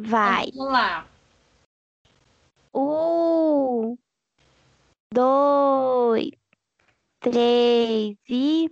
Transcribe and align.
Vai. 0.00 0.50
Vamos 0.54 0.72
lá. 0.72 1.06
Um, 2.72 3.96
dois, 5.12 6.30
três 7.20 8.16
e. 8.28 8.70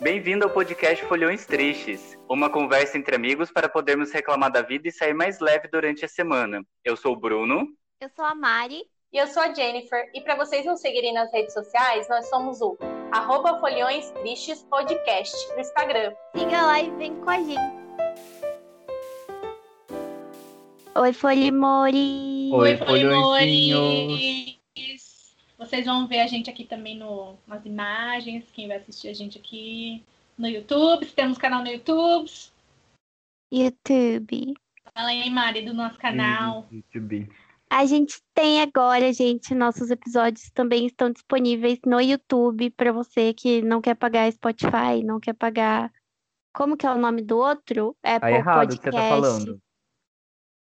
Bem-vindo 0.00 0.44
ao 0.44 0.50
podcast 0.50 1.04
Folhões 1.06 1.44
Tristes, 1.44 2.16
uma 2.28 2.48
conversa 2.48 2.96
entre 2.96 3.16
amigos 3.16 3.50
para 3.50 3.68
podermos 3.68 4.12
reclamar 4.12 4.50
da 4.52 4.62
vida 4.62 4.88
e 4.88 4.92
sair 4.92 5.12
mais 5.12 5.40
leve 5.40 5.68
durante 5.68 6.04
a 6.04 6.08
semana. 6.08 6.62
Eu 6.84 6.96
sou 6.96 7.12
o 7.12 7.18
Bruno. 7.18 7.66
Eu 8.00 8.08
sou 8.10 8.24
a 8.24 8.34
Mari. 8.34 8.84
E 9.16 9.18
eu 9.18 9.26
sou 9.26 9.42
a 9.42 9.50
Jennifer. 9.50 10.10
E 10.12 10.20
para 10.20 10.36
vocês 10.36 10.66
nos 10.66 10.78
seguirem 10.78 11.14
nas 11.14 11.32
redes 11.32 11.54
sociais, 11.54 12.06
nós 12.06 12.28
somos 12.28 12.60
o 12.60 12.76
arroba 13.10 13.58
Folhões 13.58 14.10
Tristes 14.10 14.62
Podcast 14.64 15.34
no 15.54 15.60
Instagram. 15.60 16.12
Siga 16.36 16.60
lá 16.60 16.82
e 16.82 16.90
vem 16.96 17.16
com 17.16 17.30
a 17.30 17.38
gente. 17.38 17.58
Oi, 20.96 21.12
Folimori. 21.14 22.50
Oi, 22.52 22.76
Folimores. 22.76 24.58
Vocês 25.56 25.86
vão 25.86 26.06
ver 26.06 26.20
a 26.20 26.26
gente 26.26 26.50
aqui 26.50 26.66
também 26.66 26.98
no, 26.98 27.38
nas 27.46 27.64
imagens, 27.64 28.44
quem 28.52 28.68
vai 28.68 28.76
assistir 28.76 29.08
a 29.08 29.14
gente 29.14 29.38
aqui 29.38 30.04
no 30.36 30.46
YouTube. 30.46 31.06
Temos 31.06 31.38
canal 31.38 31.62
no 31.62 31.70
YouTube. 31.70 32.30
YouTube. 33.50 34.52
Fala 34.92 35.08
aí, 35.08 35.30
Mari, 35.30 35.62
do 35.62 35.72
nosso 35.72 35.96
canal. 35.96 36.66
YouTube. 36.70 37.30
A 37.70 37.84
gente 37.84 38.20
tem 38.32 38.62
agora, 38.62 39.12
gente, 39.12 39.54
nossos 39.54 39.90
episódios 39.90 40.50
também 40.50 40.86
estão 40.86 41.10
disponíveis 41.10 41.78
no 41.84 42.00
YouTube 42.00 42.70
para 42.70 42.92
você 42.92 43.34
que 43.34 43.60
não 43.60 43.80
quer 43.80 43.94
pagar 43.94 44.32
Spotify, 44.32 45.02
não 45.04 45.18
quer 45.18 45.34
pagar. 45.34 45.92
Como 46.52 46.76
que 46.76 46.86
é 46.86 46.90
o 46.90 46.98
nome 46.98 47.22
do 47.22 47.38
outro? 47.38 47.96
Tá 48.00 48.16
Apple 48.16 48.32
errado 48.32 48.72
o 48.72 48.78
que 48.78 48.84
você 48.84 48.90
tá 48.90 48.90
Podcast, 48.90 49.08
falando. 49.08 49.60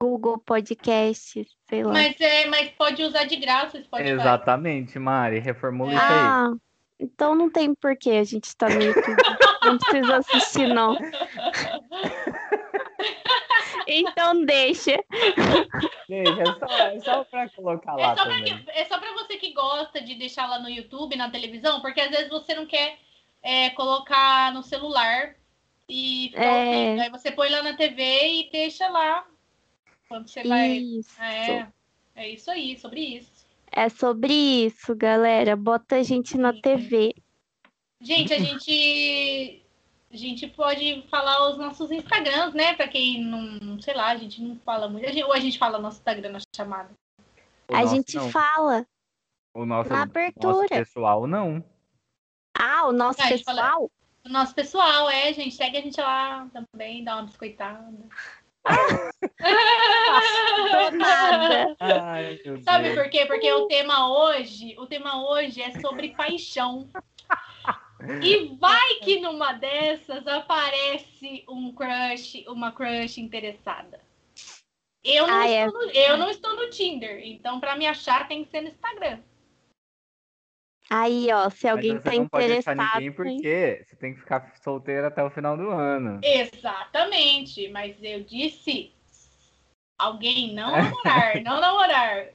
Google 0.02 0.38
Podcast, 0.40 1.48
sei 1.70 1.84
lá. 1.84 1.94
Mas, 1.94 2.20
é, 2.20 2.48
mas 2.48 2.70
pode 2.72 3.04
usar 3.04 3.26
de 3.26 3.36
graça 3.36 3.78
o 3.78 3.84
Spotify. 3.84 4.10
Exatamente, 4.10 4.98
Mari. 4.98 5.40
Reformula 5.40 5.94
isso 5.94 6.02
aí. 6.02 6.10
Ah, 6.10 6.54
então 7.00 7.36
não 7.36 7.50
tem 7.50 7.76
porquê 7.76 8.12
a 8.12 8.24
gente 8.24 8.56
tá 8.56 8.70
no 8.70 8.82
YouTube. 8.82 9.24
não 9.64 9.78
precisa 9.78 10.18
assistir, 10.18 10.68
não. 10.68 10.98
Então 14.00 14.44
deixa. 14.46 14.92
Gente, 16.10 16.40
é 16.40 16.46
só, 16.46 16.78
é 16.78 17.00
só 17.00 17.24
pra 17.26 17.50
colocar 17.50 17.96
lá 17.96 18.12
É 18.12 18.16
só, 18.16 18.24
pra 18.26 18.42
que- 18.42 18.70
é 18.72 18.86
só 18.86 18.98
pra 18.98 19.14
você 19.14 19.38
que 19.38 19.54
gosta 19.54 20.02
de 20.02 20.16
deixar 20.16 20.48
lá 20.48 20.60
no 20.60 20.70
YouTube, 20.70 21.16
na 21.16 21.30
televisão, 21.30 21.82
porque 21.82 22.02
às 22.02 22.10
vezes 22.10 22.30
você 22.30 22.54
não 22.56 22.66
quer 22.66 22.98
é, 23.42 23.70
colocar 23.72 24.54
no 24.54 24.64
celular 24.64 25.36
e 25.90 26.30
ficar 26.32 26.44
É. 26.44 27.00
Aí 27.02 27.10
você 27.10 27.32
põe 27.32 27.50
lá 27.50 27.62
na 27.62 27.74
TV 27.76 28.02
e 28.04 28.50
deixa 28.52 28.88
lá. 28.90 29.26
Quando 30.08 30.28
você 30.30 30.44
vai. 30.44 30.70
Isso. 30.78 31.22
É, 31.22 31.68
é 32.16 32.30
isso 32.30 32.50
aí, 32.52 32.78
sobre 32.78 33.02
isso. 33.02 33.46
É 33.72 33.90
sobre 33.90 34.34
isso, 34.34 34.96
galera. 34.96 35.56
Bota 35.56 35.96
a 35.98 36.04
gente 36.04 36.38
na 36.38 36.54
Sim. 36.54 36.62
TV. 36.62 37.16
Gente, 38.00 38.34
a 38.34 38.38
gente. 38.40 39.63
A 40.14 40.16
gente 40.16 40.46
pode 40.48 41.04
falar 41.10 41.50
os 41.50 41.58
nossos 41.58 41.90
Instagrams, 41.92 42.54
né? 42.54 42.76
Pra 42.76 42.88
quem 42.88 43.24
não. 43.24 43.82
Sei 43.82 43.96
lá, 43.96 44.10
a 44.10 44.16
gente 44.16 44.40
não 44.44 44.56
fala 44.60 44.88
muito. 44.88 45.08
A 45.08 45.12
gente- 45.12 45.24
ou 45.24 45.34
a 45.34 45.40
gente 45.40 45.58
fala 45.58 45.80
nosso 45.80 45.98
Instagram 45.98 46.30
na 46.34 46.40
chamada. 46.56 46.92
O 47.68 47.76
a 47.76 47.82
nosso 47.82 47.96
gente 47.96 48.16
não. 48.16 48.30
fala 48.30 48.86
O 49.56 49.66
nosso, 49.66 49.90
na 49.90 49.96
nosso 49.98 50.10
abertura. 50.12 50.68
pessoal 50.68 51.26
não. 51.26 51.64
Ah, 52.56 52.86
o 52.88 52.92
nosso 52.92 53.20
Ah, 53.24 53.28
gente 53.28 53.44
fala- 53.44 53.62
pessoal? 53.64 53.92
O 54.26 54.30
nosso 54.30 54.54
pessoal, 54.54 55.10
é, 55.10 55.34
gente. 55.34 55.56
Segue 55.56 55.78
a 55.78 55.82
gente 55.82 56.00
lá 56.00 56.48
também, 56.54 57.04
dá 57.04 57.16
uma 57.16 57.24
biscoitada. 57.24 57.92
Nada. 60.94 61.76
Ai, 61.82 62.40
Sabe 62.64 62.84
Deus. 62.92 62.96
por 63.02 63.10
quê? 63.10 63.26
Porque 63.26 63.52
o 63.52 63.68
tema 63.68 64.08
hoje, 64.10 64.76
o 64.78 64.86
tema 64.86 65.28
hoje 65.28 65.62
é 65.62 65.72
sobre 65.82 66.10
paixão. 66.16 66.88
E 68.22 68.56
vai 68.60 68.96
que 69.04 69.20
numa 69.20 69.54
dessas 69.54 70.26
aparece 70.28 71.44
um 71.48 71.74
crush, 71.74 72.46
uma 72.48 72.72
crush 72.72 73.18
interessada. 73.20 74.02
Eu 75.04 75.28
não, 75.28 75.34
Ah, 75.34 75.50
é. 75.50 75.66
estou, 75.66 75.82
no, 75.86 75.92
eu 75.92 76.18
não 76.18 76.30
estou 76.30 76.56
no 76.56 76.70
Tinder, 76.70 77.22
então 77.26 77.60
pra 77.60 77.76
me 77.76 77.86
achar 77.86 78.28
tem 78.28 78.44
que 78.44 78.52
ser 78.52 78.62
no 78.62 78.70
Instagram. 78.70 79.20
Aí, 80.90 81.28
ó, 81.32 81.50
se 81.50 81.66
Mas 81.66 81.72
alguém 81.76 81.98
você 81.98 82.04
tá 82.04 82.16
não 82.16 82.28
pode 82.30 82.46
achar 82.46 82.74
interessado. 82.74 82.94
ninguém 82.96 83.12
porque 83.12 83.84
você 83.84 83.96
tem 83.96 84.14
que 84.14 84.20
ficar 84.20 84.56
solteiro 84.58 85.08
até 85.08 85.24
o 85.24 85.30
final 85.30 85.58
do 85.58 85.70
ano. 85.70 86.20
Exatamente, 86.24 87.68
mas 87.70 87.96
eu 88.02 88.24
disse 88.24 88.94
alguém 89.98 90.54
não 90.54 90.72
namorar, 91.04 91.42
não 91.42 91.60
namorar. 91.60 92.28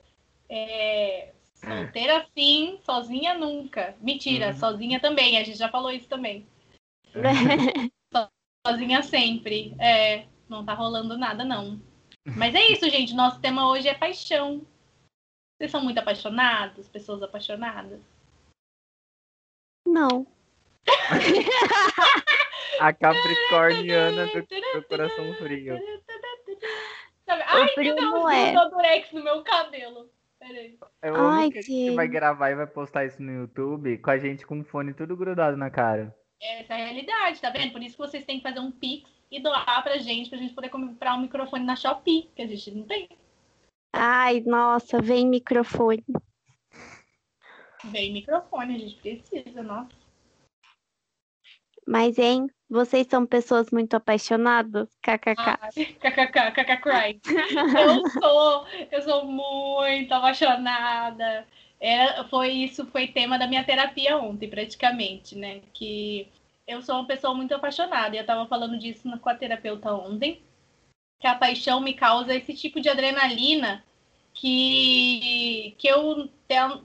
É, 0.49 1.33
solteira 1.59 2.27
sim, 2.35 2.79
sozinha 2.85 3.35
nunca. 3.35 3.97
Mentira, 4.01 4.49
Uhum. 4.49 4.57
sozinha 4.57 5.01
também, 5.01 5.39
a 5.39 5.45
gente 5.45 5.59
já 5.59 5.69
falou 5.69 5.91
isso 5.91 6.09
também. 6.09 6.47
Sozinha 8.67 9.03
sempre. 9.03 9.75
É, 9.79 10.27
não 10.49 10.65
tá 10.65 10.75
rolando 10.75 11.17
nada, 11.17 11.45
não. 11.45 11.81
Mas 12.37 12.55
é 12.55 12.71
isso, 12.71 12.89
gente. 12.91 13.15
Nosso 13.15 13.41
tema 13.41 13.69
hoje 13.71 13.89
é 13.89 13.95
paixão. 13.95 14.67
Vocês 15.57 15.71
são 15.71 15.83
muito 15.83 15.99
apaixonados? 15.99 16.89
Pessoas 16.89 17.23
apaixonadas? 17.23 18.01
Não. 19.87 20.27
A 22.81 22.93
capricorniana 22.93 24.27
do, 24.27 24.43
do 24.43 24.83
coração 24.87 25.35
frio. 25.35 25.79
Sabe? 27.25 27.43
Ai, 27.47 27.75
não 27.95 28.25
um 28.25 28.31
é. 28.31 28.53
do 28.53 28.71
Durex 28.71 29.13
no 29.13 29.25
meu 29.25 29.43
cabelo. 29.43 30.11
Peraí. 30.39 30.79
Eu 31.03 31.17
amo 31.17 31.29
Ai, 31.29 31.51
que 31.51 31.59
a 31.59 31.63
gente 31.63 31.95
vai 31.95 32.09
gravar 32.09 32.51
e 32.51 32.55
vai 32.55 32.67
postar 32.67 33.05
isso 33.05 33.21
no 33.23 33.33
YouTube 33.33 33.99
com 33.99 34.11
a 34.11 34.19
gente 34.19 34.47
com 34.47 34.61
o 34.61 34.65
fone 34.65 34.95
tudo 34.95 35.17
grudado 35.17 35.57
na 35.57 35.71
cara. 35.71 36.15
Essa 36.41 36.75
é 36.75 36.83
a 36.83 36.87
realidade, 36.87 37.41
tá 37.41 37.51
vendo? 37.51 37.73
Por 37.73 37.83
isso 37.83 37.97
que 37.97 38.07
vocês 38.07 38.25
têm 38.25 38.39
que 38.39 38.45
fazer 38.45 38.61
um 38.61 38.71
pix 38.71 39.11
e 39.31 39.41
doar 39.43 39.83
pra 39.83 39.99
gente, 39.99 40.31
pra 40.31 40.39
gente 40.39 40.55
poder 40.55 40.69
comprar 40.69 41.15
um 41.15 41.23
microfone 41.23 41.65
na 41.65 41.75
Shopee, 41.75 42.31
que 42.35 42.43
a 42.43 42.47
gente 42.47 42.71
não 42.71 42.85
tem. 42.85 43.09
Ai, 43.93 44.41
nossa, 44.47 45.03
vem 45.03 45.27
microfone. 45.27 46.05
Vem 47.85 48.13
microfone, 48.13 48.77
a 48.77 48.79
gente 48.79 48.97
precisa, 48.97 49.63
nossa. 49.63 49.98
Mas, 51.89 52.19
hein, 52.19 52.49
vocês 52.69 53.07
são 53.09 53.25
pessoas 53.25 53.71
muito 53.71 53.95
apaixonadas? 53.95 54.91
KKK. 55.03 55.97
KKK, 55.99 56.51
KK 56.51 56.77
cry. 56.83 57.21
Eu 57.81 58.07
sou, 58.11 58.67
eu 58.93 59.03
sou 59.03 59.25
muito 59.25 60.13
apaixonada. 60.13 61.47
É, 61.81 62.23
foi 62.25 62.51
isso, 62.51 62.85
foi 62.89 63.07
tema 63.07 63.39
da 63.39 63.47
minha 63.47 63.65
terapia 63.65 64.19
ontem, 64.19 64.51
praticamente, 64.51 65.35
né? 65.35 65.63
Que 65.73 66.29
eu 66.67 66.83
sou 66.83 66.97
uma 66.97 67.07
pessoa 67.07 67.33
muito 67.33 67.55
apaixonada. 67.55 68.15
E 68.15 68.19
eu 68.19 68.27
tava 68.27 68.47
falando 68.47 68.79
disso 68.79 69.09
com 69.19 69.31
a 69.31 69.35
terapeuta 69.35 69.91
ontem. 69.95 70.43
Que 71.19 71.27
a 71.27 71.37
paixão 71.37 71.81
me 71.81 71.95
causa 71.95 72.35
esse 72.35 72.53
tipo 72.53 72.83
de 72.83 72.91
adrenalina 72.91 73.83
que, 74.41 75.75
que, 75.79 75.89
eu, 75.89 76.29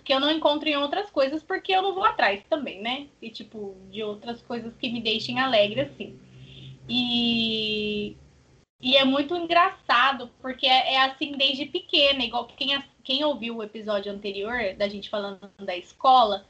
que 0.03 0.12
eu 0.12 0.19
não 0.19 0.31
encontro 0.31 0.68
em 0.68 0.75
outras 0.75 1.12
coisas, 1.12 1.44
porque 1.44 1.72
eu 1.72 1.84
não 1.84 1.94
vou 1.94 2.03
atrás 2.03 2.44
também, 2.50 2.81
né? 2.81 3.08
E 3.22 3.30
tipo, 3.30 3.78
de 3.91 4.02
outras 4.02 4.41
coisas 4.41 4.75
que 4.75 4.90
me 4.90 5.00
deixem 5.00 5.40
alegre, 5.40 5.81
assim. 5.81 6.19
E, 6.90 8.18
e 8.81 8.97
é 8.97 9.06
muito 9.06 9.36
engraçado, 9.36 10.31
porque 10.42 10.66
é, 10.66 10.96
é 10.96 11.02
assim 11.03 11.34
desde 11.34 11.68
pequena, 11.68 12.24
igual 12.24 12.47
quem, 12.47 12.84
quem 13.03 13.24
ouviu 13.24 13.58
o 13.58 13.63
episódio 13.63 14.12
anterior 14.12 14.74
da 14.75 14.88
gente 14.88 15.08
falando 15.08 15.47
da 15.59 15.78
escola, 15.78 16.47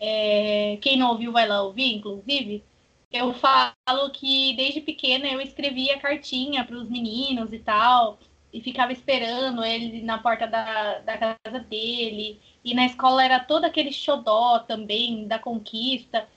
é, 0.00 0.78
quem 0.80 0.96
não 0.96 1.10
ouviu 1.10 1.32
vai 1.32 1.46
lá 1.46 1.62
ouvir, 1.62 1.94
inclusive. 1.94 2.64
Eu 3.12 3.34
falo 3.34 4.10
que 4.14 4.54
desde 4.56 4.80
pequena 4.80 5.26
eu 5.28 5.40
escrevia 5.40 5.98
cartinha 5.98 6.64
para 6.64 6.76
os 6.76 6.88
meninos 6.88 7.52
e 7.52 7.58
tal, 7.58 8.18
e 8.52 8.60
ficava 8.60 8.92
esperando 8.92 9.64
ele 9.64 10.02
na 10.02 10.18
porta 10.18 10.46
da, 10.46 10.98
da 11.00 11.18
casa 11.18 11.60
dele. 11.60 12.40
E 12.64 12.74
na 12.74 12.86
escola 12.86 13.24
era 13.24 13.40
todo 13.40 13.64
aquele 13.64 13.92
xodó 13.92 14.58
também 14.60 15.26
da 15.26 15.38
conquista. 15.38 16.28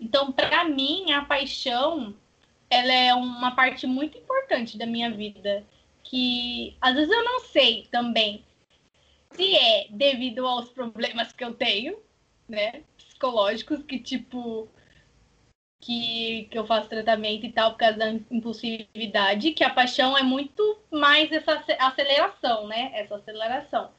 Então, 0.00 0.32
para 0.32 0.64
mim, 0.64 1.12
a 1.12 1.24
paixão 1.24 2.14
ela 2.68 2.92
é 2.92 3.14
uma 3.14 3.54
parte 3.54 3.86
muito 3.86 4.16
importante 4.16 4.78
da 4.78 4.86
minha 4.86 5.10
vida. 5.10 5.64
Que 6.02 6.76
às 6.80 6.94
vezes 6.94 7.10
eu 7.10 7.24
não 7.24 7.40
sei 7.40 7.86
também 7.90 8.44
se 9.30 9.56
é 9.56 9.86
devido 9.90 10.46
aos 10.46 10.68
problemas 10.68 11.32
que 11.32 11.44
eu 11.44 11.54
tenho, 11.54 11.96
né? 12.48 12.82
Psicológicos, 12.96 13.82
que 13.82 13.98
tipo. 13.98 14.68
Que, 15.82 16.48
que 16.50 16.56
eu 16.58 16.64
faço 16.66 16.88
tratamento 16.88 17.44
e 17.44 17.52
tal 17.52 17.72
por 17.72 17.78
causa 17.78 17.98
da 17.98 18.10
impulsividade, 18.30 19.50
que 19.52 19.64
a 19.64 19.70
paixão 19.70 20.16
é 20.16 20.22
muito 20.22 20.80
mais 20.92 21.32
essa 21.32 21.54
ace- 21.56 21.76
aceleração, 21.78 22.68
né? 22.68 22.92
Essa 22.94 23.16
aceleração. 23.16 23.90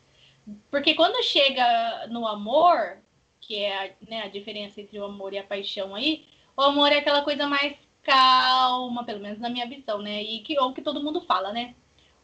Porque 0.72 0.96
quando 0.96 1.24
chega 1.24 2.08
no 2.08 2.26
amor, 2.28 3.00
que 3.42 3.58
é 3.60 3.88
a, 3.88 3.92
né, 4.10 4.24
a 4.24 4.28
diferença 4.30 4.80
entre 4.82 4.98
o 5.00 5.06
amor 5.06 5.34
e 5.34 5.38
a 5.38 5.44
paixão 5.44 5.94
aí, 5.96 6.26
o 6.56 6.62
amor 6.62 6.92
é 6.92 7.00
aquela 7.00 7.22
coisa 7.24 7.48
mais 7.48 7.76
calma, 8.04 9.04
pelo 9.06 9.20
menos 9.20 9.40
na 9.40 9.50
minha 9.50 9.68
visão, 9.68 10.02
né? 10.02 10.22
E 10.24 10.40
que, 10.42 10.58
ou 10.60 10.74
que 10.74 10.82
todo 10.82 11.04
mundo 11.04 11.22
fala, 11.22 11.52
né? 11.54 11.76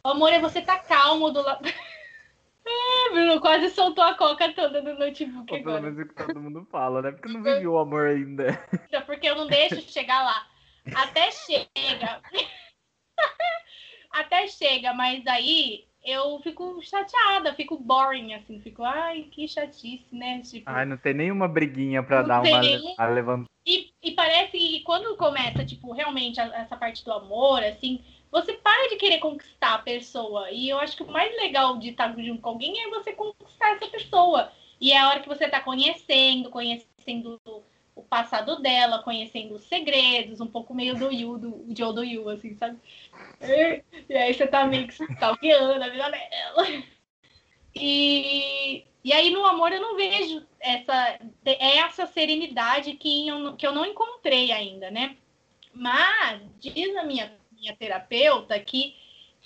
O 0.04 0.08
amor 0.10 0.32
é 0.32 0.40
você 0.40 0.60
estar 0.60 0.78
tá 0.78 0.84
calmo 0.84 1.30
do 1.30 1.42
lado. 1.42 1.62
Bruno 3.12 3.40
quase 3.40 3.70
soltou 3.70 4.04
a 4.04 4.14
coca 4.14 4.52
toda 4.52 4.82
no 4.82 4.98
notebook. 4.98 5.52
Ou 5.52 5.62
pelo 5.62 5.80
menos 5.82 5.98
é 5.98 6.02
o 6.02 6.08
que 6.08 6.14
todo 6.14 6.40
mundo 6.40 6.66
fala, 6.70 7.02
né? 7.02 7.12
Porque 7.12 7.28
não 7.28 7.42
vivi 7.42 7.66
o 7.66 7.78
amor 7.78 8.08
ainda. 8.08 8.52
Porque 9.06 9.28
eu 9.28 9.36
não 9.36 9.46
deixo 9.46 9.80
chegar 9.82 10.22
lá. 10.22 10.46
Até 10.94 11.30
chega. 11.30 12.20
Até 14.12 14.48
chega, 14.48 14.92
mas 14.92 15.24
aí 15.26 15.84
eu 16.04 16.40
fico 16.40 16.80
chateada, 16.82 17.54
fico 17.54 17.78
boring, 17.78 18.34
assim, 18.34 18.60
fico, 18.60 18.82
ai, 18.82 19.28
que 19.30 19.46
chatice, 19.46 20.06
né? 20.12 20.40
Tipo, 20.40 20.68
ai, 20.68 20.84
não 20.84 20.96
tem 20.96 21.14
nenhuma 21.14 21.46
briguinha 21.46 22.02
pra 22.02 22.22
dar 22.22 22.42
tem. 22.42 22.94
uma 22.98 23.06
levantada. 23.06 23.48
E, 23.64 23.92
e 24.02 24.10
parece 24.12 24.52
que 24.52 24.80
quando 24.80 25.16
começa, 25.16 25.64
tipo, 25.64 25.92
realmente 25.92 26.40
essa 26.40 26.76
parte 26.76 27.04
do 27.04 27.12
amor, 27.12 27.62
assim, 27.62 28.02
você 28.30 28.52
para 28.54 28.88
de 28.88 28.96
querer 28.96 29.18
conquistar 29.18 29.74
a 29.74 29.78
pessoa. 29.78 30.50
E 30.50 30.68
eu 30.68 30.78
acho 30.78 30.96
que 30.96 31.02
o 31.02 31.10
mais 31.10 31.34
legal 31.36 31.78
de 31.78 31.90
estar 31.90 32.14
junto 32.16 32.40
com 32.40 32.50
alguém 32.50 32.80
é 32.82 32.90
você 32.90 33.12
conquistar 33.12 33.76
essa 33.76 33.86
pessoa. 33.88 34.52
E 34.80 34.92
é 34.92 34.98
a 34.98 35.08
hora 35.08 35.20
que 35.20 35.28
você 35.28 35.44
está 35.44 35.60
conhecendo, 35.60 36.50
conhecendo 36.50 37.40
o 37.94 38.02
passado 38.02 38.60
dela, 38.60 39.02
conhecendo 39.02 39.54
os 39.54 39.64
segredos, 39.64 40.40
um 40.40 40.46
pouco 40.46 40.74
meio 40.74 40.96
do 40.96 41.12
Yu, 41.12 41.38
do 41.38 41.66
Joe 41.76 41.94
do 41.94 42.04
Yu, 42.04 42.28
assim, 42.28 42.54
sabe? 42.56 42.78
E 44.08 44.16
aí 44.16 44.32
você 44.32 44.46
tá 44.46 44.64
meio 44.66 44.88
que 44.88 44.94
stalkeando 45.04 45.82
a 45.82 45.88
vida 45.88 46.10
dela. 46.10 46.84
E, 47.74 48.84
e 49.04 49.12
aí 49.12 49.30
no 49.30 49.44
amor 49.44 49.70
eu 49.72 49.80
não 49.80 49.96
vejo 49.96 50.44
essa, 50.58 51.20
essa 51.44 52.06
serenidade 52.06 52.94
que 52.94 53.28
eu, 53.28 53.54
que 53.54 53.66
eu 53.66 53.72
não 53.72 53.86
encontrei 53.86 54.50
ainda, 54.50 54.90
né? 54.90 55.16
Mas 55.72 56.42
diz 56.58 56.96
a 56.96 57.04
minha, 57.04 57.32
minha 57.60 57.76
terapeuta 57.76 58.58
que 58.58 58.96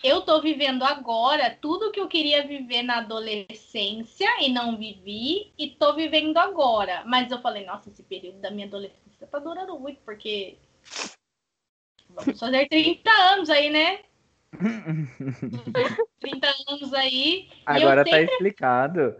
eu 0.03 0.23
tô 0.23 0.41
vivendo 0.41 0.83
agora 0.83 1.57
tudo 1.61 1.91
que 1.91 2.01
eu 2.01 2.09
queria 2.09 2.47
viver 2.47 2.83
na 2.83 2.99
adolescência 2.99 4.29
e 4.41 4.53
não 4.53 4.77
vivi, 4.77 5.53
e 5.59 5.71
tô 5.71 5.95
vivendo 5.95 6.37
agora. 6.39 7.05
Mas 7.07 7.31
eu 7.31 7.41
falei, 7.41 7.65
nossa, 7.65 7.91
esse 7.91 8.03
período 8.03 8.41
da 8.41 8.51
minha 8.51 8.67
adolescência 8.67 9.27
tá 9.27 9.39
durando 9.39 9.79
muito, 9.79 10.01
porque 10.05 10.57
vamos 12.09 12.39
fazer 12.39 12.69
30 12.69 13.11
anos 13.11 13.51
aí, 13.51 13.71
né? 13.71 14.01
30 16.21 16.55
anos 16.69 16.95
aí. 16.95 17.49
Agora 17.67 18.05
tá 18.05 18.11
sempre... 18.11 18.33
explicado. 18.33 19.17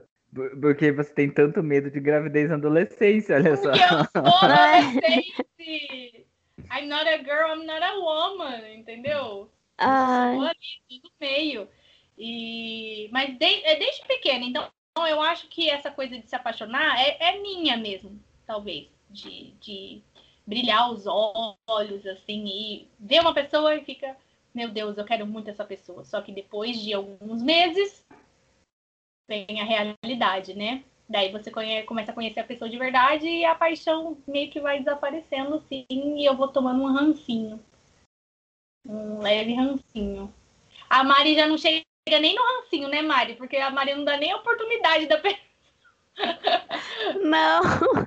Porque 0.61 0.91
você 0.91 1.15
tem 1.15 1.31
tanto 1.31 1.63
medo 1.63 1.89
de 1.89 2.01
gravidez 2.01 2.49
na 2.49 2.57
adolescência, 2.57 3.37
olha 3.37 3.57
porque 3.57 3.79
só. 3.79 3.97
eu 3.97 4.05
sou 4.05 4.35
adolescente. 4.43 6.24
I'm 6.71 6.89
not 6.89 7.07
a 7.07 7.19
girl, 7.19 7.53
I'm 7.53 7.67
not 7.67 7.83
a 7.83 7.99
woman, 7.99 8.75
entendeu? 8.75 9.51
Ai. 9.79 10.37
ali, 10.37 10.55
tudo 10.89 11.11
meio. 11.21 11.69
E... 12.17 13.09
Mas 13.13 13.37
de... 13.39 13.45
é 13.45 13.77
desde 13.77 14.07
pequena, 14.07 14.45
então 14.45 14.71
eu 15.09 15.21
acho 15.21 15.49
que 15.49 15.69
essa 15.69 15.91
coisa 15.91 16.19
de 16.19 16.29
se 16.29 16.37
apaixonar 16.37 16.99
é, 17.01 17.17
é 17.21 17.41
minha 17.41 17.77
mesmo, 17.77 18.21
talvez. 18.47 18.89
De, 19.11 19.53
de 19.61 20.03
brilhar 20.47 20.91
os 20.93 21.05
olhos, 21.07 22.07
assim, 22.07 22.47
e 22.47 22.89
ver 22.99 23.21
uma 23.21 23.35
pessoa 23.35 23.75
e 23.75 23.85
fica, 23.85 24.17
meu 24.55 24.71
Deus, 24.71 24.97
eu 24.97 25.05
quero 25.05 25.27
muito 25.27 25.51
essa 25.51 25.65
pessoa. 25.65 26.05
Só 26.05 26.21
que 26.21 26.33
depois 26.33 26.81
de 26.81 26.93
alguns 26.93 27.43
meses 27.43 28.05
vem 29.29 29.61
a 29.61 29.65
realidade, 29.65 30.55
né? 30.55 30.85
Daí 31.09 31.31
você 31.31 31.51
conhece, 31.51 31.87
começa 31.87 32.11
a 32.11 32.15
conhecer 32.15 32.41
a 32.41 32.45
pessoa 32.45 32.69
de 32.69 32.79
verdade 32.79 33.27
e 33.27 33.45
a 33.45 33.55
paixão 33.55 34.17
meio 34.27 34.51
que 34.51 34.61
vai 34.61 34.79
desaparecendo, 34.79 35.63
sim, 35.69 35.87
e 35.91 36.25
eu 36.25 36.37
vou 36.37 36.49
tomando 36.49 36.83
um 36.83 36.93
rancinho. 36.93 37.63
Um 38.87 39.19
leve 39.21 39.55
rancinho. 39.55 40.33
A 40.89 41.05
Mari 41.05 41.35
já 41.35 41.47
não 41.47 41.59
chega 41.59 41.85
nem 42.07 42.35
no 42.35 42.43
rancinho, 42.43 42.89
né, 42.89 43.03
Mari? 43.03 43.35
Porque 43.37 43.57
a 43.57 43.71
Mari 43.71 43.95
não 43.95 44.05
dá 44.05 44.17
nem 44.17 44.33
a 44.33 44.37
oportunidade 44.37 45.07
da 45.07 45.19
pessoa. 45.19 45.45
Não. 47.23 47.61
O 47.63 48.07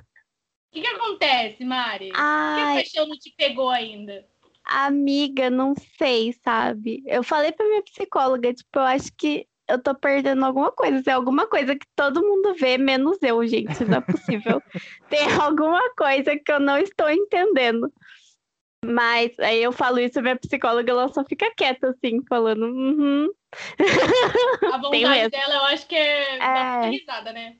que, 0.70 0.80
que 0.80 0.86
acontece, 0.86 1.64
Mari? 1.64 2.10
Ai. 2.14 2.54
Por 2.54 2.56
que 2.56 2.70
a 2.70 2.74
paixão 2.74 3.08
não 3.08 3.18
te 3.18 3.34
pegou 3.36 3.70
ainda? 3.70 4.26
Amiga, 4.64 5.48
não 5.48 5.74
sei, 5.96 6.34
sabe? 6.44 7.02
Eu 7.06 7.22
falei 7.22 7.52
pra 7.52 7.66
minha 7.66 7.82
psicóloga, 7.82 8.52
tipo, 8.52 8.78
eu 8.78 8.82
acho 8.82 9.10
que 9.16 9.47
eu 9.68 9.82
tô 9.82 9.94
perdendo 9.94 10.44
alguma 10.44 10.72
coisa. 10.72 11.02
É 11.06 11.12
alguma 11.12 11.46
coisa 11.46 11.76
que 11.76 11.86
todo 11.94 12.22
mundo 12.22 12.54
vê, 12.54 12.78
menos 12.78 13.18
eu, 13.22 13.46
gente. 13.46 13.84
Não 13.84 13.98
é 13.98 14.00
possível. 14.00 14.62
Tem 15.08 15.30
alguma 15.40 15.94
coisa 15.94 16.36
que 16.36 16.50
eu 16.50 16.58
não 16.58 16.78
estou 16.78 17.10
entendendo. 17.10 17.92
Mas 18.84 19.38
aí 19.40 19.62
eu 19.62 19.72
falo 19.72 19.98
isso, 19.98 20.22
minha 20.22 20.36
psicóloga 20.36 20.90
ela 20.90 21.08
só 21.08 21.24
fica 21.24 21.52
quieta, 21.54 21.90
assim, 21.90 22.24
falando. 22.28 22.62
Uhum. 22.62 23.28
A 24.72 24.78
vontade 24.78 25.28
dela, 25.30 25.54
eu 25.54 25.64
acho 25.64 25.86
que 25.86 25.96
é, 25.96 26.38
é... 26.38 26.88
risada, 26.88 27.32
né? 27.32 27.56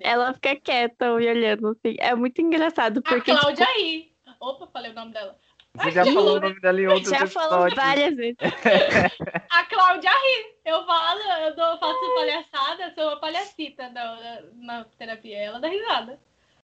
Ela 0.00 0.32
fica 0.32 0.56
quieta 0.56 1.14
me 1.16 1.28
olhando, 1.28 1.68
assim. 1.68 1.96
É 1.98 2.14
muito 2.14 2.40
engraçado. 2.40 3.02
Porque, 3.02 3.30
a 3.30 3.38
Cláudia 3.38 3.66
tipo... 3.66 3.78
aí. 3.78 4.12
Opa, 4.40 4.66
falei 4.66 4.90
o 4.90 4.94
nome 4.94 5.12
dela. 5.12 5.38
Você 5.76 5.90
já 5.90 6.04
falou 6.04 6.36
o 6.36 6.40
nome 6.40 6.60
dela 6.60 6.80
em 6.80 6.86
outros 6.86 7.10
Já 7.10 7.26
falou 7.26 7.68
várias 7.74 8.14
vezes. 8.14 8.36
a 9.50 9.64
Cláudia 9.64 10.10
ri. 10.10 10.54
Eu 10.64 10.86
falo, 10.86 11.20
eu 11.20 11.56
dou, 11.56 11.78
faço 11.78 12.14
palhaçada, 12.14 12.94
sou 12.94 13.08
uma 13.08 13.20
palhacita 13.20 13.90
na, 13.90 14.42
na 14.54 14.84
terapia. 14.96 15.36
Ela 15.36 15.58
dá 15.58 15.68
risada. 15.68 16.18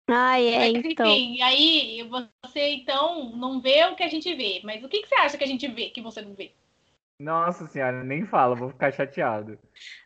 Ah, 0.09 0.41
é, 0.41 0.73
mas, 0.73 0.85
então. 0.85 1.07
Enfim, 1.07 1.41
aí 1.43 2.03
você 2.09 2.75
então 2.75 3.31
não 3.37 3.61
vê 3.61 3.85
o 3.85 3.95
que 3.95 4.03
a 4.03 4.09
gente 4.09 4.35
vê. 4.35 4.61
Mas 4.65 4.83
o 4.83 4.89
que, 4.89 5.03
que 5.03 5.09
você 5.09 5.15
acha 5.15 5.39
que 5.39 5.45
a 5.45 5.49
gente 5.49 5.69
vê 5.69 5.91
que 5.91 6.01
você 6.01 6.21
não 6.21 6.35
vê? 6.35 6.53
Nossa 7.21 7.67
senhora, 7.67 8.05
nem 8.05 8.25
fala, 8.25 8.55
vou 8.55 8.71
ficar 8.71 8.93
chateado. 8.93 9.59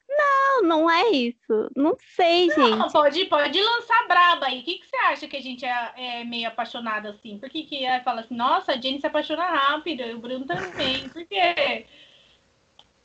Não, 0.08 0.62
não 0.62 0.90
é 0.90 1.10
isso. 1.10 1.70
Não 1.76 1.96
sei, 1.98 2.48
gente. 2.48 2.76
Não, 2.76 2.88
pode, 2.90 3.24
pode 3.26 3.60
lançar 3.60 4.06
braba 4.08 4.46
aí. 4.46 4.60
O 4.60 4.64
que, 4.64 4.78
que 4.78 4.86
você 4.86 4.96
acha 4.96 5.28
que 5.28 5.36
a 5.36 5.40
gente 5.40 5.64
é, 5.64 5.92
é 5.96 6.24
meio 6.24 6.48
apaixonada 6.48 7.10
assim? 7.10 7.38
Por 7.38 7.50
que, 7.50 7.64
que 7.64 7.84
fala 8.02 8.20
assim, 8.20 8.34
nossa, 8.34 8.72
a 8.72 8.80
Jenny 8.80 9.00
se 9.00 9.06
apaixona 9.06 9.44
rápido, 9.44 10.02
o 10.04 10.18
Bruno 10.20 10.46
também. 10.46 11.08
Por 11.10 11.26
quê? 11.26 11.86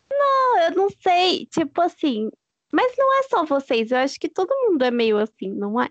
Não, 0.09 0.59
eu 0.59 0.71
não 0.71 0.89
sei. 1.01 1.45
Tipo 1.47 1.81
assim. 1.81 2.29
Mas 2.71 2.93
não 2.97 3.19
é 3.19 3.23
só 3.23 3.45
vocês. 3.45 3.91
Eu 3.91 3.97
acho 3.99 4.19
que 4.19 4.29
todo 4.29 4.55
mundo 4.67 4.83
é 4.83 4.91
meio 4.91 5.17
assim, 5.17 5.49
não 5.49 5.81
é? 5.81 5.89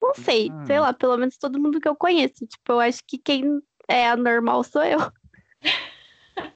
Não 0.00 0.14
sei, 0.14 0.50
sei 0.66 0.78
hum. 0.78 0.82
lá, 0.82 0.94
pelo 0.94 1.16
menos 1.18 1.36
todo 1.36 1.60
mundo 1.60 1.80
que 1.80 1.88
eu 1.88 1.94
conheço. 1.94 2.46
Tipo, 2.46 2.72
eu 2.72 2.80
acho 2.80 3.04
que 3.06 3.18
quem 3.18 3.60
é 3.86 4.08
anormal 4.08 4.64
sou 4.64 4.82
eu. 4.82 4.98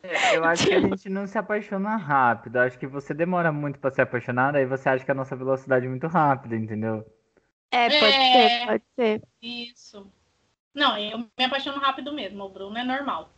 É, 0.03 0.37
eu 0.37 0.45
acho 0.45 0.67
que 0.67 0.75
a 0.75 0.81
gente 0.81 1.09
não 1.09 1.27
se 1.27 1.37
apaixona 1.39 1.97
rápido. 1.97 2.57
Eu 2.57 2.63
acho 2.63 2.79
que 2.79 2.87
você 2.87 3.15
demora 3.15 3.53
muito 3.53 3.79
para 3.79 3.91
se 3.91 4.01
apaixonar, 4.01 4.55
aí 4.57 4.67
você 4.67 4.89
acha 4.89 5.05
que 5.05 5.11
a 5.11 5.15
nossa 5.15 5.37
velocidade 5.37 5.87
é 5.87 5.89
muito 5.89 6.07
rápida, 6.07 6.57
entendeu? 6.57 7.05
É, 7.71 7.89
pode 7.89 8.15
é... 8.15 8.33
ser, 8.33 8.67
pode 8.67 8.85
ser. 8.95 9.23
Isso. 9.43 10.11
Não, 10.75 10.97
eu 10.99 11.19
me 11.19 11.45
apaixono 11.45 11.79
rápido 11.79 12.13
mesmo. 12.13 12.45
O 12.45 12.49
Bruno 12.49 12.77
é 12.77 12.85
normal. 12.85 13.31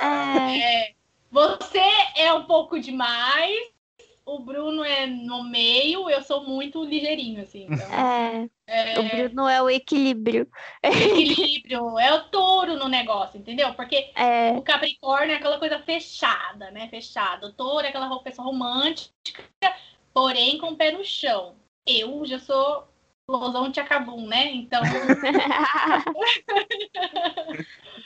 É... 0.00 0.60
é... 0.90 0.94
Você 1.30 1.82
é 2.16 2.32
um 2.32 2.44
pouco 2.44 2.78
demais, 2.78 3.74
o 4.24 4.38
Bruno 4.38 4.84
é 4.84 5.04
no 5.04 5.42
meio, 5.42 6.08
eu 6.08 6.22
sou 6.22 6.44
muito 6.44 6.84
ligeirinho, 6.84 7.42
assim. 7.42 7.66
Então, 7.68 7.92
é, 7.92 8.48
é, 8.66 8.98
O 8.98 9.08
Bruno 9.08 9.48
é 9.48 9.62
o 9.62 9.68
equilíbrio. 9.68 10.48
Equilíbrio, 10.82 11.98
é 11.98 12.14
o 12.14 12.24
touro 12.28 12.76
no 12.76 12.88
negócio, 12.88 13.38
entendeu? 13.38 13.74
Porque 13.74 14.10
é. 14.16 14.52
o 14.52 14.62
Capricórnio 14.62 15.32
é 15.32 15.36
aquela 15.36 15.58
coisa 15.58 15.78
fechada, 15.80 16.70
né? 16.70 16.88
Fechada. 16.88 17.46
O 17.46 17.52
touro 17.52 17.84
é 17.84 17.90
aquela 17.90 18.18
pessoa 18.22 18.46
romântica, 18.46 19.12
porém 20.12 20.58
com 20.58 20.68
o 20.68 20.76
pé 20.76 20.92
no 20.92 21.04
chão. 21.04 21.56
Eu 21.86 22.24
já 22.24 22.38
sou 22.38 22.88
losão 23.28 23.68
de 23.70 23.80
acabum, 23.80 24.26
né? 24.26 24.50
Então. 24.52 24.82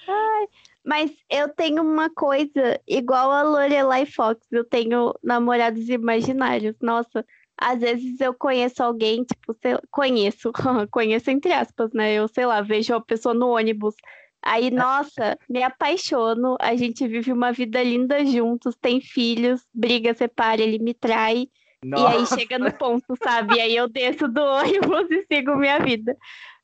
Ai, 0.09 0.49
mas 0.85 1.13
eu 1.29 1.49
tenho 1.51 1.83
uma 1.83 2.09
coisa 2.11 2.81
igual 2.87 3.31
a 3.31 3.43
Lorelai 3.43 4.07
Fox, 4.07 4.41
eu 4.51 4.65
tenho 4.65 5.15
namorados 5.23 5.89
imaginários. 5.89 6.75
Nossa, 6.81 7.25
às 7.61 7.81
vezes 7.81 8.21
eu 8.21 8.33
conheço 8.33 8.83
alguém, 8.83 9.25
tipo, 9.25 9.53
sei, 9.61 9.77
conheço, 9.91 10.53
conheço 10.91 11.31
entre 11.31 11.53
aspas, 11.53 11.93
né? 11.93 12.15
Eu 12.15 12.29
sei 12.29 12.47
lá, 12.47 12.63
vejo 12.63 12.95
uma 12.95 13.05
pessoa 13.05 13.35
no 13.35 13.49
ônibus. 13.49 13.95
Aí, 14.41 14.71
nossa, 14.71 15.37
me 15.49 15.63
apaixono, 15.63 16.57
a 16.61 16.77
gente 16.77 17.07
vive 17.09 17.33
uma 17.33 17.53
vida 17.53 17.83
linda 17.83 18.25
juntos, 18.25 18.77
tem 18.77 19.01
filhos, 19.01 19.67
briga, 19.75 20.15
separa, 20.15 20.63
ele 20.63 20.79
me 20.79 20.95
trai. 20.95 21.49
Nossa. 21.85 22.15
E 22.15 22.19
aí 22.19 22.27
chega 22.27 22.59
no 22.59 22.73
ponto, 22.73 23.17
sabe? 23.23 23.57
E 23.57 23.61
aí 23.61 23.77
eu 23.77 23.89
desço 23.89 24.29
do 24.29 24.41
ônibus 24.43 25.11
e 25.11 25.27
sigo 25.27 25.57
minha 25.57 25.79
vida. 25.81 26.17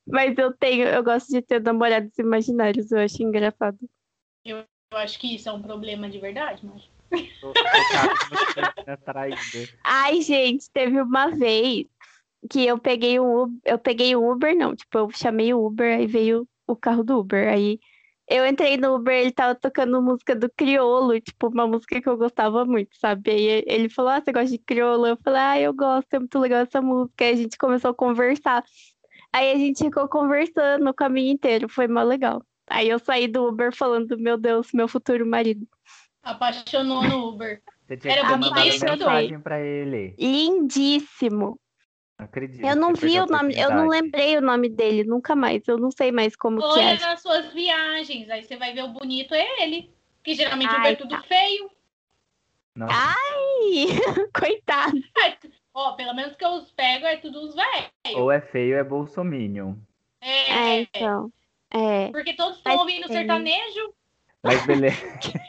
Mas 0.07 0.37
eu 0.39 0.53
tenho, 0.53 0.87
eu 0.87 1.03
gosto 1.03 1.31
de 1.31 1.41
ter 1.41 1.63
namorados 1.63 2.17
imaginários, 2.19 2.93
eu 2.93 2.99
acho 2.99 3.23
engraçado. 3.23 3.79
Eu, 4.45 4.59
eu 4.93 4.99
acho 4.99 5.19
que 5.19 5.35
isso 5.35 5.49
é 5.49 5.53
um 5.53 5.63
problema 5.63 6.09
de 6.09 6.19
verdade, 6.19 6.65
mas. 6.65 6.89
Ai, 9.85 10.21
gente, 10.21 10.71
teve 10.71 11.00
uma 11.00 11.31
vez. 11.31 11.87
que 12.50 12.67
eu 12.67 12.79
peguei 12.79 13.19
o 13.19 13.43
Uber, 13.45 13.59
eu 13.64 13.79
peguei 13.79 14.17
o 14.17 14.31
Uber, 14.31 14.57
não, 14.57 14.75
tipo, 14.76 14.99
eu 14.99 15.11
chamei 15.11 15.55
o 15.55 15.64
Uber, 15.64 15.97
aí 15.99 16.07
veio 16.07 16.47
o 16.67 16.76
carro 16.76 17.03
do 17.03 17.19
Uber. 17.19 17.49
Aí 17.49 17.79
eu 18.29 18.47
entrei 18.47 18.76
no 18.76 18.95
Uber, 18.97 19.14
ele 19.14 19.33
tava 19.33 19.55
tocando 19.55 20.00
música 20.03 20.35
do 20.35 20.50
Criolo, 20.50 21.21
tipo, 21.21 21.49
uma 21.49 21.67
música 21.67 22.00
que 22.00 22.09
eu 22.09 22.17
gostava 22.17 22.64
muito, 22.64 22.97
sabe? 22.99 23.31
Aí 23.31 23.64
ele 23.67 23.88
falou, 23.88 24.12
ah, 24.12 24.21
você 24.21 24.33
gosta 24.33 24.50
de 24.50 24.59
Criolo? 24.59 25.07
Eu 25.07 25.19
falei, 25.23 25.41
ah, 25.41 25.61
eu 25.61 25.75
gosto, 25.75 26.12
é 26.14 26.19
muito 26.19 26.38
legal 26.38 26.61
essa 26.62 26.81
música. 26.81 27.25
Aí 27.25 27.33
a 27.33 27.37
gente 27.37 27.59
começou 27.59 27.91
a 27.91 27.95
conversar. 27.95 28.64
Aí 29.33 29.53
a 29.53 29.57
gente 29.57 29.85
ficou 29.85 30.09
conversando 30.09 30.88
o 30.88 30.95
caminho 30.95 31.33
inteiro, 31.33 31.69
foi 31.69 31.88
mó 31.88 32.03
legal. 32.03 32.43
Aí 32.69 32.88
eu 32.88 32.99
saí 32.99 33.29
do 33.29 33.47
Uber 33.49 33.75
falando, 33.75 34.19
meu 34.19 34.38
Deus, 34.38 34.69
meu 34.73 34.88
futuro 34.88 35.26
marido. 35.26 35.67
Apaixonou 36.23 37.03
no 37.03 37.29
Uber. 37.29 37.62
Você 37.87 37.97
tinha 37.97 38.12
Era 38.14 38.23
que 38.23 38.29
ter 38.29 38.38
mandado 38.38 38.64
mensagem 38.64 39.41
pra 39.41 39.61
ele. 39.61 40.14
Lindíssimo. 40.19 41.59
Não 42.19 42.25
acredito. 42.26 42.64
Eu 42.64 42.76
não 42.76 42.95
vi 42.95 43.19
o 43.19 43.26
nome, 43.26 43.55
eu 43.57 43.71
não 43.71 43.88
lembrei 43.88 44.37
o 44.38 44.41
nome 44.41 44.69
dele, 44.69 45.05
nunca 45.05 45.35
mais. 45.35 45.67
Eu 45.67 45.76
não 45.79 45.91
sei 45.91 46.12
mais 46.12 46.35
como 46.37 46.59
que 46.59 46.64
Olha 46.64 46.95
é. 46.95 46.99
nas 46.99 47.21
suas 47.21 47.53
viagens, 47.53 48.31
aí 48.31 48.43
você 48.43 48.57
vai 48.57 48.73
ver 48.73 48.85
o 48.85 48.88
bonito 48.88 49.35
é 49.35 49.62
ele. 49.62 49.93
Que 50.23 50.35
geralmente 50.35 50.75
Ai, 50.75 50.93
é 50.93 50.97
tudo 50.97 51.23
feio. 51.25 51.71
Não. 52.75 52.88
Ai, 52.91 53.88
coitado. 54.35 54.99
Ó, 55.75 55.93
pelo 55.93 56.14
menos 56.14 56.35
que 56.37 56.45
eu 56.45 56.50
os 56.50 56.71
pego 56.71 57.05
é 57.05 57.17
tudo 57.17 57.43
os 57.43 57.55
velhos. 57.55 58.17
Ou 58.17 58.31
é 58.31 58.41
feio, 58.41 58.76
é 58.76 58.85
bolsominion. 58.85 59.75
É, 60.21 60.53
É, 60.53 60.81
então. 60.81 61.31
É. 61.71 62.11
porque 62.11 62.35
todos 62.35 62.57
estão 62.57 62.79
ouvindo 62.79 63.09
sertanejo. 63.09 63.93
Mas 64.45 64.65
beleza. 64.67 65.03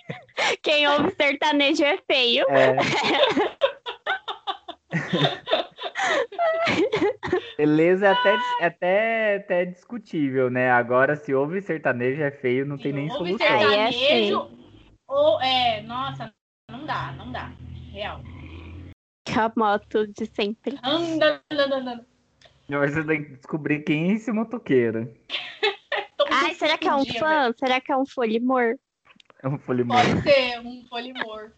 Quem 0.64 0.88
ouve 0.88 1.14
sertanejo 1.16 1.84
é 1.84 1.98
feio. 1.98 2.46
É. 2.50 2.76
Beleza 7.58 8.08
é 8.08 8.12
até, 8.12 8.38
é 8.60 8.66
até, 8.66 9.36
até 9.36 9.66
discutível, 9.66 10.50
né? 10.50 10.72
Agora, 10.72 11.16
se 11.16 11.34
houve 11.34 11.62
sertanejo 11.62 12.22
é 12.22 12.32
feio, 12.32 12.66
não 12.66 12.78
tem 12.78 12.92
nem 12.94 13.12
ouve 13.12 13.38
solução. 13.38 13.48
É 13.48 13.92
sertanejo. 13.92 14.50
ou 15.08 15.42
é, 15.42 15.82
nossa, 15.82 16.34
não 16.70 16.86
dá, 16.86 17.14
não 17.14 17.32
dá. 17.32 17.52
Real. 17.92 18.22
A 19.38 19.52
moto 19.58 20.08
de 20.08 20.26
sempre. 20.26 20.78
Anda, 20.84 21.42
anda, 21.52 21.76
anda, 21.76 22.06
você 22.68 23.04
tem 23.04 23.24
que 23.24 23.36
descobrir 23.36 23.84
quem 23.84 24.12
é 24.12 24.16
esse 24.16 24.32
motoqueiro. 24.32 25.14
Ai, 26.32 26.56
será 26.56 26.78
que 26.78 26.88
é 26.88 26.96
um 26.96 27.04
dia, 27.04 27.20
fã? 27.20 27.54
Será 27.58 27.82
que 27.82 27.92
é 27.92 27.98
um 27.98 28.06
folimor? 28.06 28.78
É 29.46 29.48
um 29.48 29.60
folimor. 29.60 29.96
Pode 29.98 30.22
ser 30.24 30.60
um 30.60 30.84
folimor. 30.90 31.52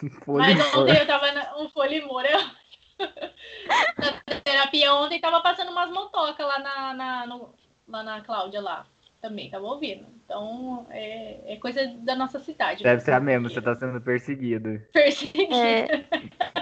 Mas 0.00 0.14
Folimor. 0.24 0.78
ontem 0.78 0.98
eu 0.98 1.06
tava 1.06 1.32
na, 1.32 1.58
um 1.58 1.68
folimor. 1.68 2.24
Eu... 2.24 2.40
na 3.98 4.40
terapia 4.40 4.94
ontem 4.94 5.20
tava 5.20 5.42
passando 5.42 5.70
umas 5.70 5.90
motocas 5.90 6.46
lá 6.46 6.58
na, 6.60 6.94
na, 6.94 7.26
no- 7.26 7.54
lá 7.86 8.02
na 8.02 8.22
Cláudia 8.22 8.62
lá. 8.62 8.86
Também, 9.20 9.50
tava 9.50 9.66
ouvindo. 9.66 10.06
Então, 10.24 10.86
é, 10.90 11.52
é 11.52 11.56
coisa 11.58 11.86
da 11.98 12.16
nossa 12.16 12.40
cidade. 12.40 12.82
Deve 12.82 13.02
ser 13.02 13.12
a 13.12 13.20
mesma, 13.20 13.50
você 13.50 13.60
tá 13.60 13.76
sendo 13.76 14.00
perseguido. 14.00 14.80
Perseguido. 14.92 15.54
É. 15.54 15.86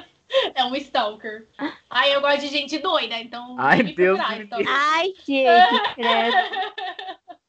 É 0.55 0.65
um 0.65 0.75
stalker. 0.77 1.47
Ai, 1.91 2.15
eu 2.15 2.23
gosto 2.23 2.41
de 2.41 2.49
gente 2.49 2.79
doida, 2.79 3.19
então. 3.19 3.55
Ai, 3.59 3.83
Deus 3.83 4.17
procurar, 4.19 4.39
me 4.39 4.45
stalker. 4.45 4.67
Ai, 4.67 5.13
gente, 5.27 5.95
credo. 5.95 6.37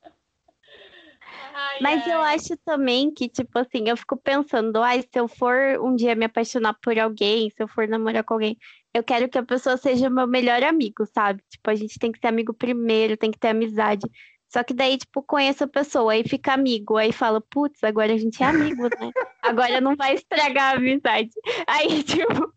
Ai, 1.54 1.78
Mas 1.82 2.08
eu 2.08 2.20
ai. 2.22 2.36
acho 2.36 2.58
também 2.66 3.14
que, 3.14 3.30
tipo 3.30 3.60
assim, 3.60 3.88
eu 3.88 3.96
fico 3.96 4.18
pensando, 4.18 4.82
ai, 4.82 5.02
se 5.02 5.20
eu 5.20 5.28
for 5.28 5.56
um 5.82 5.96
dia 5.96 6.16
me 6.16 6.26
apaixonar 6.26 6.74
por 6.82 6.98
alguém, 6.98 7.50
se 7.50 7.62
eu 7.62 7.68
for 7.68 7.88
namorar 7.88 8.24
com 8.24 8.34
alguém, 8.34 8.58
eu 8.94 9.04
quero 9.04 9.30
que 9.30 9.38
a 9.38 9.44
pessoa 9.44 9.78
seja 9.78 10.10
meu 10.10 10.28
melhor 10.28 10.64
amigo, 10.64 11.06
sabe? 11.06 11.44
Tipo, 11.50 11.70
a 11.70 11.76
gente 11.76 12.00
tem 12.00 12.12
que 12.12 12.20
ser 12.20 12.28
amigo 12.28 12.54
primeiro, 12.54 13.18
tem 13.18 13.32
que 13.32 13.40
ter 13.40 13.50
amizade. 13.50 14.08
Só 14.48 14.64
que 14.64 14.74
daí, 14.74 14.98
tipo, 14.98 15.24
conheço 15.24 15.64
a 15.64 15.68
pessoa, 15.68 16.14
aí 16.14 16.24
fica 16.24 16.54
amigo, 16.54 16.96
aí 16.98 17.12
fala, 17.12 17.42
putz, 17.42 17.84
agora 17.84 18.14
a 18.14 18.18
gente 18.18 18.42
é 18.44 18.46
amigo, 18.46 18.84
né? 18.84 19.12
Agora 19.42 19.82
não 19.82 19.96
vai 19.96 20.14
estragar 20.14 20.74
a 20.74 20.78
amizade. 20.78 21.32
Aí, 21.68 22.04
tipo, 22.04 22.54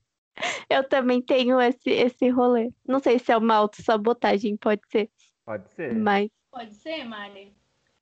eu 0.69 0.87
também 0.87 1.23
tenho 1.23 1.61
esse, 1.61 1.91
esse 1.91 2.29
rolê. 2.29 2.71
Não 2.87 3.01
sei 3.01 3.19
se 3.19 3.33
é 3.33 3.37
uma 3.37 3.55
autossabotagem, 3.55 4.57
pode 4.57 4.83
ser, 4.91 5.11
Pode 5.45 5.71
ser. 5.73 5.95
mas. 5.95 6.29
Pode 6.51 6.75
ser, 6.75 7.05
Mari. 7.05 7.57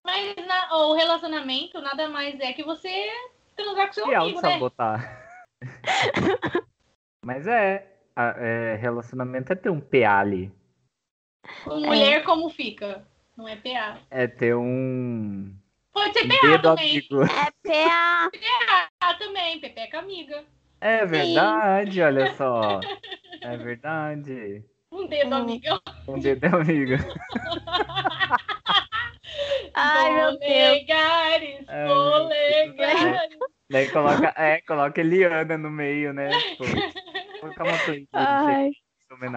Mas 0.05 0.37
na- 0.47 0.77
o 0.77 0.93
relacionamento 0.95 1.81
nada 1.81 2.09
mais 2.09 2.39
é 2.41 2.53
que 2.53 2.63
você 2.63 3.09
transar 3.57 3.87
com 3.87 3.93
seu 3.95 4.05
Se 4.07 4.15
amigo, 4.15 4.41
né? 4.43 4.49
auto-sabotar. 4.49 5.27
Mas 7.25 7.47
é, 7.47 7.91
a- 8.15 8.35
é, 8.39 8.75
relacionamento 8.77 9.53
é 9.53 9.57
ter 9.57 9.71
um 9.71 9.81
PA 9.81 10.19
ali. 10.21 10.53
Com 11.65 11.81
mulher, 11.81 12.23
como 12.25 12.51
fica? 12.51 13.07
Não 13.37 13.49
é 13.49 13.57
PA. 13.57 13.99
É 14.11 14.27
ter 14.27 14.55
um 14.55 15.55
Pode 15.93 16.13
ser 16.13 16.27
um 16.27 16.29
PA 16.29 16.41
dedo 16.43 16.63
também. 16.63 16.91
amigo. 16.91 17.23
É 17.23 17.51
PA. 17.63 18.31
PA 19.01 19.15
também, 19.15 19.59
Pepeca 19.61 19.99
amiga. 20.01 20.45
É 20.81 21.07
verdade, 21.07 22.03
olha 22.03 22.27
só. 22.37 22.81
É 23.41 23.57
verdade. 23.57 24.63
Um 24.93 25.07
dedo 25.07 25.35
Hum. 25.35 25.39
amigo. 25.39 25.81
Um 26.07 26.19
dedo 26.19 26.45
amigo. 26.45 26.93
Ai, 29.75 30.13
meu 30.15 30.39
Deus. 30.39 30.41
Polegares, 30.41 31.69
Ai, 31.69 31.89
polegares. 31.89 33.39
Daí 33.71 33.91
coloca, 33.91 34.35
é, 34.37 34.61
coloca 34.63 35.01
Eliana 35.01 35.57
no 35.59 35.71
meio, 35.71 36.13
né? 36.13 36.31
Tipo, 36.41 36.65
colocar 37.41 37.65
uma 37.65 37.79
playlist 37.85 38.09
Ai. 38.13 38.71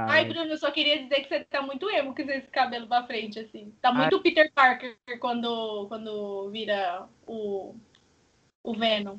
Ai, 0.10 0.26
Bruno, 0.26 0.52
eu 0.52 0.58
só 0.58 0.72
queria 0.72 1.04
dizer 1.04 1.22
que 1.22 1.30
você 1.30 1.44
tá 1.44 1.62
muito 1.62 1.90
emo 1.90 2.14
com 2.16 2.22
esse 2.24 2.48
cabelo 2.48 2.88
pra 2.88 3.06
frente, 3.06 3.40
assim. 3.40 3.74
Tá 3.82 3.92
muito 3.94 4.20
Peter 4.22 4.52
Parker 4.54 4.98
quando, 5.20 5.88
quando 5.88 6.50
vira 6.50 7.08
o, 7.28 7.76
o 8.64 8.74
Venom. 8.74 9.18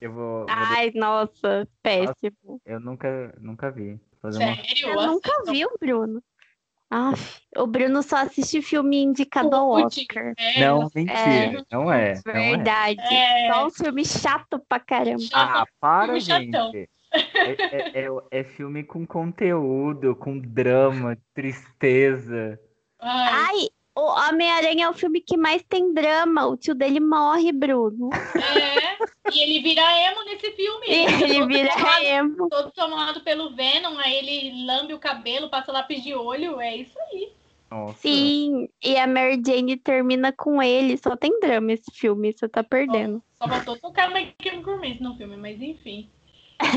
Eu 0.00 0.12
vou, 0.12 0.40
vou- 0.40 0.46
ai, 0.48 0.90
nossa, 0.94 1.66
péssimo. 1.82 2.60
eu 2.66 2.78
nunca, 2.78 3.34
nunca 3.40 3.70
vi. 3.70 3.98
Sério? 4.30 4.88
Eu 4.88 5.06
nunca 5.06 5.30
vi 5.50 5.64
o 5.64 5.76
Bruno. 5.80 6.22
Aff, 6.94 7.40
o 7.56 7.66
Bruno 7.66 8.02
só 8.04 8.18
assiste 8.18 8.62
filme 8.62 9.02
indicado 9.02 9.54
ao 9.56 9.68
Oscar. 9.70 10.32
É, 10.38 10.60
Não, 10.60 10.88
mentira. 10.94 11.64
Não 11.72 11.92
é. 11.92 12.14
Não 12.24 12.32
é. 12.32 12.54
Verdade. 12.54 13.00
É. 13.00 13.52
Só 13.52 13.66
um 13.66 13.70
filme 13.70 14.04
chato 14.04 14.62
pra 14.68 14.78
caramba. 14.78 15.22
Ah, 15.32 15.64
para, 15.80 16.20
filme 16.20 16.20
gente. 16.20 16.88
É, 17.12 17.50
é- 17.50 18.04
é- 18.04 18.08
é 18.30 18.44
filme 18.44 18.84
com 18.84 19.04
conteúdo, 19.06 20.14
com 20.14 20.38
drama, 20.38 21.16
tristeza. 21.34 22.58
Ai, 23.00 23.32
Ai, 23.46 23.68
o 23.96 24.00
Homem-Aranha 24.00 24.86
é 24.86 24.88
o 24.88 24.94
filme 24.94 25.20
que 25.20 25.36
mais 25.36 25.62
tem 25.62 25.92
drama. 25.94 26.46
O 26.46 26.56
tio 26.56 26.74
dele 26.74 27.00
morre, 27.00 27.52
Bruno. 27.52 28.10
é. 28.12 28.94
E 29.32 29.40
ele 29.40 29.60
vira 29.62 29.82
emo 30.10 30.24
nesse 30.24 30.50
filme. 30.52 30.86
E 30.88 30.92
ele 30.92 31.34
todo 31.34 31.46
vira 31.46 31.70
tomado- 31.76 32.04
emo. 32.04 32.48
Todo 32.48 32.70
tomado 32.72 33.20
pelo 33.22 33.54
Venom, 33.54 33.96
aí 33.98 34.14
ele 34.16 34.66
lambe 34.66 34.94
o 34.94 34.98
cabelo, 34.98 35.48
passa 35.48 35.72
lápis 35.72 36.02
de 36.02 36.14
olho, 36.14 36.60
é 36.60 36.76
isso 36.76 36.98
aí. 37.10 37.32
Nossa. 37.70 37.98
Sim, 37.98 38.68
e 38.82 38.96
a 38.96 39.06
Mary 39.06 39.40
Jane 39.44 39.76
termina 39.76 40.32
com 40.32 40.62
ele. 40.62 40.96
Só 40.96 41.16
tem 41.16 41.40
drama 41.40 41.72
esse 41.72 41.90
filme, 41.92 42.32
você 42.32 42.48
tá 42.48 42.62
perdendo. 42.62 43.22
Só 43.36 43.48
faltou 43.48 43.76
tocar 43.78 44.12
My 44.12 44.32
Chemical 44.40 44.74
Romance 44.76 45.02
no 45.02 45.16
filme, 45.16 45.36
mas 45.36 45.60
enfim. 45.60 46.08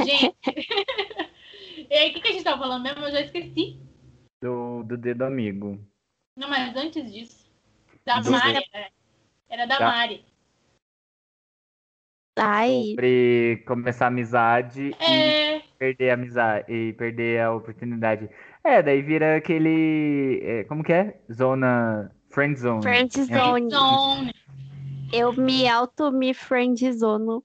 Gente, 0.05 0.35
e 1.89 1.93
aí 1.93 2.09
o 2.09 2.13
que, 2.13 2.21
que 2.21 2.27
a 2.29 2.31
gente 2.31 2.43
tava 2.43 2.59
falando 2.59 2.83
mesmo? 2.83 3.05
Eu 3.05 3.11
já 3.11 3.21
esqueci. 3.21 3.77
Do, 4.41 4.83
do 4.83 4.97
dedo 4.97 5.23
amigo. 5.23 5.79
Não, 6.37 6.47
mas 6.47 6.73
antes 6.75 7.11
disso. 7.11 7.45
Da 8.05 8.19
Do- 8.21 8.31
Mari. 8.31 8.63
é. 8.73 8.87
Era 9.49 9.65
da 9.65 9.79
Da- 9.79 9.87
Mari. 9.87 10.23
Ai, 12.39 12.91
Sobre 12.91 13.63
começar 13.65 14.05
a 14.05 14.07
amizade 14.09 14.91
e 15.01 15.03
É, 15.03 15.59
perder 15.79 16.11
a 16.11 16.13
amizade 16.13 16.71
e 16.71 16.93
perder 16.93 17.41
a 17.41 17.51
oportunidade. 17.55 18.29
É, 18.63 18.83
daí 18.83 19.01
vira 19.01 19.37
aquele. 19.37 20.39
é, 20.43 20.63
como 20.65 20.83
que 20.83 20.93
é? 20.93 21.19
Zona. 21.33 22.11
Friend 22.29 22.59
zone. 22.59 22.81
friend 22.83 23.11
zone. 23.25 23.71
Zone. 23.71 24.33
Eu 25.11 25.33
me 25.33 25.67
auto 25.67 26.11
me 26.11 26.33
friendzono 26.33 27.43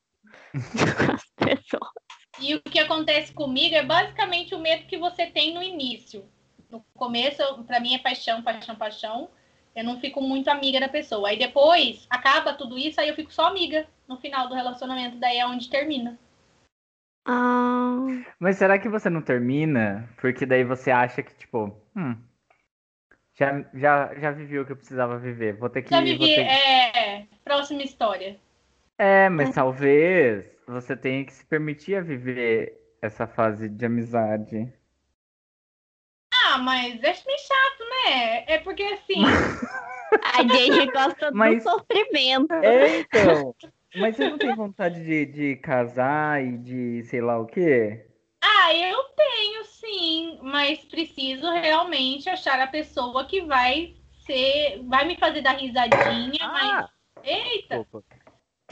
com 0.53 1.13
as 1.13 1.25
pessoas. 1.39 1.91
E 2.41 2.55
o 2.57 2.61
que 2.63 2.79
acontece 2.79 3.33
comigo 3.33 3.75
é 3.75 3.83
basicamente 3.85 4.55
o 4.55 4.59
medo 4.59 4.87
que 4.87 4.99
você 4.99 5.27
tem 5.27 5.55
no 5.55 5.63
início. 5.63 6.25
No 6.73 6.83
começo, 6.95 7.43
pra 7.65 7.79
mim 7.79 7.95
é 7.95 7.99
paixão, 7.99 8.43
paixão, 8.43 8.75
paixão. 8.75 9.29
Eu 9.77 9.85
não 9.85 10.01
fico 10.01 10.21
muito 10.23 10.49
amiga 10.49 10.81
da 10.81 10.89
pessoa. 10.89 11.29
Aí 11.29 11.39
depois 11.39 12.07
acaba 12.09 12.55
tudo 12.55 12.79
isso, 12.79 12.99
aí 13.01 13.09
eu 13.09 13.15
fico 13.15 13.33
só 13.33 13.47
amiga 13.47 13.87
no 14.09 14.17
final 14.17 14.49
do 14.49 14.55
relacionamento. 14.55 15.19
Daí 15.19 15.37
é 15.39 15.47
onde 15.47 15.69
termina. 15.69 16.19
Ah, 17.27 17.99
Mas 18.41 18.57
será 18.57 18.79
que 18.79 18.89
você 18.89 19.09
não 19.09 19.23
termina? 19.23 20.09
Porque 20.21 20.45
daí 20.45 20.65
você 20.65 20.91
acha 20.91 21.23
que, 21.23 21.35
tipo, 21.35 21.77
hum, 21.95 22.17
já, 23.35 23.65
já, 23.75 24.15
já 24.19 24.31
vivi 24.33 24.59
o 24.59 24.67
que 24.67 24.73
eu 24.73 24.77
precisava 24.77 25.19
viver. 25.19 25.55
Vou 25.57 25.71
ter 25.71 25.83
que. 25.83 25.91
Já 25.91 26.01
vivi. 26.01 26.35
ter- 26.35 26.47
É, 26.47 27.27
próxima 27.45 27.83
história. 27.83 28.39
É, 28.99 29.29
mas 29.29 29.55
talvez 29.55 30.47
você 30.67 30.97
tenha 30.97 31.25
que 31.25 31.33
se 31.33 31.45
permitir 31.47 31.97
a 31.97 32.03
viver 32.03 32.79
essa 33.01 33.27
fase 33.27 33.69
de 33.69 33.85
amizade. 33.87 34.73
Ah, 36.55 36.59
mas 36.59 37.03
é 37.03 37.15
meio 37.27 37.39
chato, 37.39 37.85
né? 37.91 38.45
É 38.47 38.59
porque 38.59 38.83
assim. 38.83 39.23
A 40.35 40.43
gente 40.43 40.93
gosta 40.93 41.31
Mas- 41.33 41.65
do 41.65 41.71
sofrimento. 41.71 42.53
É, 42.53 42.99
então. 43.01 43.55
Mas 43.97 44.17
você 44.17 44.29
não 44.29 44.37
tem 44.37 44.55
vontade 44.55 45.03
de, 45.03 45.25
de 45.27 45.57
casar 45.57 46.43
e 46.45 46.59
de 46.59 47.03
sei 47.05 47.21
lá 47.23 47.39
o 47.39 47.47
quê? 47.47 48.07
Ah, 48.43 48.75
eu 48.75 49.03
tenho 49.17 49.65
sim, 49.65 50.39
mas 50.43 50.85
preciso 50.85 51.51
realmente 51.51 52.29
achar 52.29 52.61
a 52.61 52.67
pessoa 52.67 53.25
que 53.25 53.41
vai 53.43 53.95
ser, 54.27 54.83
vai 54.85 55.07
me 55.07 55.17
fazer 55.17 55.41
dar 55.41 55.57
risadinha, 55.57 56.39
mas 56.49 56.87
eita, 57.25 57.81
Opa. 57.81 58.03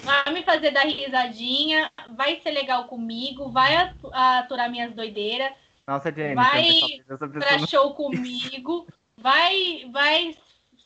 vai 0.00 0.32
me 0.32 0.42
fazer 0.42 0.70
dar 0.72 0.86
risadinha, 0.86 1.90
vai 2.10 2.36
ser 2.40 2.50
legal 2.50 2.84
comigo, 2.84 3.50
vai 3.50 3.76
atu- 3.76 4.10
aturar 4.12 4.70
minhas 4.70 4.92
doideiras, 4.94 5.52
Nossa, 5.90 6.12
Jenny, 6.12 6.36
Vai 6.36 6.62
pessoa 6.62 7.18
pra 7.18 7.58
não... 7.58 7.66
show 7.66 7.92
comigo, 7.94 8.86
vai, 9.16 9.90
vai 9.92 10.38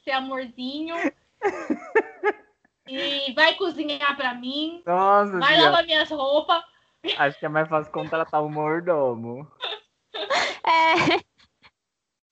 ser 0.02 0.12
amorzinho. 0.12 0.96
E 2.88 3.30
vai 3.34 3.54
cozinhar 3.54 4.16
pra 4.16 4.34
mim, 4.34 4.82
Nossa, 4.87 5.38
vai 5.38 5.61
lavar 5.61 5.84
minhas 5.84 6.08
roupas. 6.08 6.62
acho 7.18 7.38
que 7.38 7.44
é 7.44 7.50
mais 7.50 7.68
fácil 7.68 7.92
contratar 7.92 8.42
um 8.42 8.49
mordomo. 8.49 9.46
É, 10.66 11.20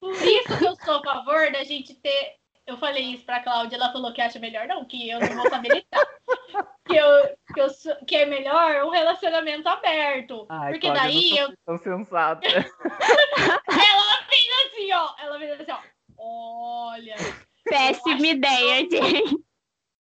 Por 0.01 0.15
isso 0.15 0.57
que 0.59 0.65
eu 0.65 0.75
sou 0.77 0.97
a 0.97 1.03
favor 1.03 1.53
da 1.53 1.65
gente 1.65 1.95
ter. 1.97 2.37
Eu 2.67 2.79
falei 2.79 3.03
isso 3.03 3.25
pra 3.25 3.43
Cláudia, 3.43 3.77
ela 3.77 3.93
falou 3.93 4.13
que 4.13 4.21
acha 4.21 4.39
melhor, 4.39 4.69
não, 4.69 4.85
que 4.85 5.09
eu 5.09 5.19
não 5.19 5.35
vou 5.35 5.51
saber 5.51 5.69
lidar. 5.69 6.07
que, 6.87 6.97
eu, 6.97 7.37
que, 7.53 7.61
eu 7.61 7.97
que 8.07 8.17
é 8.17 8.27
melhor 8.27 8.85
um 8.85 8.91
relacionamento 8.91 9.69
aberto. 9.69 10.47
Ai, 10.49 10.73
porque 10.73 10.87
Cláudia, 10.87 11.03
daí 11.03 11.39
eu. 11.39 11.53
tão 11.67 11.79
sensata. 11.79 12.47
Ela 12.47 14.23
fez 14.29 14.47
assim, 14.67 14.93
ó. 14.93 15.15
Ela 15.19 15.39
fez 15.39 15.61
assim, 15.61 15.73
ó. 15.73 15.79
Olha, 16.19 17.17
péssima 17.65 18.27
ideia, 18.27 18.89
gente. 18.89 19.45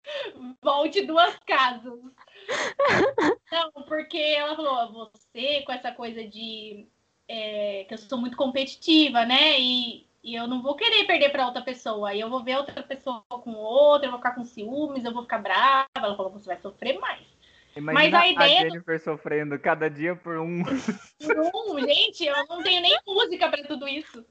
volte 0.61 1.05
duas 1.05 1.37
casas. 1.45 1.99
Não, 3.51 3.71
porque 3.87 4.17
ela 4.17 4.55
falou, 4.55 4.73
"Ó, 4.73 4.91
você 4.91 5.61
com 5.61 5.71
essa 5.71 5.91
coisa 5.91 6.25
de 6.27 6.87
é, 7.27 7.85
que 7.85 7.93
eu 7.93 7.97
sou 7.97 8.17
muito 8.17 8.35
competitiva, 8.35 9.25
né? 9.25 9.59
E, 9.59 10.05
e 10.23 10.35
eu 10.35 10.47
não 10.47 10.61
vou 10.61 10.75
querer 10.75 11.05
perder 11.05 11.29
para 11.31 11.45
outra 11.45 11.61
pessoa. 11.61 12.09
Aí 12.09 12.19
eu 12.19 12.29
vou 12.29 12.43
ver 12.43 12.57
outra 12.57 12.81
pessoa 12.83 13.23
com 13.29 13.53
outra, 13.53 14.07
eu 14.07 14.11
vou 14.11 14.19
ficar 14.19 14.35
com 14.35 14.43
ciúmes, 14.45 15.03
eu 15.03 15.13
vou 15.13 15.23
ficar 15.23 15.39
brava. 15.39 15.87
Ela 15.95 16.15
falou, 16.15 16.31
você 16.31 16.45
vai 16.47 16.57
sofrer 16.59 16.99
mais. 16.99 17.25
Imagina 17.75 18.19
a 18.19 18.27
ideia 18.27 18.59
do- 18.65 18.69
Jennifer 18.71 18.99
sofrendo 19.01 19.57
cada 19.59 19.89
dia 19.89 20.15
por 20.15 20.37
um. 20.37 20.63
Não, 21.21 21.79
gente, 21.79 22.25
eu 22.25 22.45
não 22.47 22.61
tenho 22.61 22.81
nem 22.81 22.97
música 23.07 23.49
para 23.49 23.63
tudo 23.63 23.87
isso. 23.87 24.25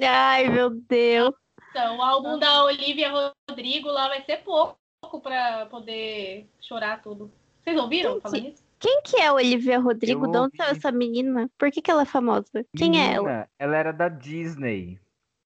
Ai, 0.00 0.48
meu 0.48 0.70
Deus. 0.70 1.34
Então, 1.70 1.98
o 1.98 2.02
álbum 2.02 2.38
da 2.38 2.64
Olivia 2.64 3.10
Rodrigo 3.48 3.88
lá 3.88 4.08
vai 4.08 4.22
ser 4.22 4.38
pouco 4.38 4.76
para 5.22 5.66
poder 5.66 6.48
chorar 6.60 7.02
tudo. 7.02 7.30
Vocês 7.62 7.78
ouviram 7.78 8.14
Gente, 8.14 8.22
falar 8.22 8.38
isso? 8.38 8.62
Quem 8.78 9.00
que 9.02 9.16
é 9.16 9.26
a 9.28 9.34
Olivia 9.34 9.78
Rodrigo? 9.78 10.26
Eu 10.26 10.30
De 10.32 10.38
onde 10.38 10.62
ouvi. 10.62 10.76
essa 10.76 10.90
menina? 10.90 11.48
Por 11.56 11.70
que, 11.70 11.80
que 11.80 11.90
ela 11.90 12.02
é 12.02 12.06
famosa? 12.06 12.66
Quem 12.76 13.00
é 13.00 13.12
ela? 13.14 13.28
Menina, 13.28 13.50
ela 13.58 13.76
era 13.76 13.92
da 13.92 14.08
Disney. 14.08 14.98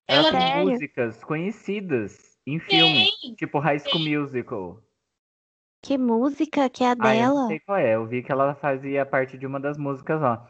Ela 0.08 0.30
tem 0.30 0.40
Sério? 0.40 0.70
músicas 0.70 1.25
conhecidas 1.25 2.38
em 2.46 2.58
filmes, 2.60 3.10
tipo 3.36 3.58
High 3.58 3.80
School 3.80 4.04
Tem. 4.04 4.18
Musical. 4.18 4.82
Que 5.82 5.96
música 5.98 6.68
que 6.68 6.82
é 6.84 6.88
a 6.90 6.96
Ah, 6.98 7.16
eu 7.16 7.26
não 7.26 7.34
dela? 7.34 7.46
sei 7.48 7.60
qual 7.60 7.78
é. 7.78 7.94
Eu 7.94 8.06
vi 8.06 8.22
que 8.22 8.32
ela 8.32 8.54
fazia 8.54 9.06
parte 9.06 9.38
de 9.38 9.46
uma 9.46 9.60
das 9.60 9.76
músicas 9.78 10.20
lá. 10.20 10.48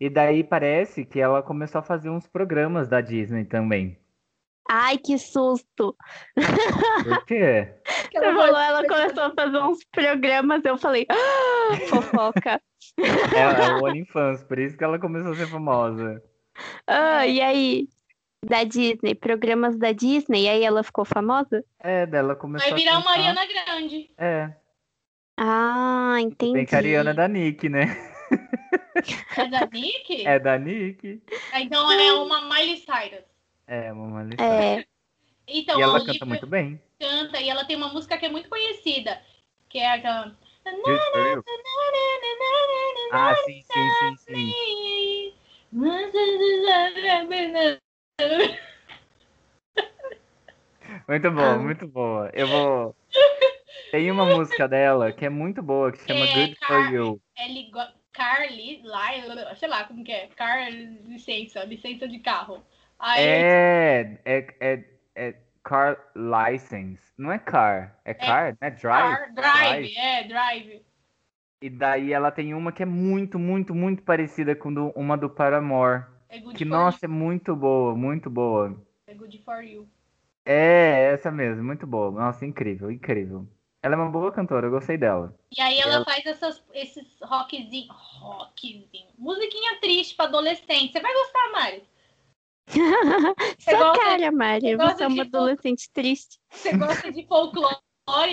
E 0.00 0.10
daí 0.10 0.42
parece 0.44 1.04
que 1.04 1.20
ela 1.20 1.42
começou 1.42 1.78
a 1.78 1.82
fazer 1.82 2.10
uns 2.10 2.26
programas 2.26 2.88
da 2.88 3.00
Disney 3.00 3.44
também. 3.44 3.98
Ai, 4.68 4.98
que 4.98 5.18
susto. 5.18 5.94
Por 7.02 7.24
quê? 7.26 7.74
Que 8.10 8.18
Você 8.18 8.24
ela 8.24 8.34
falou, 8.34 8.58
ela 8.58 8.86
começou 8.86 9.22
a 9.24 9.34
fazer 9.34 9.58
uns 9.58 9.84
programas, 9.92 10.64
eu 10.64 10.78
falei, 10.78 11.06
ah, 11.10 11.76
fofoca. 11.88 12.60
Ela 13.34 13.58
é 13.58 13.68
o 13.68 13.84
OnlyFans, 13.84 14.42
por 14.44 14.58
isso 14.58 14.76
que 14.76 14.84
ela 14.84 14.98
começou 14.98 15.32
a 15.32 15.36
ser 15.36 15.48
famosa. 15.48 16.22
Ah, 16.86 17.26
e 17.26 17.40
aí? 17.40 17.88
Da 18.44 18.62
Disney, 18.64 19.14
programas 19.14 19.76
da 19.76 19.92
Disney, 19.92 20.42
e 20.44 20.48
aí 20.48 20.62
ela 20.62 20.82
ficou 20.82 21.04
famosa? 21.04 21.64
É, 21.80 22.04
dela 22.06 22.34
começou 22.36 22.70
Vai 22.70 22.78
a 22.78 22.82
virar 22.82 22.98
uma 22.98 23.04
cantar. 23.14 23.18
Ariana 23.18 23.46
Grande. 23.46 24.10
É, 24.18 24.50
Ah, 25.36 26.16
entendi. 26.20 26.52
bem 26.52 26.66
que 26.66 26.74
a 26.74 26.78
Ariana 26.78 27.10
é 27.10 27.14
da 27.14 27.26
Nick, 27.28 27.68
né? 27.68 27.86
É 29.36 29.48
da 29.48 29.66
Nick? 29.66 30.26
É 30.26 30.38
da 30.38 30.58
Nick. 30.58 31.22
Então 31.54 31.90
é 31.90 32.12
uma 32.12 32.42
Miley 32.42 32.76
Cyrus. 32.78 33.24
É, 33.66 33.92
uma 33.92 34.22
lista. 34.22 34.42
É, 34.42 34.84
Então, 35.48 35.78
E 35.78 35.82
a 35.82 35.84
ela 35.84 35.94
Olivia 35.94 36.12
canta 36.14 36.26
muito 36.26 36.46
bem. 36.46 36.80
canta 36.98 37.40
e 37.40 37.48
ela 37.48 37.64
tem 37.64 37.76
uma 37.76 37.88
música 37.88 38.16
que 38.16 38.26
é 38.26 38.28
muito 38.30 38.48
conhecida, 38.48 39.20
que 39.68 39.78
é 39.78 39.90
aquela. 39.90 40.36
Ah, 43.12 43.34
sim, 43.44 43.62
sim, 43.62 43.90
sim, 44.00 44.16
sim. 44.16 45.34
Muito 51.08 51.30
boa, 51.30 51.54
Ah. 51.54 51.58
muito 51.58 51.86
boa. 51.88 52.30
Eu 52.32 52.46
vou. 52.46 52.96
Tem 53.90 54.10
uma 54.10 54.24
música 54.24 54.66
dela 54.68 55.12
que 55.12 55.24
é 55.24 55.28
muito 55.28 55.62
boa, 55.62 55.92
que 55.92 55.98
chama 55.98 56.24
É, 56.26 56.34
Good 56.34 56.56
for 56.60 56.66
Car- 56.66 56.92
You. 56.92 57.20
É 57.38 57.48
ligo... 57.48 57.78
Carly, 58.12 58.80
lá, 58.84 59.08
sei 59.56 59.68
lá 59.68 59.84
como 59.84 60.04
que 60.04 60.12
é. 60.12 60.28
Car 60.36 60.70
licença, 60.70 61.64
licença 61.64 62.06
de 62.06 62.20
carro. 62.20 62.64
Aí 62.96 63.24
É, 63.24 64.18
é, 64.24 64.46
é, 64.60 64.84
é 65.16 65.34
car 65.64 65.98
license. 66.14 67.02
Não 67.18 67.32
é 67.32 67.38
car, 67.40 67.98
é 68.04 68.14
car, 68.14 68.56
né? 68.60 68.70
Drive. 68.70 69.16
car, 69.16 69.34
drive, 69.34 69.96
é, 69.96 70.22
drive. 70.28 70.82
E 71.60 71.68
daí 71.68 72.12
ela 72.12 72.30
tem 72.30 72.54
uma 72.54 72.70
que 72.70 72.84
é 72.84 72.86
muito, 72.86 73.36
muito, 73.36 73.74
muito 73.74 74.02
parecida 74.04 74.54
com 74.54 74.72
do- 74.72 74.90
uma 74.94 75.16
do 75.16 75.28
Paramore. 75.28 76.04
É 76.28 76.38
good 76.38 76.56
Que, 76.58 76.64
for 76.64 76.70
nossa, 76.70 77.04
é 77.04 77.08
muito 77.08 77.54
boa, 77.54 77.94
muito 77.94 78.28
boa. 78.30 78.68
you. 78.68 78.86
É 79.06 79.14
good 79.14 79.38
for 79.44 79.62
you. 79.62 79.88
É, 80.44 81.12
essa 81.12 81.30
mesmo, 81.30 81.62
muito 81.64 81.86
boa. 81.86 82.10
Nossa, 82.10 82.44
incrível, 82.44 82.90
incrível. 82.90 83.46
Ela 83.82 83.94
é 83.94 83.98
uma 83.98 84.10
boa 84.10 84.32
cantora, 84.32 84.66
eu 84.66 84.70
gostei 84.70 84.96
dela. 84.96 85.34
E 85.56 85.60
aí 85.60 85.78
ela 85.78 85.94
Ela- 85.96 86.04
faz 86.04 86.24
essas, 86.26 86.62
esses 86.72 87.06
rockzinho, 87.22 87.92
rockzinho, 87.92 89.08
musiquinha 89.18 89.78
triste 89.80 90.14
pra 90.16 90.24
adolescente. 90.24 90.92
Você 90.92 91.00
vai 91.00 91.12
gostar, 91.12 91.52
Mari? 91.52 91.84
sua 93.60 93.78
gosta- 93.78 94.00
cara, 94.04 94.32
Mari. 94.32 94.60
você 94.62 94.70
Você 94.70 94.76
gosta 94.76 95.04
é 95.04 95.06
uma 95.06 95.22
adolescente 95.22 95.90
triste. 95.92 96.38
Você 96.50 96.76
gosta 96.76 97.12
de 97.12 97.26
folclore 97.26 97.76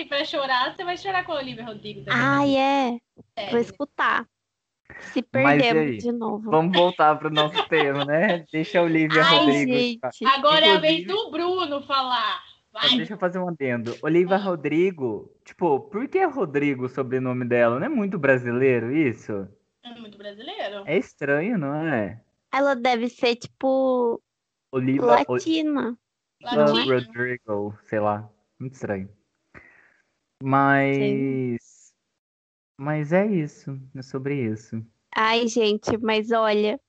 pra 0.08 0.24
chorar, 0.24 0.74
você 0.74 0.84
vai 0.84 0.96
chorar 0.96 1.24
com 1.24 1.32
a 1.32 1.36
Olivia 1.36 1.64
Rodrigo 1.64 2.04
também. 2.04 2.56
É. 2.58 2.98
É, 3.36 3.50
Vou 3.50 3.60
escutar. 3.60 4.26
Se 5.00 5.24
Mas 5.32 5.62
perdemos 5.62 5.82
aí? 5.90 5.96
de 5.98 6.12
novo. 6.12 6.50
Vamos 6.50 6.76
voltar 6.76 7.16
pro 7.18 7.30
nosso 7.30 7.62
tema, 7.68 8.04
né? 8.04 8.44
Deixa 8.52 8.78
a 8.78 8.82
Olivia 8.82 9.22
Ai, 9.24 9.38
Rodrigo. 9.38 9.72
gente. 9.72 10.24
Agora 10.26 10.64
é 10.66 10.76
a 10.76 10.78
vez 10.80 11.00
Inclusive- 11.02 11.24
do 11.24 11.30
Bruno 11.30 11.82
falar. 11.82 12.40
Vai. 12.72 12.96
Deixa 12.96 13.12
eu 13.14 13.18
fazer 13.18 13.38
um 13.38 13.48
adendo. 13.48 13.94
Olivia 14.02 14.36
Rodrigo, 14.38 15.30
tipo, 15.44 15.78
por 15.80 16.08
que 16.08 16.24
Rodrigo 16.24 16.86
o 16.86 16.88
sobrenome 16.88 17.44
dela? 17.44 17.78
Não 17.78 17.86
é 17.86 17.88
muito 17.90 18.18
brasileiro 18.18 18.90
isso? 18.90 19.46
É 19.84 19.90
muito 20.00 20.16
brasileiro. 20.16 20.82
É 20.86 20.96
estranho, 20.96 21.58
não 21.58 21.74
é? 21.74 22.20
Ela 22.50 22.74
deve 22.74 23.08
ser, 23.10 23.36
tipo, 23.36 24.22
Oliva 24.72 25.04
O- 25.04 25.08
latina. 25.28 25.98
Latino. 26.42 26.94
Rodrigo, 26.94 27.78
sei 27.84 28.00
lá. 28.00 28.28
Muito 28.58 28.72
estranho. 28.74 29.08
Mas. 30.42 31.58
Mas 32.82 33.12
é 33.12 33.24
isso. 33.24 33.78
É 33.94 34.02
sobre 34.02 34.34
isso. 34.34 34.84
Ai, 35.14 35.46
gente, 35.46 35.96
mas 35.98 36.32
olha, 36.32 36.80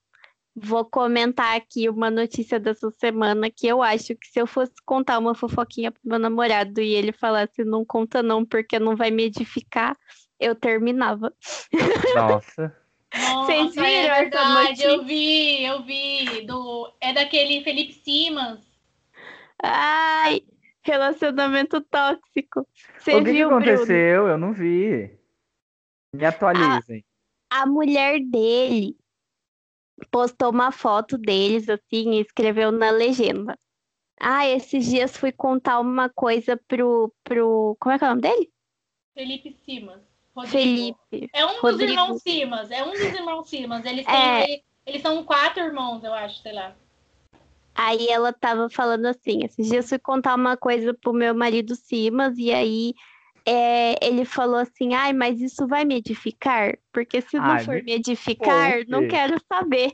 vou 0.56 0.84
comentar 0.84 1.56
aqui 1.56 1.88
uma 1.88 2.10
notícia 2.10 2.60
dessa 2.60 2.89
semana 2.89 3.51
que 3.51 3.67
eu 3.67 3.84
acho 3.84 4.15
que 4.15 4.27
se 4.27 4.41
eu 4.41 4.47
fosse 4.47 4.73
contar 4.86 5.19
uma 5.19 5.36
fofoquinha 5.36 5.91
pro 5.91 6.01
meu 6.03 6.17
namorado 6.17 6.82
e 6.82 6.95
ele 6.95 7.12
falasse 7.12 7.63
não 7.63 7.86
conta 7.86 8.23
não 8.23 8.43
porque 8.43 8.79
não 8.79 8.95
vai 8.95 9.12
me 9.12 9.25
edificar, 9.25 9.95
eu 10.39 10.56
terminava. 10.56 11.32
Nossa. 12.15 12.75
Nossa, 13.15 13.45
Vocês 13.45 13.75
viram 13.75 13.86
é 13.86 14.06
essa 14.08 14.19
verdade, 14.21 14.63
notícia? 14.63 14.88
eu 14.88 15.06
vi, 15.06 15.63
eu 15.63 15.84
vi. 15.84 16.47
Do... 16.47 16.91
É 16.99 17.13
daquele 17.13 17.63
Felipe 17.63 17.93
Simas. 17.93 18.60
Ai, 19.62 20.41
relacionamento 20.82 21.79
tóxico. 21.82 22.67
Você 22.97 23.13
o 23.13 23.19
que, 23.19 23.25
que 23.25 23.32
viu, 23.32 23.49
Bruno? 23.49 23.63
aconteceu? 23.63 24.27
Eu 24.27 24.39
não 24.39 24.53
vi. 24.53 25.21
Me 26.13 26.26
atualizem. 26.26 27.04
A 27.49 27.65
mulher 27.65 28.19
dele 28.19 28.95
postou 30.12 30.52
uma 30.52 30.71
foto 30.71 31.17
deles 31.17 31.67
assim 31.69 32.13
e 32.13 32.21
escreveu 32.21 32.71
na 32.71 32.91
legenda. 32.91 33.58
Ah, 34.19 34.47
esses 34.47 34.86
dias 34.86 35.17
fui 35.17 35.32
contar 35.32 35.80
uma 35.80 36.10
coisa 36.10 36.56
pro, 36.67 37.13
pro... 37.23 37.76
Como 37.80 37.93
é 37.93 37.97
que 37.99 38.06
é 38.06 38.08
o 38.08 38.10
nome 38.12 38.21
dele? 38.21 38.52
Felipe 39.13 39.56
Simas. 39.65 40.02
Rodrigo. 40.36 40.97
Felipe. 41.10 41.30
É 41.34 41.45
um 41.45 41.54
dos 41.54 41.62
Rodrigo. 41.62 41.91
irmãos 41.91 42.21
Simas. 42.21 42.71
É 42.71 42.84
um 42.84 42.91
dos 42.91 43.02
irmãos 43.02 43.49
Simas. 43.49 43.86
Eles, 43.86 44.06
têm, 44.06 44.15
É. 44.15 44.62
eles 44.86 45.02
são 45.02 45.23
quatro 45.23 45.63
irmãos, 45.63 46.04
eu 46.04 46.13
acho, 46.13 46.41
sei 46.41 46.54
lá. 46.54 46.76
Aí 47.76 48.08
ela 48.08 48.32
tava 48.32 48.69
falando 48.69 49.08
assim, 49.08 49.43
esses 49.43 49.67
dias 49.67 49.89
fui 49.89 49.97
contar 49.99 50.36
uma 50.36 50.56
coisa 50.56 50.93
pro 50.93 51.12
meu 51.12 51.34
marido 51.34 51.76
Simas, 51.76 52.38
e 52.38 52.52
aí 52.52 52.93
é, 53.45 53.95
ele 54.06 54.25
falou 54.25 54.58
assim, 54.58 54.93
ai, 54.93 55.13
mas 55.13 55.41
isso 55.41 55.67
vai 55.67 55.84
me 55.84 55.95
edificar? 55.95 56.77
Porque 56.91 57.21
se 57.21 57.38
não 57.38 57.51
Ai, 57.51 57.63
for 57.63 57.84
me 57.84 57.93
edificar, 57.93 58.86
não 58.88 59.08
quero 59.08 59.38
saber. 59.51 59.91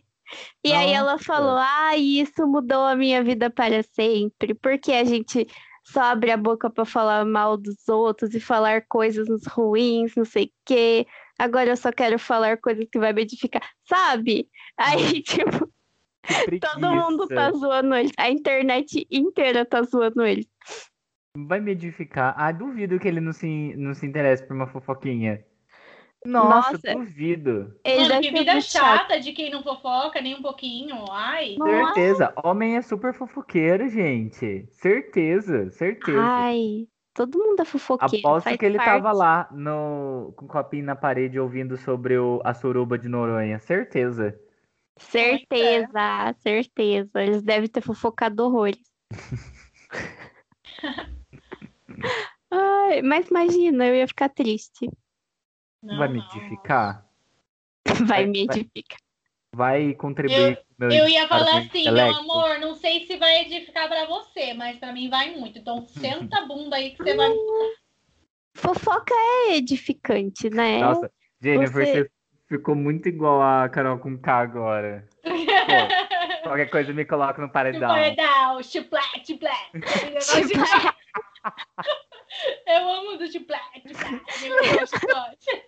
E 0.64 0.72
aí 0.72 0.92
ela 0.92 1.18
falou, 1.18 1.58
ai, 1.58 2.00
isso 2.00 2.46
mudou 2.46 2.86
a 2.86 2.96
minha 2.96 3.24
vida 3.24 3.50
para 3.50 3.82
sempre, 3.82 4.54
porque 4.54 4.92
a 4.92 5.04
gente 5.04 5.48
só 5.84 6.02
abre 6.02 6.32
a 6.32 6.38
boca 6.38 6.70
para 6.70 6.86
falar 6.86 7.26
mal 7.26 7.58
dos 7.58 7.88
outros 7.88 8.36
e 8.36 8.40
falar 8.40 8.86
coisas 8.88 9.28
ruins, 9.48 10.14
não 10.16 10.26
sei 10.26 10.46
o 10.46 10.52
quê. 10.66 11.08
Agora 11.38 11.72
eu 11.72 11.78
só 11.78 11.92
quero 11.92 12.20
falar 12.20 12.58
coisas 12.58 12.86
que 12.92 13.00
vai 13.00 13.14
me 13.14 13.24
edificar, 13.24 13.68
sabe? 13.88 14.48
Aí, 14.78 15.24
tipo, 15.24 15.72
todo 16.62 16.92
mundo 16.92 17.28
tá 17.28 17.52
zoando 17.52 17.96
eles. 17.96 18.12
A 18.18 18.30
internet 18.30 19.08
inteira 19.10 19.66
tá 19.66 19.82
zoando 19.82 20.24
eles. 20.24 20.48
Vai 21.38 21.60
me 21.60 21.72
edificar. 21.72 22.34
Ah, 22.38 22.52
duvido 22.52 23.00
que 23.00 23.08
ele 23.08 23.20
não 23.20 23.32
se, 23.32 23.76
não 23.78 23.94
se 23.94 24.06
interesse 24.06 24.46
por 24.46 24.56
uma 24.56 24.68
fofoquinha. 24.68 25.44
Nossa, 26.26 26.74
Nossa. 26.74 26.94
duvido. 26.94 27.74
Ele 27.84 28.10
Mano, 28.10 28.22
que 28.22 28.32
vida 28.32 28.60
chato. 28.60 29.00
chata 29.00 29.20
de 29.20 29.32
quem 29.32 29.50
não 29.50 29.64
fofoca 29.64 30.22
nem 30.22 30.36
um 30.36 30.42
pouquinho. 30.42 31.06
Ai. 31.12 31.56
Nossa. 31.58 31.94
Certeza. 31.94 32.34
Homem 32.44 32.76
é 32.76 32.82
super 32.82 33.14
fofoqueiro, 33.14 33.88
gente. 33.88 34.68
Certeza, 34.72 35.72
certeza. 35.72 36.20
Ai, 36.20 36.88
todo 37.14 37.38
mundo 37.38 37.62
é 37.62 37.66
fofoqueiro. 37.66 38.28
Aposto 38.28 38.58
que 38.58 38.66
ele 38.66 38.78
parte. 38.78 38.90
tava 38.90 39.12
lá 39.14 39.48
no, 39.52 40.34
com 40.36 40.46
o 40.46 40.48
copinho 40.48 40.86
na 40.86 40.96
parede 40.96 41.40
ouvindo 41.40 41.78
sobre 41.78 42.18
o, 42.18 42.42
a 42.44 42.54
suruba 42.54 42.98
de 42.98 43.08
Noronha. 43.08 43.60
Certeza. 43.60 44.38
Certeza, 44.98 46.36
certeza. 46.40 47.22
Eles 47.22 47.42
devem 47.42 47.70
ter 47.70 47.82
fofocado 47.82 48.44
horrores. 48.44 48.84
Ai, 52.52 53.02
mas 53.02 53.28
imagina, 53.30 53.86
eu 53.86 53.96
ia 53.96 54.08
ficar 54.08 54.30
triste. 54.30 54.90
Não, 55.84 55.98
Vai 55.98 56.08
me 56.08 56.20
edificar? 56.20 57.06
Vai 57.86 58.06
Vai- 58.06 58.26
me 58.26 58.46
vai- 58.48 58.58
edificar. 58.58 59.00
Vai 59.56 59.94
contribuir 59.96 60.58
com 60.58 60.62
o 60.62 60.88
meu 60.88 60.92
Eu 60.92 61.10
ia 61.10 61.28
falar 61.28 61.46
para 61.46 61.58
assim, 61.60 61.92
meu 61.92 62.16
amor, 62.16 62.60
não 62.60 62.76
sei 62.76 63.06
se 63.08 63.18
vai 63.18 63.42
edificar 63.42 63.88
pra 63.88 64.06
você, 64.06 64.54
mas 64.54 64.78
pra 64.78 64.94
mim 64.94 65.10
vai 65.10 65.36
muito. 65.36 65.58
Então 65.58 65.82
senta 66.30 66.40
a 66.40 66.46
bunda 66.46 66.76
aí 66.76 66.92
que 66.92 67.04
você 67.04 67.16
vai. 67.16 67.30
Fofoca 68.56 69.14
é 69.14 69.56
edificante, 69.56 70.50
né? 70.50 70.80
Nossa, 70.80 71.12
Jennifer, 71.42 71.86
Você- 71.86 72.04
você 72.04 72.12
ficou 72.48 72.76
muito 72.76 73.08
igual 73.08 73.42
a 73.42 73.70
Carol 73.70 73.98
com 74.00 74.18
K 74.18 74.38
agora. 74.40 75.08
Pô, 75.24 76.44
qualquer 76.44 76.70
coisa 76.70 76.94
me 76.94 77.06
coloca 77.06 77.42
no 77.42 77.50
paredão. 77.52 77.90
Paredão, 77.90 78.62
chuplé, 78.64 79.02
chuplé. 79.26 79.72
Eu 82.68 82.90
amo 82.90 83.18
do 83.18 83.32
chuplé, 83.32 83.60
chuplé. 83.88 84.10
Meu 84.42 84.88
chicote. 84.88 85.66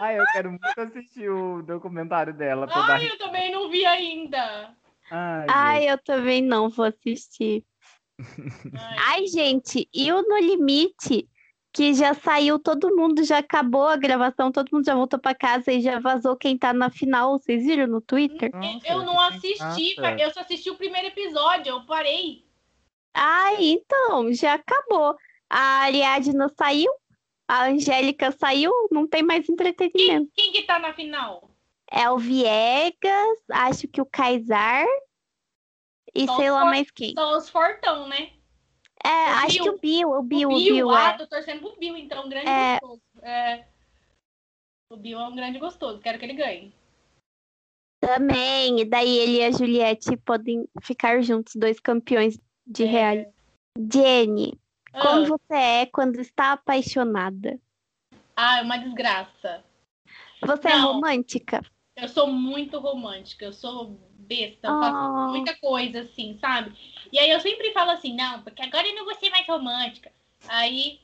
Ai, 0.00 0.18
eu 0.18 0.24
quero 0.32 0.50
muito 0.50 0.80
assistir 0.80 1.30
o 1.30 1.62
documentário 1.62 2.34
dela. 2.34 2.68
Ai, 2.70 3.08
eu 3.08 3.18
também 3.18 3.50
não 3.50 3.70
vi 3.70 3.84
ainda. 3.84 4.76
Ai, 5.10 5.46
Ai, 5.48 5.90
eu 5.90 5.98
também 5.98 6.42
não 6.42 6.68
vou 6.68 6.84
assistir. 6.84 7.64
Ai, 8.76 8.96
Ai, 9.06 9.26
gente, 9.26 9.88
e 9.92 10.12
o 10.12 10.22
No 10.22 10.38
Limite? 10.38 11.28
Que 11.72 11.92
já 11.94 12.14
saiu, 12.14 12.58
todo 12.58 12.96
mundo 12.96 13.22
já 13.22 13.38
acabou 13.38 13.86
a 13.86 13.96
gravação, 13.96 14.50
todo 14.50 14.68
mundo 14.72 14.84
já 14.86 14.94
voltou 14.94 15.18
pra 15.18 15.34
casa 15.34 15.70
e 15.70 15.80
já 15.80 16.00
vazou 16.00 16.34
quem 16.36 16.56
tá 16.56 16.72
na 16.72 16.90
final. 16.90 17.38
Vocês 17.38 17.64
viram 17.64 17.86
no 17.86 18.00
Twitter? 18.00 18.50
Nossa, 18.54 18.88
eu 18.88 19.04
não 19.04 19.20
assisti, 19.20 19.94
cara. 19.96 20.20
eu 20.20 20.30
só 20.32 20.40
assisti 20.40 20.70
o 20.70 20.76
primeiro 20.76 21.08
episódio, 21.08 21.70
eu 21.70 21.84
parei. 21.84 22.44
Ai, 23.14 23.56
então, 23.64 24.32
já 24.32 24.54
acabou. 24.54 25.14
A 25.50 25.80
Ariadna 25.82 26.48
saiu, 26.56 26.90
a 27.46 27.66
Angélica 27.66 28.32
saiu, 28.32 28.72
não 28.90 29.06
tem 29.06 29.22
mais 29.22 29.48
entretenimento. 29.48 30.30
Quem 30.34 30.52
que 30.52 30.62
tá 30.62 30.78
na 30.78 30.92
final? 30.94 31.50
É 31.90 32.10
o 32.10 32.18
Viegas, 32.18 33.38
acho 33.50 33.88
que 33.88 34.00
o 34.00 34.06
Kaysar 34.06 34.86
e 36.14 36.26
Só 36.26 36.36
sei 36.36 36.50
lá 36.50 36.60
for- 36.60 36.66
mais 36.70 36.90
quem. 36.90 37.12
Só 37.14 37.36
os 37.36 37.48
fortão, 37.48 38.06
né? 38.08 38.30
É, 39.04 39.08
o 39.08 39.36
acho 39.44 39.52
Bill. 39.52 39.62
que 39.62 39.70
o 39.70 39.78
Bill, 39.78 40.10
o 40.10 40.22
Bill, 40.22 40.48
o 40.50 40.52
o 40.52 40.58
Bill, 40.58 40.74
Bill, 40.74 40.90
ah, 40.90 41.10
é. 41.10 41.16
tô 41.18 41.26
torcendo 41.26 41.60
pro 41.60 41.76
Bill, 41.78 41.96
então, 41.96 42.26
um 42.26 42.28
grande 42.28 42.48
É. 42.48 42.78
gostoso. 42.80 43.02
É. 43.22 43.64
O 44.90 44.96
Bill 44.96 45.18
é 45.20 45.28
um 45.28 45.36
grande 45.36 45.58
gostoso, 45.58 46.00
quero 46.00 46.18
que 46.18 46.24
ele 46.24 46.34
ganhe. 46.34 46.72
Também, 48.00 48.80
e 48.80 48.84
daí 48.84 49.18
ele 49.18 49.38
e 49.38 49.44
a 49.44 49.50
Juliette 49.50 50.16
podem 50.18 50.68
ficar 50.82 51.20
juntos, 51.22 51.54
dois 51.56 51.80
campeões 51.80 52.38
de 52.66 52.84
É. 52.84 52.86
reality. 52.86 53.32
Jenny, 53.92 54.58
Ah, 54.92 55.02
como 55.02 55.26
você 55.26 55.54
é 55.54 55.86
quando 55.86 56.18
está 56.20 56.52
apaixonada? 56.52 57.60
Ah, 58.34 58.58
é 58.58 58.62
uma 58.62 58.76
desgraça. 58.78 59.64
Você 60.40 60.68
é 60.68 60.76
Não. 60.76 60.94
romântica? 60.94 61.60
Eu 61.96 62.08
sou 62.08 62.28
muito 62.28 62.78
romântica, 62.78 63.44
eu 63.44 63.52
sou 63.52 63.98
besta, 64.28 64.68
eu 64.68 64.78
faço 64.78 64.96
Ah. 64.96 65.28
muita 65.30 65.56
coisa 65.56 66.00
assim, 66.00 66.36
sabe? 66.40 66.72
E 67.10 67.18
aí 67.18 67.30
eu 67.30 67.40
sempre 67.40 67.72
falo 67.72 67.90
assim, 67.90 68.14
não, 68.14 68.42
porque 68.42 68.62
agora 68.62 68.86
eu 68.86 68.94
não 68.94 69.04
vou 69.04 69.14
ser 69.14 69.30
mais 69.30 69.46
romântica. 69.46 70.12
Aí, 70.46 71.00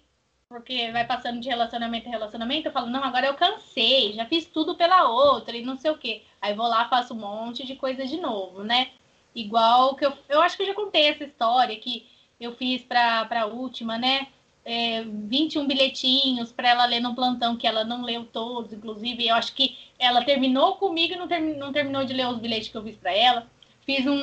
porque 0.48 0.92
vai 0.92 1.06
passando 1.06 1.40
de 1.40 1.48
relacionamento 1.48 2.06
em 2.06 2.10
relacionamento, 2.10 2.68
eu 2.68 2.72
falo, 2.72 2.88
não, 2.88 3.02
agora 3.02 3.26
eu 3.26 3.34
cansei, 3.34 4.12
já 4.12 4.26
fiz 4.26 4.44
tudo 4.46 4.76
pela 4.76 5.08
outra 5.08 5.56
e 5.56 5.64
não 5.64 5.76
sei 5.76 5.90
o 5.90 5.98
quê. 5.98 6.22
Aí 6.40 6.54
vou 6.54 6.68
lá, 6.68 6.88
faço 6.88 7.14
um 7.14 7.18
monte 7.18 7.66
de 7.66 7.74
coisa 7.74 8.06
de 8.06 8.18
novo, 8.18 8.62
né? 8.62 8.90
Igual 9.34 9.96
que 9.96 10.04
eu, 10.04 10.12
eu 10.28 10.40
acho 10.42 10.56
que 10.56 10.62
eu 10.62 10.66
já 10.66 10.74
contei 10.74 11.08
essa 11.08 11.24
história 11.24 11.76
que 11.78 12.06
eu 12.38 12.54
fiz 12.54 12.82
pra, 12.82 13.24
pra 13.24 13.46
última, 13.46 13.98
né? 13.98 14.28
É, 14.64 15.02
21 15.02 15.66
bilhetinhos 15.66 16.50
para 16.50 16.70
ela 16.70 16.86
ler 16.86 17.00
no 17.00 17.14
plantão, 17.14 17.56
que 17.56 17.66
ela 17.66 17.84
não 17.84 18.02
leu 18.02 18.24
todos, 18.24 18.72
inclusive. 18.72 19.26
Eu 19.26 19.34
acho 19.34 19.54
que 19.54 19.76
ela 19.98 20.24
terminou 20.24 20.76
comigo 20.76 21.12
e 21.14 21.16
não, 21.16 21.26
não 21.58 21.72
terminou 21.72 22.04
de 22.04 22.14
ler 22.14 22.26
os 22.28 22.38
bilhetes 22.38 22.68
que 22.68 22.76
eu 22.76 22.82
fiz 22.82 22.96
para 22.96 23.12
ela. 23.12 23.46
Fiz 23.84 24.06
um, 24.06 24.14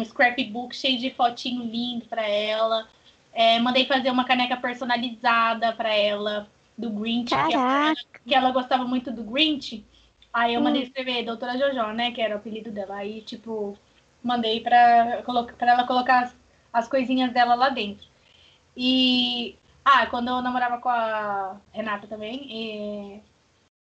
um 0.00 0.04
scrapbook 0.04 0.76
cheio 0.76 0.98
de 0.98 1.10
fotinho 1.10 1.64
lindo 1.64 2.04
para 2.06 2.26
ela. 2.28 2.86
É, 3.32 3.58
mandei 3.58 3.86
fazer 3.86 4.10
uma 4.10 4.24
caneca 4.24 4.56
personalizada 4.56 5.72
para 5.72 5.94
ela, 5.94 6.46
do 6.76 6.90
Grinch, 6.90 7.30
que 7.30 7.34
ela, 7.34 7.94
que 8.26 8.34
ela 8.34 8.50
gostava 8.52 8.84
muito 8.84 9.10
do 9.10 9.24
Grinch. 9.24 9.84
Aí 10.32 10.54
eu 10.54 10.60
Hum. 10.60 10.64
mandei 10.64 10.82
escrever 10.82 11.24
Doutora 11.24 11.56
Jojo, 11.58 11.92
né? 11.94 12.10
Que 12.12 12.20
era 12.20 12.34
o 12.34 12.38
apelido 12.38 12.70
dela. 12.70 12.96
Aí, 12.96 13.22
tipo, 13.22 13.78
mandei 14.22 14.60
pra, 14.60 15.22
pra 15.56 15.72
ela 15.72 15.86
colocar 15.86 16.24
as, 16.24 16.36
as 16.72 16.88
coisinhas 16.88 17.32
dela 17.32 17.54
lá 17.54 17.68
dentro. 17.70 18.06
E. 18.76 19.56
Ah, 19.84 20.06
quando 20.06 20.28
eu 20.28 20.40
namorava 20.40 20.78
com 20.78 20.88
a 20.88 21.60
Renata 21.72 22.06
também, 22.06 23.22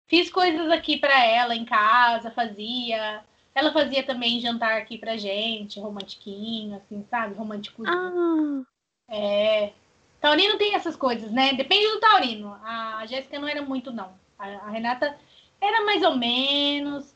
fiz 0.07 0.31
coisas 0.31 0.69
aqui 0.71 0.97
pra 0.97 1.25
ela 1.25 1.55
em 1.55 1.63
casa, 1.65 2.31
fazia. 2.31 3.23
Ela 3.53 3.71
fazia 3.71 4.03
também 4.03 4.39
jantar 4.39 4.77
aqui 4.77 4.97
pra 4.97 5.17
gente, 5.17 5.79
romantiquinho, 5.79 6.77
assim, 6.77 7.05
sabe? 7.09 7.35
Romântico. 7.35 7.83
ah, 7.85 8.61
É. 9.09 9.73
Taurino 10.21 10.57
tem 10.57 10.75
essas 10.75 10.95
coisas, 10.95 11.31
né? 11.31 11.53
Depende 11.53 11.87
do 11.87 11.99
Taurino. 11.99 12.53
A 12.63 13.05
Jéssica 13.07 13.39
não 13.39 13.47
era 13.47 13.61
muito, 13.61 13.91
não. 13.91 14.13
A, 14.37 14.45
a 14.47 14.69
Renata 14.69 15.17
era 15.59 15.83
mais 15.83 16.03
ou 16.03 16.15
menos. 16.15 17.13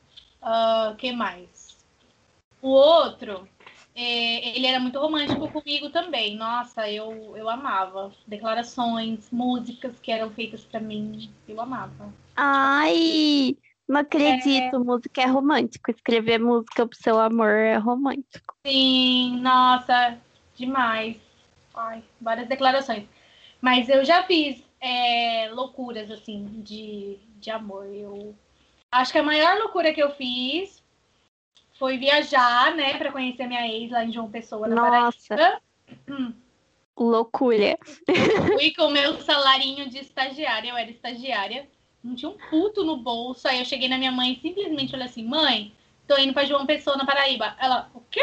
O 0.91 0.95
que 0.95 1.11
mais? 1.11 1.77
O 2.61 2.69
outro, 2.69 3.47
é, 3.95 4.57
ele 4.57 4.67
era 4.67 4.77
muito 4.77 4.99
romântico 4.99 5.47
comigo 5.49 5.89
também. 5.89 6.35
Nossa, 6.35 6.89
eu, 6.91 7.35
eu 7.37 7.49
amava. 7.49 8.11
Declarações, 8.27 9.29
músicas 9.31 9.97
que 9.99 10.11
eram 10.11 10.29
feitas 10.31 10.65
pra 10.65 10.81
mim. 10.81 11.31
Eu 11.47 11.61
amava. 11.61 12.13
ai, 12.35 13.55
não 13.87 14.01
acredito, 14.01 14.83
música 14.83 15.21
é 15.21 15.25
romântico. 15.25 15.89
Escrever 15.89 16.39
música 16.39 16.85
pro 16.85 16.97
seu 16.97 17.17
amor 17.19 17.51
é 17.51 17.77
romântico. 17.77 18.53
Sim, 18.67 19.39
nossa, 19.39 20.17
demais. 20.57 21.15
Ai, 21.73 22.03
várias 22.19 22.49
declarações. 22.49 23.07
Mas 23.61 23.87
eu 23.87 24.03
já 24.03 24.23
fiz 24.23 24.61
é, 24.81 25.49
loucuras, 25.53 26.11
assim, 26.11 26.61
de, 26.65 27.17
de 27.39 27.49
amor. 27.49 27.85
Eu 27.85 28.35
acho 28.91 29.13
que 29.13 29.19
a 29.19 29.23
maior 29.23 29.57
loucura 29.57 29.93
que 29.93 30.03
eu 30.03 30.11
fiz 30.11 30.83
foi 31.77 31.97
viajar, 31.97 32.73
né, 32.75 32.97
pra 32.97 33.11
conhecer 33.11 33.47
minha 33.47 33.67
ex 33.67 33.91
lá 33.91 34.03
em 34.03 34.11
João 34.11 34.29
Pessoa, 34.29 34.67
na 34.67 34.75
Nossa, 34.75 35.35
Paraíba. 35.35 35.61
Hum. 36.09 36.33
loucura. 36.97 37.77
Fui 38.53 38.71
com 38.73 38.83
o 38.83 38.91
meu 38.91 39.19
salarinho 39.21 39.89
de 39.89 39.99
estagiária, 39.99 40.69
eu 40.69 40.77
era 40.77 40.89
estagiária. 40.89 41.67
Não 42.03 42.15
tinha 42.15 42.29
um 42.29 42.37
puto 42.49 42.83
no 42.83 42.97
bolso. 42.97 43.47
Aí 43.47 43.59
eu 43.59 43.65
cheguei 43.65 43.89
na 43.89 43.97
minha 43.97 44.11
mãe 44.11 44.33
e 44.33 44.39
simplesmente 44.39 44.91
falei 44.91 45.07
assim: 45.07 45.25
mãe, 45.25 45.73
tô 46.07 46.15
indo 46.17 46.33
pra 46.33 46.45
João 46.45 46.65
Pessoa, 46.65 46.95
na 46.95 47.05
Paraíba. 47.05 47.55
Ela, 47.59 47.89
o 47.93 48.01
quê? 48.01 48.21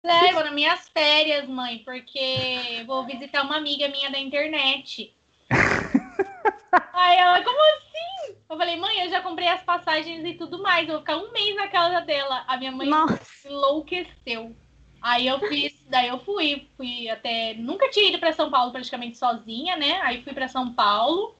Falei, 0.00 0.30
"É, 0.30 0.32
vou 0.32 0.44
nas 0.44 0.54
minhas 0.54 0.88
férias, 0.90 1.48
mãe, 1.48 1.78
porque 1.78 2.84
vou 2.86 3.04
visitar 3.04 3.42
uma 3.42 3.56
amiga 3.56 3.88
minha 3.88 4.10
da 4.10 4.18
internet. 4.18 5.12
Aí 6.92 7.16
ela, 7.18 7.42
como 7.42 7.58
assim? 7.58 8.13
Eu 8.54 8.58
falei, 8.58 8.76
mãe, 8.76 9.00
eu 9.00 9.10
já 9.10 9.20
comprei 9.20 9.48
as 9.48 9.64
passagens 9.64 10.24
e 10.24 10.34
tudo 10.34 10.62
mais. 10.62 10.86
Eu 10.86 10.94
vou 10.94 11.00
ficar 11.00 11.16
um 11.16 11.32
mês 11.32 11.56
na 11.56 11.66
casa 11.66 12.00
dela. 12.00 12.44
A 12.46 12.56
minha 12.56 12.70
mãe 12.70 12.88
Nossa. 12.88 13.48
enlouqueceu. 13.48 14.54
Aí 15.02 15.26
eu 15.26 15.40
fiz, 15.40 15.74
daí 15.88 16.06
eu 16.06 16.20
fui, 16.20 16.68
fui 16.76 17.10
até. 17.10 17.54
Nunca 17.54 17.90
tinha 17.90 18.10
ido 18.10 18.20
para 18.20 18.32
São 18.32 18.52
Paulo 18.52 18.70
praticamente 18.70 19.18
sozinha, 19.18 19.76
né? 19.76 20.00
Aí 20.02 20.22
fui 20.22 20.32
para 20.32 20.46
São 20.46 20.72
Paulo. 20.72 21.34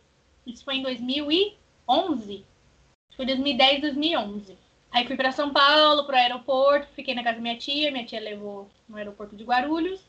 Isso 0.44 0.64
foi 0.64 0.74
em 0.74 0.82
2011. 0.82 2.44
Foi 3.16 3.24
2010, 3.24 3.80
2011. 3.80 4.58
Aí 4.90 5.06
fui 5.06 5.16
para 5.16 5.30
São 5.30 5.52
Paulo, 5.52 6.04
pro 6.06 6.16
aeroporto, 6.16 6.88
fiquei 6.96 7.14
na 7.14 7.22
casa 7.22 7.36
da 7.36 7.42
minha 7.42 7.56
tia, 7.56 7.92
minha 7.92 8.04
tia 8.04 8.20
levou 8.20 8.68
no 8.88 8.96
aeroporto 8.96 9.36
de 9.36 9.44
Guarulhos. 9.44 10.00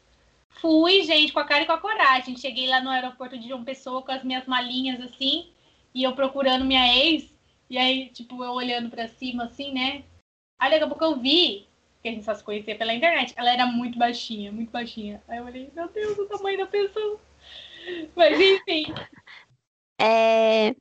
Fui, 0.50 1.04
gente, 1.04 1.32
com 1.32 1.39
a 1.39 1.46
cara 1.46 1.63
e 1.63 1.65
com 1.68 1.72
a 1.72 1.78
coragem. 1.78 2.36
Cheguei 2.36 2.68
lá 2.68 2.82
no 2.82 2.89
aeroporto 2.89 3.38
de 3.38 3.48
João 3.48 3.63
Pessoa 3.63 4.02
com 4.02 4.12
as 4.12 4.24
minhas 4.24 4.48
malinhas 4.48 5.00
assim, 5.02 5.52
e 5.96 6.04
eu 6.04 6.14
procurando 6.14 6.66
minha 6.66 6.94
ex, 6.94 7.34
e 7.70 7.78
aí, 7.78 8.10
tipo, 8.10 8.44
eu 8.44 8.52
olhando 8.52 8.90
para 8.90 9.08
cima 9.08 9.46
assim, 9.46 9.74
né? 9.74 10.04
Aí 10.60 10.70
daqui 10.70 10.84
a 10.84 10.88
pouco 10.88 11.04
eu 11.04 11.18
vi 11.18 11.68
que 12.04 12.10
a 12.10 12.12
gente 12.12 12.26
só 12.26 12.36
se 12.36 12.44
conhecia 12.44 12.78
pela 12.78 12.94
internet, 12.94 13.34
ela 13.36 13.52
era 13.52 13.66
muito 13.66 13.98
baixinha, 13.98 14.52
muito 14.52 14.70
baixinha. 14.70 15.24
Aí 15.28 15.40
eu 15.40 15.46
olhei, 15.46 15.72
meu 15.74 15.88
Deus, 15.88 16.18
o 16.18 16.28
tamanho 16.28 16.58
da 16.58 16.68
pessoa. 16.68 17.20
Mas 18.16 18.40
enfim. 18.40 18.94
É 20.00 20.76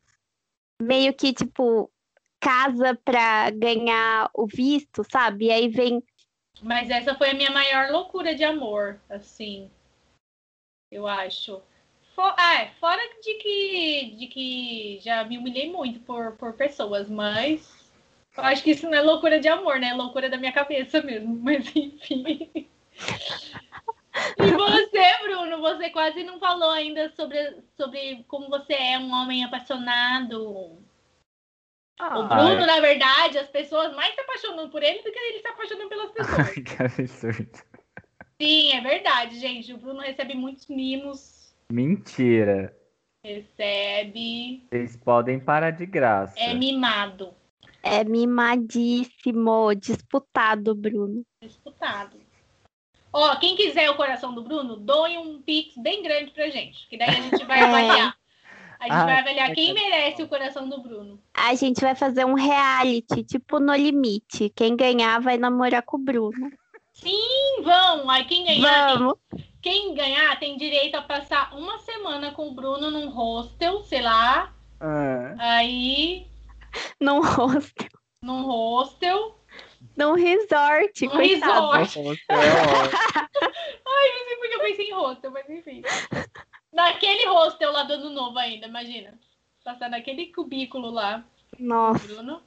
meio 0.83 1.15
que, 1.15 1.33
tipo, 1.33 1.91
casa 2.41 2.95
pra 3.05 3.51
ganhar 3.51 4.29
o 4.35 4.47
visto, 4.47 5.03
sabe? 5.11 5.47
E 5.47 5.53
aí 5.53 5.69
vem. 5.69 6.03
Mas 6.61 6.91
essa 6.91 7.15
foi 7.15 7.31
a 7.31 7.35
minha 7.35 7.51
maior 7.51 7.91
loucura 7.91 8.35
de 8.35 8.45
amor, 8.45 9.01
assim. 9.09 9.71
Eu 10.91 11.07
acho. 11.07 11.63
For, 12.15 12.35
ah, 12.37 12.63
é, 12.63 12.71
fora 12.81 13.03
de 13.23 13.35
que, 13.35 14.17
de 14.17 14.27
que 14.29 15.01
já 15.03 15.25
me 15.25 15.37
humilhei 15.37 15.71
muito 15.71 16.01
por, 16.01 16.37
por 16.37 16.53
pessoas, 16.53 17.09
mas 17.09 17.85
eu 18.37 18.43
acho 18.45 18.63
que 18.63 18.73
isso 18.73 18.89
não 18.89 18.99
é 18.99 19.01
loucura 19.01 19.39
de 19.39 19.49
amor, 19.49 19.79
né? 19.79 19.89
É 19.89 19.95
loucura 19.95 20.29
da 20.29 20.37
minha 20.37 20.53
cabeça 20.53 21.01
mesmo. 21.03 21.37
Mas 21.43 21.67
enfim. 21.75 22.69
E 24.39 24.51
você, 24.53 25.19
Bruno, 25.23 25.61
você 25.61 25.91
quase 25.91 26.23
não 26.23 26.39
falou 26.39 26.71
ainda 26.71 27.13
sobre, 27.17 27.63
sobre 27.77 28.25
como 28.29 28.49
você 28.49 28.75
é 28.75 28.99
um 28.99 29.13
homem 29.13 29.45
apaixonado. 29.45 30.79
Ah, 31.99 32.19
o 32.19 32.29
Bruno, 32.29 32.67
na 32.67 32.81
verdade, 32.81 33.39
as 33.39 33.49
pessoas 33.49 33.95
mais 33.95 34.15
se 34.15 34.21
apaixonam 34.21 34.69
por 34.69 34.83
ele 34.83 35.03
do 35.03 35.13
que 35.13 35.19
ele 35.19 35.41
se 35.41 35.49
apaixonando 35.49 35.89
pelas 35.89 36.11
pessoas. 36.13 36.51
que 36.51 36.83
absurdo. 36.83 37.59
Sim, 38.41 38.73
é 38.73 38.81
verdade, 38.81 39.39
gente. 39.39 39.73
O 39.73 39.79
Bruno 39.79 40.01
recebe 40.01 40.35
muitos 40.35 40.67
mimos. 40.67 41.34
Mentira. 41.75 42.73
Recebe. 43.25 44.65
Vocês 44.71 44.97
podem 44.97 45.41
parar 45.41 45.73
de 45.73 45.85
graça. 45.85 46.39
É 46.39 46.55
mimado. 46.55 47.35
É 47.83 48.05
mimadíssimo, 48.05 49.75
disputado, 49.75 50.73
Bruno. 50.73 51.25
Disputado. 51.43 52.17
Ó, 53.13 53.35
quem 53.41 53.57
quiser 53.57 53.91
o 53.91 53.97
coração 53.97 54.33
do 54.33 54.43
Bruno, 54.45 54.77
doe 54.77 55.19
um 55.19 55.43
pix 55.43 55.77
bem 55.77 56.01
grande 56.01 56.31
pra 56.31 56.49
gente. 56.49 56.89
Que 56.89 56.97
daí 56.97 57.09
a 57.09 57.21
gente 57.21 57.45
vai 57.45 57.59
É. 57.61 57.65
avaliar. 57.65 58.17
A 58.79 58.85
gente 58.85 58.93
Ah, 58.93 59.05
vai 59.07 59.19
avaliar 59.21 59.53
quem 59.53 59.75
que- 59.75 59.83
merece 59.83 60.23
o 60.23 60.29
coração 60.29 60.69
do 60.69 60.81
Bruno. 60.81 61.21
A 61.35 61.55
gente 61.57 61.81
vai 61.81 61.97
fazer 61.97 62.25
um 62.25 62.35
reality, 62.35 63.25
tipo 63.25 63.59
no 63.59 63.75
limite. 63.75 64.49
Quem 64.55 64.77
ganhar 64.77 65.21
vai 65.21 65.37
namorar 65.39 65.83
com 65.83 65.97
o 65.97 66.01
Bruno. 66.01 66.53
Sim, 66.93 67.63
vão. 67.65 68.09
Aí 68.09 68.25
quem 68.27 68.45
ganhar, 68.45 68.97
Vamos. 68.97 69.15
Quem 69.65 69.95
ganhar 69.95 70.39
tem 70.39 70.59
direito 70.59 70.95
a 70.95 71.01
passar 71.01 71.57
uma 71.57 71.79
semana 71.79 72.33
com 72.33 72.49
o 72.49 72.55
Bruno 72.55 72.91
num 72.91 73.09
hostel, 73.09 73.83
sei 73.85 74.03
lá. 74.03 74.53
Ah, 74.79 75.35
Aí, 75.39 76.27
Num 77.01 77.23
hostel, 77.23 77.89
num 78.23 78.43
hostel. 78.43 79.39
num 79.97 80.13
resort, 80.13 81.07
Num 81.07 81.13
coitado. 81.13 81.71
resort. 81.79 82.21
é. 82.29 82.35
Ai, 83.89 84.09
não 84.13 84.25
sei 84.27 84.37
porque 84.37 84.55
eu 84.55 84.61
pensei 84.61 84.87
em 84.91 84.93
hostel, 84.93 85.31
mas 85.31 85.49
enfim. 85.49 85.83
Naquele 86.71 87.27
hostel 87.27 87.73
lá 87.73 87.85
do 87.85 87.95
ano 87.95 88.11
novo 88.11 88.39
ainda, 88.39 88.67
imagina. 88.67 89.19
Passar 89.65 89.89
naquele 89.89 90.27
cubículo 90.27 90.91
lá. 90.91 91.25
Nossa, 91.59 92.07
Bruno. 92.07 92.43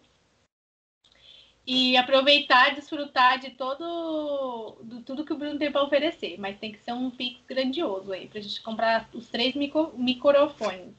E 1.69 1.97
aproveitar, 1.97 2.73
desfrutar 2.73 3.39
de 3.39 3.49
todo 3.51 4.77
do 4.81 5.01
tudo 5.01 5.25
que 5.25 5.33
o 5.33 5.37
Bruno 5.37 5.59
tem 5.59 5.69
para 5.69 5.83
oferecer, 5.83 6.37
mas 6.39 6.57
tem 6.57 6.71
que 6.71 6.79
ser 6.79 6.93
um 6.93 7.11
pix 7.11 7.41
grandioso 7.45 8.13
aí 8.13 8.27
pra 8.27 8.39
gente 8.39 8.61
comprar 8.61 9.09
os 9.13 9.27
três 9.27 9.53
micro, 9.53 9.91
microfones. 9.97 10.95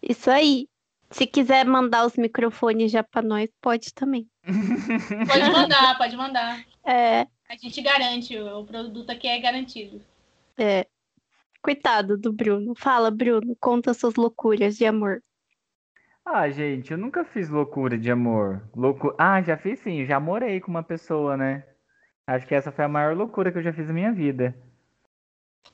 isso 0.00 0.30
aí. 0.30 0.68
Se 1.10 1.26
quiser 1.26 1.64
mandar 1.66 2.06
os 2.06 2.14
microfones 2.16 2.92
já 2.92 3.02
pra 3.02 3.20
nós, 3.20 3.50
pode 3.60 3.92
também. 3.92 4.28
Pode 5.26 5.50
mandar, 5.50 5.98
pode 5.98 6.16
mandar. 6.16 6.64
É, 6.84 7.22
A 7.48 7.56
gente 7.60 7.82
garante, 7.82 8.38
o 8.38 8.64
produto 8.64 9.10
aqui 9.10 9.26
é 9.26 9.38
garantido. 9.40 10.00
é. 10.56 10.86
Coitado 11.62 12.16
do 12.16 12.32
Bruno. 12.32 12.74
Fala, 12.74 13.10
Bruno, 13.10 13.54
conta 13.60 13.92
suas 13.92 14.14
loucuras 14.14 14.78
de 14.78 14.86
amor. 14.86 15.22
Ah, 16.32 16.48
gente, 16.48 16.92
eu 16.92 16.96
nunca 16.96 17.24
fiz 17.24 17.48
loucura 17.48 17.98
de 17.98 18.08
amor. 18.08 18.62
Loucu... 18.76 19.12
Ah, 19.18 19.42
já 19.42 19.56
fiz 19.56 19.80
sim, 19.80 20.06
já 20.06 20.20
morei 20.20 20.60
com 20.60 20.70
uma 20.70 20.82
pessoa, 20.82 21.36
né? 21.36 21.64
Acho 22.24 22.46
que 22.46 22.54
essa 22.54 22.70
foi 22.70 22.84
a 22.84 22.88
maior 22.88 23.16
loucura 23.16 23.50
que 23.50 23.58
eu 23.58 23.62
já 23.62 23.72
fiz 23.72 23.88
na 23.88 23.92
minha 23.92 24.12
vida. 24.12 24.54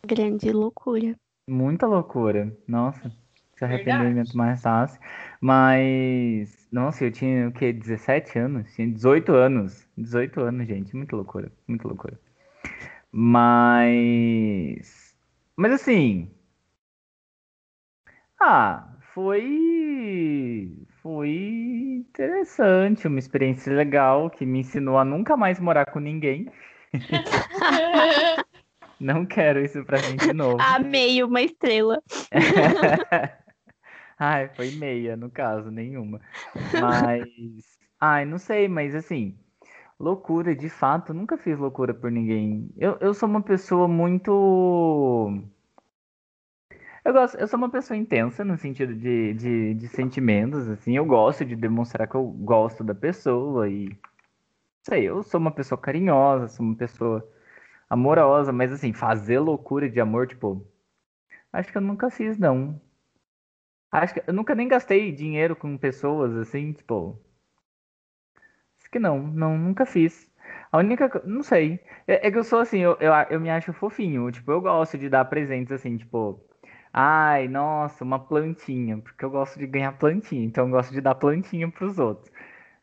Grande 0.06 0.50
loucura. 0.50 1.14
Muita 1.46 1.86
loucura. 1.86 2.56
Nossa, 2.66 3.12
se 3.54 3.64
arrependimento 3.66 4.34
mais 4.34 4.62
fácil. 4.62 4.98
Mas, 5.42 6.66
nossa, 6.72 7.04
eu 7.04 7.12
tinha 7.12 7.48
o 7.48 7.52
quê? 7.52 7.70
17 7.74 8.38
anos? 8.38 8.74
Tinha 8.74 8.90
18 8.90 9.32
anos. 9.34 9.86
18 9.98 10.40
anos, 10.40 10.66
gente. 10.66 10.96
Muita 10.96 11.16
loucura. 11.16 11.52
Muita 11.68 11.86
loucura. 11.86 12.18
Mas. 13.12 14.34
Mas 15.54 15.72
assim. 15.72 16.30
Ah, 18.40 18.95
foi. 19.16 20.76
Foi 21.02 21.30
interessante. 21.30 23.08
Uma 23.08 23.18
experiência 23.18 23.72
legal 23.72 24.28
que 24.28 24.44
me 24.44 24.58
ensinou 24.60 24.98
a 24.98 25.06
nunca 25.06 25.34
mais 25.38 25.58
morar 25.58 25.86
com 25.86 25.98
ninguém. 25.98 26.52
Não 29.00 29.24
quero 29.24 29.64
isso 29.64 29.82
pra 29.84 29.98
mim 30.02 30.16
de 30.16 30.34
novo. 30.34 30.58
Amei 30.60 31.22
uma 31.22 31.40
estrela. 31.40 32.02
Ai, 34.18 34.48
foi 34.54 34.70
meia, 34.72 35.16
no 35.16 35.30
caso, 35.30 35.70
nenhuma. 35.70 36.20
Mas. 36.80 37.26
Ai, 38.00 38.24
não 38.24 38.38
sei, 38.38 38.68
mas 38.68 38.94
assim. 38.94 39.36
Loucura, 40.00 40.56
de 40.56 40.70
fato, 40.70 41.12
nunca 41.12 41.36
fiz 41.36 41.58
loucura 41.58 41.92
por 41.92 42.10
ninguém. 42.10 42.70
Eu, 42.78 42.96
eu 43.00 43.12
sou 43.12 43.28
uma 43.28 43.42
pessoa 43.42 43.86
muito. 43.86 45.42
Eu 47.06 47.12
gosto, 47.12 47.36
eu 47.38 47.46
sou 47.46 47.56
uma 47.56 47.70
pessoa 47.70 47.96
intensa 47.96 48.44
no 48.44 48.58
sentido 48.58 48.92
de, 48.92 49.32
de, 49.34 49.74
de 49.74 49.88
sentimentos, 49.88 50.68
assim. 50.68 50.96
Eu 50.96 51.04
gosto 51.06 51.44
de 51.44 51.54
demonstrar 51.54 52.08
que 52.08 52.16
eu 52.16 52.24
gosto 52.24 52.82
da 52.82 52.96
pessoa 52.96 53.68
e. 53.68 53.96
Sei, 54.82 55.04
eu 55.04 55.22
sou 55.22 55.38
uma 55.40 55.52
pessoa 55.52 55.80
carinhosa, 55.80 56.48
sou 56.48 56.66
uma 56.66 56.76
pessoa 56.76 57.24
amorosa, 57.88 58.52
mas 58.52 58.72
assim, 58.72 58.92
fazer 58.92 59.38
loucura 59.38 59.88
de 59.88 60.00
amor, 60.00 60.26
tipo. 60.26 60.66
Acho 61.52 61.70
que 61.70 61.78
eu 61.78 61.82
nunca 61.82 62.10
fiz, 62.10 62.38
não. 62.38 62.80
Acho 63.92 64.14
que 64.14 64.24
eu 64.26 64.34
nunca 64.34 64.56
nem 64.56 64.66
gastei 64.66 65.12
dinheiro 65.12 65.54
com 65.54 65.78
pessoas 65.78 66.34
assim, 66.36 66.72
tipo. 66.72 67.16
Acho 68.80 68.90
que 68.90 68.98
não, 68.98 69.20
não, 69.20 69.56
nunca 69.56 69.86
fiz. 69.86 70.28
A 70.72 70.78
única, 70.78 71.22
não 71.24 71.44
sei. 71.44 71.78
É, 72.06 72.26
é 72.26 72.30
que 72.32 72.38
eu 72.38 72.44
sou 72.44 72.58
assim, 72.58 72.80
eu, 72.80 72.96
eu, 73.00 73.12
eu 73.30 73.40
me 73.40 73.50
acho 73.50 73.72
fofinho. 73.72 74.28
Tipo, 74.32 74.50
eu 74.50 74.60
gosto 74.60 74.98
de 74.98 75.08
dar 75.08 75.24
presentes 75.26 75.70
assim, 75.70 75.96
tipo. 75.96 76.44
Ai, 76.98 77.46
nossa, 77.46 78.02
uma 78.02 78.18
plantinha. 78.18 78.98
Porque 78.98 79.24
eu 79.24 79.30
gosto 79.30 79.58
de 79.58 79.66
ganhar 79.66 79.92
plantinha. 79.92 80.44
Então 80.44 80.64
eu 80.66 80.70
gosto 80.70 80.92
de 80.92 81.00
dar 81.02 81.14
plantinha 81.14 81.70
pros 81.70 81.98
outros. 81.98 82.32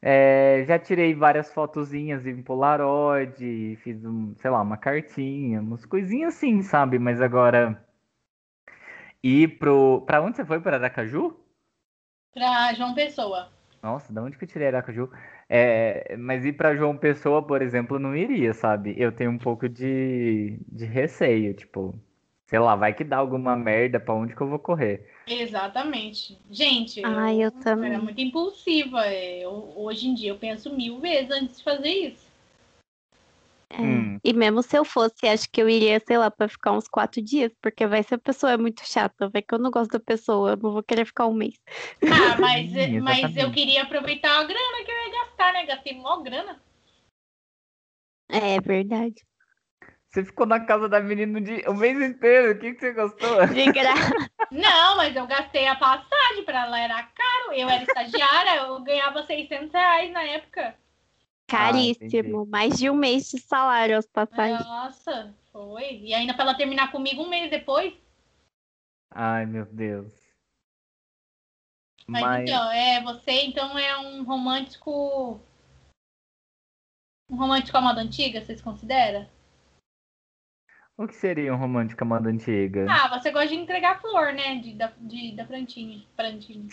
É, 0.01 0.63
já 0.67 0.77
tirei 0.77 1.15
várias 1.15 1.51
fotozinhas 1.53 2.27
em 2.27 2.43
Polaroid, 2.43 3.77
fiz 3.83 4.03
um, 4.05 4.35
sei 4.35 4.51
lá, 4.51 4.61
uma 4.61 4.77
cartinha, 4.77 5.61
umas 5.61 5.85
coisinhas 5.85 6.35
assim, 6.35 6.61
sabe? 6.61 6.99
Mas 6.99 7.21
agora. 7.21 7.83
Ir 9.23 9.57
pro. 9.59 10.01
Pra 10.05 10.21
onde 10.21 10.37
você 10.37 10.45
foi? 10.45 10.59
Para 10.59 10.77
Aracaju? 10.77 11.35
pra 12.33 12.73
João 12.73 12.93
Pessoa. 12.93 13.49
Nossa, 13.81 14.13
da 14.13 14.21
onde 14.23 14.37
que 14.37 14.43
eu 14.43 14.47
tirei 14.47 14.67
Aracaju? 14.67 15.09
É, 15.49 16.15
mas 16.17 16.45
ir 16.45 16.53
pra 16.53 16.75
João 16.75 16.97
Pessoa, 16.97 17.45
por 17.45 17.61
exemplo, 17.61 17.99
não 17.99 18.15
iria, 18.15 18.53
sabe? 18.53 18.95
Eu 18.97 19.11
tenho 19.11 19.31
um 19.31 19.37
pouco 19.37 19.67
de, 19.69 20.59
de 20.67 20.85
receio, 20.85 21.53
tipo, 21.53 21.99
sei 22.53 22.59
lá, 22.59 22.75
vai 22.75 22.93
que 22.93 23.03
dá 23.03 23.17
alguma 23.17 23.55
merda, 23.55 23.99
pra 23.99 24.13
onde 24.13 24.35
que 24.35 24.41
eu 24.41 24.47
vou 24.47 24.59
correr? 24.59 25.09
Exatamente. 25.25 26.37
Gente, 26.51 27.01
Ai, 27.03 27.43
eu 27.43 27.51
também. 27.51 27.89
era 27.89 27.99
muito 27.99 28.21
impulsiva. 28.21 29.07
é, 29.07 29.39
eu- 29.39 29.73
hoje 29.75 30.07
em 30.07 30.13
dia 30.13 30.29
eu 30.29 30.37
penso 30.37 30.71
mil 30.71 30.99
vezes 30.99 31.31
antes 31.31 31.57
de 31.57 31.63
fazer 31.63 31.89
isso. 31.89 32.27
É. 33.71 33.81
Hum. 33.81 34.19
E 34.23 34.33
mesmo 34.33 34.61
se 34.61 34.77
eu 34.77 34.85
fosse, 34.85 35.25
acho 35.25 35.49
que 35.51 35.59
eu 35.59 35.67
iria, 35.67 35.99
sei 36.07 36.15
lá, 36.15 36.29
pra 36.29 36.47
ficar 36.47 36.73
uns 36.73 36.87
quatro 36.87 37.19
dias, 37.23 37.51
porque 37.59 37.87
vai 37.87 38.03
ser 38.03 38.15
a 38.15 38.19
pessoa 38.19 38.51
é 38.51 38.57
muito 38.57 38.85
chata, 38.85 39.29
vai 39.29 39.41
que 39.41 39.51
eu 39.55 39.57
não 39.57 39.71
gosto 39.71 39.89
da 39.89 39.99
pessoa, 39.99 40.51
eu 40.51 40.57
não 40.57 40.73
vou 40.73 40.83
querer 40.83 41.05
ficar 41.07 41.25
um 41.25 41.33
mês. 41.33 41.55
Ah, 42.03 42.37
mas, 42.39 42.69
Sim, 42.69 42.99
mas 42.99 43.35
eu 43.35 43.51
queria 43.51 43.81
aproveitar 43.81 44.39
a 44.39 44.43
grana 44.43 44.85
que 44.85 44.91
eu 44.91 44.95
ia 45.07 45.23
gastar, 45.25 45.53
né? 45.53 45.65
Gastei 45.65 45.95
mó 45.95 46.17
grana. 46.21 46.61
É 48.29 48.61
verdade. 48.61 49.15
Você 50.13 50.23
ficou 50.23 50.45
na 50.45 50.59
casa 50.59 50.87
da 50.87 50.99
menina 50.99 51.39
o, 51.39 51.41
dia- 51.41 51.67
o 51.67 51.73
mês 51.73 51.99
inteiro. 51.99 52.51
O 52.51 52.59
que, 52.59 52.73
que 52.75 52.79
você 52.79 52.93
gostou? 52.93 53.47
De 53.47 53.65
graça. 53.71 54.11
Não, 54.51 54.95
mas 54.95 55.15
eu 55.15 55.25
gastei 55.25 55.65
a 55.67 55.75
passagem 55.75 56.45
pra 56.45 56.65
ela, 56.67 56.79
era 56.79 57.01
caro. 57.01 57.53
Eu 57.53 57.67
era 57.67 57.81
estagiária, 57.81 58.61
eu 58.61 58.79
ganhava 58.83 59.25
600 59.25 59.71
reais 59.73 60.11
na 60.11 60.21
época. 60.21 60.77
Caríssimo. 61.47 62.45
Mais 62.45 62.77
de 62.77 62.91
um 62.91 62.93
mês 62.95 63.31
de 63.31 63.39
salário 63.39 63.97
as 63.97 64.05
passagens. 64.05 64.63
Nossa, 64.63 65.35
foi. 65.51 65.97
E 66.01 66.13
ainda 66.13 66.35
pra 66.35 66.43
ela 66.43 66.55
terminar 66.55 66.91
comigo 66.91 67.23
um 67.23 67.29
mês 67.29 67.49
depois. 67.49 67.91
Ai, 69.09 69.47
meu 69.47 69.65
Deus. 69.65 70.13
Mas, 72.05 72.21
Mas, 72.21 72.41
então, 72.49 72.71
é, 72.71 73.01
você 73.01 73.31
então 73.45 73.79
é 73.79 73.97
um 73.97 74.23
romântico. 74.23 75.41
Um 77.27 77.35
romântico 77.35 77.75
à 77.77 77.81
moda 77.81 77.99
antiga, 78.01 78.41
vocês 78.43 78.61
consideram? 78.61 79.27
O 80.97 81.07
que 81.07 81.15
seria 81.15 81.53
um 81.53 81.57
romântico 81.57 82.03
à 82.03 82.07
moda 82.07 82.29
antiga? 82.29 82.85
Ah, 82.89 83.19
você 83.19 83.31
gosta 83.31 83.49
de 83.49 83.55
entregar 83.55 83.99
flor, 83.99 84.33
né? 84.33 84.59
De, 84.59 84.73
da, 84.73 84.91
de, 84.99 85.35
da 85.35 85.45
plantinha. 85.45 86.03
plantinha. 86.15 86.67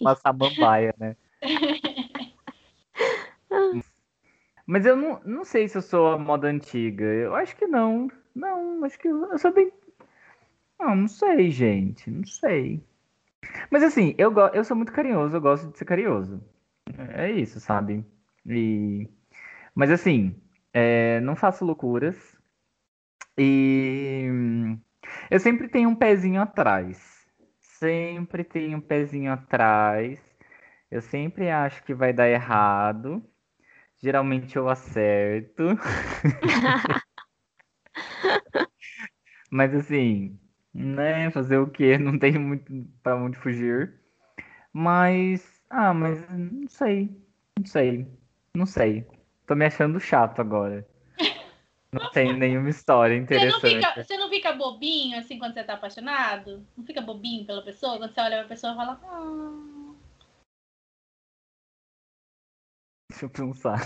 Uma 0.00 0.14
samambaia, 0.16 0.94
né? 0.98 1.16
Mas 4.66 4.86
eu 4.86 4.96
não, 4.96 5.20
não 5.24 5.44
sei 5.44 5.68
se 5.68 5.76
eu 5.76 5.82
sou 5.82 6.06
a 6.08 6.18
moda 6.18 6.48
antiga. 6.48 7.04
Eu 7.04 7.34
acho 7.34 7.54
que 7.54 7.66
não. 7.66 8.08
Não, 8.34 8.82
acho 8.84 8.98
que 8.98 9.08
eu 9.08 9.38
sou 9.38 9.52
bem. 9.52 9.70
Não, 10.78 10.96
não 10.96 11.08
sei, 11.08 11.50
gente. 11.50 12.10
Não 12.10 12.24
sei. 12.24 12.82
Mas 13.70 13.82
assim, 13.82 14.14
eu, 14.16 14.30
go... 14.30 14.46
eu 14.48 14.64
sou 14.64 14.76
muito 14.76 14.92
carinhoso, 14.92 15.36
eu 15.36 15.40
gosto 15.40 15.70
de 15.70 15.78
ser 15.78 15.84
carinhoso. 15.84 16.42
É 17.14 17.30
isso, 17.30 17.60
sabe? 17.60 18.04
E... 18.46 19.08
Mas 19.74 19.90
assim, 19.90 20.34
é, 20.72 21.20
não 21.20 21.36
faço 21.36 21.64
loucuras. 21.64 22.33
E 23.38 24.28
eu 25.30 25.40
sempre 25.40 25.68
tenho 25.68 25.88
um 25.88 25.94
pezinho 25.94 26.40
atrás. 26.40 27.26
Sempre 27.60 28.44
tenho 28.44 28.78
um 28.78 28.80
pezinho 28.80 29.32
atrás. 29.32 30.20
Eu 30.90 31.02
sempre 31.02 31.50
acho 31.50 31.82
que 31.84 31.94
vai 31.94 32.12
dar 32.12 32.28
errado. 32.28 33.22
Geralmente 34.00 34.56
eu 34.56 34.68
acerto. 34.68 35.64
Mas 39.50 39.74
assim, 39.74 40.38
né? 40.72 41.30
Fazer 41.30 41.58
o 41.58 41.70
quê? 41.70 41.98
Não 41.98 42.18
tenho 42.18 42.40
muito 42.40 42.72
pra 43.02 43.16
onde 43.16 43.38
fugir. 43.38 43.94
Mas, 44.72 45.62
ah, 45.70 45.94
mas 45.94 46.20
não 46.30 46.68
sei. 46.68 47.16
Não 47.58 47.66
sei. 47.66 48.08
Não 48.56 48.66
sei. 48.66 49.06
Tô 49.46 49.54
me 49.54 49.64
achando 49.66 50.00
chato 50.00 50.40
agora. 50.40 50.86
Não 51.94 52.10
tenho 52.10 52.36
nenhuma 52.36 52.68
história 52.70 53.14
Você 53.14 53.20
não, 53.20 53.24
interessante. 53.24 53.76
fica, 53.76 54.02
você 54.04 54.16
não 54.16 54.28
fica 54.28 54.52
bobinho 54.52 55.18
assim 55.18 55.38
quando 55.38 55.54
você 55.54 55.64
tá 55.64 55.74
apaixonado? 55.74 56.66
Não 56.76 56.84
fica 56.84 57.00
bobinho 57.00 57.46
pela 57.46 57.62
pessoa? 57.62 57.98
Quando 57.98 58.12
você 58.12 58.20
olha 58.20 58.38
pra 58.38 58.48
pessoa 58.48 58.72
e 58.72 58.76
fala. 58.76 59.00
"Ah". 59.04 59.94
Deixa 63.10 63.26
eu 63.26 63.30
pensar. 63.30 63.78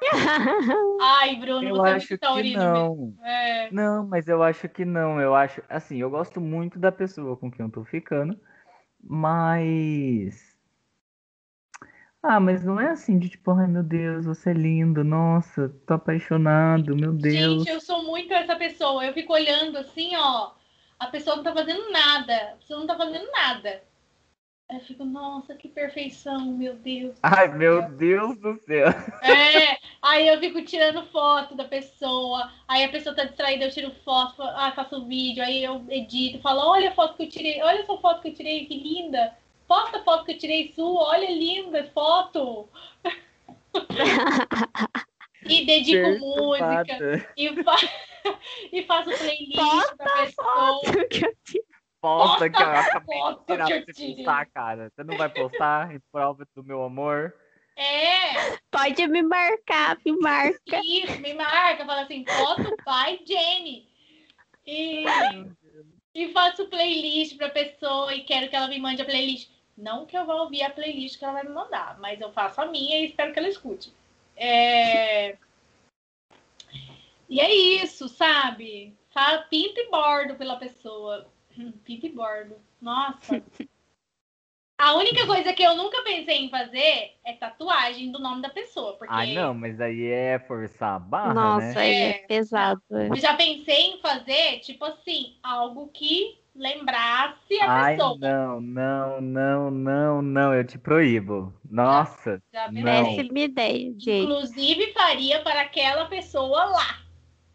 Ai, 1.00 1.36
Bruno, 1.36 1.68
Eu 1.68 1.76
você 1.76 1.88
é 1.88 1.92
acho 1.94 2.18
que 2.18 2.56
não. 2.56 3.14
É. 3.22 3.70
Não, 3.72 4.06
mas 4.06 4.28
eu 4.28 4.42
acho 4.42 4.68
que 4.68 4.84
não. 4.84 5.20
Eu 5.20 5.34
acho, 5.34 5.62
assim, 5.68 5.98
eu 5.98 6.10
gosto 6.10 6.40
muito 6.40 6.78
da 6.78 6.92
pessoa 6.92 7.36
com 7.36 7.50
quem 7.50 7.64
eu 7.64 7.70
tô 7.72 7.84
ficando, 7.84 8.38
mas. 9.02 10.51
Ah, 12.22 12.38
mas 12.38 12.64
não 12.64 12.78
é 12.78 12.90
assim 12.90 13.18
de 13.18 13.28
tipo, 13.28 13.50
ai 13.50 13.66
meu 13.66 13.82
Deus, 13.82 14.26
você 14.26 14.50
é 14.50 14.54
lindo, 14.54 15.02
nossa, 15.02 15.68
tô 15.84 15.94
apaixonado, 15.94 16.94
meu 16.94 17.12
Deus. 17.12 17.64
Gente, 17.64 17.68
eu 17.68 17.80
sou 17.80 18.04
muito 18.04 18.32
essa 18.32 18.54
pessoa. 18.54 19.04
Eu 19.04 19.12
fico 19.12 19.32
olhando 19.32 19.76
assim, 19.76 20.14
ó. 20.14 20.52
A 21.00 21.08
pessoa 21.08 21.34
não 21.34 21.42
tá 21.42 21.52
fazendo 21.52 21.90
nada. 21.90 22.52
A 22.52 22.56
pessoa 22.58 22.78
não 22.78 22.86
tá 22.86 22.96
fazendo 22.96 23.28
nada. 23.32 23.82
Aí 24.70 24.78
eu 24.78 24.84
fico, 24.84 25.04
nossa, 25.04 25.56
que 25.56 25.68
perfeição, 25.68 26.52
meu 26.52 26.76
Deus. 26.76 27.18
Ai, 27.24 27.48
meu 27.48 27.90
Deus 27.90 28.38
do 28.38 28.56
céu. 28.64 28.86
É, 29.22 29.76
aí 30.00 30.28
eu 30.28 30.38
fico 30.38 30.62
tirando 30.64 31.04
foto 31.06 31.54
da 31.54 31.64
pessoa, 31.64 32.50
aí 32.66 32.84
a 32.84 32.88
pessoa 32.88 33.14
tá 33.14 33.24
distraída, 33.24 33.64
eu 33.64 33.70
tiro 33.70 33.92
foto, 34.04 34.42
ah, 34.42 34.72
faço 34.74 35.06
vídeo, 35.06 35.42
aí 35.42 35.62
eu 35.62 35.84
edito, 35.88 36.40
falo, 36.40 36.60
olha 36.60 36.90
a 36.90 36.94
foto 36.94 37.16
que 37.16 37.24
eu 37.24 37.28
tirei, 37.28 37.62
olha 37.62 37.80
essa 37.80 37.96
foto 37.98 38.22
que 38.22 38.28
eu 38.28 38.34
tirei, 38.34 38.66
que 38.66 38.76
linda. 38.76 39.36
Posta 39.72 40.00
a 40.00 40.04
foto 40.04 40.26
que 40.26 40.32
eu 40.32 40.38
tirei 40.38 40.70
sua, 40.74 41.02
olha 41.08 41.30
linda 41.30 41.90
foto. 41.94 42.68
E 45.44 45.64
dedico 45.66 46.06
música, 46.20 47.26
e, 47.36 47.64
fa... 47.64 47.74
e 48.70 48.84
faço 48.84 49.10
playlist 49.10 49.56
Posta 49.56 49.96
pra 49.96 50.12
pessoa. 50.12 50.80
Que 51.10 51.24
eu 51.24 51.36
te- 51.42 51.64
Posta 52.00 52.48
que 52.50 52.62
eu 52.62 52.66
acabei 52.66 53.18
foto 53.18 53.40
de 53.40 53.46
tirar 53.46 53.66
que 53.66 53.72
pra 53.72 53.78
eu 53.80 53.84
você 53.86 53.92
tirei. 53.92 54.14
postar, 54.16 54.46
cara. 54.54 54.92
Você 54.94 55.02
não 55.02 55.16
vai 55.16 55.28
postar 55.30 55.92
em 55.94 56.00
prova 56.12 56.46
do 56.54 56.62
meu 56.62 56.84
amor? 56.84 57.34
É, 57.74 58.56
Pode 58.70 59.06
me 59.08 59.22
marcar, 59.22 59.98
me 60.04 60.12
marca. 60.18 60.80
isso, 60.84 61.18
me 61.20 61.34
marca, 61.34 61.84
fala 61.84 62.02
assim, 62.02 62.24
foto 62.24 62.76
by 62.84 63.24
Jenny. 63.26 63.88
E, 64.64 65.04
e 66.14 66.32
faço 66.32 66.68
playlist 66.68 67.36
pra 67.36 67.48
pessoa 67.48 68.14
e 68.14 68.22
quero 68.22 68.48
que 68.48 68.54
ela 68.54 68.68
me 68.68 68.78
mande 68.78 69.02
a 69.02 69.04
playlist. 69.04 69.50
Não 69.76 70.04
que 70.06 70.16
eu 70.16 70.26
vá 70.26 70.34
ouvir 70.34 70.62
a 70.62 70.70
playlist 70.70 71.18
que 71.18 71.24
ela 71.24 71.34
vai 71.34 71.44
me 71.44 71.50
mandar, 71.50 71.98
mas 71.98 72.20
eu 72.20 72.30
faço 72.32 72.60
a 72.60 72.66
minha 72.66 72.98
e 72.98 73.06
espero 73.06 73.32
que 73.32 73.38
ela 73.38 73.48
escute. 73.48 73.92
É... 74.36 75.36
E 77.28 77.40
é 77.40 77.50
isso, 77.82 78.08
sabe? 78.08 78.94
Fa- 79.10 79.38
Pinto 79.48 79.80
e 79.80 79.90
bordo 79.90 80.34
pela 80.36 80.56
pessoa. 80.56 81.26
Pinto 81.84 82.06
e 82.06 82.10
bordo. 82.10 82.56
Nossa. 82.80 83.42
A 84.78 84.94
única 84.94 85.24
coisa 85.26 85.52
que 85.52 85.62
eu 85.62 85.76
nunca 85.76 86.02
pensei 86.02 86.38
em 86.38 86.50
fazer 86.50 87.14
é 87.24 87.32
tatuagem 87.34 88.10
do 88.10 88.18
nome 88.18 88.42
da 88.42 88.50
pessoa. 88.50 88.94
Porque 88.98 89.14
Ah, 89.14 89.24
não, 89.26 89.54
mas 89.54 89.80
aí 89.80 90.04
é 90.06 90.38
forçar 90.40 90.96
a 90.96 90.98
barra, 90.98 91.34
Nossa, 91.34 91.66
né? 91.66 91.80
aí 91.80 91.94
é 91.94 92.08
É. 92.08 92.12
pesado. 92.26 92.82
é. 92.90 93.08
eu 93.08 93.16
já 93.16 93.34
pensei 93.36 93.92
em 93.92 94.00
fazer, 94.00 94.58
tipo 94.60 94.84
assim, 94.84 95.36
algo 95.42 95.88
que 95.88 96.41
lembrasse 96.54 97.60
a 97.60 97.72
Ai, 97.72 97.96
pessoa. 97.96 98.16
não, 98.20 98.60
não, 98.60 99.20
não, 99.20 99.70
não, 99.70 100.22
não, 100.22 100.54
eu 100.54 100.64
te 100.64 100.78
proíbo. 100.78 101.52
Nossa, 101.68 102.42
Já. 102.52 102.70
Não. 102.70 102.82
Péssima 102.82 103.38
ideia, 103.38 103.92
gente. 103.98 104.10
Inclusive 104.10 104.92
faria 104.92 105.42
para 105.42 105.62
aquela 105.62 106.06
pessoa 106.06 106.64
lá. 106.66 106.98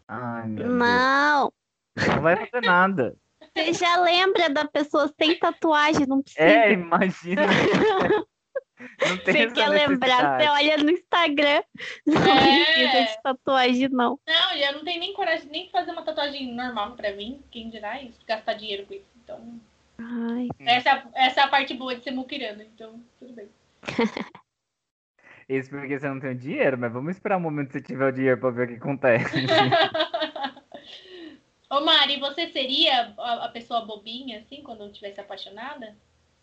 ai, 0.08 0.48
meu 0.48 0.64
Deus. 0.66 0.78
Não. 0.78 1.52
Não 1.96 2.20
vai 2.22 2.36
fazer 2.46 2.66
nada. 2.66 3.16
Você 3.56 3.72
já 3.72 3.96
lembra 4.00 4.48
da 4.50 4.64
pessoa 4.66 5.12
sem 5.20 5.38
tatuagem, 5.38 6.06
não 6.06 6.22
precisa. 6.22 6.44
É, 6.44 6.72
imagina. 6.72 7.42
Não 8.80 9.18
tem 9.18 9.34
Você 9.34 9.46
quer 9.54 9.68
lembrar, 9.68 10.40
você 10.40 10.48
olha 10.48 10.76
no 10.78 10.90
Instagram. 10.90 11.62
Não 12.06 12.22
É. 12.22 12.64
precisa 12.64 13.04
de 13.04 13.22
tatuagem, 13.22 13.88
não. 13.88 14.18
Não, 14.26 14.54
eu 14.54 14.72
não 14.74 14.84
tenho 14.84 15.00
nem 15.00 15.12
coragem 15.12 15.48
nem 15.50 15.66
de 15.66 15.72
fazer 15.72 15.90
uma 15.90 16.02
tatuagem 16.02 16.52
normal 16.54 16.92
pra 16.92 17.12
mim. 17.12 17.42
Quem 17.50 17.68
dirá 17.70 18.00
isso? 18.00 18.18
Gastar 18.26 18.54
dinheiro 18.54 18.86
com 18.86 18.94
isso. 18.94 19.06
Então, 19.22 19.60
Ai, 19.98 20.48
essa, 20.60 21.08
essa 21.14 21.40
é 21.40 21.44
a 21.44 21.48
parte 21.48 21.74
boa 21.74 21.94
de 21.96 22.02
ser 22.04 22.12
muquirana. 22.12 22.62
Então, 22.62 23.02
tudo 23.18 23.32
bem. 23.32 23.48
Isso 25.48 25.70
porque 25.70 25.98
você 25.98 26.06
não 26.06 26.20
tem 26.20 26.32
o 26.32 26.34
dinheiro, 26.34 26.76
mas 26.76 26.92
vamos 26.92 27.16
esperar 27.16 27.38
o 27.38 27.40
momento 27.40 27.68
que 27.68 27.78
você 27.78 27.82
tiver 27.82 28.08
o 28.08 28.12
dinheiro 28.12 28.38
pra 28.38 28.50
ver 28.50 28.66
o 28.66 28.68
que 28.68 28.74
acontece. 28.74 29.34
Ô 31.70 31.80
Mari, 31.80 32.20
você 32.20 32.48
seria 32.48 33.14
a, 33.16 33.46
a 33.46 33.48
pessoa 33.48 33.80
bobinha, 33.84 34.40
assim, 34.40 34.62
quando 34.62 34.82
eu 34.82 34.88
estivesse 34.88 35.20
apaixonada? 35.20 35.96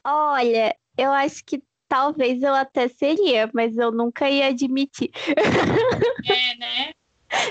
Olha, 0.04 0.76
eu 0.98 1.12
acho 1.12 1.46
que 1.46 1.62
talvez 1.88 2.42
eu 2.44 2.54
até 2.54 2.88
seria, 2.88 3.50
mas 3.54 3.78
eu 3.78 3.92
nunca 3.92 4.30
ia 4.30 4.48
admitir. 4.48 5.12
É, 6.26 6.56
né? 6.58 6.94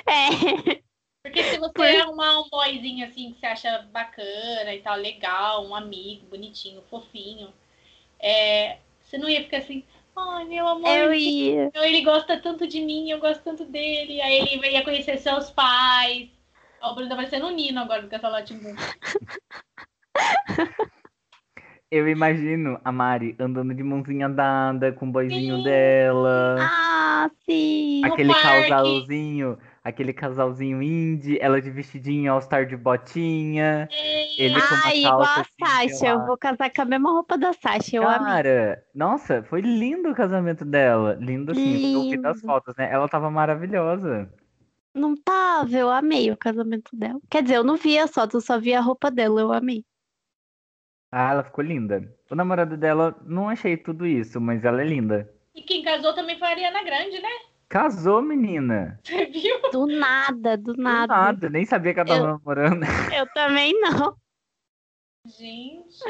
É. 0.09 0.81
Porque 1.23 1.43
se 1.43 1.59
você 1.59 1.73
Por- 1.73 1.85
arrumar 1.85 2.41
um 2.41 2.49
boyzinho 2.49 3.07
assim 3.07 3.33
que 3.33 3.41
você 3.41 3.47
acha 3.47 3.83
bacana 3.93 4.75
e 4.75 4.81
tal, 4.81 4.97
legal, 4.97 5.67
um 5.67 5.75
amigo, 5.75 6.27
bonitinho, 6.27 6.83
fofinho, 6.89 7.53
é, 8.21 8.79
você 9.03 9.19
não 9.19 9.29
ia 9.29 9.43
ficar 9.43 9.59
assim, 9.59 9.85
ai 10.17 10.45
meu 10.45 10.67
amor, 10.69 10.89
Eu 10.89 11.13
ele, 11.13 11.51
ia. 11.51 11.71
ele 11.75 12.03
gosta 12.03 12.39
tanto 12.41 12.67
de 12.67 12.81
mim, 12.81 13.11
eu 13.11 13.19
gosto 13.19 13.43
tanto 13.43 13.65
dele. 13.65 14.21
Aí 14.21 14.39
ele 14.39 14.71
ia 14.71 14.85
conhecer 14.85 15.19
seus 15.19 15.51
pais. 15.51 16.29
Ó, 16.81 16.93
o 16.93 16.95
Bruno 16.95 17.09
tá 17.11 17.17
parecendo 17.17 17.47
um 17.47 17.51
Nino 17.51 17.81
agora 17.81 18.03
do 18.03 18.09
Castelo 18.09 18.45
Timbu. 18.45 18.69
Eu 21.95 22.09
imagino 22.09 22.81
a 22.85 22.91
Mari 22.91 23.37
andando 23.39 23.73
de 23.73 23.85
mãozinha 23.85 24.29
dada 24.29 24.91
com 24.91 25.07
o 25.07 25.13
boizinho 25.13 25.63
dela. 25.63 26.57
Ah, 26.59 27.31
sim. 27.47 28.05
aquele 28.05 28.35
casalzinho, 28.35 29.59
aquele 29.85 30.13
casalzinho 30.13 30.83
indie, 30.83 31.39
ela 31.41 31.63
de 31.63 31.71
vestidinho 31.71 32.33
all-star 32.33 32.67
de 32.67 32.77
botinha, 32.77 33.89
ele 34.37 34.61
com 34.61 34.75
uma 34.75 34.87
Ai, 34.87 34.99
igual 34.99 35.19
calça 35.19 35.39
a 35.39 35.43
assim, 35.43 35.95
Sasha. 35.95 36.07
Eu 36.09 36.27
vou 36.27 36.37
casar 36.37 36.69
com 36.69 36.83
a 36.83 36.85
mesma 36.85 37.13
roupa 37.13 37.39
da 37.39 37.53
Sasha. 37.53 37.97
Eu 37.97 38.09
amei. 38.09 38.19
Cara, 38.19 38.85
nossa, 38.93 39.45
foi 39.45 39.61
lindo 39.61 40.11
o 40.11 40.15
casamento 40.17 40.65
dela. 40.65 41.17
Lindo 41.21 41.53
assim, 41.53 41.95
eu 41.95 42.03
vi 42.11 42.17
das 42.17 42.39
Lindo. 42.39 42.47
fotos, 42.49 42.75
né? 42.77 42.91
Ela 42.91 43.07
tava 43.09 43.31
maravilhosa. 43.31 44.29
Não 44.93 45.15
tava, 45.15 45.77
eu 45.77 45.89
amei 45.89 46.33
o 46.33 46.37
casamento 46.37 46.97
dela. 46.97 47.21
Quer 47.31 47.45
dizer, 47.45 47.55
eu 47.55 47.65
não 47.65 47.77
vi 47.77 47.97
as 48.01 48.11
fotos, 48.11 48.35
eu 48.35 48.41
só 48.41 48.59
vi 48.59 48.75
a 48.75 48.81
roupa 48.81 49.13
dela, 49.13 49.41
eu 49.41 49.53
amei. 49.53 49.85
Ah, 51.17 51.31
ela 51.31 51.45
ficou 51.45 51.63
linda. 51.63 52.13
O 52.29 52.35
namorado 52.35 52.77
dela, 52.77 53.15
não 53.25 53.49
achei 53.49 53.77
tudo 53.77 54.05
isso, 54.05 54.41
mas 54.41 54.65
ela 54.65 54.83
é 54.83 54.85
linda. 54.85 55.33
E 55.55 55.63
quem 55.63 55.81
casou 55.85 56.13
também 56.13 56.37
foi 56.37 56.49
a 56.49 56.51
Ariana 56.51 56.83
Grande, 56.83 57.21
né? 57.23 57.29
Casou, 57.69 58.21
menina. 58.21 58.99
Você 59.07 59.27
viu? 59.27 59.71
Do 59.71 59.87
nada, 59.87 60.57
do 60.57 60.73
Do 60.75 60.83
nada. 60.83 61.15
nada, 61.17 61.49
nem 61.49 61.65
sabia 61.65 61.95
que 61.95 62.01
ela 62.01 62.09
tava 62.09 62.21
Eu- 62.21 62.27
namorando. 62.27 62.83
Eu 63.17 63.27
também 63.33 63.81
não. 63.81 64.17
Gente, 65.25 66.01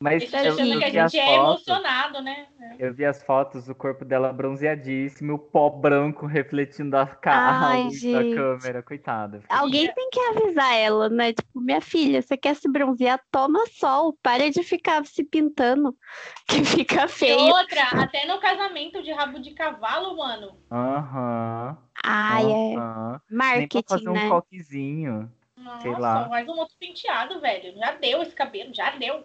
Mas 0.00 0.32
eu, 0.32 0.38
achando 0.52 0.70
eu 0.72 0.78
que 0.78 0.84
a 0.84 0.90
vi 0.90 0.98
as 0.98 1.12
gente 1.12 1.18
é 1.18 1.34
fotos, 1.34 1.66
emocionado, 1.66 2.22
né? 2.22 2.46
eu 2.78 2.94
vi 2.94 3.04
as 3.04 3.22
fotos, 3.22 3.68
o 3.68 3.74
corpo 3.74 4.04
dela 4.04 4.32
bronzeadíssimo, 4.32 5.34
o 5.34 5.38
pó 5.38 5.68
branco 5.68 6.26
refletindo 6.26 6.96
a, 6.96 7.06
ca... 7.06 7.32
a 7.32 7.72
Ai, 7.72 7.84
luz 7.84 8.02
da 8.08 8.24
câmera, 8.24 8.82
coitada. 8.82 9.42
Alguém 9.48 9.92
tem 9.92 10.10
que 10.10 10.20
avisar 10.20 10.74
ela, 10.76 11.08
né? 11.08 11.32
Tipo, 11.32 11.60
minha 11.60 11.80
filha, 11.80 12.22
você 12.22 12.36
quer 12.36 12.54
se 12.54 12.70
bronzear? 12.70 13.20
Toma 13.30 13.66
sol. 13.72 14.16
Para 14.22 14.50
de 14.50 14.62
ficar 14.62 15.04
se 15.06 15.24
pintando, 15.24 15.96
que 16.46 16.64
fica 16.64 17.02
E 17.02 17.08
feio. 17.08 17.52
outra, 17.52 17.82
até 18.02 18.26
no 18.26 18.38
casamento 18.38 19.02
de 19.02 19.12
rabo 19.12 19.40
de 19.40 19.52
cavalo, 19.52 20.16
mano. 20.16 20.56
Aham. 20.70 21.76
Ai, 22.04 22.44
é 22.52 22.76
aham. 22.76 23.20
Nem 23.54 23.68
pra 23.68 23.82
marketing, 23.82 23.88
fazer 23.88 24.10
um 24.10 24.14
né? 24.14 24.28
coquezinho. 24.28 25.32
Nossa, 25.56 25.82
Sei 25.82 25.94
lá. 25.94 26.28
mais 26.28 26.48
um 26.48 26.52
outro 26.58 26.76
penteado, 26.78 27.40
velho. 27.40 27.76
Já 27.78 27.92
deu 27.92 28.22
esse 28.22 28.34
cabelo, 28.34 28.72
já 28.74 28.90
deu. 28.90 29.24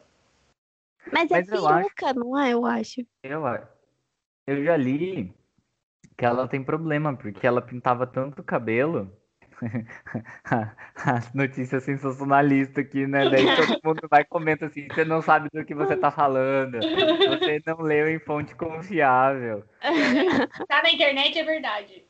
Mas 1.12 1.30
é 1.32 1.36
Mas 1.36 1.54
acho- 1.54 1.68
peruca, 1.68 2.14
não 2.14 2.40
é? 2.40 2.52
Eu 2.52 2.66
acho. 2.66 3.02
Eu, 3.24 3.44
eu 4.48 4.64
já 4.64 4.76
li 4.78 5.34
que 6.18 6.26
ela 6.26 6.48
tem 6.48 6.64
problema, 6.64 7.16
porque 7.16 7.46
ela 7.46 7.62
pintava 7.62 8.06
tanto 8.06 8.42
o 8.42 8.44
cabelo. 8.44 9.12
As 10.96 11.34
notícias 11.34 11.84
sensacionalistas 11.84 12.78
aqui, 12.86 13.08
né? 13.08 13.30
Daí 13.30 13.46
todo 13.56 13.80
mundo 13.84 14.08
vai 14.10 14.22
e 14.22 14.26
comenta 14.26 14.66
assim: 14.66 14.88
você 14.90 15.06
não 15.06 15.22
sabe 15.22 15.50
do 15.54 15.64
que 15.66 15.74
você 15.76 15.96
tá 15.96 16.12
falando. 16.12 16.78
Você 16.82 17.62
não 17.66 17.82
leu 17.82 18.10
em 18.10 18.20
fonte 18.20 18.56
confiável. 18.56 19.64
Tá 20.68 20.82
na 20.82 20.92
internet, 20.92 21.38
é 21.38 21.44
verdade. 21.44 22.04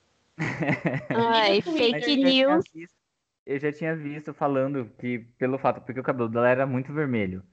Ai, 1.09 1.61
fake 1.61 1.95
eu 1.95 1.99
já 1.99 1.99
tinha 2.01 2.33
news. 2.33 2.65
visto- 2.73 2.95
eu 3.45 3.59
já 3.59 3.71
tinha 3.73 3.95
visto 3.95 4.33
falando 4.33 4.89
que, 4.97 5.19
pelo 5.37 5.57
fato, 5.57 5.81
porque 5.81 5.99
o 5.99 6.03
cabelo 6.03 6.29
dela 6.29 6.47
era 6.49 6.65
muito 6.65 6.93
vermelho. 6.93 7.43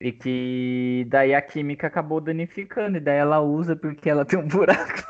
E 0.00 0.12
que 0.12 1.04
daí 1.08 1.34
a 1.34 1.42
química 1.42 1.88
acabou 1.88 2.20
danificando, 2.20 2.98
e 2.98 3.00
daí 3.00 3.18
ela 3.18 3.40
usa 3.40 3.74
porque 3.74 4.08
ela 4.08 4.24
tem 4.24 4.38
um 4.38 4.46
buraco. 4.46 5.02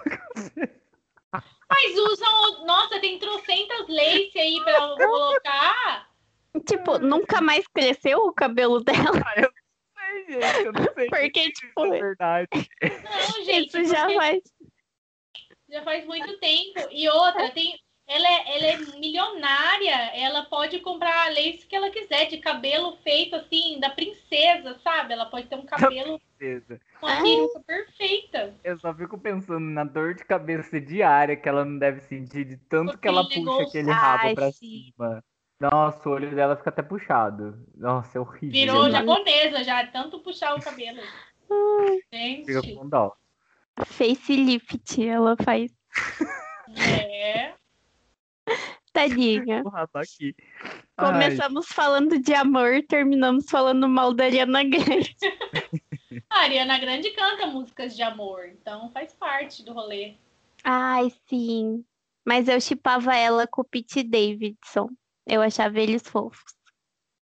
Mas 1.70 1.98
usam. 1.98 2.64
Nossa, 2.64 2.98
tem 3.00 3.18
trocentas 3.18 3.86
lace 3.88 4.38
aí 4.38 4.60
pra 4.64 4.78
colocar. 4.96 6.08
Tipo, 6.66 6.98
nunca 6.98 7.40
mais 7.40 7.66
cresceu 7.68 8.18
o 8.20 8.32
cabelo 8.32 8.82
dela. 8.82 9.22
Ai, 9.96 10.24
gente, 10.26 10.64
eu 10.64 10.72
não 10.72 10.94
sei 10.94 11.06
Porque, 11.08 11.52
tipo, 11.52 11.84
isso 11.84 11.94
é 11.94 12.00
verdade. 12.00 12.48
Não, 12.82 13.44
gente. 13.44 13.66
isso 13.66 13.84
já 13.84 14.10
faz. 14.14 14.42
já 15.68 15.82
faz 15.82 16.06
muito 16.06 16.38
tempo. 16.40 16.88
E 16.90 17.08
outra, 17.08 17.50
tem. 17.50 17.78
Ela 18.08 18.26
é, 18.26 18.56
ela 18.56 18.66
é 18.68 18.76
milionária, 18.98 19.94
ela 20.16 20.42
pode 20.44 20.80
comprar 20.80 21.26
a 21.26 21.28
lace 21.28 21.66
que 21.68 21.76
ela 21.76 21.90
quiser, 21.90 22.24
de 22.26 22.38
cabelo 22.38 22.96
feito 23.04 23.36
assim, 23.36 23.78
da 23.78 23.90
princesa, 23.90 24.78
sabe? 24.82 25.12
Ela 25.12 25.26
pode 25.26 25.46
ter 25.46 25.56
um 25.56 25.66
cabelo, 25.66 26.18
Certeza. 26.38 26.80
uma 27.02 27.22
peruca 27.22 27.60
perfeita. 27.66 28.54
Eu 28.64 28.78
só 28.78 28.94
fico 28.94 29.18
pensando 29.18 29.60
na 29.60 29.84
dor 29.84 30.14
de 30.14 30.24
cabeça 30.24 30.80
diária 30.80 31.36
que 31.36 31.46
ela 31.48 31.66
não 31.66 31.78
deve 31.78 32.00
sentir 32.00 32.46
de 32.46 32.56
tanto 32.56 32.96
que 32.96 33.06
ela 33.06 33.22
Porque 33.24 33.40
puxa 33.40 33.50
ligou- 33.50 33.68
aquele 33.68 33.90
rabo 33.90 34.24
Ai, 34.24 34.34
pra 34.34 34.52
sim. 34.52 34.92
cima. 34.96 35.24
Nossa, 35.60 36.08
o 36.08 36.12
olho 36.12 36.34
dela 36.34 36.56
fica 36.56 36.70
até 36.70 36.82
puxado. 36.82 37.62
Nossa, 37.76 38.16
é 38.16 38.20
horrível. 38.22 38.52
Virou 38.52 38.84
Jesus. 38.84 38.92
japonesa 38.92 39.64
já, 39.64 39.86
tanto 39.88 40.20
puxar 40.20 40.54
o 40.56 40.62
cabelo. 40.62 41.00
Fica 41.46 42.62
Gente, 42.62 42.74
com 42.74 42.88
dó. 42.88 43.12
Facelift, 43.84 45.06
ela 45.06 45.36
faz. 45.44 45.70
é. 46.76 47.07
Tadinha. 48.98 49.62
Rabo 49.70 49.98
aqui. 49.98 50.34
Ai, 50.96 51.12
Começamos 51.12 51.66
falando 51.68 52.18
de 52.18 52.34
amor, 52.34 52.82
terminamos 52.88 53.48
falando 53.48 53.88
mal 53.88 54.12
da 54.12 54.24
Ariana 54.24 54.64
Grande. 54.64 55.16
A 56.28 56.40
Ariana 56.40 56.78
Grande 56.78 57.10
canta 57.10 57.46
músicas 57.46 57.94
de 57.94 58.02
amor, 58.02 58.46
então 58.48 58.90
faz 58.90 59.14
parte 59.14 59.62
do 59.62 59.72
rolê. 59.72 60.14
Ai, 60.64 61.12
sim. 61.28 61.84
Mas 62.26 62.48
eu 62.48 62.60
chipava 62.60 63.14
ela 63.16 63.46
com 63.46 63.62
o 63.62 63.64
Pete 63.64 64.02
Davidson. 64.02 64.88
Eu 65.26 65.42
achava 65.42 65.78
eles 65.78 66.02
fofos. 66.02 66.52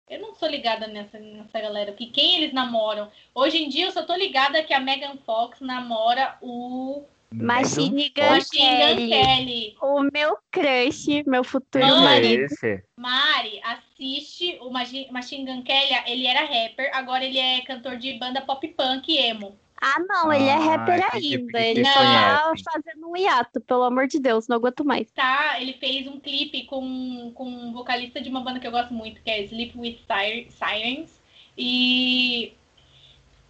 Eu 0.09 0.19
não 0.19 0.33
sou 0.33 0.49
ligada 0.49 0.87
nessa, 0.87 1.19
nessa 1.19 1.61
galera, 1.61 1.91
porque 1.91 2.07
quem 2.07 2.37
eles 2.37 2.53
namoram? 2.53 3.09
Hoje 3.33 3.57
em 3.57 3.69
dia 3.69 3.85
eu 3.85 3.91
só 3.91 4.03
tô 4.03 4.15
ligada 4.15 4.63
que 4.63 4.73
a 4.73 4.79
Megan 4.79 5.17
Fox 5.25 5.61
namora 5.61 6.37
o 6.41 7.05
Machine 7.33 8.11
Gun 8.15 8.23
Machine 8.29 8.95
Gun 8.95 9.09
Kelly. 9.09 9.75
O 9.81 10.01
meu 10.03 10.37
crush, 10.51 11.23
meu 11.25 11.43
futuro 11.43 11.83
é 11.83 11.89
marido. 12.01 12.43
esse? 12.43 12.83
Mari, 12.97 13.61
assiste 13.63 14.57
o 14.61 14.69
Machine 14.69 15.45
Gun 15.45 15.63
Kelly, 15.63 15.93
ele 16.07 16.27
era 16.27 16.41
rapper, 16.41 16.91
agora 16.93 17.23
ele 17.23 17.37
é 17.37 17.61
cantor 17.61 17.97
de 17.97 18.13
banda 18.19 18.41
pop 18.41 18.67
punk 18.69 19.15
emo. 19.17 19.57
Ah, 19.83 19.95
não, 20.07 20.31
ele 20.31 20.43
é 20.43 20.53
Ah, 20.53 20.59
rapper 20.59 21.09
ainda. 21.11 21.59
Ele 21.59 21.81
tá 21.83 21.93
conhecem. 21.93 22.63
fazendo 22.71 23.09
um 23.09 23.17
hiato, 23.17 23.59
pelo 23.61 23.83
amor 23.83 24.05
de 24.07 24.19
Deus, 24.19 24.47
não 24.47 24.57
aguento 24.57 24.85
mais. 24.85 25.09
Tá, 25.11 25.59
ele 25.59 25.73
fez 25.73 26.05
um 26.07 26.19
clipe 26.19 26.65
com, 26.65 27.31
com 27.33 27.45
um 27.49 27.73
vocalista 27.73 28.21
de 28.21 28.29
uma 28.29 28.41
banda 28.41 28.59
que 28.59 28.67
eu 28.67 28.71
gosto 28.71 28.93
muito, 28.93 29.19
que 29.23 29.29
é 29.31 29.41
Sleep 29.45 29.75
with 29.75 29.97
Sir- 30.05 30.51
Sirens. 30.51 31.19
E. 31.57 32.53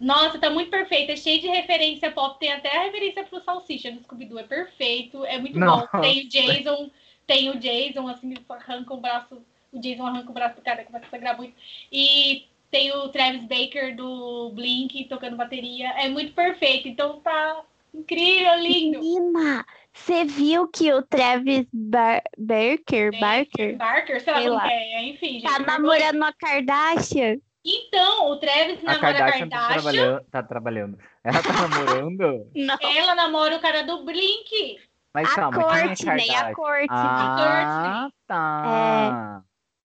Nossa, 0.02 0.36
tá 0.36 0.50
muito 0.50 0.68
perfeito. 0.68 1.12
É 1.12 1.16
cheio 1.16 1.40
de 1.40 1.46
referência 1.46 2.10
pop. 2.10 2.36
Tem 2.40 2.52
até 2.52 2.76
a 2.76 2.82
referência 2.82 3.22
pro 3.22 3.40
Salsicha 3.40 3.92
do 3.92 4.02
Scooby-Doo. 4.02 4.40
É 4.40 4.42
perfeito. 4.42 5.24
É 5.24 5.38
muito 5.38 5.56
Nossa. 5.56 5.88
bom. 5.92 6.00
Tem 6.00 6.24
o 6.24 6.28
Jason. 6.28 6.90
Tem 7.24 7.50
o 7.50 7.56
Jason, 7.56 8.08
assim, 8.08 8.34
arranca 8.48 8.92
o 8.92 9.00
braço. 9.00 9.40
O 9.70 9.78
Jason 9.78 10.04
arranca 10.04 10.28
o 10.28 10.34
braço 10.34 10.56
do 10.56 10.62
cara, 10.62 10.84
começa 10.84 11.06
a 11.06 11.08
sangrar 11.08 11.36
muito. 11.36 11.54
E 11.90 12.46
tem 12.68 12.90
o 12.90 13.10
Travis 13.10 13.42
Baker 13.42 13.94
do 13.94 14.50
Blink 14.50 15.04
tocando 15.04 15.36
bateria. 15.36 15.90
É 15.90 16.08
muito 16.08 16.32
perfeito. 16.32 16.88
Então 16.88 17.20
tá 17.20 17.62
incrível, 17.94 18.58
lindo. 18.58 18.98
Menina, 18.98 19.64
você 19.94 20.24
viu 20.24 20.66
que 20.66 20.92
o 20.92 21.00
Travis 21.02 21.66
Bar 21.72 22.22
Barker, 22.36 23.12
Barker 23.20 23.76
Barker, 23.76 24.20
sei 24.20 24.32
lá 24.32 24.40
Sei 24.40 24.48
lá. 24.48 24.62
que 24.62 24.72
é. 24.72 25.04
Enfim, 25.04 25.32
gente. 25.34 25.44
tá 25.44 25.60
namorando 25.60 26.22
a 26.24 26.32
Kardashian? 26.32 27.36
Então, 27.64 28.30
o 28.30 28.36
Travis 28.38 28.78
A 28.80 28.92
namora 28.92 28.96
a 28.96 29.00
Kardashian 29.00 29.48
tá 29.48 29.56
Kardashian. 29.58 29.82
trabalhando, 29.82 30.24
tá 30.30 30.42
trabalhando. 30.42 30.98
Ela 31.22 31.42
tá 31.42 31.52
namorando? 31.52 32.50
Não. 32.56 32.78
Ela 32.96 33.14
namora 33.14 33.56
o 33.56 33.60
cara 33.60 33.82
do 33.82 34.04
Blink. 34.04 34.80
Mas 35.14 35.30
A 35.30 35.34
calma, 35.34 35.58
quem 35.58 35.66
é 35.66 35.86
Courtney, 35.86 35.90
a 35.90 36.34
Kardashian? 36.34 36.54
Courtney. 36.54 36.88
Ah, 36.90 38.10
tá. 38.26 39.42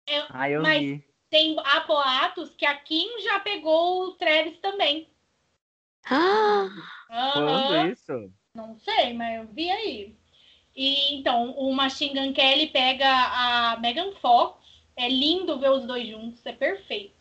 Eu- 0.08 0.24
Ah, 0.30 0.50
eu 0.50 0.62
mas- 0.62 0.80
vi. 0.80 1.10
Tem 1.30 1.56
há 1.64 1.80
boatos 1.86 2.50
que 2.56 2.66
a 2.66 2.74
Kim 2.74 3.20
já 3.22 3.38
pegou 3.38 4.06
o 4.08 4.12
Travis 4.14 4.58
também. 4.58 5.08
Ah. 6.10 6.66
Quando 7.34 7.92
isso? 7.92 8.32
Não 8.52 8.76
sei, 8.80 9.12
mas 9.14 9.36
eu 9.36 9.46
vi 9.52 9.70
aí. 9.70 10.16
E 10.74 11.14
então, 11.14 11.52
o 11.52 11.72
Machine 11.72 12.14
Gun 12.18 12.32
Kelly 12.32 12.66
pega 12.68 13.06
a 13.08 13.76
Megan 13.78 14.10
Fox. 14.20 14.58
É 14.96 15.08
lindo 15.08 15.56
ver 15.60 15.70
os 15.70 15.84
dois 15.86 16.08
juntos, 16.08 16.44
é 16.44 16.52
perfeito. 16.52 17.19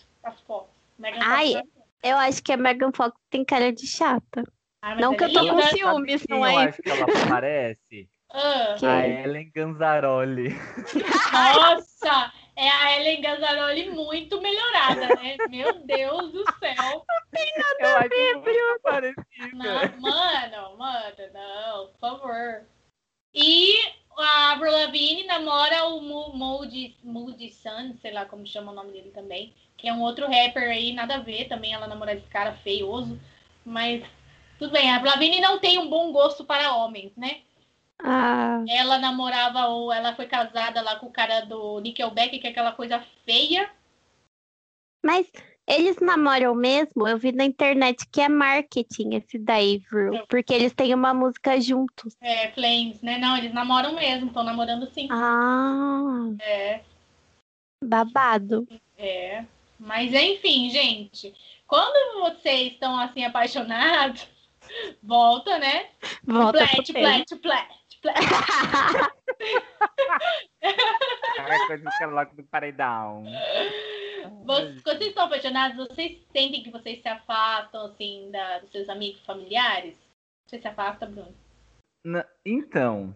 Megan 0.97 1.19
Ai, 1.21 1.53
Fox. 1.53 1.67
eu 2.03 2.17
acho 2.17 2.43
que 2.43 2.51
a 2.51 2.57
Megan 2.57 2.91
Fox 2.93 3.15
tem 3.29 3.43
cara 3.45 3.71
de 3.71 3.87
chata. 3.87 4.43
Ah, 4.81 4.95
Não 4.95 5.15
que 5.15 5.23
é 5.23 5.27
eu 5.27 5.33
tô 5.33 5.41
linda. 5.41 5.53
com 5.55 5.61
ciúmes, 5.63 6.25
não 6.29 6.37
eu 6.45 6.59
é? 6.59 6.65
acho 6.67 6.81
que 6.81 6.89
ela 6.89 7.05
parece? 7.29 8.09
Ah? 8.31 8.75
A 8.81 9.07
Ellen 9.07 9.51
Ganzaroli. 9.53 10.49
nossa, 11.33 12.31
é 12.55 12.69
a 12.69 12.97
Ellen 12.99 13.21
Gazzaroli 13.21 13.89
muito 13.89 14.39
melhorada, 14.39 15.07
né? 15.15 15.35
Meu 15.49 15.73
Deus 15.85 16.31
do 16.31 16.43
céu. 16.59 17.05
Eu 17.79 17.97
acho 17.97 18.39
muito 18.39 18.81
parecida. 18.83 19.25
Não, 19.53 20.01
mano, 20.01 20.77
mano, 20.77 21.15
não, 21.33 21.87
por 21.93 21.99
favor. 21.99 22.61
E 23.33 23.73
a 24.19 24.51
Avril 24.53 24.71
Lavigne 24.71 25.23
namora 25.25 25.85
o 25.87 26.01
Mo- 26.01 26.33
Moody, 26.33 26.95
Moody 27.03 27.51
Sun, 27.51 27.95
sei 28.01 28.11
lá 28.11 28.25
como 28.25 28.45
chama 28.47 28.71
o 28.71 28.75
nome 28.75 28.91
dele 28.91 29.11
também, 29.11 29.53
que 29.77 29.87
é 29.87 29.93
um 29.93 30.01
outro 30.01 30.27
rapper 30.27 30.69
aí, 30.69 30.93
nada 30.93 31.15
a 31.15 31.19
ver 31.19 31.47
também, 31.47 31.73
ela 31.73 31.87
namora 31.87 32.13
esse 32.13 32.27
cara 32.27 32.53
feioso, 32.57 33.19
mas 33.65 34.03
tudo 34.57 34.71
bem, 34.71 34.89
a 34.91 34.97
Avril 34.97 35.11
Lavigne 35.11 35.39
não 35.41 35.59
tem 35.59 35.77
um 35.79 35.89
bom 35.89 36.11
gosto 36.11 36.43
para 36.45 36.75
homens, 36.75 37.15
né? 37.15 37.41
Ah, 38.03 38.63
Ela 38.67 38.97
namorava 38.97 39.67
ou 39.67 39.91
ela 39.91 40.15
foi 40.15 40.25
casada 40.27 40.81
lá 40.81 40.95
com 40.97 41.07
o 41.07 41.11
cara 41.11 41.41
do 41.41 41.79
Nickelback, 41.81 42.39
que 42.39 42.47
é 42.47 42.51
aquela 42.51 42.71
coisa 42.71 42.99
feia. 43.25 43.69
mas 45.03 45.31
eles 45.69 45.97
namoram 46.01 46.55
mesmo? 46.55 47.07
Eu 47.07 47.17
vi 47.17 47.31
na 47.31 47.45
internet 47.45 48.05
que 48.11 48.19
é 48.21 48.27
marketing 48.27 49.15
esse 49.15 49.37
daí, 49.37 49.81
viu? 49.91 50.25
Porque 50.27 50.53
eles 50.53 50.73
têm 50.73 50.93
uma 50.93 51.13
música 51.13 51.59
juntos. 51.61 52.15
É, 52.19 52.51
Flames, 52.51 53.01
né? 53.01 53.17
Não, 53.17 53.37
eles 53.37 53.53
namoram 53.53 53.93
mesmo, 53.95 54.27
estão 54.27 54.43
namorando 54.43 54.89
sim. 54.91 55.07
Ah, 55.11 56.29
É, 56.41 56.81
babado. 57.83 58.67
é. 58.97 59.45
Mas 59.79 60.13
enfim, 60.13 60.69
gente, 60.69 61.33
quando 61.65 62.19
vocês 62.19 62.73
estão 62.73 62.99
assim 62.99 63.23
apaixonados, 63.23 64.27
volta, 65.01 65.57
né? 65.57 65.87
Volta 66.25 66.67
pro 66.67 66.83
Plet, 66.83 66.93
tema. 66.93 67.25
Qualquer 71.35 71.67
coisa 71.67 71.89
que 71.91 71.97
coloca 72.05 72.31
no 72.37 72.43
paredão. 72.45 73.23
Vocês- 74.45 74.81
Quando 74.81 74.97
vocês 74.97 75.09
estão 75.09 75.25
apaixonados, 75.25 75.77
vocês 75.87 76.19
sentem 76.31 76.63
que 76.63 76.71
vocês 76.71 77.01
se 77.01 77.07
afastam, 77.07 77.85
assim, 77.85 78.29
da- 78.31 78.59
dos 78.59 78.71
seus 78.71 78.89
amigos 78.89 79.25
familiares? 79.25 79.95
Você 80.47 80.59
se 80.59 80.67
afasta, 80.67 81.05
Bruno? 81.05 81.33
Na- 82.03 82.25
Então, 82.45 83.15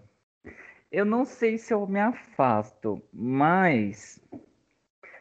eu 0.92 1.06
não 1.06 1.26
sei 1.26 1.58
se 1.58 1.74
eu 1.74 1.86
me 1.88 2.00
afasto, 2.00 3.02
mas 3.12 4.22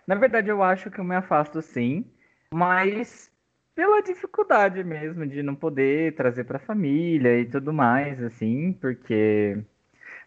na 0.06 0.14
verdade 0.16 0.48
eu 0.50 0.62
acho 0.62 0.90
que 0.90 0.98
eu 1.00 1.04
me 1.04 1.14
afasto 1.16 1.62
sim, 1.62 2.04
mas 2.52 3.31
pela 3.74 4.02
dificuldade 4.02 4.82
mesmo 4.84 5.26
de 5.26 5.42
não 5.42 5.54
poder 5.54 6.14
trazer 6.14 6.44
para 6.44 6.56
a 6.58 6.60
família 6.60 7.38
e 7.40 7.46
tudo 7.46 7.72
mais, 7.72 8.22
assim, 8.22 8.72
porque 8.74 9.62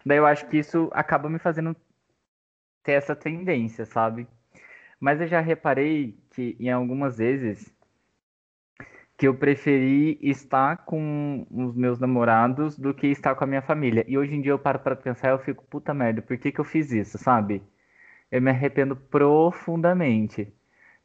daí 0.05 0.17
eu 0.17 0.25
acho 0.25 0.47
que 0.47 0.57
isso 0.57 0.89
acaba 0.93 1.29
me 1.29 1.39
fazendo 1.39 1.75
ter 2.83 2.93
essa 2.93 3.15
tendência, 3.15 3.85
sabe? 3.85 4.27
Mas 4.99 5.21
eu 5.21 5.27
já 5.27 5.41
reparei 5.41 6.17
que 6.31 6.55
em 6.59 6.71
algumas 6.71 7.17
vezes 7.17 7.73
que 9.17 9.27
eu 9.27 9.35
preferi 9.35 10.19
estar 10.21 10.77
com 10.85 11.47
os 11.49 11.75
meus 11.75 11.99
namorados 11.99 12.77
do 12.77 12.93
que 12.93 13.07
estar 13.07 13.35
com 13.35 13.43
a 13.45 13.47
minha 13.47 13.61
família. 13.61 14.03
E 14.07 14.17
hoje 14.17 14.35
em 14.35 14.41
dia 14.41 14.51
eu 14.51 14.59
paro 14.59 14.79
pra 14.79 14.95
pensar 14.95 15.29
e 15.29 15.31
eu 15.31 15.39
fico, 15.39 15.63
puta 15.65 15.93
merda, 15.93 16.21
por 16.21 16.37
que 16.37 16.51
que 16.51 16.59
eu 16.59 16.65
fiz 16.65 16.91
isso, 16.91 17.17
sabe? 17.17 17.63
Eu 18.31 18.41
me 18.41 18.51
arrependo 18.51 18.95
profundamente. 18.95 20.53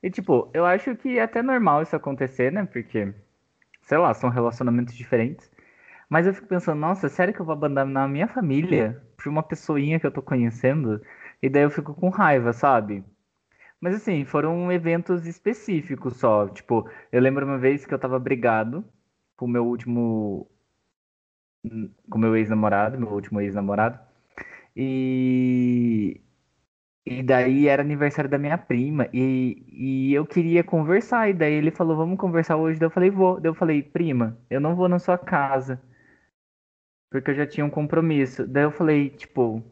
E 0.03 0.11
tipo, 0.11 0.51
eu 0.55 0.65
acho 0.67 0.97
que 0.97 1.19
é 1.19 1.23
até 1.23 1.43
normal 1.43 1.83
isso 1.83 1.95
acontecer, 1.97 2.51
né? 2.53 2.65
Porque, 2.67 3.13
sei 3.83 3.99
lá, 3.99 4.15
são 4.15 4.31
relacionamentos 4.31 4.95
diferentes. 4.95 5.51
Mas 6.09 6.27
eu 6.27 6.35
fico 6.35 6.49
pensando, 6.49 6.81
nossa, 6.81 7.09
sério 7.09 7.35
que 7.35 7.41
eu 7.41 7.47
vou 7.47 7.53
abandonar 7.55 8.05
a 8.05 8.09
minha 8.09 8.29
família 8.29 9.01
por 9.17 9.29
uma 9.29 9.43
pessoinha 9.43 10.01
que 10.01 10.07
eu 10.07 10.11
tô 10.13 10.23
conhecendo? 10.23 11.01
E 11.43 11.49
daí 11.49 11.63
eu 11.63 11.71
fico 11.71 11.95
com 11.95 12.09
raiva, 12.09 12.53
sabe? 12.53 13.05
Mas 13.81 13.95
assim, 13.95 14.25
foram 14.25 14.71
eventos 14.73 15.27
específicos 15.27 16.17
só. 16.19 16.49
Tipo, 16.49 16.89
eu 17.13 17.21
lembro 17.21 17.47
uma 17.47 17.59
vez 17.59 17.87
que 17.87 17.95
eu 17.95 17.99
tava 17.99 18.19
brigado 18.19 18.85
com 19.37 19.47
o 19.47 19.49
meu 19.49 19.67
último. 19.67 20.51
com 22.11 22.19
meu 22.19 22.37
ex-namorado, 22.37 22.99
meu 22.99 23.09
último 23.09 23.41
ex-namorado. 23.41 23.99
E. 24.77 26.21
E 27.11 27.23
daí 27.25 27.67
era 27.69 27.83
aniversário 27.83 28.31
da 28.31 28.39
minha 28.39 28.57
prima. 28.57 29.09
E, 29.13 29.65
e 30.11 30.15
eu 30.15 30.25
queria 30.27 30.63
conversar. 30.65 31.29
E 31.29 31.35
daí 31.35 31.53
ele 31.55 31.71
falou, 31.73 31.97
vamos 31.97 32.19
conversar 32.19 32.57
hoje. 32.57 32.79
Daí 32.79 32.87
eu 32.87 32.91
falei, 32.91 33.11
vou. 33.11 33.41
Daí 33.41 33.51
eu 33.51 33.55
falei, 33.55 33.83
prima, 33.83 34.39
eu 34.49 34.61
não 34.61 34.77
vou 34.77 34.89
na 34.89 34.99
sua 34.99 35.19
casa. 35.19 35.81
Porque 37.11 37.31
eu 37.31 37.35
já 37.35 37.47
tinha 37.47 37.65
um 37.65 37.71
compromisso. 37.71 38.47
Daí 38.47 38.65
eu 38.65 38.73
falei, 38.73 39.11
tipo. 39.11 39.63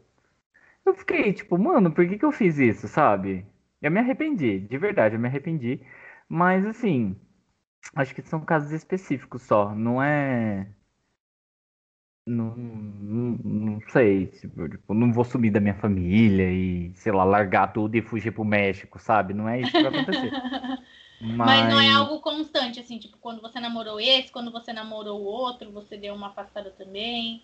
Eu 0.85 0.93
fiquei, 0.95 1.33
tipo, 1.33 1.57
mano, 1.57 1.91
por 1.93 2.07
que 2.07 2.17
que 2.17 2.25
eu 2.25 2.31
fiz 2.31 2.57
isso, 2.59 2.87
sabe? 2.87 3.45
Eu 3.81 3.91
me 3.91 3.99
arrependi, 3.99 4.59
de 4.61 4.77
verdade, 4.77 5.15
eu 5.15 5.19
me 5.21 5.27
arrependi. 5.27 5.81
Mas 6.29 6.65
assim, 6.65 7.15
acho 7.95 8.15
que 8.15 8.21
são 8.23 8.41
casos 8.45 8.71
específicos 8.71 9.43
só, 9.43 9.75
não 9.75 10.01
é. 10.03 10.67
Não, 12.29 12.55
não, 12.55 13.39
não 13.43 13.81
sei, 13.89 14.27
tipo, 14.27 14.69
tipo, 14.69 14.93
não 14.93 15.11
vou 15.11 15.23
sumir 15.23 15.51
da 15.51 15.59
minha 15.59 15.73
família 15.73 16.51
e, 16.51 16.91
sei 16.93 17.11
lá, 17.11 17.23
largar 17.23 17.73
tudo 17.73 17.95
e 17.95 18.03
fugir 18.03 18.31
pro 18.31 18.45
México, 18.45 18.99
sabe? 18.99 19.33
Não 19.33 19.49
é 19.49 19.59
isso 19.59 19.71
que 19.71 19.81
vai 19.81 19.91
acontecer. 19.91 20.31
Mas 21.19 21.73
não 21.73 21.81
é 21.81 21.91
algo 21.91 22.21
constante, 22.21 22.79
assim, 22.79 22.99
tipo, 22.99 23.17
quando 23.17 23.41
você 23.41 23.59
namorou 23.59 23.99
esse, 23.99 24.31
quando 24.31 24.51
você 24.51 24.71
namorou 24.71 25.19
o 25.19 25.25
outro, 25.25 25.71
você 25.71 25.97
deu 25.97 26.13
uma 26.13 26.27
afastada 26.27 26.69
também. 26.69 27.41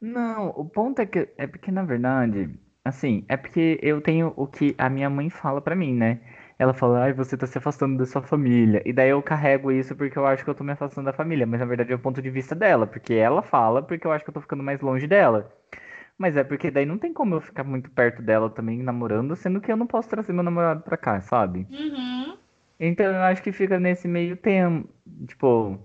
Não, 0.00 0.48
o 0.56 0.64
ponto 0.64 1.00
é 1.00 1.06
que 1.06 1.28
é 1.36 1.46
porque 1.46 1.70
na 1.70 1.84
verdade, 1.84 2.58
assim, 2.84 3.24
é 3.28 3.36
porque 3.36 3.78
eu 3.82 4.00
tenho 4.00 4.32
o 4.34 4.46
que 4.46 4.74
a 4.78 4.88
minha 4.88 5.08
mãe 5.10 5.28
fala 5.28 5.60
pra 5.60 5.76
mim, 5.76 5.94
né? 5.94 6.20
Ela 6.62 6.72
fala, 6.72 7.00
ai, 7.02 7.12
você 7.12 7.36
tá 7.36 7.44
se 7.44 7.58
afastando 7.58 7.98
da 7.98 8.06
sua 8.06 8.22
família. 8.22 8.80
E 8.86 8.92
daí 8.92 9.08
eu 9.10 9.20
carrego 9.20 9.72
isso 9.72 9.96
porque 9.96 10.16
eu 10.16 10.24
acho 10.24 10.44
que 10.44 10.50
eu 10.50 10.54
tô 10.54 10.62
me 10.62 10.70
afastando 10.70 11.06
da 11.06 11.12
família, 11.12 11.44
mas 11.44 11.58
na 11.58 11.66
verdade 11.66 11.90
é 11.92 11.96
o 11.96 11.98
ponto 11.98 12.22
de 12.22 12.30
vista 12.30 12.54
dela, 12.54 12.86
porque 12.86 13.14
ela 13.14 13.42
fala 13.42 13.82
porque 13.82 14.06
eu 14.06 14.12
acho 14.12 14.22
que 14.24 14.30
eu 14.30 14.34
tô 14.34 14.40
ficando 14.40 14.62
mais 14.62 14.80
longe 14.80 15.08
dela. 15.08 15.52
Mas 16.16 16.36
é 16.36 16.44
porque 16.44 16.70
daí 16.70 16.86
não 16.86 16.98
tem 16.98 17.12
como 17.12 17.34
eu 17.34 17.40
ficar 17.40 17.64
muito 17.64 17.90
perto 17.90 18.22
dela 18.22 18.48
também 18.48 18.80
namorando, 18.82 19.34
sendo 19.34 19.60
que 19.60 19.72
eu 19.72 19.76
não 19.76 19.88
posso 19.88 20.08
trazer 20.08 20.32
meu 20.32 20.44
namorado 20.44 20.82
pra 20.82 20.96
cá, 20.96 21.20
sabe? 21.20 21.66
Uhum. 21.70 22.36
Então 22.78 23.06
eu 23.06 23.22
acho 23.22 23.42
que 23.42 23.50
fica 23.52 23.80
nesse 23.80 24.06
meio 24.06 24.36
tempo, 24.36 24.88
tipo, 25.26 25.78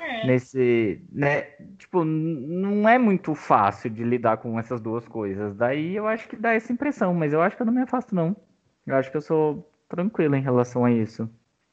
É. 0.00 0.26
nesse, 0.26 1.04
né, 1.12 1.42
tipo, 1.78 2.04
não 2.04 2.88
é 2.88 2.98
muito 2.98 3.34
fácil 3.34 3.90
de 3.90 4.04
lidar 4.04 4.36
com 4.38 4.58
essas 4.60 4.80
duas 4.80 5.08
coisas. 5.08 5.56
Daí 5.56 5.96
eu 5.96 6.06
acho 6.06 6.28
que 6.28 6.36
dá 6.36 6.52
essa 6.52 6.72
impressão, 6.72 7.14
mas 7.14 7.32
eu 7.32 7.42
acho 7.42 7.56
que 7.56 7.62
eu 7.62 7.66
não 7.66 7.72
me 7.74 7.82
afasto 7.82 8.14
não. 8.14 8.36
Eu 8.86 8.96
acho 8.96 9.10
que 9.10 9.16
eu 9.16 9.22
sou 9.22 9.73
tranquilo 9.88 10.34
em 10.36 10.42
relação 10.42 10.84
a 10.84 10.90
isso. 10.92 11.28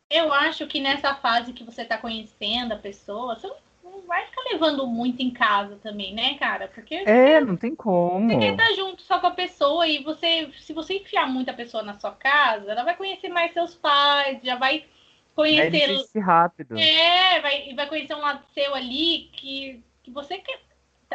Eu 0.09 0.34
acho 0.34 0.68
que 0.68 0.80
nessa 0.80 1.16
fase 1.16 1.53
que 1.53 1.64
você 1.64 1.86
tá 1.86 1.97
conhecendo 1.97 2.74
a 2.74 2.78
pessoa, 2.78 3.36
você 3.36 3.47
não 3.84 4.01
vai 4.01 4.26
ficar 4.26 4.41
levando 4.51 4.86
muito 4.86 5.22
em 5.22 5.32
casa 5.32 5.78
também, 5.82 6.14
né, 6.14 6.38
cara? 6.38 6.68
Porque 6.68 7.03
É, 7.05 7.39
não 7.41 7.55
tem 7.55 7.76
como. 7.76 8.30
você 8.30 8.38
quer 8.38 8.51
estar 8.51 8.74
junto 8.76 9.01
só 9.03 9.20
com 9.20 9.28
a 9.28 9.32
pessoa 9.32 9.88
e 9.88 10.03
você, 10.03 10.51
se 10.59 10.74
você 10.74 10.95
enfiar 10.95 11.28
muita 11.28 11.53
pessoa 11.53 11.82
na 11.82 11.97
sua 11.97 12.12
casa, 12.12 12.72
ela 12.72 12.84
vai 12.84 12.95
conhecer 12.95 13.30
mais 13.30 13.53
seus 13.53 13.74
pais, 13.76 14.39
já 14.43 14.55
vai 14.57 14.82
É 14.82 15.36
conhecer 15.36 15.88
difícil 15.88 16.22
rápido. 16.22 16.76
É, 16.78 17.39
vai, 17.41 17.74
vai 17.74 17.88
conhecer 17.88 18.16
um 18.16 18.20
lado 18.22 18.43
seu 18.53 18.76
ali 18.76 19.30
que, 19.34 19.82
que 20.03 20.12
você 20.12 20.38
que 20.39 20.51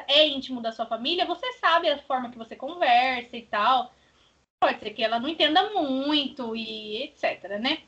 é 0.08 0.26
íntimo 0.26 0.60
da 0.60 0.72
sua 0.72 0.86
família, 0.86 1.24
você 1.26 1.52
sabe 1.54 1.88
a 1.88 1.98
forma 1.98 2.30
que 2.30 2.38
você 2.38 2.56
conversa 2.56 3.36
e 3.36 3.42
tal. 3.42 3.92
Pode 4.60 4.80
ser 4.80 4.90
que 4.90 5.02
ela 5.02 5.20
não 5.20 5.28
entenda 5.28 5.70
muito 5.70 6.56
e 6.56 7.02
etc, 7.04 7.58
né? 7.60 7.82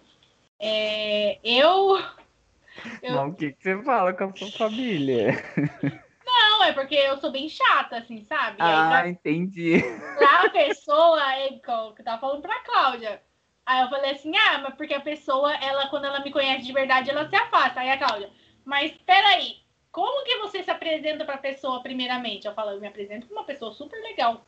É, 0.60 1.38
eu. 1.42 1.96
eu- 3.02 3.14
Mas 3.14 3.32
o 3.32 3.36
que, 3.36 3.52
que 3.52 3.62
você 3.62 3.82
fala 3.82 4.12
com 4.12 4.24
a 4.24 4.36
sua 4.36 4.50
família? 4.50 5.28
Não, 6.24 6.62
é 6.64 6.72
porque 6.72 6.94
eu 6.94 7.16
sou 7.18 7.30
bem 7.32 7.48
chata, 7.48 7.96
assim, 7.96 8.22
sabe? 8.24 8.60
Aí, 8.60 8.68
Ah, 8.70 8.88
pra- 8.88 9.08
entendi. 9.08 9.80
pra 10.14 10.50
pessoa, 10.50 11.34
é 11.34 11.48
que 11.52 11.70
eu 11.70 11.94
tava 12.04 12.20
falando 12.20 12.42
pra 12.42 12.60
Cláudia. 12.60 13.22
Aí 13.64 13.82
eu 13.82 13.88
falei 13.88 14.10
assim, 14.12 14.32
ah, 14.36 14.58
mas 14.58 14.74
porque 14.74 14.94
a 14.94 15.00
pessoa, 15.00 15.54
ela, 15.56 15.88
quando 15.88 16.04
ela 16.04 16.20
me 16.20 16.30
conhece 16.30 16.64
de 16.66 16.72
verdade, 16.72 17.10
ela 17.10 17.28
se 17.28 17.36
afasta. 17.36 17.80
Aí 17.80 17.90
a 17.90 17.98
Cláudia, 17.98 18.30
mas 18.64 18.92
peraí, 19.06 19.56
como 19.90 20.24
que 20.24 20.36
você 20.38 20.62
se 20.62 20.70
apresenta 20.70 21.24
pra 21.24 21.38
pessoa 21.38 21.82
primeiramente? 21.82 22.46
Eu 22.46 22.54
falo, 22.54 22.72
eu 22.72 22.80
me 22.80 22.86
apresento 22.86 23.26
como 23.26 23.40
uma 23.40 23.46
pessoa 23.46 23.72
super 23.72 24.00
legal. 24.02 24.44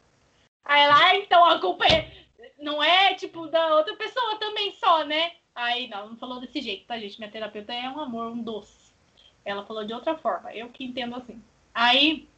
Aí 0.64 0.82
ela, 0.82 0.96
ah, 0.96 1.16
então 1.16 1.44
a 1.44 1.58
culpa 1.58 1.86
é, 1.86 2.10
não 2.58 2.82
é, 2.82 3.14
tipo, 3.14 3.46
da 3.48 3.76
outra 3.76 3.96
pessoa 3.96 4.38
também 4.38 4.72
só, 4.74 5.04
né? 5.04 5.32
Aí, 5.54 5.88
não, 5.88 6.10
não 6.10 6.16
falou 6.16 6.40
desse 6.40 6.60
jeito, 6.60 6.86
tá, 6.86 6.98
gente? 6.98 7.18
Minha 7.18 7.30
terapeuta 7.30 7.72
é 7.72 7.88
um 7.88 8.00
amor, 8.00 8.28
um 8.28 8.42
doce. 8.42 8.92
Ela 9.44 9.64
falou 9.64 9.84
de 9.84 9.92
outra 9.92 10.16
forma, 10.16 10.54
eu 10.54 10.68
que 10.68 10.84
entendo 10.84 11.16
assim. 11.16 11.42
Aí, 11.74 12.28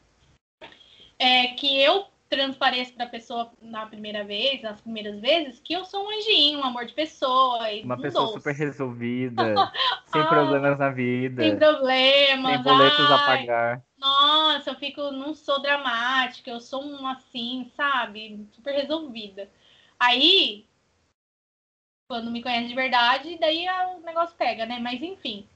é 1.19 1.49
que 1.49 1.81
eu 1.81 2.07
transpareço 2.33 2.95
pra 2.95 3.07
pessoa 3.07 3.53
na 3.61 3.85
primeira 3.87 4.25
vez, 4.25 4.63
nas 4.63 4.81
primeiras 4.81 5.21
vezes, 5.21 5.61
que 5.61 5.75
eu 5.75 5.85
sou 5.85 6.05
um 6.05 6.11
anjinho, 6.11 6.61
um 6.61 6.65
amor 6.65 6.87
de 6.87 6.95
pessoa. 6.95 7.59
Uma 7.85 7.95
um 7.97 8.01
pessoa 8.01 8.25
doce. 8.25 8.35
super 8.39 8.55
resolvida, 8.55 9.71
sem 10.07 10.23
Ah, 10.23 10.27
problemas 10.27 10.79
na 10.79 10.91
vida, 10.91 11.43
Sem 11.43 11.59
problemas. 11.59 12.55
sem 12.55 12.63
boletos 12.63 13.11
a 13.11 13.17
ai, 13.17 13.47
pagar. 13.47 13.83
Nossa, 13.99 14.71
eu 14.71 14.75
fico, 14.77 15.11
não 15.13 15.35
sou 15.35 15.61
dramática, 15.61 16.51
eu 16.51 16.61
sou 16.61 16.83
um 16.83 17.07
assim, 17.07 17.71
sabe? 17.77 18.47
Super 18.53 18.75
resolvida. 18.75 19.49
Aí, 20.01 20.67
quando 22.09 22.31
me 22.31 22.43
conhece 22.43 22.69
de 22.69 22.75
verdade, 22.75 23.39
daí 23.39 23.67
o 23.95 24.01
negócio 24.01 24.35
pega, 24.37 24.65
né? 24.67 24.79
Mas 24.81 25.03
enfim. 25.03 25.47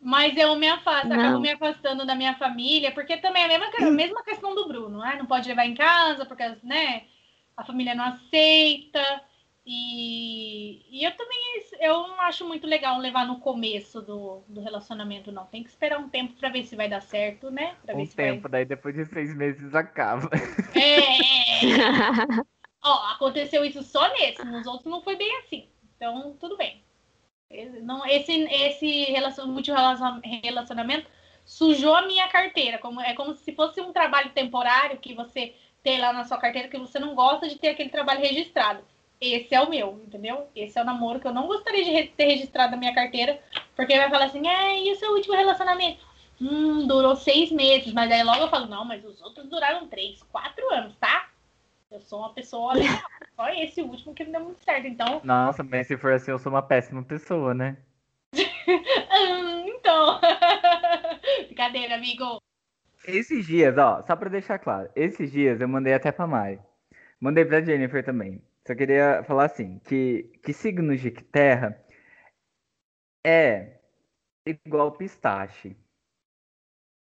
Mas 0.00 0.36
eu 0.36 0.54
me 0.56 0.68
afasto, 0.68 1.08
Não. 1.08 1.18
acabo 1.18 1.40
me 1.40 1.50
afastando 1.50 2.06
da 2.06 2.14
minha 2.14 2.34
família, 2.34 2.92
porque 2.92 3.16
também 3.16 3.42
é 3.42 3.46
a 3.46 3.48
mesma, 3.48 3.88
a 3.88 3.90
mesma 3.90 4.22
questão 4.22 4.54
do 4.54 4.68
Bruno, 4.68 4.98
né? 4.98 5.16
Não 5.18 5.26
pode 5.26 5.48
levar 5.48 5.66
em 5.66 5.74
casa, 5.74 6.24
porque, 6.26 6.44
né? 6.62 7.04
A 7.56 7.64
família 7.64 7.94
não 7.94 8.04
aceita. 8.04 9.02
E, 9.68 10.84
e 10.90 11.04
eu 11.04 11.10
também 11.16 11.36
eu 11.80 12.06
não 12.06 12.20
acho 12.20 12.46
muito 12.46 12.66
legal 12.66 12.98
levar 12.98 13.26
no 13.26 13.40
começo 13.40 14.00
do, 14.00 14.44
do 14.48 14.60
relacionamento, 14.60 15.32
não. 15.32 15.44
Tem 15.46 15.62
que 15.62 15.70
esperar 15.70 15.98
um 15.98 16.08
tempo 16.08 16.34
para 16.34 16.50
ver 16.50 16.64
se 16.64 16.76
vai 16.76 16.88
dar 16.88 17.02
certo, 17.02 17.50
né? 17.50 17.74
Pra 17.84 17.94
um 17.94 17.98
ver 17.98 18.06
se 18.06 18.14
tempo, 18.14 18.42
vai... 18.42 18.50
daí 18.52 18.64
depois 18.64 18.94
de 18.94 19.04
seis 19.06 19.34
meses 19.34 19.74
acaba. 19.74 20.30
É, 20.74 21.00
é. 21.00 22.42
Ó, 22.84 23.06
aconteceu 23.12 23.64
isso 23.64 23.82
só 23.82 24.08
nesse, 24.12 24.44
nos 24.44 24.66
outros 24.66 24.86
não 24.86 25.02
foi 25.02 25.16
bem 25.16 25.36
assim. 25.38 25.68
Então, 25.96 26.36
tudo 26.38 26.56
bem. 26.56 26.85
Não, 27.82 28.04
esse 28.06 28.32
esse 28.32 29.04
relacion, 29.04 29.54
relacionamento 30.42 31.08
sujou 31.44 31.94
a 31.94 32.06
minha 32.06 32.28
carteira. 32.28 32.78
Como, 32.78 33.00
é 33.00 33.14
como 33.14 33.34
se 33.34 33.52
fosse 33.52 33.80
um 33.80 33.92
trabalho 33.92 34.30
temporário 34.30 34.98
que 34.98 35.14
você 35.14 35.54
tem 35.82 36.00
lá 36.00 36.12
na 36.12 36.24
sua 36.24 36.38
carteira 36.38 36.68
que 36.68 36.78
você 36.78 36.98
não 36.98 37.14
gosta 37.14 37.48
de 37.48 37.56
ter 37.56 37.68
aquele 37.68 37.90
trabalho 37.90 38.20
registrado. 38.20 38.82
Esse 39.20 39.54
é 39.54 39.60
o 39.60 39.70
meu, 39.70 40.02
entendeu? 40.04 40.48
Esse 40.54 40.78
é 40.78 40.82
o 40.82 40.84
namoro 40.84 41.20
que 41.20 41.26
eu 41.26 41.32
não 41.32 41.46
gostaria 41.46 41.84
de 41.84 42.08
ter 42.08 42.26
registrado 42.26 42.72
na 42.72 42.76
minha 42.76 42.94
carteira, 42.94 43.40
porque 43.74 43.96
vai 43.96 44.10
falar 44.10 44.26
assim, 44.26 44.46
é, 44.46 44.82
e 44.82 44.92
o 44.92 44.96
seu 44.96 45.12
último 45.12 45.34
relacionamento? 45.34 46.04
Hum, 46.38 46.86
durou 46.86 47.16
seis 47.16 47.50
meses, 47.50 47.94
mas 47.94 48.10
aí 48.10 48.22
logo 48.22 48.42
eu 48.42 48.48
falo, 48.48 48.66
não, 48.66 48.84
mas 48.84 49.02
os 49.04 49.22
outros 49.22 49.48
duraram 49.48 49.86
três, 49.86 50.22
quatro 50.24 50.70
anos, 50.70 50.94
tá? 50.96 51.30
Eu 51.90 52.00
sou 52.00 52.18
uma 52.18 52.34
pessoa 52.34 52.74
legal. 52.74 53.00
Só 53.36 53.48
esse 53.50 53.82
último 53.82 54.14
que 54.14 54.24
não 54.24 54.32
deu 54.32 54.40
muito 54.44 54.64
certo, 54.64 54.86
então. 54.86 55.20
Nossa, 55.22 55.62
mas 55.62 55.86
se 55.86 55.96
for 55.98 56.12
assim, 56.12 56.30
eu 56.30 56.38
sou 56.38 56.50
uma 56.50 56.62
péssima 56.62 57.02
pessoa, 57.04 57.52
né? 57.52 57.76
hum, 58.34 59.68
então. 59.68 60.18
Brincadeira, 61.46 61.96
amigo. 61.96 62.40
Esses 63.06 63.46
dias, 63.46 63.76
ó, 63.76 64.02
só 64.04 64.16
pra 64.16 64.30
deixar 64.30 64.58
claro, 64.58 64.90
esses 64.96 65.30
dias 65.30 65.60
eu 65.60 65.68
mandei 65.68 65.92
até 65.92 66.10
pra 66.10 66.26
Mari. 66.26 66.58
Mandei 67.20 67.44
pra 67.44 67.60
Jennifer 67.60 68.04
também. 68.04 68.42
Só 68.66 68.74
queria 68.74 69.22
falar 69.24 69.44
assim, 69.44 69.78
que, 69.80 70.24
que 70.42 70.52
signos 70.52 71.00
de 71.00 71.10
terra 71.10 71.78
é 73.24 73.80
igual 74.44 74.92
pistache. 74.92 75.76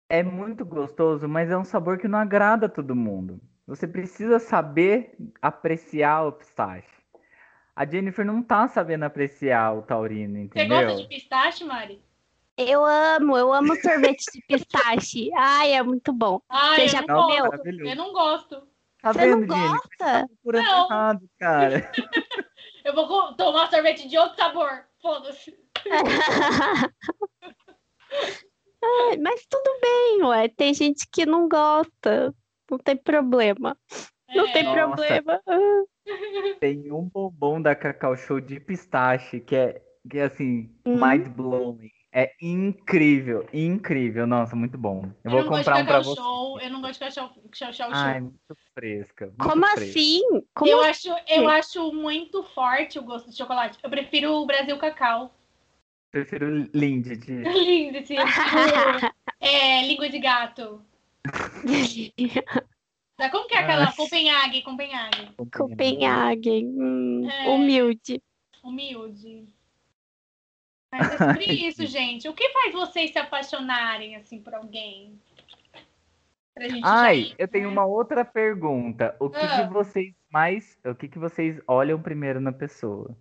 É 0.09 0.23
muito 0.23 0.65
gostoso, 0.65 1.27
mas 1.27 1.49
é 1.49 1.57
um 1.57 1.63
sabor 1.63 1.97
que 1.97 2.07
não 2.07 2.19
agrada 2.19 2.65
a 2.65 2.69
todo 2.69 2.95
mundo. 2.95 3.39
Você 3.67 3.87
precisa 3.87 4.39
saber 4.39 5.15
apreciar 5.41 6.27
o 6.27 6.31
pistache. 6.33 6.87
A 7.75 7.85
Jennifer 7.85 8.25
não 8.25 8.43
tá 8.43 8.67
sabendo 8.67 9.03
apreciar 9.05 9.73
o 9.77 9.81
taurino, 9.81 10.37
entendeu? 10.37 10.77
Você 10.77 10.85
gosta 10.85 11.01
de 11.03 11.07
pistache, 11.07 11.63
Mari? 11.63 12.03
Eu 12.57 12.85
amo, 12.85 13.37
eu 13.37 13.53
amo 13.53 13.75
sorvete 13.77 14.25
de 14.33 14.41
pistache. 14.45 15.31
Ai, 15.37 15.73
é 15.73 15.81
muito 15.81 16.11
bom. 16.11 16.41
Ai, 16.49 16.75
Você 16.75 16.83
eu 16.83 16.87
já 16.89 17.01
não 17.01 17.23
comeu? 17.23 17.45
gosto. 17.45 17.67
Eu 17.67 17.95
não 17.95 18.13
gosto. 18.13 18.67
Tá 19.01 19.13
Você 19.13 19.19
vendo, 19.19 19.47
não 19.47 19.47
Jennifer? 19.47 19.89
Tá 19.97 20.05
gosta? 20.05 20.27
procurando 20.27 20.65
Não. 20.65 20.85
errado, 20.85 21.29
cara. 21.39 21.91
Eu 22.83 22.95
vou 22.95 23.33
tomar 23.35 23.69
sorvete 23.69 24.07
de 24.07 24.17
outro 24.17 24.35
sabor. 24.37 24.85
Foda-se. 25.01 25.55
Mas 29.21 29.45
tudo 29.47 29.79
bem, 29.81 30.23
ué. 30.23 30.47
Tem 30.49 30.73
gente 30.73 31.07
que 31.11 31.25
não 31.25 31.47
gosta. 31.47 32.33
Não 32.71 32.77
tem 32.77 32.95
problema. 32.95 33.77
Não 34.33 34.47
É. 34.47 34.53
tem 34.53 34.63
Nossa. 34.63 34.85
problema. 34.85 35.41
Tem 36.61 36.89
um 36.91 37.03
bombom 37.03 37.61
da 37.61 37.75
Cacau 37.75 38.15
Show 38.15 38.39
de 38.39 38.59
pistache 38.61 39.41
que 39.41 39.55
é, 39.55 39.81
que 40.09 40.17
é 40.19 40.23
assim, 40.23 40.73
Hum. 40.85 41.05
mind 41.05 41.27
blowing. 41.27 41.91
É 42.13 42.33
incrível, 42.41 43.47
incrível. 43.53 44.25
Nossa, 44.27 44.55
muito 44.55 44.77
bom. 44.77 45.03
Eu, 45.23 45.31
Eu, 45.31 45.31
vou 45.31 45.41
não 45.43 45.49
gosto 45.49 45.57
comprar 45.65 45.75
de 45.75 45.81
um 45.81 45.85
pra 45.85 45.97
cacau 45.97 46.03
você. 46.03 46.21
show. 46.21 46.59
Eu 46.59 46.69
não 46.69 46.81
gosto 46.81 46.93
de 46.93 46.99
cachau 46.99 47.33
show. 47.53 47.73
show, 47.73 47.85
Ai, 47.89 48.21
muito 48.21 48.55
fresca. 48.73 49.25
muito 49.27 49.37
Como 49.37 49.67
fresca. 49.67 49.99
assim? 49.99 50.21
Como 50.53 50.71
Eu 50.71 50.81
acho, 50.81 51.07
eu 51.27 51.49
acho 51.49 51.93
muito 51.93 52.43
forte 52.43 52.99
o 52.99 53.03
gosto 53.03 53.29
de 53.29 53.37
chocolate. 53.37 53.77
Eu 53.83 53.89
prefiro 53.89 54.33
o 54.33 54.45
Brasil 54.45 54.77
Cacau. 54.77 55.33
Prefiro 56.11 56.69
Lindt. 56.73 57.09
eu 57.31 57.91
prefiro, 57.91 58.21
é, 59.39 59.87
língua 59.87 60.09
de 60.09 60.19
gato. 60.19 60.85
Tá, 63.17 63.29
Como 63.29 63.47
que 63.47 63.53
é 63.53 63.59
aquela? 63.59 63.85
Ai. 63.87 63.95
Copenhague, 63.95 64.61
Copenhague. 64.63 65.35
Copenhagen. 65.51 66.65
hum, 66.67 67.29
É. 67.29 67.49
Humilde. 67.49 68.21
Humilde. 68.63 69.47
Mas 70.91 71.13
é 71.13 71.17
sobre 71.17 71.45
isso, 71.67 71.85
gente. 71.85 72.27
O 72.27 72.33
que 72.33 72.49
faz 72.49 72.73
vocês 72.73 73.11
se 73.11 73.19
apaixonarem, 73.19 74.15
assim, 74.15 74.41
por 74.41 74.53
alguém? 74.55 75.19
Pra 76.53 76.67
gente 76.67 76.81
Ai, 76.83 77.19
ir, 77.19 77.35
eu 77.37 77.47
tenho 77.47 77.67
né? 77.67 77.71
uma 77.73 77.85
outra 77.85 78.25
pergunta. 78.25 79.15
O 79.19 79.29
que, 79.29 79.37
Ah. 79.39 79.67
que 79.67 79.73
vocês 79.73 80.13
mais. 80.29 80.77
O 80.85 80.93
que, 80.95 81.07
que 81.07 81.17
vocês 81.19 81.61
olham 81.67 82.01
primeiro 82.01 82.41
na 82.41 82.51
pessoa? 82.51 83.15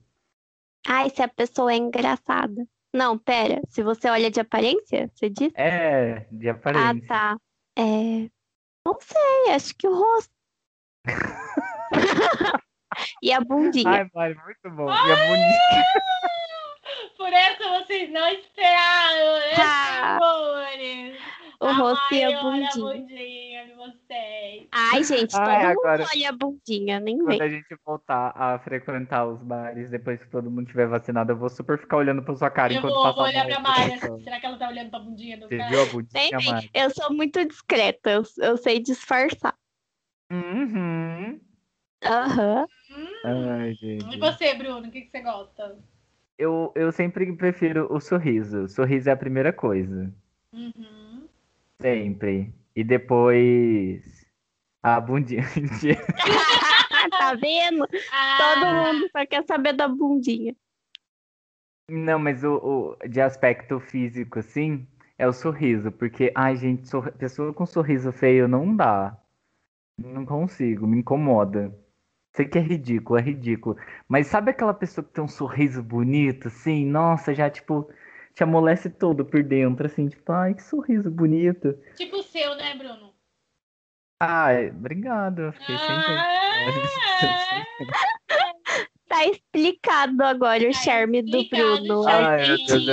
Ai, 0.86 1.10
se 1.10 1.22
a 1.22 1.28
pessoa 1.28 1.72
é 1.72 1.76
engraçada. 1.76 2.66
Não, 2.92 3.16
pera. 3.16 3.60
Se 3.68 3.82
você 3.84 4.08
olha 4.10 4.30
de 4.30 4.40
aparência, 4.40 5.08
você 5.14 5.30
disse? 5.30 5.52
É, 5.54 6.26
de 6.32 6.48
Ah, 6.48 6.52
aparência. 6.52 7.06
tá. 7.06 7.38
É. 7.78 8.28
Não 8.84 8.98
sei, 9.00 9.52
acho 9.54 9.74
que 9.76 9.86
o 9.86 9.94
rosto. 9.94 10.30
e 13.22 13.32
a 13.32 13.40
bundinha. 13.40 13.88
Ai, 13.90 14.10
Mari, 14.14 14.34
muito 14.34 14.70
bom. 14.76 14.88
E 14.88 15.12
a 15.12 15.16
bundinha. 15.16 15.84
Por 17.16 17.32
essa 17.32 17.68
vocês 17.80 18.10
não 18.10 18.26
esperaram, 18.28 19.38
né, 19.38 19.54
Ah. 19.58 20.16
amores? 20.16 21.18
O 21.60 21.72
rosto 21.72 22.14
e 22.14 22.24
a 22.24 22.28
Ai, 22.28 22.34
olha 22.36 22.38
a 22.38 22.42
bundinha. 22.42 22.94
bundinha 23.02 23.66
de 23.66 23.72
vocês. 23.74 24.68
Ai, 24.72 25.04
gente, 25.04 25.30
todo 25.32 25.40
Ai, 25.42 25.58
mundo 25.58 25.78
agora- 25.80 26.06
olha 26.14 26.28
a 26.28 26.32
bundinha, 26.32 27.00
nem 27.00 27.18
Quando 27.18 27.28
vem. 27.38 27.42
a 27.42 27.48
gente 27.48 27.76
voltar 27.84 28.32
a 28.34 28.58
frequentar 28.58 29.26
os 29.26 29.42
bares, 29.42 29.90
depois 29.90 30.18
que 30.22 30.28
todo 30.30 30.50
mundo 30.50 30.66
tiver 30.66 30.86
vacinado, 30.86 31.32
eu 31.32 31.36
vou 31.36 31.48
super 31.50 31.78
ficar 31.78 31.98
olhando 31.98 32.22
pra 32.22 32.34
sua 32.34 32.50
cara 32.50 32.72
Eu 32.72 32.78
enquanto 32.78 32.94
vou, 32.94 33.02
passar 33.02 33.14
vou 33.16 33.24
o 33.24 33.28
olhar 33.28 33.46
pra 33.46 33.60
mal. 33.60 33.78
Mari. 33.78 34.22
Será 34.24 34.40
que 34.40 34.46
ela 34.46 34.58
tá 34.58 34.68
olhando 34.68 34.90
pra 34.90 34.98
bundinha 35.00 35.36
do 35.38 35.46
Você 35.48 35.58
cara? 35.58 35.68
viu 35.70 35.82
a 35.82 35.86
bundinha. 35.86 36.38
Mari? 36.52 36.70
Eu 36.72 36.90
sou 36.90 37.12
muito 37.14 37.44
discreta, 37.44 38.10
eu, 38.10 38.22
eu 38.38 38.56
sei 38.56 38.80
disfarçar. 38.80 39.54
Uhum. 40.32 41.40
Aham. 42.04 42.66
Ai, 43.24 43.70
E 43.70 43.74
gente. 43.74 44.18
você, 44.18 44.54
Bruno, 44.54 44.88
o 44.88 44.90
que, 44.90 45.02
que 45.02 45.10
você 45.10 45.20
gosta? 45.20 45.78
Eu, 46.38 46.72
eu 46.74 46.90
sempre 46.90 47.30
prefiro 47.36 47.86
o 47.92 48.00
sorriso. 48.00 48.62
O 48.62 48.68
sorriso 48.68 49.10
é 49.10 49.12
a 49.12 49.16
primeira 49.16 49.52
coisa. 49.52 50.10
Uhum. 50.52 50.99
Sempre. 51.80 52.54
E 52.74 52.84
depois. 52.84 54.02
A 54.82 55.00
bundinha. 55.00 55.42
tá 57.18 57.34
vendo? 57.34 57.86
Ah, 58.10 58.36
Todo 58.38 58.74
mundo 58.74 59.08
só 59.12 59.26
quer 59.26 59.44
saber 59.46 59.72
da 59.74 59.88
bundinha. 59.88 60.54
Não, 61.88 62.18
mas 62.18 62.44
o, 62.44 62.96
o- 63.02 63.08
de 63.08 63.20
aspecto 63.20 63.80
físico, 63.80 64.38
assim, 64.38 64.86
é 65.18 65.26
o 65.26 65.32
sorriso. 65.32 65.90
Porque, 65.92 66.32
ai, 66.34 66.56
gente, 66.56 66.88
sor- 66.88 67.12
pessoa 67.12 67.52
com 67.52 67.66
sorriso 67.66 68.12
feio 68.12 68.46
não 68.48 68.74
dá. 68.74 69.16
Não 69.98 70.26
consigo, 70.26 70.86
me 70.86 70.98
incomoda. 71.00 71.74
Sei 72.34 72.46
que 72.46 72.58
é 72.58 72.62
ridículo, 72.62 73.18
é 73.18 73.22
ridículo. 73.22 73.76
Mas 74.08 74.28
sabe 74.28 74.50
aquela 74.52 74.74
pessoa 74.74 75.04
que 75.04 75.12
tem 75.12 75.24
um 75.24 75.28
sorriso 75.28 75.82
bonito, 75.82 76.48
assim? 76.48 76.86
Nossa, 76.86 77.34
já, 77.34 77.50
tipo, 77.50 77.90
te 78.40 78.44
amolece 78.44 78.88
todo 78.88 79.22
por 79.22 79.42
dentro, 79.42 79.84
assim, 79.84 80.08
tipo, 80.08 80.32
ai, 80.32 80.54
que 80.54 80.62
sorriso 80.62 81.10
bonito. 81.10 81.74
Tipo 81.94 82.16
o 82.16 82.22
seu, 82.22 82.54
né, 82.54 82.74
Bruno? 82.74 83.12
Ai, 84.18 84.70
obrigado, 84.70 85.42
eu 85.42 85.52
fiquei 85.52 85.76
sem 85.76 85.96
Ah, 85.96 86.64
Tá 89.08 89.26
explicado 89.26 90.24
agora 90.24 90.66
o 90.66 90.72
Tá 90.72 90.78
charme 90.78 91.20
do 91.20 91.46
Bruno. 91.50 92.08
Ai, 92.08 92.46
meu 92.46 92.56
Deus, 92.66 92.88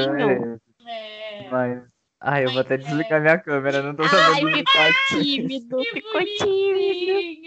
é. 0.85 1.47
Mas. 1.49 1.89
Ai, 2.19 2.45
eu 2.45 2.51
vou 2.51 2.59
até 2.59 2.73
é. 2.73 2.77
desligar 2.77 3.21
minha 3.21 3.37
câmera, 3.37 3.81
não 3.81 3.95
tô 3.95 4.03
Ai, 4.03 4.09
sabendo 4.09 4.35
ficou 4.35 4.49
imitar. 4.49 4.91
tímido, 5.07 5.77
Que 5.77 5.85
ficou 5.93 6.25
tímido. 6.25 7.37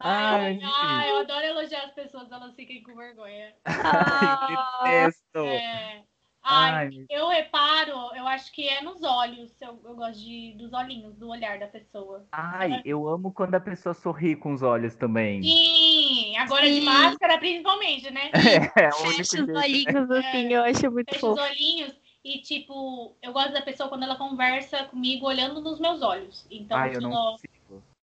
Ai, 0.00 0.60
ai, 0.62 1.10
eu 1.12 1.16
adoro 1.18 1.46
elogiar 1.46 1.84
as 1.84 1.92
pessoas, 1.92 2.30
elas 2.30 2.54
fiquem 2.54 2.82
com 2.82 2.94
vergonha. 2.94 3.54
Ai, 3.64 4.54
detesto. 4.84 5.38
É. 5.38 6.11
Ai, 6.44 6.72
Ai, 6.72 7.06
eu 7.08 7.28
reparo, 7.28 7.92
eu 8.16 8.26
acho 8.26 8.52
que 8.52 8.68
é 8.68 8.82
nos 8.82 9.02
olhos. 9.02 9.52
Eu, 9.60 9.80
eu 9.84 9.94
gosto 9.94 10.18
de, 10.20 10.54
dos 10.58 10.72
olhinhos, 10.72 11.14
do 11.16 11.28
olhar 11.28 11.58
da 11.58 11.66
pessoa. 11.66 12.24
ai, 12.32 12.82
eu 12.84 13.08
amo 13.08 13.32
quando 13.32 13.54
a 13.54 13.60
pessoa 13.60 13.94
sorri 13.94 14.34
com 14.34 14.52
os 14.52 14.62
olhos 14.62 14.94
também. 14.96 15.42
Sim, 15.42 16.36
agora 16.36 16.66
de 16.66 16.80
Sim. 16.80 16.84
máscara 16.84 17.38
principalmente, 17.38 18.10
né? 18.10 18.30
É, 18.76 18.88
único 18.88 19.02
Fecha 19.02 19.22
os 19.22 19.46
jeito. 19.46 19.56
olhinhos 19.56 20.10
assim, 20.10 20.52
eu 20.52 20.62
acho 20.64 20.90
muito 20.90 21.14
Fecha 21.14 21.26
os 21.26 21.38
fofo. 21.38 21.42
olhinhos 21.42 22.02
e, 22.24 22.38
tipo, 22.40 23.16
eu 23.20 23.32
gosto 23.32 23.52
da 23.52 23.62
pessoa 23.62 23.88
quando 23.88 24.04
ela 24.04 24.16
conversa 24.16 24.84
comigo 24.84 25.26
olhando 25.26 25.60
nos 25.60 25.80
meus 25.80 26.02
olhos. 26.02 26.46
Então, 26.50 26.78
Ai, 26.78 26.94
eu 26.94 27.00
não 27.00 27.36
tipo. 27.36 27.51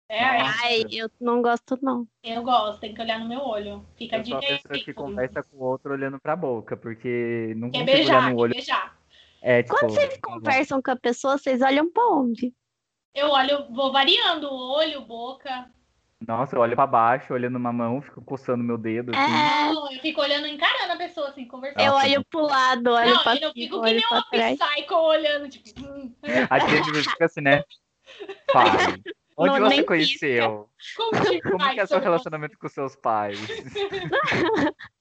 É, 0.09 0.39
Nossa. 0.39 0.59
Ai, 0.63 0.83
eu 0.91 1.09
não 1.19 1.41
gosto, 1.41 1.77
não. 1.81 2.07
eu 2.23 2.43
gosto, 2.43 2.79
tem 2.81 2.93
que 2.93 3.01
olhar 3.01 3.19
no 3.19 3.27
meu 3.27 3.39
olho. 3.41 3.85
Fica 3.97 4.17
Eu 4.17 4.25
sou 4.25 4.37
a 4.37 4.39
pessoa 4.41 4.57
que 4.61 4.69
direito. 4.79 4.93
conversa 4.95 5.43
com 5.43 5.57
o 5.57 5.63
outro 5.63 5.91
olhando 5.93 6.19
pra 6.19 6.35
boca, 6.35 6.77
porque 6.77 7.53
não 7.55 7.69
Quer 7.71 7.79
consigo 7.79 7.91
olhar 7.91 7.95
beijar, 7.97 8.21
no 8.29 8.35
quer 8.35 8.41
olho. 8.41 8.53
beijar. 8.53 8.97
É, 9.41 9.63
tipo, 9.63 9.75
Quando 9.77 9.91
vocês 9.91 10.17
conversam 10.21 10.81
com 10.81 10.91
a 10.91 10.95
pessoa, 10.95 11.37
vocês 11.37 11.61
olham 11.61 11.91
pra 11.91 12.05
onde? 12.07 12.53
Eu 13.15 13.29
olho, 13.29 13.65
vou 13.73 13.91
variando 13.91 14.47
o 14.47 14.71
olho, 14.75 15.01
boca. 15.01 15.69
Nossa, 16.25 16.55
eu 16.55 16.61
olho 16.61 16.75
pra 16.75 16.87
baixo, 16.87 17.33
olhando 17.33 17.57
uma 17.57 17.73
mão, 17.73 18.01
fico 18.01 18.21
coçando 18.23 18.63
meu 18.63 18.77
dedo. 18.77 19.11
Assim. 19.13 19.19
É, 19.21 19.73
Não, 19.73 19.91
eu 19.91 19.99
fico 19.99 20.21
olhando, 20.21 20.47
encarando 20.47 20.93
a 20.93 20.95
pessoa, 20.95 21.27
assim, 21.27 21.45
conversando. 21.45 21.83
eu 21.85 21.93
olho 21.93 22.23
pro 22.25 22.41
lado, 22.43 22.91
olho 22.91 23.13
não, 23.13 23.23
pra 23.23 23.35
eu 23.35 23.41
não 23.41 23.51
cima, 23.51 23.53
fico 23.53 23.81
que 23.81 23.93
nem 23.93 24.05
uma 24.09 24.23
trás. 24.31 24.57
psycho 24.59 24.95
olhando, 24.95 25.49
tipo... 25.49 25.81
hum, 25.81 26.13
A 26.49 26.59
gente 26.59 27.03
fica 27.09 27.25
assim, 27.25 27.41
né? 27.41 27.63
Pai, 28.53 28.67
onde 29.43 29.59
Não, 29.59 29.67
você 29.67 29.75
nem 29.75 29.85
conheceu? 29.85 30.69
como 30.95 31.11
que, 31.11 31.41
Como 31.41 31.73
que 31.73 31.79
é 31.79 31.85
seu 31.85 31.99
relacionamento 31.99 32.57
com 32.57 32.67
seus 32.67 32.95
pais? 32.95 33.39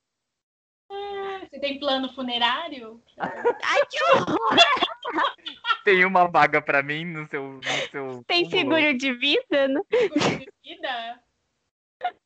você? 1.53 1.61
Tem 1.61 1.79
plano 1.79 2.13
funerário? 2.13 3.03
Ai, 3.19 3.87
que 3.91 4.03
horror! 4.05 4.57
Tem 5.85 6.05
uma 6.05 6.27
vaga 6.29 6.63
pra 6.63 6.83
mim 6.83 7.05
no 7.05 7.27
seu. 7.27 7.55
No 7.55 7.63
seu 7.91 8.25
Tem 8.27 8.49
seguro 8.49 8.97
de 8.97 9.13
vida, 9.15 9.69
né? 9.69 9.81
Seguro 9.91 10.21
de 10.21 10.49
vida? 10.63 11.23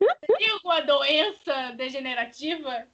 Você 0.00 0.38
tem 0.38 0.50
alguma 0.50 0.80
doença 0.80 1.72
degenerativa? 1.72 2.86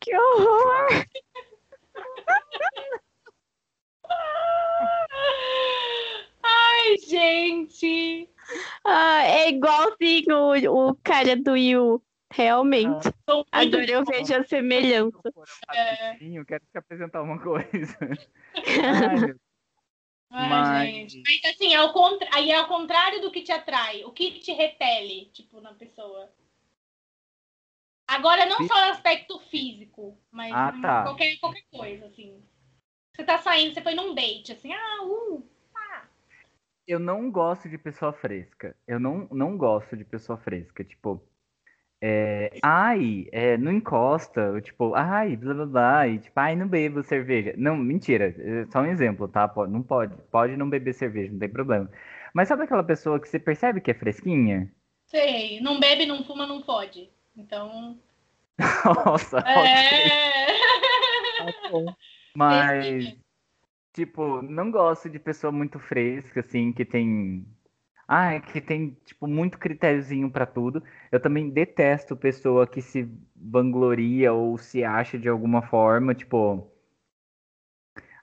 Que 0.00 0.16
horror! 0.16 0.88
Ai, 6.42 6.96
gente! 7.06 8.28
Ah, 8.84 9.22
é 9.24 9.48
igualzinho 9.50 10.70
o, 10.72 10.88
o 10.90 10.94
cara 10.96 11.36
do 11.36 11.56
Yu. 11.56 12.02
Realmente. 12.32 13.08
Muito 13.28 13.46
Agora 13.50 13.90
eu 13.90 14.04
vejo 14.04 14.34
a 14.36 14.44
semelhança. 14.44 15.18
É. 15.74 16.10
Rapidinho, 16.12 16.44
quero 16.46 16.64
te 16.70 16.78
apresentar 16.78 17.22
uma 17.22 17.40
coisa. 17.42 17.98
Ai, 20.30 20.48
Mas- 20.48 21.12
gente. 21.12 21.22
Mas 21.26 21.52
assim, 21.52 21.74
é 21.74 21.82
o 21.82 21.92
contra... 21.92 22.28
aí 22.32 22.52
é 22.52 22.56
ao 22.56 22.68
contrário 22.68 23.20
do 23.20 23.32
que 23.32 23.42
te 23.42 23.50
atrai. 23.50 24.04
O 24.04 24.12
que 24.12 24.38
te 24.38 24.52
repele, 24.52 25.26
tipo, 25.32 25.60
na 25.60 25.74
pessoa. 25.74 26.30
Agora, 28.06 28.46
não 28.46 28.58
Fí- 28.58 28.68
só 28.68 28.74
no 28.86 28.92
aspecto 28.92 29.40
físico, 29.50 30.16
mas 30.30 30.52
Ah, 30.54 30.72
tá. 30.80 31.02
qualquer, 31.02 31.36
qualquer 31.38 31.64
coisa, 31.72 32.06
assim. 32.06 32.40
Você 33.14 33.24
tá 33.24 33.38
saindo, 33.38 33.74
você 33.74 33.82
foi 33.82 33.94
num 33.94 34.14
date, 34.14 34.52
assim, 34.52 34.72
ah, 34.72 35.04
uh, 35.04 35.42
Eu 36.86 36.98
não 36.98 37.30
gosto 37.30 37.68
de 37.68 37.78
pessoa 37.78 38.12
fresca. 38.12 38.76
Eu 38.86 38.98
não, 38.98 39.28
não 39.30 39.56
gosto 39.56 39.96
de 39.96 40.04
pessoa 40.04 40.38
fresca. 40.38 40.82
Tipo, 40.84 41.22
é, 42.00 42.58
ai, 42.62 43.26
é, 43.32 43.56
não 43.56 43.72
encosta. 43.72 44.52
ou 44.52 44.60
Tipo, 44.60 44.94
ai, 44.94 45.36
blá 45.36 45.54
blá 45.54 45.66
blá. 45.66 46.08
E, 46.08 46.18
tipo, 46.18 46.38
ai, 46.40 46.56
não 46.56 46.68
bebo 46.68 47.02
cerveja. 47.02 47.54
Não, 47.56 47.76
mentira. 47.76 48.34
é 48.38 48.66
Só 48.70 48.80
um 48.80 48.86
exemplo, 48.86 49.28
tá? 49.28 49.52
Não 49.68 49.82
pode. 49.82 50.16
Pode 50.30 50.56
não 50.56 50.68
beber 50.70 50.94
cerveja, 50.94 51.32
não 51.32 51.38
tem 51.38 51.48
problema. 51.48 51.90
Mas 52.34 52.48
sabe 52.48 52.64
aquela 52.64 52.84
pessoa 52.84 53.20
que 53.20 53.28
você 53.28 53.38
percebe 53.38 53.80
que 53.80 53.90
é 53.90 53.94
fresquinha? 53.94 54.72
sei, 55.10 55.60
não 55.60 55.80
bebe, 55.80 56.06
não 56.06 56.24
fuma, 56.24 56.46
não 56.46 56.62
pode. 56.62 57.10
Então, 57.36 57.98
Nossa, 59.04 59.38
é... 59.40 60.46
Tá 61.62 61.68
bom. 61.70 61.86
Mas, 62.34 63.16
tipo, 63.92 64.42
não 64.42 64.70
gosto 64.70 65.10
de 65.10 65.18
pessoa 65.18 65.52
muito 65.52 65.78
fresca, 65.78 66.40
assim, 66.40 66.72
que 66.72 66.84
tem. 66.84 67.46
Ah, 68.08 68.40
que 68.40 68.60
tem, 68.60 68.96
tipo, 69.04 69.26
muito 69.26 69.58
critériozinho 69.58 70.30
pra 70.30 70.46
tudo. 70.46 70.82
Eu 71.12 71.20
também 71.20 71.50
detesto 71.50 72.16
pessoa 72.16 72.66
que 72.66 72.82
se 72.82 73.08
vangloria 73.36 74.32
ou 74.32 74.58
se 74.58 74.84
acha 74.84 75.18
de 75.18 75.28
alguma 75.28 75.62
forma, 75.62 76.14
tipo. 76.14 76.70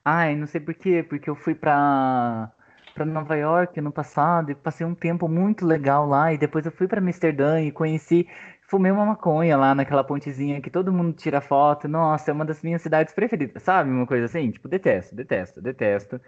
Ai, 0.04 0.34
não 0.36 0.46
sei 0.46 0.60
por 0.60 0.74
quê, 0.74 1.02
porque 1.02 1.28
eu 1.28 1.34
fui 1.36 1.54
pra, 1.54 2.50
pra 2.94 3.04
Nova 3.04 3.36
York 3.36 3.80
no 3.80 3.92
passado 3.92 4.50
e 4.50 4.54
passei 4.54 4.86
um 4.86 4.94
tempo 4.94 5.28
muito 5.28 5.66
legal 5.66 6.06
lá. 6.06 6.32
E 6.32 6.38
depois 6.38 6.64
eu 6.66 6.72
fui 6.72 6.88
pra 6.88 7.00
Amsterdã 7.00 7.60
e 7.60 7.70
conheci. 7.72 8.26
Fumei 8.68 8.92
uma 8.92 9.06
maconha 9.06 9.56
lá 9.56 9.74
naquela 9.74 10.04
pontezinha 10.04 10.60
que 10.60 10.70
todo 10.70 10.92
mundo 10.92 11.14
tira 11.16 11.40
foto. 11.40 11.88
Nossa, 11.88 12.30
é 12.30 12.34
uma 12.34 12.44
das 12.44 12.62
minhas 12.62 12.82
cidades 12.82 13.14
preferidas, 13.14 13.62
sabe? 13.62 13.90
Uma 13.90 14.06
coisa 14.06 14.26
assim, 14.26 14.50
tipo, 14.50 14.68
detesto, 14.68 15.14
detesto, 15.16 15.62
detesto. 15.62 16.20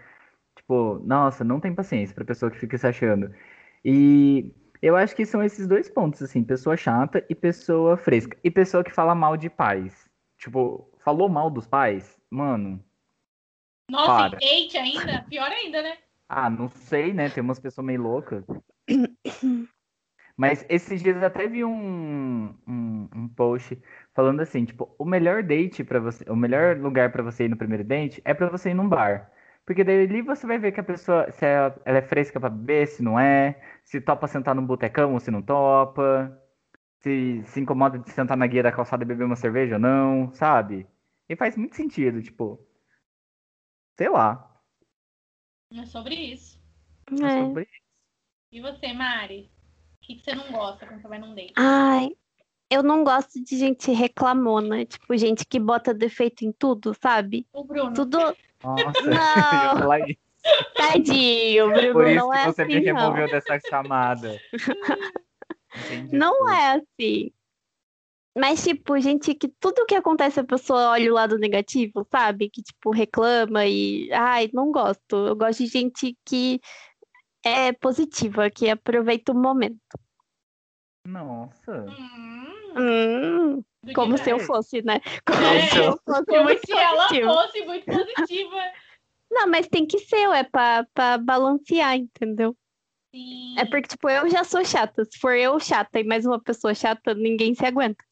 Tipo, 0.55 0.99
nossa, 1.05 1.43
não 1.43 1.59
tem 1.59 1.73
paciência 1.73 2.15
pra 2.15 2.25
pessoa 2.25 2.51
que 2.51 2.57
fica 2.59 2.77
se 2.79 2.87
achando. 2.87 3.31
E 3.85 4.51
eu 4.81 4.95
acho 4.95 5.15
que 5.15 5.23
são 5.25 5.43
esses 5.43 5.67
dois 5.67 5.87
pontos, 5.87 6.21
assim, 6.23 6.43
pessoa 6.43 6.75
chata 6.75 7.23
e 7.29 7.35
pessoa 7.35 7.95
fresca. 7.95 8.35
E 8.43 8.49
pessoa 8.49 8.83
que 8.83 8.91
fala 8.91 9.13
mal 9.13 9.37
de 9.37 9.49
pais. 9.49 10.09
Tipo, 10.37 10.89
falou 11.03 11.29
mal 11.29 11.49
dos 11.51 11.67
pais? 11.67 12.19
Mano, 12.29 12.83
Nossa, 13.89 14.07
Para. 14.07 14.37
e 14.41 14.63
date 14.63 14.77
ainda? 14.77 15.23
Pior 15.29 15.51
ainda, 15.51 15.83
né? 15.83 15.97
ah, 16.27 16.49
não 16.49 16.69
sei, 16.69 17.13
né? 17.13 17.29
Tem 17.29 17.43
umas 17.43 17.59
pessoas 17.59 17.85
meio 17.85 18.01
loucas. 18.01 18.43
Mas 20.41 20.65
esses 20.69 21.03
dias 21.03 21.17
eu 21.21 21.27
até 21.27 21.47
vi 21.47 21.63
um, 21.63 22.55
um, 22.67 23.07
um 23.15 23.27
post 23.29 23.79
falando 24.11 24.39
assim, 24.41 24.65
tipo, 24.65 24.95
o 24.97 25.05
melhor 25.05 25.43
date 25.43 25.83
para 25.83 25.99
você, 25.99 26.25
o 26.27 26.35
melhor 26.35 26.77
lugar 26.77 27.11
pra 27.11 27.21
você 27.21 27.43
ir 27.45 27.49
no 27.49 27.55
primeiro 27.55 27.83
date 27.83 28.19
é 28.25 28.33
pra 28.33 28.49
você 28.49 28.71
ir 28.71 28.73
num 28.73 28.89
bar. 28.89 29.31
Porque 29.67 29.83
daí 29.83 30.03
ali 30.05 30.23
você 30.23 30.47
vai 30.47 30.57
ver 30.57 30.71
que 30.71 30.79
a 30.79 30.83
pessoa, 30.83 31.29
se 31.31 31.45
ela, 31.45 31.79
ela 31.85 31.99
é 31.99 32.01
fresca 32.01 32.39
pra 32.39 32.49
beber, 32.49 32.87
se 32.87 33.03
não 33.03 33.19
é, 33.19 33.61
se 33.83 34.01
topa 34.01 34.27
sentar 34.27 34.55
num 34.55 34.65
botecão 34.65 35.13
ou 35.13 35.19
se 35.19 35.29
não 35.29 35.43
topa, 35.43 36.35
se 37.01 37.43
se 37.45 37.59
incomoda 37.59 37.99
de 37.99 38.09
sentar 38.09 38.35
na 38.35 38.47
guia 38.47 38.63
da 38.63 38.71
calçada 38.71 39.03
e 39.03 39.07
beber 39.07 39.25
uma 39.25 39.35
cerveja 39.35 39.75
ou 39.75 39.79
não, 39.79 40.33
sabe? 40.33 40.87
E 41.29 41.35
faz 41.35 41.55
muito 41.55 41.75
sentido, 41.75 42.19
tipo, 42.19 42.59
sei 43.95 44.09
lá. 44.09 44.59
É 45.77 45.85
sobre 45.85 46.15
isso. 46.15 46.59
é 47.11 47.25
É. 47.27 47.29
sobre 47.29 47.67
E 48.51 48.59
você, 48.59 48.91
Mari? 48.91 49.60
Que, 50.11 50.15
que 50.17 50.23
você 50.23 50.35
não 50.35 50.51
gosta 50.51 50.85
quando 50.85 51.01
você 51.01 51.07
vai 51.07 51.19
num 51.19 51.33
date? 51.33 51.53
Ai, 51.55 52.11
eu 52.69 52.83
não 52.83 53.03
gosto 53.03 53.41
de 53.43 53.57
gente 53.57 53.91
reclamona, 53.91 54.85
tipo, 54.85 55.15
gente 55.17 55.45
que 55.45 55.59
bota 55.59 55.93
defeito 55.93 56.43
em 56.43 56.51
tudo, 56.51 56.93
sabe? 57.01 57.45
O 57.53 57.63
Bruno. 57.63 57.93
Tudo. 57.93 58.17
Nossa, 58.63 59.01
Não. 59.03 59.13
ia 59.75 59.77
falar 59.79 60.09
isso. 60.09 60.19
Tadinho, 60.75 61.69
Bruno, 61.71 61.93
Por 61.93 62.07
isso 62.07 62.15
não 62.15 62.29
que 62.31 62.37
é 62.37 62.45
você 62.45 62.61
assim, 62.63 62.73
me 62.79 62.91
não. 62.91 62.99
removeu 63.01 63.27
dessa 63.29 63.59
chamada. 63.69 64.39
Entendi 65.75 66.15
Não 66.15 66.37
tudo. 66.39 66.49
é 66.49 66.71
assim. 66.73 67.31
Mas, 68.37 68.63
tipo, 68.63 68.97
gente 68.99 69.35
que 69.35 69.49
tudo 69.59 69.85
que 69.85 69.93
acontece 69.93 70.39
a 70.39 70.43
pessoa 70.43 70.91
olha 70.91 71.11
o 71.11 71.13
lado 71.13 71.37
negativo, 71.37 72.07
sabe? 72.09 72.49
Que, 72.49 72.61
tipo, 72.63 72.89
reclama 72.91 73.65
e. 73.65 74.09
Ai, 74.13 74.49
não 74.53 74.71
gosto. 74.71 75.27
Eu 75.27 75.35
gosto 75.35 75.59
de 75.63 75.67
gente 75.67 76.17
que 76.25 76.59
é 77.43 77.71
positiva, 77.73 78.49
que 78.49 78.69
aproveita 78.69 79.31
o 79.31 79.35
momento. 79.35 79.79
Nossa. 81.05 81.85
Hum, 81.89 82.51
Hum, 82.77 83.63
como 83.93 84.17
se 84.17 84.29
eu 84.29 84.39
fosse, 84.39 84.81
né? 84.81 85.01
Como 85.25 85.41
É, 85.45 85.67
se 85.67 85.77
eu 85.77 85.99
fosse 86.05 86.25
Como 86.25 86.43
muito 86.43 86.65
se 86.65 86.71
ela 86.71 87.03
positiva. 87.07 87.33
fosse 87.33 87.65
muito 87.65 87.85
positiva. 87.85 88.55
Não, 89.29 89.47
mas 89.47 89.67
tem 89.67 89.85
que 89.85 89.99
ser, 89.99 90.29
é 90.29 90.43
pra, 90.43 90.85
pra 90.93 91.17
balancear, 91.17 91.95
entendeu? 91.97 92.55
Sim. 93.13 93.55
É 93.59 93.65
porque, 93.65 93.89
tipo, 93.89 94.09
eu 94.09 94.29
já 94.29 94.43
sou 94.45 94.63
chata. 94.63 95.03
Se 95.03 95.19
for 95.19 95.33
eu 95.35 95.59
chata 95.59 95.99
e 95.99 96.03
mais 96.05 96.25
uma 96.25 96.39
pessoa 96.41 96.73
chata, 96.73 97.13
ninguém 97.13 97.53
se 97.53 97.65
aguenta. 97.65 98.03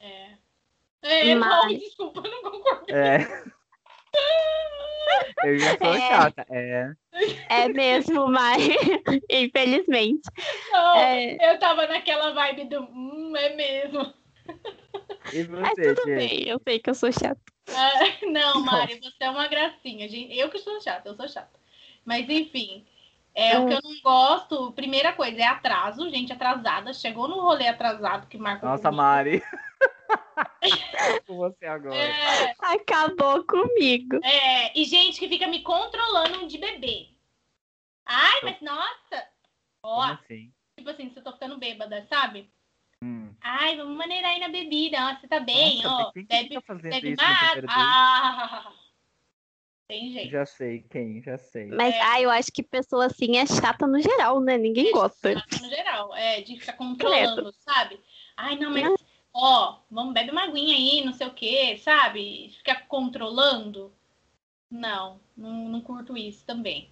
É. 0.00 0.34
É, 1.02 1.34
não, 1.34 1.48
Mas- 1.48 1.78
desculpa, 1.80 2.20
eu 2.22 2.30
não 2.30 2.42
concordo. 2.50 2.84
É. 2.94 3.18
Eu 5.44 5.58
já 5.58 5.76
sou 5.78 5.94
É. 5.94 6.08
chata. 6.08 6.46
É. 6.50 6.92
É 7.48 7.68
mesmo, 7.68 8.28
mas 8.28 8.56
infelizmente. 9.30 10.22
Não, 10.72 10.96
É, 10.96 11.52
eu 11.52 11.58
tava 11.58 11.86
naquela 11.86 12.32
vibe 12.32 12.64
do 12.64 12.80
hum, 12.82 13.32
é 13.36 13.54
mesmo. 13.54 14.12
E 15.32 15.44
mas 15.44 15.70
você, 15.70 15.94
tudo 15.94 16.06
Gê? 16.06 16.16
bem, 16.16 16.48
eu 16.48 16.60
sei 16.66 16.78
que 16.78 16.90
eu 16.90 16.94
sou 16.94 17.12
chata. 17.12 17.40
Ah, 17.68 18.26
não, 18.26 18.60
Mari, 18.64 19.00
você 19.00 19.24
é 19.24 19.30
uma 19.30 19.48
gracinha. 19.48 20.08
gente. 20.08 20.36
Eu 20.36 20.50
que 20.50 20.58
sou 20.58 20.80
chata, 20.80 21.08
eu 21.08 21.14
sou 21.14 21.28
chata. 21.28 21.58
Mas 22.04 22.28
enfim, 22.28 22.84
é, 23.34 23.58
o 23.58 23.66
que 23.66 23.74
eu 23.74 23.80
não 23.82 24.00
gosto, 24.02 24.72
primeira 24.72 25.12
coisa, 25.12 25.40
é 25.40 25.44
atraso, 25.46 26.08
gente 26.10 26.32
atrasada. 26.32 26.92
Chegou 26.92 27.26
no 27.26 27.40
rolê 27.40 27.66
atrasado 27.68 28.26
que 28.28 28.38
marcou. 28.38 28.68
Nossa, 28.68 28.84
comigo. 28.84 29.02
Mari. 29.02 29.42
Com 31.26 31.36
você 31.36 31.66
agora. 31.66 31.96
É, 31.96 32.54
Acabou 32.58 33.44
comigo. 33.44 34.18
é, 34.24 34.78
e 34.78 34.84
gente 34.84 35.18
que 35.18 35.28
fica 35.28 35.46
me 35.46 35.62
controlando 35.62 36.46
de 36.46 36.58
beber. 36.58 37.08
Ai, 38.06 38.40
mas 38.42 38.60
nossa! 38.60 39.28
Ó, 39.82 40.02
assim? 40.02 40.52
tipo 40.76 40.90
assim, 40.90 41.10
se 41.10 41.18
eu 41.18 41.24
tô 41.24 41.32
ficando 41.32 41.58
bêbada, 41.58 42.06
sabe? 42.08 42.50
Hum. 43.02 43.34
Ai, 43.40 43.76
vamos 43.76 43.96
maneirar 43.96 44.32
aí 44.32 44.40
na 44.40 44.48
bebida. 44.48 44.96
Ó, 44.98 45.20
você 45.20 45.28
tá 45.28 45.40
bem, 45.40 45.82
Nossa, 45.82 46.08
ó. 46.08 46.12
quem 46.12 46.22
que 46.24 46.34
Bebe, 46.34 46.48
fica 46.48 46.60
fazendo 46.62 46.90
bebe 46.92 47.12
isso 47.12 47.22
mais. 47.22 47.64
Ah! 47.68 48.72
Tem 49.86 50.10
jeito. 50.12 50.30
Já 50.30 50.46
sei 50.46 50.80
quem, 50.90 51.22
já 51.22 51.36
sei. 51.36 51.66
Mas, 51.66 51.94
É. 51.94 52.00
ah, 52.00 52.20
eu 52.22 52.30
acho 52.30 52.50
que 52.50 52.62
pessoa 52.62 53.04
assim 53.06 53.36
é 53.36 53.44
chata 53.44 53.86
no 53.86 54.00
geral, 54.00 54.40
né? 54.40 54.56
Ninguém 54.56 54.90
gosta. 54.92 55.34
Chata 55.34 55.58
No 55.60 55.68
geral, 55.68 56.14
é, 56.16 56.40
de 56.40 56.58
ficar 56.58 56.72
controlando, 56.72 57.52
sabe? 57.58 58.00
Ai, 58.34 58.56
não, 58.56 58.70
mas, 58.70 59.04
ó, 59.34 59.80
vamos 59.90 60.14
beber 60.14 60.30
uma 60.30 60.44
aguinha 60.44 60.76
aí, 60.76 61.04
não 61.04 61.12
sei 61.12 61.26
o 61.26 61.34
quê, 61.34 61.76
sabe? 61.78 62.50
Ficar 62.56 62.86
controlando. 62.86 63.92
Não, 64.70 65.20
não, 65.36 65.68
não 65.68 65.80
curto 65.80 66.16
isso 66.16 66.44
também. 66.46 66.88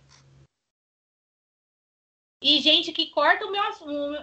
E 2.42 2.60
gente 2.60 2.92
que 2.92 3.06
corta 3.06 3.46
o 3.46 3.52
meu, 3.52 3.62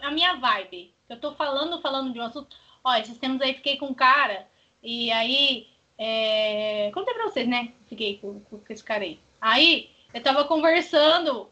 a 0.01 0.11
minha 0.11 0.36
vibe. 0.36 0.93
Eu 1.07 1.20
tô 1.20 1.34
falando, 1.34 1.82
falando 1.82 2.11
de 2.11 2.20
um 2.20 2.24
assunto. 2.24 2.55
Ó, 2.84 2.93
esses 2.95 3.17
tempos 3.17 3.41
aí 3.41 3.53
fiquei 3.53 3.78
com 3.78 3.95
cara. 3.95 4.47
E 4.84 5.09
aí. 5.11 5.67
É... 5.97 6.91
Contei 6.93 7.13
pra 7.13 7.24
vocês, 7.26 7.47
né? 7.47 7.74
Fiquei 7.88 8.17
com, 8.17 8.41
com 8.41 8.61
esse 8.70 8.84
cara 8.84 9.03
aí. 9.03 9.20
Aí, 9.39 9.89
eu 10.13 10.22
tava 10.22 10.45
conversando. 10.45 11.49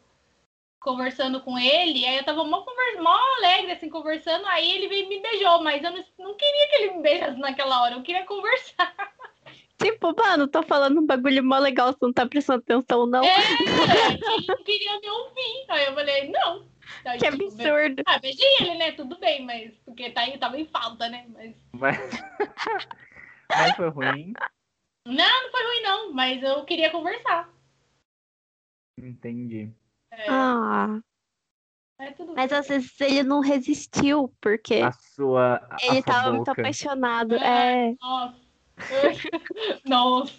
Conversando 0.80 1.40
com 1.40 1.58
ele. 1.58 2.06
Aí 2.06 2.18
eu 2.18 2.24
tava 2.24 2.44
mó, 2.44 2.64
mó 3.00 3.18
alegre, 3.38 3.72
assim, 3.72 3.88
conversando. 3.88 4.46
Aí 4.46 4.70
ele 4.70 4.88
veio 4.88 5.06
e 5.06 5.08
me 5.08 5.20
beijou. 5.20 5.62
Mas 5.62 5.82
eu 5.82 5.90
não, 5.90 6.04
não 6.18 6.36
queria 6.36 6.68
que 6.68 6.76
ele 6.76 6.92
me 6.94 7.02
beijasse 7.02 7.38
naquela 7.38 7.82
hora. 7.82 7.94
Eu 7.94 8.02
queria 8.02 8.24
conversar. 8.24 8.94
Tipo, 9.80 10.12
mano, 10.12 10.48
tô 10.48 10.60
falando 10.64 11.00
um 11.00 11.06
bagulho 11.06 11.42
mó 11.44 11.56
legal, 11.56 11.92
você 11.92 11.98
não 12.02 12.12
tá 12.12 12.26
prestando 12.26 12.58
atenção, 12.58 13.06
não? 13.06 13.22
É, 13.22 13.36
ele 14.10 14.46
não 14.48 14.64
queria 14.64 14.98
me 14.98 15.08
ouvir. 15.08 15.66
Aí 15.68 15.86
eu 15.86 15.94
falei, 15.94 16.28
não. 16.30 16.68
Aí, 17.04 17.18
Que 17.18 17.30
tipo, 17.30 17.44
absurdo. 17.44 18.02
Ah, 18.04 18.18
beijei 18.18 18.56
ele, 18.60 18.74
né? 18.74 18.92
Tudo 18.92 19.16
bem, 19.20 19.44
mas 19.44 19.72
porque 19.84 20.10
tá, 20.10 20.22
tava 20.38 20.58
em 20.58 20.66
falta, 20.66 21.08
né? 21.08 21.26
Mas 21.32 21.54
Mas... 21.72 21.96
Mas 23.50 23.76
foi 23.76 23.88
ruim. 23.88 24.32
não, 25.06 25.14
não 25.14 25.50
foi 25.50 25.64
ruim, 25.64 25.82
não. 25.82 26.12
Mas 26.12 26.42
eu 26.42 26.64
queria 26.64 26.90
conversar. 26.90 27.48
Entendi. 28.98 29.72
É, 30.18 30.26
Ah, 30.28 30.98
é 32.00 32.10
tudo 32.12 32.32
mas 32.34 32.52
às 32.52 32.66
vezes 32.68 33.00
ele 33.00 33.22
não 33.22 33.40
resistiu, 33.40 34.32
porque 34.40 34.76
A 34.76 34.92
sua. 34.92 35.56
a 35.70 35.76
ele 35.82 35.94
sua 35.94 36.02
tava 36.02 36.32
muito 36.32 36.50
apaixonado. 36.50 37.34
É. 37.36 37.88
É. 37.90 37.94
Nossa. 38.00 38.36
Nossa. 39.84 40.32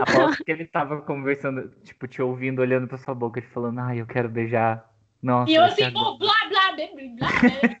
Aposto 0.00 0.44
que 0.44 0.50
ele 0.50 0.66
tava 0.66 1.00
conversando, 1.02 1.68
tipo, 1.84 2.08
te 2.08 2.20
ouvindo, 2.20 2.60
olhando 2.60 2.88
pra 2.88 2.98
sua 2.98 3.14
boca 3.14 3.38
e 3.38 3.42
falando, 3.42 3.78
ai, 3.78 4.00
eu 4.00 4.06
quero 4.06 4.28
beijar. 4.28 4.88
Nossa, 5.22 5.50
E 5.50 5.54
eu 5.56 5.64
assim, 5.64 5.92
pô, 5.92 6.16
blá, 6.16 6.32
blá, 6.48 6.72
blá, 6.72 6.86
blá, 6.86 7.08
blá. 7.16 7.28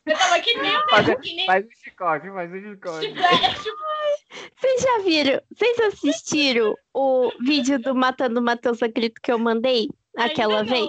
Eu 0.06 0.16
tava 0.18 0.40
que 0.40 0.56
nem 0.60 0.76
o 0.76 0.88
Faz- 0.90 1.06
mesmo, 1.06 1.20
que 1.22 1.34
nem. 1.34 1.46
Faz 1.46 1.66
um 1.66 1.70
chicote, 1.70 2.30
faz 2.30 2.52
um 2.52 2.60
chicote. 2.60 3.06
É, 3.06 3.54
tipo, 3.54 4.50
Vocês 4.56 4.82
já 4.82 4.98
viram? 5.04 5.40
Vocês 5.54 5.78
assistiram 5.80 6.74
o 6.94 7.30
vídeo 7.44 7.78
do 7.80 7.94
Matando 7.94 8.40
o 8.40 8.42
Matheus 8.42 8.82
a 8.82 8.88
Grito 8.88 9.20
que 9.22 9.30
eu 9.32 9.38
mandei 9.38 9.88
aquela 10.24 10.62
vez? 10.62 10.88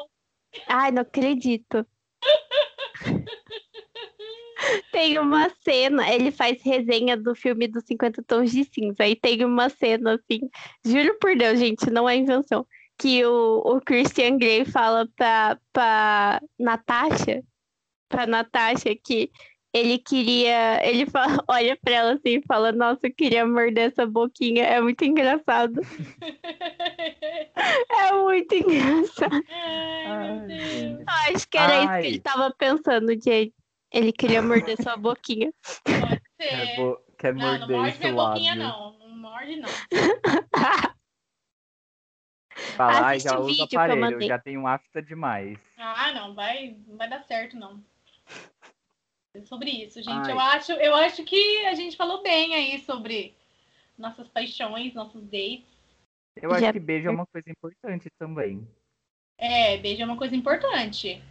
Ai, 0.67 0.91
não 0.91 1.01
acredito. 1.01 1.85
Tem 4.91 5.17
uma 5.17 5.49
cena, 5.63 6.13
ele 6.13 6.31
faz 6.31 6.61
resenha 6.61 7.15
do 7.15 7.33
filme 7.33 7.67
dos 7.67 7.83
50 7.85 8.21
Tons 8.23 8.51
de 8.51 8.65
Cinza. 8.65 9.07
E 9.07 9.15
tem 9.15 9.45
uma 9.45 9.69
cena 9.69 10.15
assim, 10.15 10.41
juro 10.85 11.17
por 11.19 11.35
Deus, 11.35 11.59
gente, 11.59 11.89
não 11.89 12.09
é 12.09 12.15
invenção. 12.17 12.67
Que 12.97 13.25
o, 13.25 13.61
o 13.65 13.81
Christian 13.81 14.37
Grey 14.37 14.65
fala 14.65 15.07
pra, 15.15 15.57
pra 15.71 16.41
Natasha, 16.59 17.41
pra 18.09 18.27
Natasha, 18.27 18.93
que 19.01 19.31
ele 19.73 19.97
queria. 19.99 20.79
Ele 20.87 21.05
fala, 21.05 21.37
olha 21.47 21.77
pra 21.77 21.93
ela 21.93 22.13
assim 22.13 22.37
e 22.37 22.43
fala: 22.47 22.71
Nossa, 22.71 22.99
eu 23.07 23.13
queria 23.13 23.45
morder 23.45 23.91
essa 23.91 24.05
boquinha. 24.05 24.63
É 24.65 24.81
muito 24.81 25.03
engraçado. 25.03 25.81
É 27.91 28.13
muito 28.13 28.55
engraçado. 28.55 29.43
Ai, 29.51 30.05
Ai, 30.05 30.27
meu 30.39 30.47
Deus. 30.47 30.69
gente. 30.71 31.03
Acho 31.07 31.47
que 31.49 31.57
era 31.57 31.77
isso 31.79 31.89
Ai. 31.89 32.01
que 32.01 32.07
ele 32.07 32.19
tava 32.21 32.51
pensando, 32.57 33.21
Jay. 33.21 33.53
Ele 33.91 34.13
queria 34.13 34.41
morder 34.41 34.81
sua 34.81 34.95
boquinha. 34.95 35.51
Pode 35.83 36.21
Quer, 36.39 36.65
ser. 36.67 36.75
bo- 36.77 37.01
quer 37.17 37.33
Não, 37.33 37.41
não 37.41 37.59
morder 37.59 37.77
morde 37.77 37.89
esse 37.89 37.99
minha 37.99 38.13
boquinha, 38.13 38.55
não. 38.55 38.97
Não 38.99 39.09
morde, 39.17 39.55
não. 39.57 39.69
Lá 42.77 43.13
e 43.13 43.17
Assiste 43.17 43.23
já 43.29 43.39
o 43.39 43.43
usa 43.45 43.63
aparelho, 43.63 44.21
já 44.21 44.39
tem 44.39 44.57
um 44.57 44.67
afta 44.67 45.01
demais. 45.01 45.59
Ah, 45.77 46.13
não, 46.13 46.33
vai, 46.33 46.77
não 46.87 46.95
vai 46.97 47.09
dar 47.09 47.19
certo, 47.23 47.57
não. 47.57 47.83
Sobre 49.45 49.69
isso, 49.71 50.01
gente. 50.01 50.09
Ai. 50.27 50.31
Eu 50.31 50.39
acho, 50.39 50.71
eu 50.73 50.95
acho 50.95 51.23
que 51.23 51.65
a 51.65 51.73
gente 51.75 51.95
falou 51.97 52.21
bem 52.21 52.53
aí 52.55 52.79
sobre 52.79 53.35
nossas 53.97 54.27
paixões, 54.27 54.93
nossos 54.93 55.23
dates. 55.23 55.65
Eu 56.35 56.51
acho 56.51 56.61
Já- 56.61 56.73
que 56.73 56.79
beijo 56.79 57.07
é 57.07 57.11
uma 57.11 57.25
coisa 57.25 57.49
importante 57.49 58.09
também. 58.17 58.67
É, 59.37 59.77
beijo 59.77 60.01
é 60.01 60.05
uma 60.05 60.17
coisa 60.17 60.35
importante. 60.35 61.21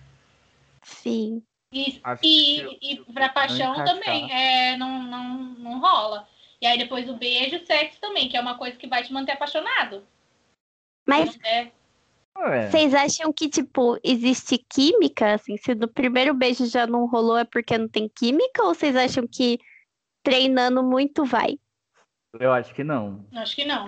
Sim. 0.82 1.42
E, 1.72 2.00
Acho 2.02 2.24
e, 2.24 2.78
e 2.92 3.04
pra 3.12 3.28
paixão 3.28 3.72
encaixar- 3.74 3.84
também, 3.94 4.32
é, 4.32 4.76
não, 4.76 5.02
não, 5.02 5.28
não 5.54 5.80
rola. 5.80 6.26
E 6.60 6.66
aí 6.66 6.78
depois 6.78 7.08
o 7.08 7.16
beijo, 7.16 7.64
sexo 7.66 8.00
também, 8.00 8.28
que 8.28 8.36
é 8.36 8.40
uma 8.40 8.56
coisa 8.56 8.76
que 8.76 8.86
vai 8.86 9.04
te 9.04 9.12
manter 9.12 9.32
apaixonado. 9.32 10.06
Mas 11.06 11.38
É, 11.44 11.70
Ué, 12.38 12.70
vocês 12.70 12.94
acham 12.94 13.32
que, 13.32 13.48
tipo, 13.48 13.98
existe 14.04 14.58
química? 14.58 15.34
Assim, 15.34 15.56
se 15.56 15.74
no 15.74 15.88
primeiro 15.88 16.32
beijo 16.32 16.66
já 16.66 16.86
não 16.86 17.06
rolou 17.06 17.36
é 17.36 17.44
porque 17.44 17.76
não 17.76 17.88
tem 17.88 18.08
química? 18.08 18.62
Ou 18.62 18.74
vocês 18.74 18.94
acham 18.94 19.26
que 19.26 19.58
treinando 20.22 20.82
muito 20.82 21.24
vai? 21.24 21.58
eu 22.38 22.52
acho 22.52 22.74
que 22.74 22.84
não. 22.84 23.26
acho 23.34 23.56
que 23.56 23.64
não. 23.64 23.86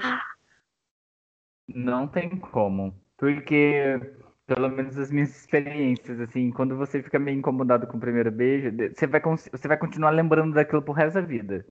Não 1.68 2.08
tem 2.08 2.30
como. 2.36 2.94
Porque, 3.16 4.00
pelo 4.46 4.68
menos 4.68 4.98
as 4.98 5.10
minhas 5.10 5.30
experiências, 5.30 6.18
assim, 6.18 6.50
quando 6.50 6.76
você 6.76 7.02
fica 7.02 7.18
meio 7.18 7.38
incomodado 7.38 7.86
com 7.86 7.98
o 7.98 8.00
primeiro 8.00 8.32
beijo, 8.32 8.74
você 8.94 9.06
vai, 9.06 9.20
você 9.20 9.68
vai 9.68 9.76
continuar 9.76 10.10
lembrando 10.10 10.54
daquilo 10.54 10.82
pro 10.82 10.92
resto 10.92 11.14
da 11.14 11.20
vida. 11.20 11.64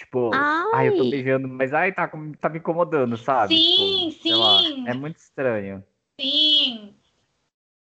Tipo, 0.00 0.30
ai, 0.74 0.88
eu 0.88 0.96
tô 0.96 1.02
Ai. 1.04 1.10
beijando, 1.10 1.46
mas 1.46 1.74
ai, 1.74 1.92
tá, 1.92 2.10
tá 2.40 2.48
me 2.48 2.58
incomodando, 2.58 3.18
sabe? 3.18 3.54
Sim, 3.54 4.08
Tipo, 4.08 4.22
sei 4.22 4.34
lá, 4.34 4.62
sim. 4.62 4.88
é 4.88 4.94
muito 4.94 5.18
estranho. 5.18 5.84
Sim. 6.18 6.94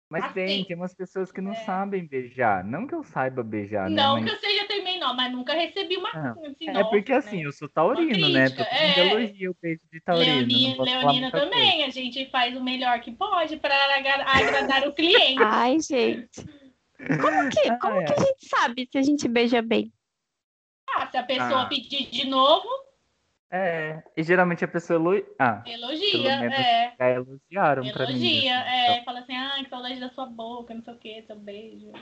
Mas 0.09 0.25
Assim, 0.25 0.33
tem, 0.35 0.65
tem 0.65 0.77
umas 0.77 0.95
pessoas 0.95 1.31
que 1.31 1.43
não 1.43 1.53
é. 1.53 1.57
sabem 1.57 2.07
beijar. 2.07 2.65
Não 2.65 2.87
que 2.87 2.95
eu 2.95 3.03
saiba 3.05 3.43
beijar, 3.43 3.91
né? 3.91 4.03
não 4.03 4.15
mas- 4.15 4.25
que 4.25 4.31
eu 4.31 4.37
seja 4.39 4.67
também, 4.67 4.99
não, 4.99 5.15
mas 5.15 5.31
nunca 5.31 5.53
recebi 5.53 5.99
uma 5.99 6.11
Não, 6.15 6.47
assim, 6.47 6.69
É 6.69 6.73
nossa, 6.73 6.89
porque 6.89 7.13
né? 7.13 7.19
assim, 7.19 7.43
eu 7.45 7.53
sou 7.53 7.69
taurino, 7.69 8.31
né? 8.31 8.49
mundo 8.49 8.99
é. 8.99 9.01
elogia 9.01 9.51
o 9.51 9.57
beijo 9.61 9.83
de 9.93 10.01
taurino. 10.01 10.59
Leonina, 10.59 10.85
Leonina 10.85 11.31
também, 11.31 11.85
a 11.85 11.91
gente 11.91 12.31
faz 12.31 12.57
o 12.57 12.65
melhor 12.65 12.99
que 13.01 13.13
pode 13.13 13.59
para 13.59 13.75
agra- 13.95 14.25
agradar 14.27 14.89
o 14.89 14.95
cliente. 14.95 15.43
Ai, 15.43 15.79
gente. 15.81 16.41
Como 17.21 17.49
que, 17.51 17.61
Ah, 17.69 17.79
como 17.79 18.01
é. 18.01 18.05
que 18.05 18.13
a 18.15 18.17
gente 18.17 18.49
sabe 18.49 18.89
se 18.91 18.97
a 18.97 19.03
gente 19.03 19.29
beija 19.29 19.61
bem? 19.61 19.93
Ah, 20.97 21.07
se 21.11 21.17
a 21.17 21.23
pessoa 21.23 21.63
Ah. 21.63 21.67
pedir 21.67 22.07
de 22.11 22.27
novo, 22.27 22.69
É, 23.49 24.03
e 24.17 24.23
geralmente 24.25 24.65
a 24.65 24.69
pessoa 24.69 24.97
elogia. 24.99 25.25
Ah, 25.39 25.63
elogia, 25.67 26.33
é. 26.53 26.95
já 26.99 27.11
elogiaram 27.11 27.91
pra 27.93 28.07
mim. 28.07 28.13
Elogia, 28.15 28.55
é. 28.61 28.93
então, 28.93 29.05
Fala 29.05 29.21
assim, 29.21 29.37
ah, 29.37 29.55
que 29.63 29.71
saudade 29.71 30.01
da 30.01 30.09
sua 30.11 30.27
boca, 30.27 30.75
não 30.75 30.83
sei 30.83 30.95
o 30.95 30.99
que, 30.99 31.23
seu 31.23 31.37
beijo. 31.37 31.93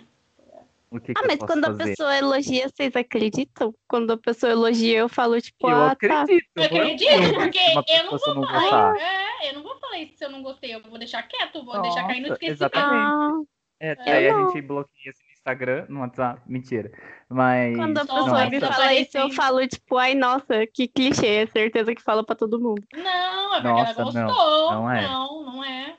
o 0.90 0.98
que, 1.00 1.12
que 1.12 1.20
Ah, 1.20 1.22
eu 1.22 1.26
mas 1.28 1.38
quando 1.40 1.64
a 1.66 1.68
fazer? 1.68 1.84
pessoa 1.84 2.16
elogia, 2.16 2.68
vocês 2.70 2.96
acreditam? 2.96 3.74
Quando 3.86 4.12
a 4.12 4.16
pessoa 4.16 4.52
elogia, 4.52 4.98
eu 5.00 5.08
falo, 5.08 5.38
tipo, 5.40 5.68
Eu 5.68 5.76
ah, 5.76 5.88
tá. 5.88 6.22
acredito. 6.22 6.46
Eu 6.56 6.68
vou- 6.70 6.78
acredito, 6.80 7.10
vou 7.12 7.34
porque 7.74 7.92
eu 7.92 8.04
não 8.04 8.12
eu 8.26 8.34
não 8.34 8.44
falar. 8.46 8.92
gostar. 8.92 8.96
É, 9.42 9.50
eu 9.50 9.54
não 9.54 9.62
vou 9.62 9.78
falar 9.80 9.98
isso 9.98 10.16
se 10.16 10.24
eu 10.24 10.30
não 10.30 10.42
gostei, 10.42 10.74
eu 10.74 10.82
vou 10.82 10.98
deixar 10.98 11.22
quieto, 11.24 11.62
vou 11.64 11.82
deixar 11.82 12.06
cair 12.06 12.20
no 12.20 12.28
Nossa, 12.28 12.34
esquecimento. 12.42 12.74
exatamente. 12.78 13.10
Ah, 13.12 13.42
É, 13.80 13.94
daí 13.96 14.28
a 14.28 14.32
gente 14.46 14.62
bloqueia 14.62 15.10
assim, 15.10 15.24
Instagram, 15.44 15.86
no 15.90 16.00
WhatsApp. 16.00 16.40
Mentira. 16.46 16.90
Mas. 17.28 17.76
quando 17.76 17.98
a 17.98 18.00
pessoa 18.06 18.46
me 18.46 18.56
isso 18.56 18.66
fala 18.66 18.94
isso, 18.94 19.18
eu 19.18 19.30
falo, 19.30 19.68
tipo, 19.68 19.96
ai, 19.98 20.14
nossa, 20.14 20.66
que 20.72 20.88
clichê, 20.88 21.26
é 21.26 21.46
certeza 21.46 21.94
que 21.94 22.02
fala 22.02 22.24
pra 22.24 22.34
todo 22.34 22.58
mundo. 22.60 22.82
Não, 22.94 23.54
é 23.54 23.60
porque 23.60 23.68
Nossa, 23.68 24.00
ela 24.00 24.12
não, 24.12 24.26
gostou. 24.26 24.72
não 24.72 24.90
é. 24.90 25.02
Não, 25.02 25.42
não 25.44 25.64
é. 25.64 25.96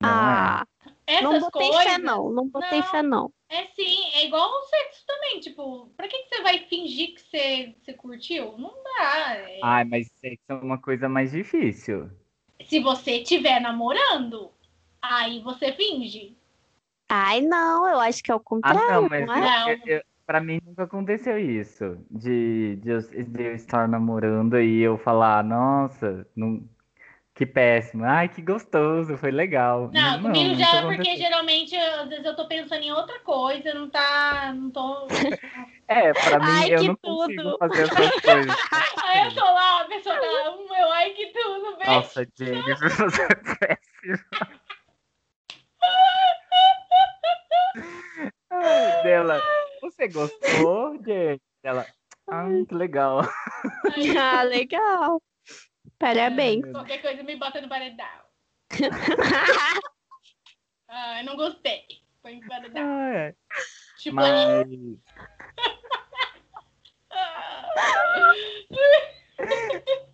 Não 0.00 0.08
é. 0.08 0.12
ah, 0.12 0.66
Essas 1.06 1.22
não 1.22 1.40
botei 1.40 1.68
coisas. 1.68 1.84
fé, 1.84 1.98
não. 1.98 2.30
Não 2.32 2.48
botei 2.48 2.80
Não. 2.80 2.86
fé, 2.88 3.02
não. 3.02 3.32
É 3.48 3.66
sim, 3.66 4.10
é 4.14 4.26
igual 4.26 4.48
o 4.50 4.62
sexo 4.64 5.04
também. 5.06 5.38
Tipo, 5.40 5.86
pra 5.96 6.08
que, 6.08 6.18
que 6.18 6.28
você 6.34 6.42
vai 6.42 6.58
fingir 6.66 7.14
que 7.14 7.20
você, 7.20 7.74
você 7.80 7.92
curtiu? 7.92 8.58
Não 8.58 8.72
dá. 8.82 9.36
é- 9.36 9.60
Ai, 9.62 9.84
mas 9.84 10.10
sexo 10.16 10.42
é 10.48 10.54
uma 10.54 10.78
coisa 10.78 11.08
mais 11.08 11.30
difícil. 11.30 12.10
Se 12.64 12.80
você 12.80 13.18
estiver 13.20 13.60
namorando, 13.60 14.50
aí 15.00 15.40
você 15.40 15.72
finge. 15.72 16.36
Ai, 17.14 17.42
não, 17.42 17.86
eu 17.86 18.00
acho 18.00 18.22
que 18.22 18.30
é 18.32 18.34
o 18.34 18.38
Ah, 18.38 18.42
contrário, 18.42 18.86
não, 18.86 19.08
mas 19.10 19.26
não 19.26 19.34
é? 19.34 19.40
Não. 19.40 19.68
eu- 19.68 19.78
eu- 19.84 20.02
pra 20.26 20.40
mim 20.40 20.58
nunca 20.64 20.84
aconteceu 20.84 21.38
isso. 21.38 21.98
De, 22.10 22.76
de, 22.76 22.88
eu, 22.88 23.00
de 23.02 23.42
eu 23.42 23.54
estar 23.54 23.86
namorando 23.86 24.58
e 24.58 24.80
eu 24.80 24.96
falar, 24.96 25.44
nossa, 25.44 26.26
não, 26.34 26.66
que 27.34 27.44
péssimo. 27.44 28.02
Ai, 28.06 28.30
que 28.30 28.40
gostoso, 28.40 29.18
foi 29.18 29.30
legal. 29.30 29.90
Não, 29.92 30.22
comigo 30.22 30.52
nunca 30.52 30.58
já 30.64 30.68
é 30.78 30.80
porque 30.80 30.94
aconteceu. 30.94 31.16
geralmente, 31.16 31.76
às 31.76 32.08
vezes 32.08 32.24
eu 32.24 32.34
tô 32.34 32.48
pensando 32.48 32.82
em 32.82 32.92
outra 32.92 33.18
coisa, 33.20 33.74
não 33.74 33.90
tá. 33.90 34.50
Não 34.54 34.70
tô. 34.70 35.06
É, 35.86 36.14
pra 36.14 36.38
mim 36.40 36.46
Ai, 36.46 36.74
eu 36.74 36.78
que 36.78 36.86
não 36.88 36.96
consigo 36.96 37.42
tudo. 37.42 37.58
fazer 37.58 37.82
essas 37.82 38.20
coisas. 38.22 38.56
Aí 39.04 39.26
eu 39.26 39.34
tô 39.34 39.44
lá, 39.44 39.82
a 39.82 39.84
pessoa 39.84 40.16
tá. 40.18 40.50
Um 40.52 40.66
meu, 40.66 40.90
ai 40.92 41.10
que 41.10 41.26
tudo, 41.26 41.76
bem. 41.76 41.86
Nossa, 41.88 42.26
Jennifer, 42.38 42.88
você 42.96 43.22
é 43.22 43.34
péssima. 43.34 44.24
Dela, 49.02 49.40
você 49.80 50.08
gostou, 50.08 50.94
Jennifer? 51.04 51.40
Ela, 51.62 51.86
ai, 52.28 52.64
que 52.66 52.74
legal. 52.74 53.20
Ah, 54.18 54.42
legal. 54.42 55.22
Parabéns. 55.98 56.64
Qualquer 56.72 57.00
coisa 57.00 57.22
me 57.22 57.36
bota 57.36 57.60
no 57.60 57.68
paredão. 57.68 58.06
Ah, 60.94 61.22
não 61.22 61.36
gostei. 61.36 61.86
Foi 62.20 62.34
invalidado. 62.34 62.86
Ah, 62.86 63.10
é. 63.14 63.34
Tipo, 63.98 64.16
Mas. 64.16 64.68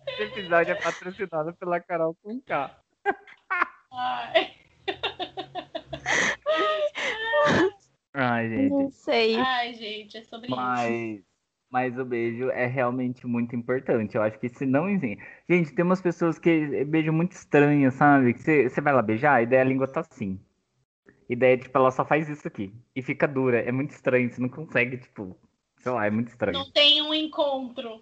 Esse 0.07 0.23
episódio 0.23 0.71
é 0.71 0.75
patrocinado 0.81 1.53
pela 1.55 1.81
Carol 1.81 2.15
com 2.23 2.39
K. 2.41 2.79
ai, 3.91 4.55
Ai, 8.13 8.49
gente. 8.49 8.69
Não 8.69 8.91
sei. 8.91 9.35
ai, 9.35 9.73
gente, 9.73 10.17
é 10.17 10.23
sobre 10.23 10.47
isso. 10.47 10.55
Mas, 10.55 11.21
mas 11.69 11.97
o 11.97 12.05
beijo 12.05 12.49
é 12.49 12.65
realmente 12.65 13.27
muito 13.27 13.55
importante. 13.55 14.15
Eu 14.15 14.23
acho 14.23 14.39
que 14.39 14.49
se 14.49 14.65
não. 14.65 14.87
Gente, 14.89 15.73
tem 15.73 15.85
umas 15.85 16.01
pessoas 16.01 16.39
que 16.39 16.83
beijo 16.85 17.13
muito 17.13 17.33
estranho, 17.33 17.91
sabe? 17.91 18.33
Que 18.33 18.41
você, 18.41 18.69
você 18.69 18.81
vai 18.81 18.93
lá 18.93 19.01
beijar 19.01 19.43
e 19.43 19.45
daí 19.45 19.59
a 19.59 19.63
língua 19.63 19.87
tá 19.87 20.01
assim. 20.01 20.39
E 21.29 21.35
daí, 21.35 21.57
tipo, 21.57 21.77
ela 21.77 21.91
só 21.91 22.03
faz 22.03 22.27
isso 22.27 22.47
aqui. 22.47 22.73
E 22.95 23.03
fica 23.03 23.27
dura. 23.27 23.59
É 23.61 23.71
muito 23.71 23.91
estranho. 23.91 24.29
Você 24.29 24.41
não 24.41 24.49
consegue, 24.49 24.97
tipo. 24.97 25.37
Sei 25.77 25.91
lá, 25.91 26.05
é 26.05 26.09
muito 26.09 26.29
estranho. 26.29 26.57
Não 26.57 26.71
tem 26.71 27.01
um 27.01 27.13
encontro. 27.13 28.01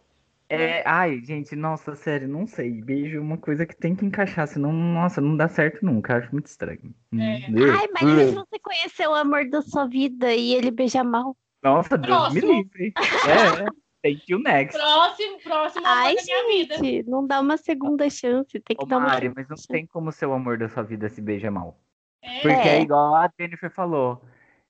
É, 0.50 0.82
ai, 0.88 1.20
gente, 1.24 1.56
nossa, 1.56 1.94
sério, 1.96 2.28
não 2.28 2.48
sei. 2.48 2.82
Beijo 2.82 3.18
é 3.18 3.20
uma 3.20 3.38
coisa 3.38 3.66
que 3.66 3.76
tem 3.76 3.94
que 3.96 4.06
encaixar, 4.06 4.48
senão, 4.48 4.72
nossa, 4.72 5.20
não 5.20 5.36
dá 5.36 5.48
certo 5.50 5.86
nunca. 5.86 6.18
Acho 6.18 6.32
muito 6.32 6.46
estranho. 6.48 6.94
É. 7.14 7.46
Ai, 7.70 7.88
mas 7.94 8.04
e 8.04 8.30
se 8.30 8.36
você 8.36 8.60
conheceu 8.60 9.12
o 9.12 9.16
amor 9.16 9.50
da 9.50 9.62
sua 9.62 9.86
vida 9.88 10.34
e 10.34 10.54
ele 10.54 10.72
beija 10.72 11.04
mal? 11.04 11.36
Nossa, 11.62 11.98
Deus 11.98 12.34
me 12.34 12.40
Próximo. 12.42 12.54
livre. 12.54 12.94
É. 12.96 13.88
Thank 14.04 14.24
you 14.30 14.40
next. 14.40 14.78
Próximo, 14.78 15.40
próximo 15.44 15.86
amor 15.86 15.98
Ai, 16.06 16.16
da 16.16 16.22
minha 16.24 16.48
vida. 16.48 16.76
gente, 16.78 17.10
não 17.10 17.28
dá 17.28 17.42
uma 17.42 17.58
segunda 17.58 18.10
chance. 18.10 18.58
Tem 18.60 18.78
que 18.78 18.84
Ô, 18.84 18.88
dar 18.88 19.00
uma 19.00 19.08
Mari, 19.08 19.34
mas 19.36 19.50
não 19.50 19.58
tem 19.58 19.86
como 19.86 20.12
ser 20.12 20.28
o 20.28 20.34
amor 20.34 20.58
da 20.58 20.70
sua 20.70 20.84
vida 20.84 21.10
se 21.10 21.20
beija 21.20 21.52
mal. 21.52 21.78
É, 22.22 22.40
Porque 22.42 22.70
É. 22.70 22.82
igual 22.82 23.16
a 23.16 23.30
Jennifer 23.38 23.70
falou. 23.72 24.22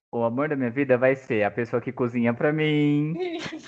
O 0.10 0.24
amor 0.24 0.48
da 0.48 0.56
minha 0.56 0.72
vida 0.72 0.98
vai 0.98 1.16
ser 1.16 1.44
a 1.44 1.52
pessoa 1.52 1.82
que 1.82 1.92
cozinha 1.92 2.34
pra 2.34 2.54
mim, 2.54 3.14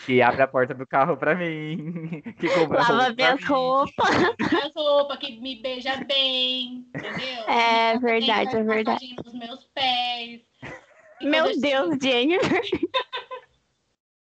que 0.06 0.22
abre 0.22 0.42
a 0.42 0.48
porta 0.48 0.74
do 0.74 0.88
carro 0.88 1.18
pra 1.18 1.36
mim, 1.36 2.22
que 2.40 2.48
compra 2.48 2.80
Lava 2.80 2.94
roupa 2.94 3.14
minhas 3.14 3.44
roupas. 3.44 4.10
As 4.66 4.74
roupas 4.74 5.18
que 5.18 5.40
me 5.42 5.62
beija 5.62 5.98
bem, 6.06 6.88
entendeu? 6.96 7.44
É 7.50 7.94
Que 7.94 8.00
verdade, 8.00 8.56
é 8.56 8.64
verdade. 8.64 9.16
nos 9.24 9.34
meus 9.34 9.66
pés. 9.76 10.42
Meu 11.22 11.48
eu 11.48 11.60
Deus, 11.60 11.98
Jennifer. 12.02 12.62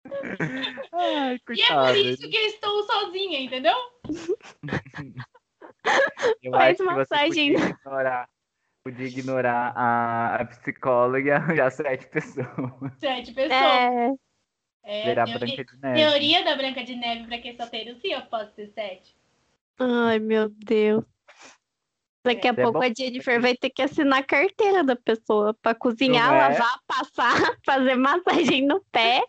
Ai, 0.92 1.38
E 1.50 1.62
é 1.62 1.74
por 1.74 1.96
isso 1.96 2.28
que 2.28 2.36
eu 2.36 2.46
estou 2.46 2.82
sozinha, 2.84 3.40
entendeu? 3.40 3.74
Eu 6.42 6.52
Faz 6.52 6.78
acho 6.80 6.88
que 6.88 6.94
você 6.94 7.14
massagem. 7.14 7.52
podia 7.54 7.68
ignorar, 7.70 8.28
podia 8.82 9.06
ignorar 9.06 9.72
a, 9.76 10.36
a 10.36 10.44
psicóloga 10.46 11.28
e 11.28 11.30
arranjar 11.30 11.70
sete 11.70 12.06
pessoas. 12.08 12.46
Sete 12.98 13.32
pessoas. 13.32 13.52
É, 13.52 14.12
É, 14.82 15.04
Virar 15.04 15.26
teoria, 15.26 15.38
Branca 15.56 15.64
de 15.64 15.80
Neve. 15.80 16.00
teoria 16.00 16.44
da 16.44 16.56
Branca 16.56 16.84
de 16.84 16.96
Neve 16.96 17.26
pra 17.26 17.38
quem 17.38 17.56
solteiro, 17.56 17.94
sim, 18.00 18.12
eu 18.12 18.22
posso 18.22 18.54
ser 18.54 18.68
sete. 18.68 19.14
ai, 19.78 20.18
meu 20.18 20.48
Deus. 20.48 21.04
Daqui 22.22 22.48
a 22.48 22.50
É 22.50 22.54
pouco 22.54 22.78
bom- 22.80 22.84
a 22.84 22.92
Jennifer 22.94 23.40
vai 23.40 23.54
ter 23.56 23.70
que 23.70 23.80
assinar 23.80 24.18
a 24.20 24.22
carteira 24.22 24.84
da 24.84 24.94
pessoa 24.94 25.54
pra 25.54 25.74
cozinhar, 25.74 26.30
é? 26.34 26.48
lavar, 26.48 26.78
passar, 26.86 27.34
fazer 27.64 27.94
massagem 27.94 28.66
no 28.66 28.84
pé. 28.92 29.22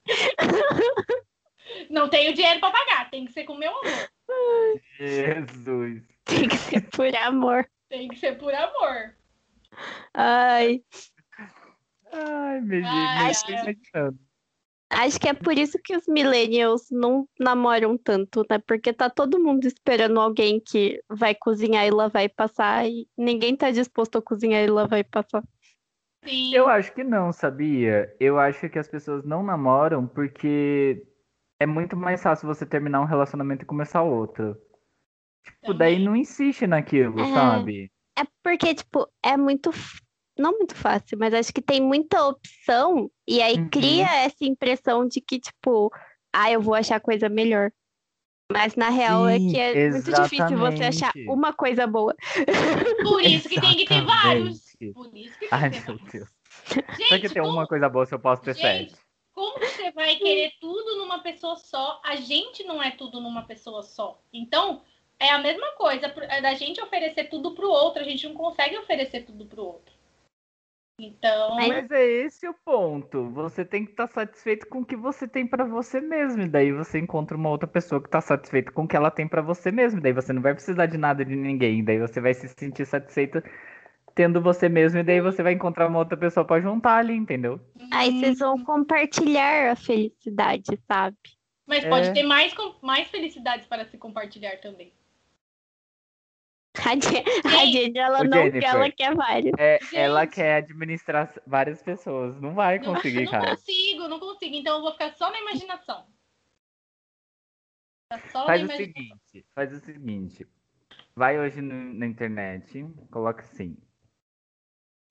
Não 1.89 2.09
tenho 2.09 2.33
dinheiro 2.33 2.59
pra 2.59 2.69
pagar, 2.69 3.09
tem 3.09 3.25
que 3.25 3.31
ser 3.31 3.45
com 3.45 3.55
meu 3.55 3.71
amor. 3.71 4.09
Jesus. 4.97 6.03
Tem 6.25 6.47
que 6.49 6.57
ser 6.57 6.81
por 6.89 7.15
amor. 7.15 7.69
Tem 7.89 8.07
que 8.09 8.15
ser 8.17 8.37
por 8.37 8.53
amor. 8.53 9.15
Ai, 10.13 10.84
Ai, 12.11 12.61
meu 12.61 12.82
Deus, 12.82 13.41
imaginando. 13.43 14.19
acho 14.89 15.19
que 15.19 15.30
é 15.30 15.34
por 15.34 15.57
isso 15.57 15.80
que 15.82 15.95
os 15.95 16.05
millennials 16.07 16.89
não 16.91 17.28
namoram 17.39 17.97
tanto, 17.97 18.45
né? 18.49 18.59
Porque 18.59 18.91
tá 18.91 19.09
todo 19.09 19.39
mundo 19.39 19.65
esperando 19.65 20.19
alguém 20.19 20.59
que 20.59 21.01
vai 21.09 21.34
cozinhar 21.34 21.86
e 21.86 21.91
lavar 21.91 22.24
e 22.24 22.30
passar 22.30 22.88
e 22.88 23.07
ninguém 23.17 23.55
tá 23.55 23.72
disposto 23.72 24.17
a 24.17 24.22
cozinhar 24.22 24.61
e 24.63 24.67
lavar 24.67 24.99
e 24.99 25.03
passar. 25.03 25.43
Sim. 26.24 26.53
Eu 26.53 26.67
acho 26.67 26.93
que 26.93 27.03
não, 27.03 27.32
sabia? 27.32 28.15
Eu 28.19 28.38
acho 28.38 28.69
que 28.69 28.78
as 28.78 28.88
pessoas 28.88 29.24
não 29.24 29.41
namoram 29.41 30.05
porque 30.07 31.03
é 31.59 31.65
muito 31.65 31.95
mais 31.95 32.22
fácil 32.22 32.47
você 32.47 32.65
terminar 32.65 33.01
um 33.01 33.05
relacionamento 33.05 33.63
e 33.63 33.65
começar 33.67 34.03
outro. 34.03 34.55
Tipo, 35.43 35.74
daí 35.74 35.93
Também. 35.93 36.05
não 36.05 36.15
insiste 36.15 36.67
naquilo, 36.67 37.22
É. 37.22 37.34
sabe? 37.34 37.91
É 38.22 38.28
porque, 38.43 38.74
tipo, 38.76 39.07
é 39.24 39.36
muito. 39.36 39.72
Não 40.38 40.53
muito 40.57 40.76
fácil, 40.76 41.17
mas 41.19 41.34
acho 41.34 41.53
que 41.53 41.61
tem 41.61 41.82
muita 41.82 42.26
opção 42.26 43.11
e 43.28 43.41
aí 43.41 43.55
Uhum. 43.57 43.69
cria 43.69 44.07
essa 44.24 44.43
impressão 44.45 45.05
de 45.07 45.19
que, 45.22 45.39
tipo, 45.39 45.91
ah, 46.34 46.49
eu 46.49 46.61
vou 46.61 46.74
achar 46.74 46.99
coisa 47.01 47.28
melhor. 47.30 47.72
Mas 48.51 48.76
na 48.76 48.89
real 48.89 49.28
é 49.28 49.38
Sim, 49.38 49.49
que 49.49 49.59
é 49.59 49.89
muito 49.89 50.11
difícil 50.11 50.57
você 50.57 50.84
achar 50.84 50.89
exatamente. 51.11 51.30
uma 51.30 51.53
coisa 51.53 51.86
boa. 51.88 52.15
Por 53.03 53.22
isso 53.22 53.47
que 53.47 53.59
tem 53.59 53.76
que 53.78 53.86
ter 53.86 54.01
vários. 54.03 54.74
Exatamente. 54.82 54.93
Por 54.93 55.17
isso 55.17 55.39
que 55.39 55.47
tem 55.47 55.49
Ai, 55.51 55.69
que 55.69 55.80
ter 55.82 55.88
meu 55.88 55.97
vários. 55.97 56.11
Deus. 56.11 56.30
Gente, 56.97 57.07
Só 57.09 57.19
que 57.19 57.30
tem 57.30 57.41
como, 57.41 57.53
uma 57.53 57.67
coisa 57.67 57.89
boa 57.89 58.05
se 58.05 58.13
eu 58.15 58.19
posso 58.19 58.41
ter 58.41 58.55
Gente. 58.55 58.91
sete. 58.91 59.01
como 59.34 59.59
você 59.59 59.91
vai 59.91 60.15
querer 60.15 60.51
tudo 60.59 60.97
numa 60.97 61.19
pessoa 61.19 61.55
só? 61.55 62.01
A 62.03 62.15
gente 62.15 62.63
não 62.63 62.82
é 62.82 62.91
tudo 62.91 63.19
numa 63.22 63.43
pessoa 63.43 63.84
só. 63.84 64.22
Então, 64.34 64.82
é 65.22 65.30
a 65.30 65.38
mesma 65.39 65.72
coisa 65.74 66.07
é 66.30 66.41
da 66.41 66.53
gente 66.55 66.82
oferecer 66.82 67.26
tudo 67.30 67.51
pro 67.53 67.69
outro. 67.69 68.01
A 68.01 68.05
gente 68.05 68.28
não 68.28 68.36
consegue 68.36 68.78
oferecer 68.78 69.22
tudo 69.26 69.45
pro 69.45 69.63
outro. 69.63 69.93
Então, 70.99 71.55
Mas- 71.55 71.67
Mas 71.69 71.91
é 71.91 72.05
esse 72.05 72.47
o 72.47 72.53
ponto. 72.53 73.30
Você 73.32 73.65
tem 73.65 73.86
que 73.86 73.91
estar 73.91 74.07
satisfeito 74.07 74.67
com 74.67 74.80
o 74.80 74.86
que 74.86 74.95
você 74.95 75.28
tem 75.28 75.47
pra 75.47 75.63
você 75.63 75.99
mesmo. 75.99 76.43
E 76.43 76.47
daí 76.47 76.72
você 76.72 76.99
encontra 76.99 77.36
uma 77.36 77.49
outra 77.49 77.67
pessoa 77.67 78.01
que 78.01 78.09
tá 78.09 78.22
satisfeita 78.22 78.72
com 78.72 78.84
o 78.84 78.88
que 78.88 78.95
ela 78.95 79.09
tem 79.09 79.28
pra 79.28 79.41
você 79.41 79.72
mesmo. 79.72 79.99
E 79.99 80.03
daí 80.03 80.13
você 80.13 80.32
não 80.32 80.41
vai 80.41 80.53
precisar 80.53 80.86
de 80.86 80.97
nada 80.97 81.26
de 81.26 81.36
ninguém. 81.36 81.80
E 81.80 81.84
daí 81.84 81.99
você 81.99 82.22
vai 82.22 82.34
se 82.36 82.47
sentir 82.49 82.86
satisfeita 82.86 83.43
tendo 84.13 84.41
você 84.41 84.69
mesmo. 84.69 84.99
E 84.99 85.03
daí 85.03 85.22
você 85.22 85.41
vai 85.41 85.53
encontrar 85.53 85.88
uma 85.88 85.97
outra 85.99 86.17
pessoa 86.17 86.45
pra 86.45 86.61
juntar 86.61 86.97
ali, 86.97 87.15
entendeu? 87.15 87.59
Aí 87.91 88.19
vocês 88.19 88.38
vão 88.39 88.63
compartilhar 88.63 89.72
a 89.72 89.76
felicidade, 89.76 90.78
sabe? 90.88 91.17
mas 91.67 91.86
pode 91.86 92.09
É. 92.09 92.11
ter 92.11 92.24
mais, 92.24 92.53
mais 92.82 93.07
felicidades 93.07 93.65
para 93.65 93.86
se 93.86 93.97
compartilhar 93.97 94.57
também. 94.57 94.91
A 96.74 97.65
Jen, 97.65 97.97
ela 97.97 98.24
não 98.24 98.43
Jennifer. 98.43 98.63
ela 98.63 98.91
quer 98.91 99.13
vários. 99.15 99.51
É, 99.57 99.80
ela 99.93 100.26
quer 100.26 100.55
administrar 100.55 101.34
várias 101.45 101.82
pessoas. 101.82 102.39
Não 102.39 102.53
vai 102.53 102.80
Não, 102.80 102.93
conseguir, 102.95 103.26
não 103.26 103.32
cara. 103.32 103.55
consigo, 103.55 104.07
não 104.07 104.19
consigo. 104.19 104.55
Então 104.55 104.76
eu 104.78 104.82
vou 104.82 104.91
ficar 104.93 105.11
só 105.15 105.30
na 105.32 105.39
imaginação. 105.39 106.07
Só 108.32 108.45
Faz 108.45 108.61
na 108.61 108.67
o 108.67 108.72
imaginação. 108.72 108.78
seguinte, 108.78 109.45
faz 109.53 109.74
o 109.74 109.80
seguinte. 109.80 110.47
Vai 111.15 111.39
hoje 111.39 111.61
no- 111.61 111.93
na 111.93 112.05
internet, 112.05 112.86
coloca 113.09 113.41
assim. 113.41 113.78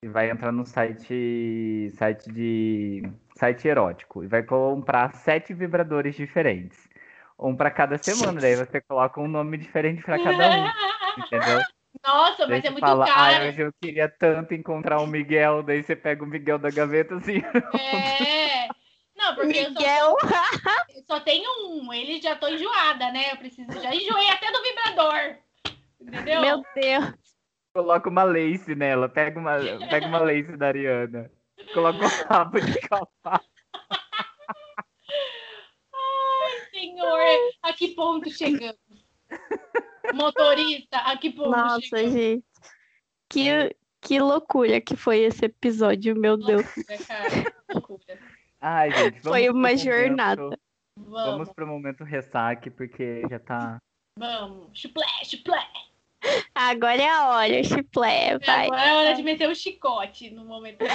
E 0.02 0.08
vai 0.08 0.30
entrar 0.30 0.50
no 0.52 0.64
site 0.64 1.90
site 1.94 2.30
de 2.32 3.02
site 3.36 3.68
erótico 3.68 4.24
e 4.24 4.26
vai 4.26 4.42
comprar 4.42 5.14
sete 5.14 5.52
vibradores 5.52 6.14
diferentes. 6.14 6.88
Um 7.38 7.54
pra 7.54 7.70
cada 7.70 7.96
semana, 7.98 8.40
daí 8.40 8.56
você 8.56 8.80
coloca 8.82 9.20
um 9.20 9.28
nome 9.28 9.56
diferente 9.58 10.02
pra 10.02 10.18
cada 10.22 10.48
um, 10.50 10.64
entendeu? 11.26 11.60
Nossa, 12.04 12.46
mas 12.46 12.64
é 12.64 12.70
muito 12.70 12.80
fala, 12.80 13.04
ah, 13.04 13.14
caro. 13.14 13.48
hoje 13.48 13.60
eu 13.60 13.72
queria 13.80 14.08
tanto 14.08 14.54
encontrar 14.54 15.00
o 15.00 15.06
Miguel, 15.06 15.62
daí 15.62 15.82
você 15.82 15.94
pega 15.94 16.24
o 16.24 16.26
Miguel 16.26 16.58
da 16.58 16.70
gaveta 16.70 17.16
assim. 17.16 17.42
É. 17.78 18.68
Não, 19.16 19.34
porque 19.34 19.58
eu 19.58 19.64
só, 19.64 19.70
Miguel, 19.70 20.16
eu 20.96 21.02
só 21.04 21.20
tenho 21.20 21.50
um. 21.68 21.92
Ele 21.92 22.22
já 22.22 22.34
tô 22.36 22.48
enjoada, 22.48 23.12
né? 23.12 23.32
Eu 23.32 23.36
preciso. 23.36 23.70
Já 23.72 23.94
enjoei 23.94 24.30
até 24.30 24.50
do 24.50 24.62
vibrador. 24.62 25.36
Entendeu? 26.00 26.40
meu 26.40 26.62
Deus. 26.74 27.14
Coloca 27.74 28.08
uma 28.08 28.24
lace 28.24 28.74
nela, 28.74 29.08
pega 29.08 29.38
uma, 29.38 29.58
pega 29.90 30.06
uma 30.06 30.20
lace 30.20 30.56
da 30.56 30.68
Ariana. 30.68 31.30
Coloca 31.74 31.98
um 31.98 32.28
rabo 32.28 32.60
de 32.60 32.80
cavalo. 32.80 33.44
Senhor, 36.70 37.20
a 37.62 37.72
que 37.74 37.88
ponto 37.88 38.30
chegamos? 38.30 38.78
Motorista, 40.14 40.98
a 40.98 41.16
que 41.16 41.30
ponto 41.30 41.50
Nossa, 41.50 41.80
chegamos? 41.80 42.12
gente. 42.12 42.44
Que, 43.28 43.76
que 44.00 44.18
loucura 44.18 44.80
que 44.80 44.96
foi 44.96 45.20
esse 45.20 45.44
episódio, 45.46 46.16
meu 46.18 46.36
Deus. 46.36 46.64
Loucura, 46.76 46.98
cara. 47.06 47.54
Loucura. 47.72 48.18
Ai, 48.60 48.90
gente, 48.90 49.20
vamos 49.20 49.28
Foi 49.28 49.42
pro 49.44 49.52
uma 49.52 49.60
momento- 49.68 49.84
jornada. 49.84 50.58
Vamos 50.96 51.12
Vamos, 51.12 51.52
pro 51.52 51.66
momento 51.66 52.04
ressaque, 52.04 52.68
porque 52.70 53.22
já 53.30 53.38
tá. 53.38 53.78
vamos. 54.18 54.68
Chuplé, 54.78 55.06
chuplé. 55.24 55.66
Agora 56.54 57.00
é 57.00 57.08
a 57.08 57.28
hora, 57.30 57.64
chiplé, 57.64 58.38
vai. 58.38 58.66
Agora 58.66 58.82
é 58.82 58.94
hora 58.94 59.14
de 59.14 59.22
meter 59.22 59.48
o 59.48 59.54
chicote 59.54 60.30
no 60.30 60.44
momento 60.44 60.80
do 60.80 60.86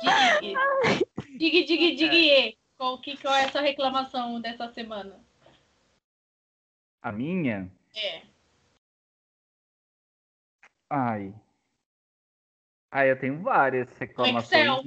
Digue. 0.00 0.54
Digue, 1.38 1.64
digue, 1.64 1.94
digue. 1.94 2.58
Qual, 2.76 3.00
que, 3.00 3.16
qual 3.16 3.34
é 3.34 3.44
a 3.44 3.48
sua 3.50 3.60
reclamação 3.60 4.40
dessa 4.40 4.68
semana? 4.72 5.20
A 7.02 7.12
minha? 7.12 7.70
É. 7.94 8.22
Ai. 10.88 11.34
Ai, 12.90 13.10
eu 13.10 13.18
tenho 13.18 13.40
várias 13.42 13.88
reclamações. 13.98 14.52
Excel. 14.52 14.84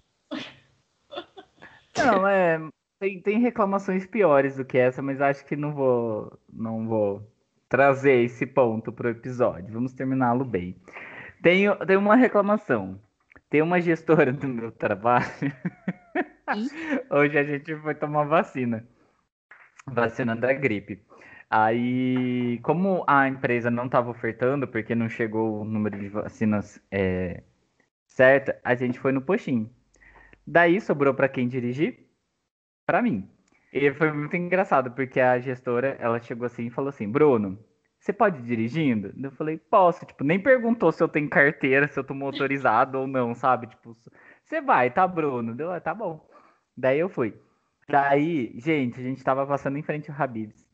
Não, 1.98 2.28
é. 2.28 2.60
Tem, 3.00 3.22
tem 3.22 3.40
reclamações 3.40 4.06
piores 4.06 4.58
do 4.58 4.66
que 4.66 4.78
essa, 4.78 5.02
mas 5.02 5.22
acho 5.22 5.46
que 5.46 5.56
não 5.56 5.74
vou, 5.74 6.40
não 6.52 6.88
vou 6.88 7.34
trazer 7.70 8.24
esse 8.24 8.46
ponto 8.46 8.92
pro 8.92 9.10
episódio. 9.10 9.74
Vamos 9.74 9.94
terminá-lo 9.94 10.46
bem. 10.46 10.76
Tenho, 11.42 11.76
tenho 11.86 12.00
uma 12.00 12.16
reclamação. 12.16 13.00
Tem 13.54 13.62
uma 13.62 13.80
gestora 13.80 14.34
do 14.34 14.48
meu 14.48 14.72
trabalho. 14.72 15.28
Hoje 17.08 17.38
a 17.38 17.44
gente 17.44 17.76
foi 17.76 17.94
tomar 17.94 18.24
vacina. 18.24 18.84
Vacina 19.86 20.36
da 20.36 20.52
gripe. 20.54 21.00
Aí, 21.52 22.58
como 22.64 23.04
a 23.06 23.28
empresa 23.28 23.70
não 23.70 23.86
estava 23.86 24.10
ofertando, 24.10 24.68
porque 24.68 24.96
não 24.96 25.08
chegou 25.08 25.62
o 25.62 25.64
número 25.64 26.00
de 26.00 26.10
vacinas 26.10 26.82
é, 26.90 27.44
certo, 28.08 28.56
a 28.64 28.74
gente 28.74 28.98
foi 28.98 29.12
no 29.12 29.22
postinho. 29.22 29.70
Daí 30.48 30.82
sobrou 30.82 31.14
para 31.14 31.30
quem 31.30 31.48
dirigir? 31.48 32.08
Para 32.88 33.04
mim. 33.04 33.30
E 33.72 33.94
foi 33.94 34.12
muito 34.12 34.36
engraçado, 34.36 34.90
porque 34.90 35.20
a 35.20 35.38
gestora, 35.38 35.96
ela 36.00 36.20
chegou 36.20 36.48
assim 36.48 36.66
e 36.66 36.72
falou 36.72 36.90
assim, 36.90 37.08
Bruno, 37.08 37.64
você 38.04 38.12
pode 38.12 38.38
ir 38.40 38.44
dirigindo? 38.44 39.14
Eu 39.24 39.32
falei, 39.32 39.58
posso. 39.58 40.06
Tipo, 40.06 40.26
nem 40.26 40.38
perguntou 40.38 40.92
se 40.92 41.02
eu 41.02 41.08
tenho 41.08 41.30
carteira, 41.30 41.88
se 41.88 41.98
eu 41.98 42.04
tô 42.04 42.14
motorizado 42.14 43.00
ou 43.00 43.08
não, 43.08 43.34
sabe? 43.34 43.68
Tipo, 43.68 43.96
você 44.44 44.60
vai, 44.60 44.92
tá, 44.92 45.08
Bruno? 45.08 45.56
Deu, 45.56 45.72
"Ah, 45.72 45.80
tá 45.80 45.94
bom. 45.94 46.28
Daí 46.76 47.00
eu 47.00 47.08
fui. 47.08 47.34
Daí, 47.88 48.52
gente, 48.60 49.00
a 49.00 49.04
gente 49.04 49.24
tava 49.24 49.48
passando 49.48 49.78
em 49.78 49.82
frente 49.84 50.12
ao 50.12 50.22
Habib's. 50.22 50.68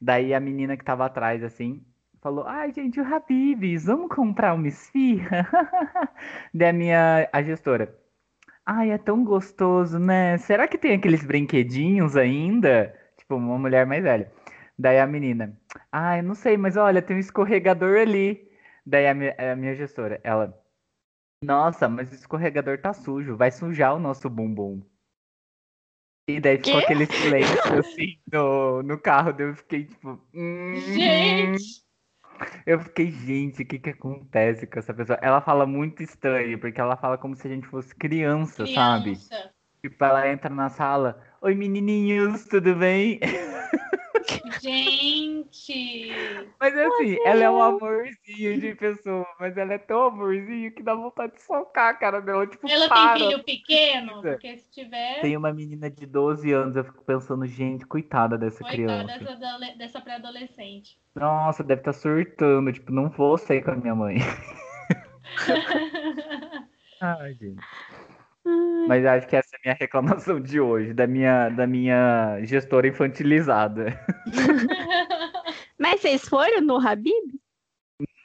Daí 0.00 0.32
a 0.32 0.38
menina 0.38 0.76
que 0.76 0.84
tava 0.84 1.04
atrás, 1.06 1.42
assim, 1.42 1.84
falou, 2.22 2.44
ai, 2.46 2.72
gente, 2.72 3.00
o 3.00 3.04
Habib's, 3.04 3.86
vamos 3.86 4.08
comprar 4.14 4.54
uma 4.54 4.68
esfirra? 4.68 5.48
Daí 6.54 6.68
a 6.68 6.72
minha, 6.72 7.28
a 7.32 7.42
gestora, 7.42 7.92
ai, 8.64 8.90
é 8.92 8.98
tão 8.98 9.24
gostoso, 9.24 9.98
né? 9.98 10.38
Será 10.38 10.68
que 10.68 10.78
tem 10.78 10.94
aqueles 10.94 11.24
brinquedinhos 11.24 12.16
ainda? 12.16 12.94
Tipo, 13.18 13.34
uma 13.36 13.58
mulher 13.58 13.86
mais 13.86 14.04
velha. 14.04 14.30
Daí 14.78 14.98
a 15.00 15.06
menina, 15.06 15.58
ai, 15.90 16.22
não 16.22 16.34
sei, 16.34 16.56
mas 16.56 16.76
olha, 16.76 17.00
tem 17.02 17.16
um 17.16 17.20
escorregador 17.20 17.98
ali. 17.98 18.50
Daí 18.84 19.06
a, 19.08 19.14
mi- 19.14 19.30
a 19.38 19.56
minha 19.56 19.74
gestora, 19.74 20.20
ela, 20.22 20.58
nossa, 21.42 21.88
mas 21.88 22.10
o 22.12 22.14
escorregador 22.14 22.80
tá 22.80 22.92
sujo, 22.94 23.36
vai 23.36 23.50
sujar 23.50 23.94
o 23.94 24.00
nosso 24.00 24.30
bumbum. 24.30 24.82
E 26.28 26.40
daí 26.40 26.58
ficou 26.58 26.72
Quê? 26.80 26.84
aquele 26.84 27.06
silêncio 27.06 27.78
assim 27.78 28.18
no, 28.32 28.82
no 28.82 28.98
carro, 29.00 29.32
daí 29.32 29.46
eu 29.46 29.54
fiquei 29.54 29.84
tipo. 29.86 30.20
"Hum". 30.34 30.74
Gente! 30.74 31.86
Eu 32.66 32.80
fiquei, 32.80 33.10
gente, 33.10 33.62
o 33.62 33.66
que 33.66 33.78
que 33.78 33.90
acontece 33.90 34.66
com 34.66 34.78
essa 34.78 34.92
pessoa? 34.92 35.18
Ela 35.22 35.40
fala 35.40 35.66
muito 35.66 36.02
estranho, 36.02 36.58
porque 36.58 36.80
ela 36.80 36.96
fala 36.96 37.16
como 37.16 37.34
se 37.36 37.46
a 37.46 37.50
gente 37.50 37.66
fosse 37.66 37.94
criança, 37.94 38.66
sabe? 38.66 39.10
Criança. 39.12 39.54
Tipo, 39.82 40.04
ela 40.04 40.28
entra 40.28 40.50
na 40.50 40.68
sala, 40.68 41.22
oi 41.40 41.54
menininhos, 41.54 42.44
tudo 42.46 42.74
bem? 42.76 43.20
Gente! 44.60 46.48
Mas 46.60 46.76
assim, 46.76 47.16
ela 47.24 47.44
é 47.44 47.50
um 47.50 47.62
amorzinho 47.62 48.60
de 48.60 48.74
pessoa, 48.74 49.26
mas 49.38 49.56
ela 49.56 49.74
é 49.74 49.78
tão 49.78 50.06
amorzinho 50.06 50.72
que 50.74 50.82
dá 50.82 50.94
vontade 50.94 51.34
de 51.34 51.42
socar 51.42 51.90
a 51.90 51.94
cara 51.94 52.20
dela, 52.20 52.46
tipo, 52.46 52.68
Ela 52.68 52.88
para. 52.88 53.18
tem 53.18 53.28
filho 53.28 53.44
pequeno? 53.44 54.06
precisa. 54.22 54.32
Porque 54.32 54.56
se 54.58 54.70
tiver, 54.70 55.20
Tem 55.20 55.36
uma 55.36 55.52
menina 55.52 55.90
de 55.90 56.06
12 56.06 56.52
anos, 56.52 56.76
eu 56.76 56.84
fico 56.84 57.04
pensando, 57.04 57.46
gente, 57.46 57.86
coitada 57.86 58.38
dessa 58.38 58.64
coitada 58.64 59.04
criança. 59.04 59.18
dessa, 59.18 59.32
adole- 59.32 59.76
dessa 59.78 60.00
pré-adolescente. 60.00 60.98
Nossa, 61.14 61.62
deve 61.64 61.80
estar 61.80 61.92
surtando, 61.92 62.72
tipo, 62.72 62.92
não 62.92 63.08
vou 63.08 63.36
sair 63.38 63.62
com 63.62 63.70
a 63.70 63.76
minha 63.76 63.94
mãe. 63.94 64.16
Ai, 67.00 67.34
gente. 67.34 67.62
Ai, 68.46 68.86
Mas 68.86 69.04
acho 69.04 69.26
que 69.28 69.36
essa 69.36 69.48
é 69.54 69.58
a 69.58 69.60
minha 69.64 69.74
reclamação 69.80 70.40
de 70.40 70.60
hoje, 70.60 70.92
da 70.94 71.06
minha, 71.06 71.48
da 71.50 71.66
minha 71.66 72.40
gestora 72.44 72.86
infantilizada. 72.88 73.98
Mas 75.78 76.00
vocês 76.00 76.22
foram 76.28 76.60
no 76.60 76.76
Habib? 76.76 77.12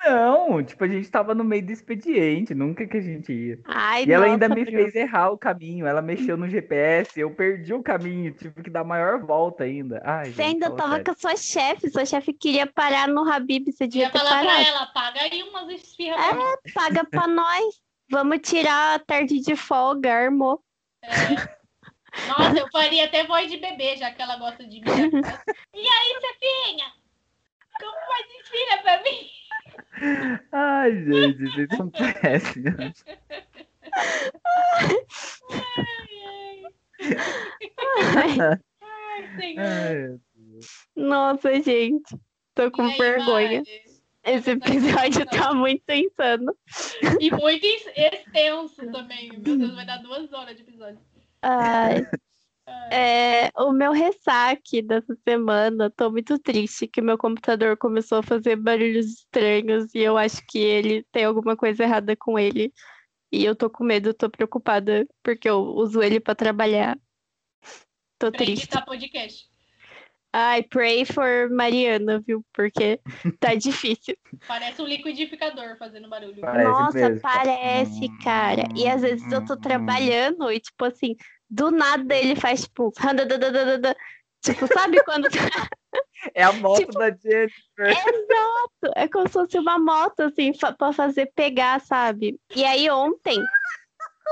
Não, 0.04 0.64
tipo, 0.64 0.84
a 0.84 0.88
gente 0.88 1.10
tava 1.12 1.36
no 1.36 1.44
meio 1.44 1.64
do 1.66 1.72
expediente, 1.72 2.56
nunca 2.56 2.88
que 2.88 2.98
a 2.98 3.02
gente 3.02 3.32
ia. 3.32 3.60
Ai, 3.64 4.06
E 4.06 4.12
ela 4.12 4.26
ainda 4.26 4.50
nossa, 4.50 4.50
me 4.50 4.66
fez 4.66 4.96
errar 4.96 5.30
o 5.32 5.38
caminho, 5.38 5.86
ela 5.86 6.02
mexeu 6.02 6.36
no 6.36 6.50
GPS, 6.50 7.20
eu 7.20 7.34
perdi 7.36 7.72
o 7.74 7.84
caminho, 7.84 8.34
tive 8.34 8.64
que 8.64 8.70
dar 8.70 8.82
a 8.82 8.84
maior 8.84 9.20
volta 9.24 9.64
ainda. 9.64 10.02
Ai, 10.04 10.34
Você 10.34 10.44
gente, 10.44 10.66
ainda 10.66 10.72
tava 10.72 10.90
sério. 10.94 11.06
com 11.06 11.12
a 11.12 11.16
sua 11.16 11.36
chefe, 11.36 11.90
sua 11.90 12.06
chefe 12.06 12.34
queria 12.34 12.66
parar 12.66 13.08
no 13.08 13.22
Habib, 13.32 13.72
você 13.72 13.88
devia 13.88 14.06
Ia 14.06 14.12
ter 14.12 14.18
falar 14.20 14.44
pra 14.44 14.62
ela, 14.68 14.86
paga 14.88 15.22
aí 15.22 15.44
umas 15.44 15.70
esfirras 15.70 16.36
mim. 16.36 16.58
Paga 16.74 17.04
pra 17.06 17.28
nós. 17.28 17.82
Vamos 18.12 18.40
tirar 18.42 18.96
a 18.96 19.00
tarde 19.00 19.40
de 19.40 19.56
folga, 19.56 20.14
armou. 20.14 20.62
É. 21.02 21.08
Nossa, 22.28 22.60
eu 22.60 22.70
faria 22.70 23.06
até 23.06 23.26
voz 23.26 23.50
de 23.50 23.56
bebê, 23.56 23.96
já 23.96 24.12
que 24.12 24.22
ela 24.22 24.36
gosta 24.36 24.66
de 24.66 24.82
mim. 24.82 24.86
E 25.74 25.88
aí, 25.88 26.20
Cefinha? 26.20 26.92
Como 27.80 27.98
faz 28.06 28.28
esfirra 28.42 28.78
pra 28.84 29.02
mim? 29.02 29.30
Ai, 30.52 30.92
gente, 31.06 31.38
vocês 31.38 31.70
são 31.78 31.90
péssimos. 31.90 33.04
Ai, 38.84 39.30
senhor. 39.40 39.64
Ai, 39.66 40.20
Nossa, 40.96 41.62
gente. 41.62 42.20
Tô 42.54 42.70
com 42.72 42.84
aí, 42.84 42.98
vergonha. 42.98 43.60
Mari? 43.60 43.91
Esse 44.24 44.52
episódio 44.52 45.26
tá 45.26 45.54
muito 45.54 45.90
insano. 45.90 46.56
E 47.20 47.32
muito 47.32 47.64
ex- 47.66 47.92
extenso 47.96 48.86
também. 48.92 49.32
Meu 49.32 49.58
Deus, 49.58 49.74
vai 49.76 49.86
dar 49.86 49.98
duas 49.98 50.32
horas 50.32 50.56
de 50.56 50.62
episódio. 50.62 51.00
Ai. 51.42 52.06
É, 52.92 53.50
o 53.60 53.72
meu 53.72 53.92
ressaque 53.92 54.82
dessa 54.82 55.18
semana, 55.28 55.90
tô 55.90 56.10
muito 56.12 56.38
triste 56.40 56.88
que 56.88 57.02
meu 57.02 57.18
computador 57.18 57.76
começou 57.76 58.20
a 58.20 58.24
fazer 58.24 58.56
barulhos 58.56 59.08
estranhos 59.08 59.94
e 59.94 60.00
eu 60.00 60.18
acho 60.18 60.42
que 60.48 60.60
ele 60.60 61.04
tem 61.12 61.26
alguma 61.26 61.58
coisa 61.58 61.84
errada 61.84 62.16
com 62.16 62.38
ele. 62.40 62.72
E 63.32 63.44
eu 63.44 63.56
tô 63.56 63.70
com 63.70 63.84
medo, 63.84 64.14
tô 64.14 64.30
preocupada 64.30 65.08
porque 65.24 65.50
eu 65.50 65.60
uso 65.62 66.02
ele 66.02 66.20
pra 66.20 66.36
trabalhar. 66.36 66.98
Tô 68.20 68.30
Pra 68.30 68.38
triste. 68.38 68.64
editar 68.66 68.86
podcast. 68.86 69.50
Ai, 70.34 70.64
pray 70.64 71.04
for 71.04 71.50
Mariana, 71.50 72.20
viu? 72.26 72.44
Porque 72.54 73.00
tá 73.40 73.54
difícil. 73.56 74.16
Parece 74.48 74.82
um 74.82 74.86
liquidificador 74.86 75.78
fazendo 75.78 76.08
barulho. 76.08 76.40
Parece 76.40 76.70
Nossa, 76.70 76.98
mesmo. 77.10 77.22
parece, 77.22 78.18
cara. 78.24 78.64
E 78.76 78.88
às 78.88 79.02
vezes 79.02 79.30
eu 79.32 79.44
tô 79.46 79.58
trabalhando 79.58 80.50
e, 80.52 80.60
tipo 80.60 80.86
assim, 80.86 81.16
do 81.50 81.70
nada 81.70 82.16
ele 82.16 82.36
faz, 82.36 82.64
tipo, 82.64 82.92
tipo, 84.42 84.68
sabe 84.74 85.04
quando. 85.04 85.28
É 86.36 86.44
a 86.44 86.54
moto 86.54 86.78
Tipo- 86.82 87.00
da 87.00 87.10
Jennifer. 87.10 87.88
Exato! 87.90 88.94
É 88.96 89.08
como 89.08 89.28
se 89.28 89.34
fosse 89.34 89.58
uma 89.58 89.80
moto, 89.80 90.20
assim, 90.22 90.52
pra 90.78 90.94
fazer 90.94 91.32
pegar, 91.36 91.82
sabe? 91.82 92.40
E 92.56 92.64
aí 92.64 92.88
ontem, 92.92 93.44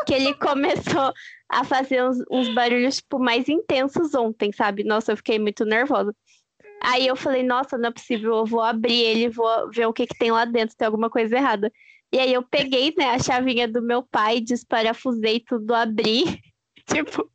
que 0.05 0.13
ele 0.13 0.34
começou 0.35 1.13
a 1.49 1.63
fazer 1.63 2.03
uns, 2.03 2.17
uns 2.30 2.53
barulhos, 2.53 2.97
tipo, 2.97 3.19
mais 3.19 3.47
intensos 3.49 4.13
ontem, 4.13 4.51
sabe? 4.51 4.84
Nossa, 4.84 5.11
eu 5.11 5.17
fiquei 5.17 5.39
muito 5.39 5.65
nervosa. 5.65 6.15
Aí 6.81 7.07
eu 7.07 7.15
falei, 7.15 7.43
nossa, 7.43 7.77
não 7.77 7.89
é 7.89 7.91
possível, 7.91 8.35
eu 8.38 8.45
vou 8.45 8.61
abrir 8.61 9.01
ele, 9.01 9.30
vou 9.30 9.69
ver 9.71 9.85
o 9.85 9.93
que 9.93 10.07
que 10.07 10.17
tem 10.17 10.31
lá 10.31 10.45
dentro, 10.45 10.76
tem 10.77 10.85
alguma 10.85 11.09
coisa 11.09 11.35
errada. 11.35 11.71
E 12.11 12.17
aí 12.17 12.34
eu 12.34 12.41
peguei, 12.41 12.93
né, 12.97 13.09
a 13.09 13.19
chavinha 13.19 13.67
do 13.67 13.81
meu 13.81 14.01
pai, 14.01 14.39
desparafusei 14.39 15.41
tudo, 15.41 15.73
abri, 15.76 16.23
tipo, 16.88 17.30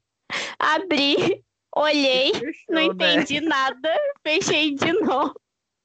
abri, 0.58 1.44
olhei, 1.76 2.32
não 2.32 2.40
Fechou, 2.40 2.94
né? 2.94 3.14
entendi 3.14 3.40
nada, 3.40 3.94
fechei 4.26 4.74
de 4.74 4.92
novo. 4.94 5.34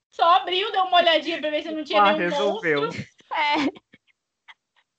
Só 0.10 0.24
abriu, 0.36 0.72
deu 0.72 0.84
uma 0.84 0.98
olhadinha 0.98 1.40
pra 1.40 1.50
ver 1.50 1.62
se 1.64 1.72
não 1.72 1.84
tinha 1.84 2.02
Ah, 2.02 2.14
nenhum 2.14 2.30
resolveu. 2.30 2.82
monstro. 2.86 3.04
É, 3.34 3.89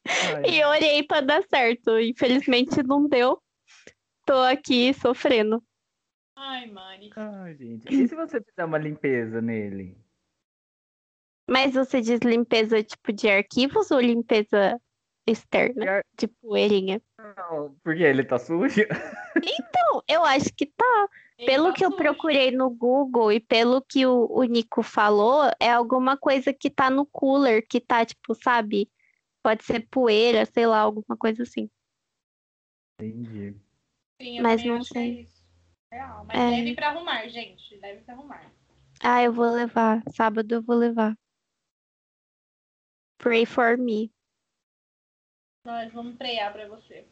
Ai, 0.06 0.42
e 0.46 0.64
orei 0.64 1.02
pra 1.02 1.20
dar 1.20 1.42
certo. 1.44 1.98
Infelizmente 1.98 2.82
não 2.82 3.06
deu. 3.08 3.40
Tô 4.26 4.34
aqui 4.42 4.92
sofrendo. 4.94 5.62
Ai, 6.36 6.66
Mari. 6.70 7.10
ai, 7.16 7.54
gente. 7.56 7.86
E 7.92 8.08
se 8.08 8.14
você 8.14 8.40
fizer 8.40 8.64
uma 8.64 8.78
limpeza 8.78 9.40
nele? 9.42 9.96
Mas 11.48 11.74
você 11.74 12.00
diz 12.00 12.20
limpeza 12.20 12.82
tipo 12.82 13.12
de 13.12 13.28
arquivos 13.28 13.90
ou 13.90 14.00
limpeza 14.00 14.80
externa? 15.26 15.82
De 15.84 15.88
ar- 15.88 16.04
De 16.16 16.28
poeirinha? 16.28 17.02
Não, 17.18 17.74
porque 17.82 18.02
ele 18.02 18.24
tá 18.24 18.38
sujo? 18.38 18.80
Não, 19.74 20.02
eu 20.08 20.24
acho 20.24 20.52
que 20.54 20.66
tá. 20.66 21.08
Ele 21.38 21.46
Pelo 21.46 21.66
tá 21.68 21.72
que 21.72 21.84
eu 21.84 21.90
sujo. 21.90 22.02
procurei 22.02 22.50
no 22.50 22.70
Google 22.70 23.32
e 23.32 23.40
pelo 23.40 23.82
que 23.82 24.06
o, 24.06 24.26
o 24.30 24.44
Nico 24.44 24.82
falou, 24.82 25.50
é 25.58 25.70
alguma 25.70 26.16
coisa 26.16 26.52
que 26.52 26.70
tá 26.70 26.88
no 26.88 27.04
cooler, 27.06 27.66
que 27.66 27.80
tá, 27.80 28.04
tipo, 28.04 28.34
sabe? 28.34 28.88
Pode 29.42 29.64
ser 29.64 29.86
poeira, 29.88 30.44
sei 30.44 30.66
lá, 30.66 30.80
alguma 30.80 31.16
coisa 31.16 31.42
assim. 31.42 31.70
Entendi. 33.00 33.56
Sim, 34.20 34.36
eu 34.38 34.42
Mas 34.42 34.62
não 34.64 34.76
é 34.76 34.82
sei. 34.84 35.20
isso. 35.22 35.40
Real. 35.90 36.24
Mas 36.26 36.38
É. 36.38 36.50
deve 36.56 36.74
pra 36.74 36.88
arrumar, 36.90 37.26
gente. 37.28 37.76
Deve 37.78 38.02
pra 38.02 38.14
arrumar. 38.14 38.52
Ah, 39.02 39.22
eu 39.22 39.32
vou 39.32 39.50
levar. 39.50 40.02
Sábado 40.14 40.52
eu 40.54 40.62
vou 40.62 40.76
levar. 40.76 41.16
Pray 43.18 43.46
for 43.46 43.76
me. 43.78 44.12
Nós 45.66 45.92
vamos 45.92 46.16
pregar 46.16 46.52
pra 46.52 46.68
você. 46.68 47.06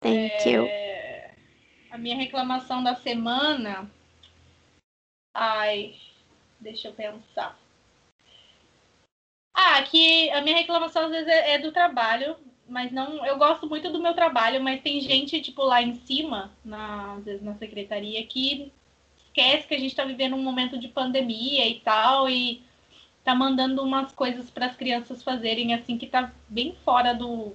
Thank 0.00 0.48
you. 0.48 0.66
É, 0.66 1.34
A 1.90 1.98
minha 1.98 2.16
reclamação 2.16 2.82
da 2.82 2.94
semana. 2.96 3.90
Ai, 5.32 5.96
deixa 6.60 6.88
eu 6.88 6.94
pensar. 6.94 7.58
Ah, 9.54 9.82
que 9.82 10.28
a 10.30 10.42
minha 10.42 10.56
reclamação 10.56 11.04
às 11.04 11.10
vezes 11.10 11.28
é, 11.28 11.54
é 11.54 11.58
do 11.58 11.70
trabalho, 11.70 12.36
mas 12.68 12.90
não. 12.90 13.24
Eu 13.24 13.38
gosto 13.38 13.68
muito 13.68 13.90
do 13.90 14.02
meu 14.02 14.12
trabalho, 14.12 14.62
mas 14.62 14.82
tem 14.82 15.00
gente, 15.00 15.40
tipo, 15.40 15.62
lá 15.62 15.80
em 15.80 15.94
cima, 15.94 16.52
na, 16.64 17.14
às 17.14 17.24
vezes 17.24 17.42
na 17.42 17.54
secretaria, 17.54 18.26
que 18.26 18.72
esquece 19.26 19.66
que 19.68 19.74
a 19.74 19.78
gente 19.78 19.94
tá 19.94 20.04
vivendo 20.04 20.34
um 20.34 20.42
momento 20.42 20.78
de 20.78 20.88
pandemia 20.88 21.68
e 21.68 21.80
tal, 21.80 22.28
e 22.28 22.62
tá 23.22 23.34
mandando 23.34 23.82
umas 23.82 24.12
coisas 24.12 24.50
para 24.50 24.66
as 24.66 24.76
crianças 24.76 25.22
fazerem 25.22 25.74
assim 25.74 25.96
que 25.98 26.06
tá 26.06 26.32
bem 26.48 26.76
fora 26.84 27.14
do, 27.14 27.54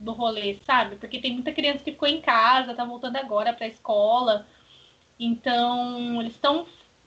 do 0.00 0.12
rolê, 0.12 0.58
sabe? 0.66 0.96
Porque 0.96 1.20
tem 1.20 1.32
muita 1.32 1.52
criança 1.52 1.84
que 1.84 1.92
ficou 1.92 2.08
em 2.08 2.20
casa, 2.20 2.74
tá 2.74 2.84
voltando 2.84 3.16
agora 3.16 3.52
para 3.52 3.66
a 3.66 3.68
escola. 3.68 4.46
Então, 5.18 6.20
eles 6.20 6.34
estão 6.34 6.66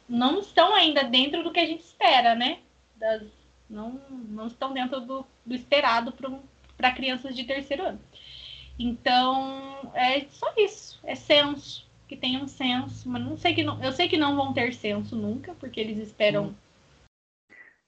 não 0.10 0.40
estão 0.40 0.76
ainda 0.76 1.04
dentro 1.04 1.44
do 1.44 1.52
que 1.52 1.60
a 1.60 1.66
gente 1.66 1.82
espera, 1.82 2.36
né? 2.36 2.60
Das, 2.98 3.24
não, 3.72 4.00
não 4.30 4.48
estão 4.48 4.74
dentro 4.74 5.00
do, 5.00 5.26
do 5.46 5.56
esperado 5.56 6.14
para 6.78 6.92
crianças 6.92 7.36
de 7.36 7.46
terceiro 7.46 7.84
ano. 7.84 8.00
Então, 8.78 9.92
é 9.94 10.26
só 10.30 10.54
isso. 10.58 11.00
É 11.04 11.16
senso. 11.16 11.90
Que 12.08 12.16
tenham 12.18 12.48
senso. 12.48 13.08
Mas 13.10 13.24
não 13.24 13.38
sei 13.38 13.54
que 13.54 13.64
não. 13.64 13.82
Eu 13.84 13.92
sei 13.92 14.10
que 14.10 14.18
não 14.18 14.36
vão 14.36 14.54
ter 14.54 14.74
senso 14.74 15.16
nunca, 15.16 15.54
porque 15.56 15.80
eles 15.80 15.98
esperam. 15.98 16.54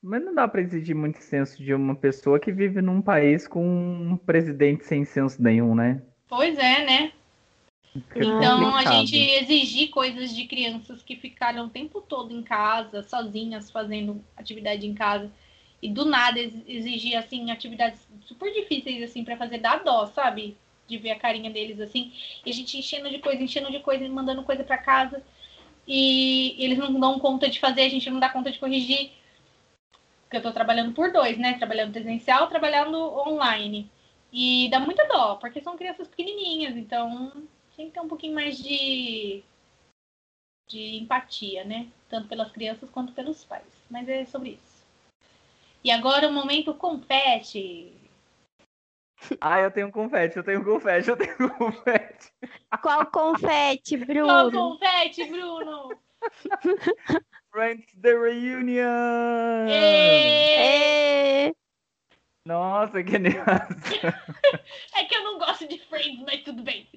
Mas 0.02 0.24
não 0.24 0.34
dá 0.34 0.48
pra 0.48 0.62
exigir 0.62 0.96
muito 0.96 1.20
senso 1.22 1.64
de 1.64 1.74
uma 1.74 1.96
pessoa 1.96 2.40
que 2.40 2.52
vive 2.52 2.82
num 2.82 3.02
país 3.02 3.48
com 3.48 3.66
um 3.66 4.18
presidente 4.18 4.86
sem 4.86 5.06
senso 5.06 5.42
nenhum, 5.42 5.74
né? 5.76 6.02
Pois 6.28 6.58
é, 6.58 6.86
né? 6.86 7.12
Fica 7.94 8.26
Então, 8.26 8.76
a 8.76 8.84
gente 8.86 9.16
exigir 9.16 9.90
coisas 9.90 10.36
de 10.36 10.46
crianças 10.46 11.04
que 11.04 11.16
ficaram 11.16 11.68
o 11.68 11.70
tempo 11.70 12.02
todo 12.02 12.34
em 12.34 12.42
casa, 12.42 13.04
sozinhas, 13.04 13.70
fazendo 13.70 14.24
atividade 14.36 14.86
em 14.86 14.94
casa, 14.94 15.32
e 15.84 15.90
do 15.90 16.06
nada 16.06 16.40
ex- 16.40 16.64
exigir, 16.68 17.16
assim, 17.18 17.52
atividades 17.52 18.08
super 18.26 18.52
difíceis, 18.54 19.04
assim, 19.04 19.24
para 19.24 19.38
fazer, 19.38 19.60
dá 19.60 19.78
dó, 19.78 20.08
sabe? 20.08 20.58
De 20.88 20.98
ver 20.98 21.12
a 21.12 21.20
carinha 21.20 21.52
deles, 21.52 21.80
assim, 21.82 22.14
e 22.46 22.50
a 22.52 22.54
gente 22.54 22.78
enchendo 22.78 23.10
de 23.10 23.20
coisa, 23.20 23.44
enchendo 23.44 23.72
de 23.72 23.80
coisa, 23.82 24.08
mandando 24.10 24.44
coisa 24.44 24.64
para 24.64 24.78
casa, 24.78 25.24
e 25.88 26.56
eles 26.64 26.78
não 26.80 27.00
dão 27.00 27.20
conta 27.20 27.50
de 27.50 27.60
fazer, 27.60 27.84
a 27.84 27.90
gente 27.90 28.10
não 28.10 28.20
dá 28.20 28.30
conta 28.30 28.52
de 28.52 28.60
corrigir, 28.60 29.12
porque 30.24 30.38
eu 30.38 30.42
tô 30.42 30.52
trabalhando 30.52 30.94
por 30.94 31.12
dois, 31.12 31.38
né? 31.38 31.54
Trabalhando 31.58 31.92
presencial, 31.94 32.48
trabalhando 32.48 32.98
online. 33.28 33.90
E 34.32 34.68
dá 34.72 34.80
muita 34.80 35.08
dó, 35.08 35.36
porque 35.36 35.62
são 35.62 35.78
crianças 35.78 36.08
pequenininhas, 36.08 36.76
então 36.76 37.32
tem 37.76 37.88
que 37.88 37.94
ter 37.94 38.00
um 38.00 38.08
pouquinho 38.08 38.34
mais 38.34 38.58
de, 38.58 39.44
de 40.68 40.98
empatia, 40.98 41.64
né? 41.64 41.90
Tanto 42.10 42.28
pelas 42.28 42.52
crianças 42.52 42.90
quanto 42.90 43.14
pelos 43.14 43.46
pais. 43.46 43.64
Mas 43.90 44.10
é 44.10 44.26
sobre 44.26 44.50
isso. 44.56 44.73
E 45.84 45.92
agora 45.92 46.30
o 46.30 46.34
momento 46.34 46.74
confete. 46.74 47.92
Ah, 49.40 49.60
eu 49.60 49.72
tenho 49.72 49.92
confete, 49.92 50.38
eu 50.38 50.44
tenho 50.44 50.64
confete, 50.64 51.10
eu 51.10 51.18
tenho 51.18 51.56
confete. 51.56 52.32
Qual 52.82 53.06
confete, 53.08 53.98
Qual 54.06 54.50
Bruno? 54.50 54.52
confete, 54.52 55.26
Bruno? 55.26 56.00
Friends 57.52 57.86
the 58.02 58.14
Reunion! 58.18 58.86
Nossa, 62.46 63.04
que 63.04 63.16
animação. 63.16 63.78
É 64.96 65.06
que 65.06 65.16
eu 65.16 65.24
não 65.24 65.38
gosto 65.38 65.68
de 65.68 65.80
Friends, 65.80 66.22
mas 66.22 66.44
tudo 66.44 66.64
bem. 66.64 66.88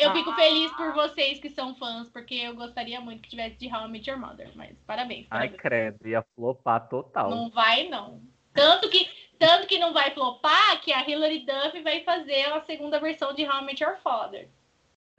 Eu 0.00 0.12
fico 0.12 0.32
feliz 0.34 0.72
por 0.72 0.92
vocês 0.92 1.38
que 1.38 1.50
são 1.50 1.74
fãs, 1.74 2.08
porque 2.08 2.34
eu 2.34 2.54
gostaria 2.54 3.00
muito 3.00 3.22
que 3.22 3.28
tivesse 3.28 3.56
de 3.56 3.72
How 3.72 3.86
I 3.86 3.88
Met 3.88 4.08
Your 4.08 4.18
Mother. 4.18 4.50
Mas 4.54 4.76
parabéns. 4.86 5.26
Ai, 5.30 5.48
parabéns. 5.48 5.60
credo, 5.60 6.08
ia 6.08 6.24
flopar 6.34 6.88
total. 6.88 7.30
Não 7.30 7.50
vai, 7.50 7.88
não. 7.88 8.22
Tanto 8.54 8.88
que, 8.88 9.06
tanto 9.38 9.66
que 9.66 9.78
não 9.78 9.92
vai 9.92 10.12
flopar 10.12 10.80
que 10.80 10.92
a 10.92 11.06
Hilary 11.06 11.44
Duff 11.44 11.82
vai 11.82 12.02
fazer 12.02 12.46
a 12.52 12.62
segunda 12.62 12.98
versão 12.98 13.34
de 13.34 13.44
How 13.44 13.60
I 13.60 13.64
Met 13.64 13.84
Your 13.84 13.98
Father. 13.98 14.48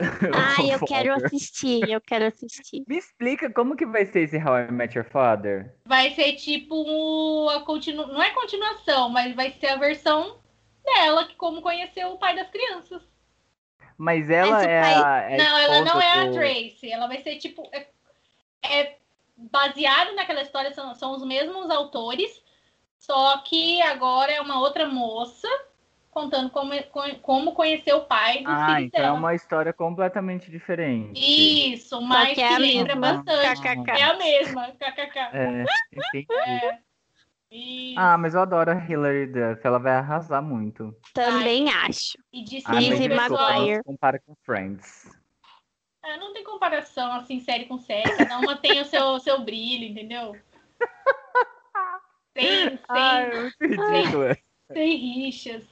Ai, 0.00 0.72
eu 0.72 0.78
quero 0.86 1.12
assistir, 1.12 1.88
eu 1.88 2.00
quero 2.00 2.26
assistir. 2.26 2.84
Me 2.86 2.98
explica 2.98 3.50
como 3.50 3.76
que 3.76 3.86
vai 3.86 4.06
ser 4.06 4.22
esse 4.22 4.36
How 4.36 4.58
I 4.58 4.72
Met 4.72 4.96
Your 4.96 5.08
Father? 5.08 5.74
Vai 5.86 6.10
ser 6.14 6.34
tipo 6.34 7.48
a 7.50 7.60
continu... 7.62 8.06
não 8.06 8.22
é 8.22 8.30
continuação, 8.30 9.08
mas 9.08 9.34
vai 9.34 9.52
ser 9.52 9.68
a 9.68 9.76
versão 9.76 10.38
dela 10.84 11.26
que 11.26 11.34
como 11.34 11.62
conheceu 11.62 12.10
o 12.10 12.18
pai 12.18 12.36
das 12.36 12.48
crianças. 12.50 13.02
Mas 13.98 14.30
ela 14.30 14.52
Mas 14.52 14.66
é 14.66 14.80
pai- 14.80 14.94
a. 14.94 15.30
é 15.30 15.34
a 15.34 15.38
não, 15.38 15.58
ela 15.58 15.80
não 15.84 16.00
é 16.00 16.12
a 16.12 16.24
do- 16.26 16.32
Tracy. 16.34 16.90
Ela 16.90 17.08
vai 17.08 17.18
ser 17.20 17.36
tipo 17.36 17.68
é, 17.72 17.88
é 18.62 18.96
baseado 19.36 20.14
naquela 20.14 20.40
história 20.40 20.72
são, 20.72 20.94
são 20.94 21.12
os 21.12 21.24
mesmos 21.24 21.68
autores, 21.68 22.42
só 22.96 23.38
que 23.38 23.82
agora 23.82 24.32
é 24.32 24.40
uma 24.40 24.60
outra 24.60 24.86
moça 24.86 25.48
contando 26.10 26.50
como, 26.50 26.72
como 27.22 27.52
conheceu 27.52 27.98
o 27.98 28.04
pai 28.04 28.38
dos 28.42 28.52
Ah, 28.52 28.80
então 28.80 29.00
é 29.00 29.04
dela. 29.04 29.16
uma 29.18 29.34
história 29.34 29.72
completamente 29.72 30.50
diferente. 30.50 31.20
Isso, 31.20 32.00
mas 32.00 32.34
que 32.34 32.40
é 32.40 32.54
a 32.54 32.58
lembra 32.58 32.96
mesma. 32.96 33.22
bastante. 33.24 33.60
KKK. 33.60 33.90
É 33.92 34.02
a 34.02 34.16
mesma, 34.16 34.66
kkk. 34.72 35.18
É, 35.32 35.64
entendi. 35.92 36.78
Isso. 37.50 37.98
Ah, 37.98 38.18
mas 38.18 38.34
eu 38.34 38.40
adoro 38.42 38.70
a 38.70 38.74
Hilary 38.74 39.26
Duff, 39.26 39.60
ela 39.64 39.78
vai 39.78 39.94
arrasar 39.94 40.42
muito. 40.42 40.94
Também 41.14 41.70
acho. 41.70 42.18
E 42.32 42.44
disse 42.44 42.66
Ah, 42.68 42.74
Lizzie. 42.74 43.08
McGuire. 43.08 43.82
compara 43.84 44.20
com 44.20 44.34
Friends. 44.44 45.10
Ah, 46.02 46.16
não 46.18 46.32
tem 46.32 46.44
comparação, 46.44 47.12
assim, 47.12 47.40
série 47.40 47.64
com 47.64 47.78
série. 47.78 48.14
Cada 48.16 48.38
uma 48.38 48.56
tem 48.56 48.80
o 48.80 48.84
seu, 48.84 49.18
seu 49.18 49.40
brilho, 49.42 49.84
entendeu? 49.84 50.36
Sem, 52.36 52.78
sem, 52.78 52.78
Ai, 52.88 53.52
sem 54.72 54.96
rixas. 54.96 55.62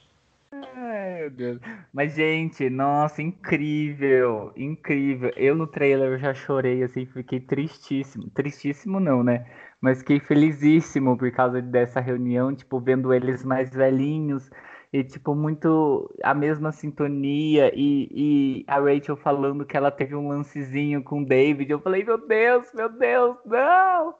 Ai, 0.51 1.19
meu 1.19 1.29
Deus. 1.31 1.59
Mas, 1.93 2.15
gente, 2.15 2.69
nossa, 2.69 3.21
incrível, 3.21 4.51
incrível. 4.55 5.31
Eu 5.35 5.55
no 5.55 5.67
trailer 5.67 6.13
eu 6.13 6.19
já 6.19 6.33
chorei, 6.33 6.83
assim, 6.83 7.05
fiquei 7.05 7.39
tristíssimo. 7.39 8.29
Tristíssimo 8.31 8.99
não, 8.99 9.23
né? 9.23 9.45
Mas 9.81 9.99
fiquei 9.99 10.19
felizíssimo 10.19 11.17
por 11.17 11.31
causa 11.31 11.61
dessa 11.61 11.99
reunião, 11.99 12.55
tipo, 12.55 12.79
vendo 12.79 13.13
eles 13.13 13.43
mais 13.43 13.69
velhinhos 13.69 14.49
e, 14.91 15.03
tipo, 15.03 15.35
muito 15.35 16.09
a 16.23 16.33
mesma 16.33 16.71
sintonia. 16.71 17.71
E, 17.75 18.07
e 18.11 18.65
a 18.67 18.79
Rachel 18.79 19.15
falando 19.17 19.65
que 19.65 19.77
ela 19.77 19.91
teve 19.91 20.15
um 20.15 20.29
lancezinho 20.29 21.03
com 21.03 21.21
o 21.21 21.25
David. 21.25 21.69
Eu 21.71 21.79
falei, 21.79 22.03
meu 22.03 22.17
Deus, 22.27 22.67
meu 22.73 22.89
Deus, 22.89 23.37
não! 23.45 24.15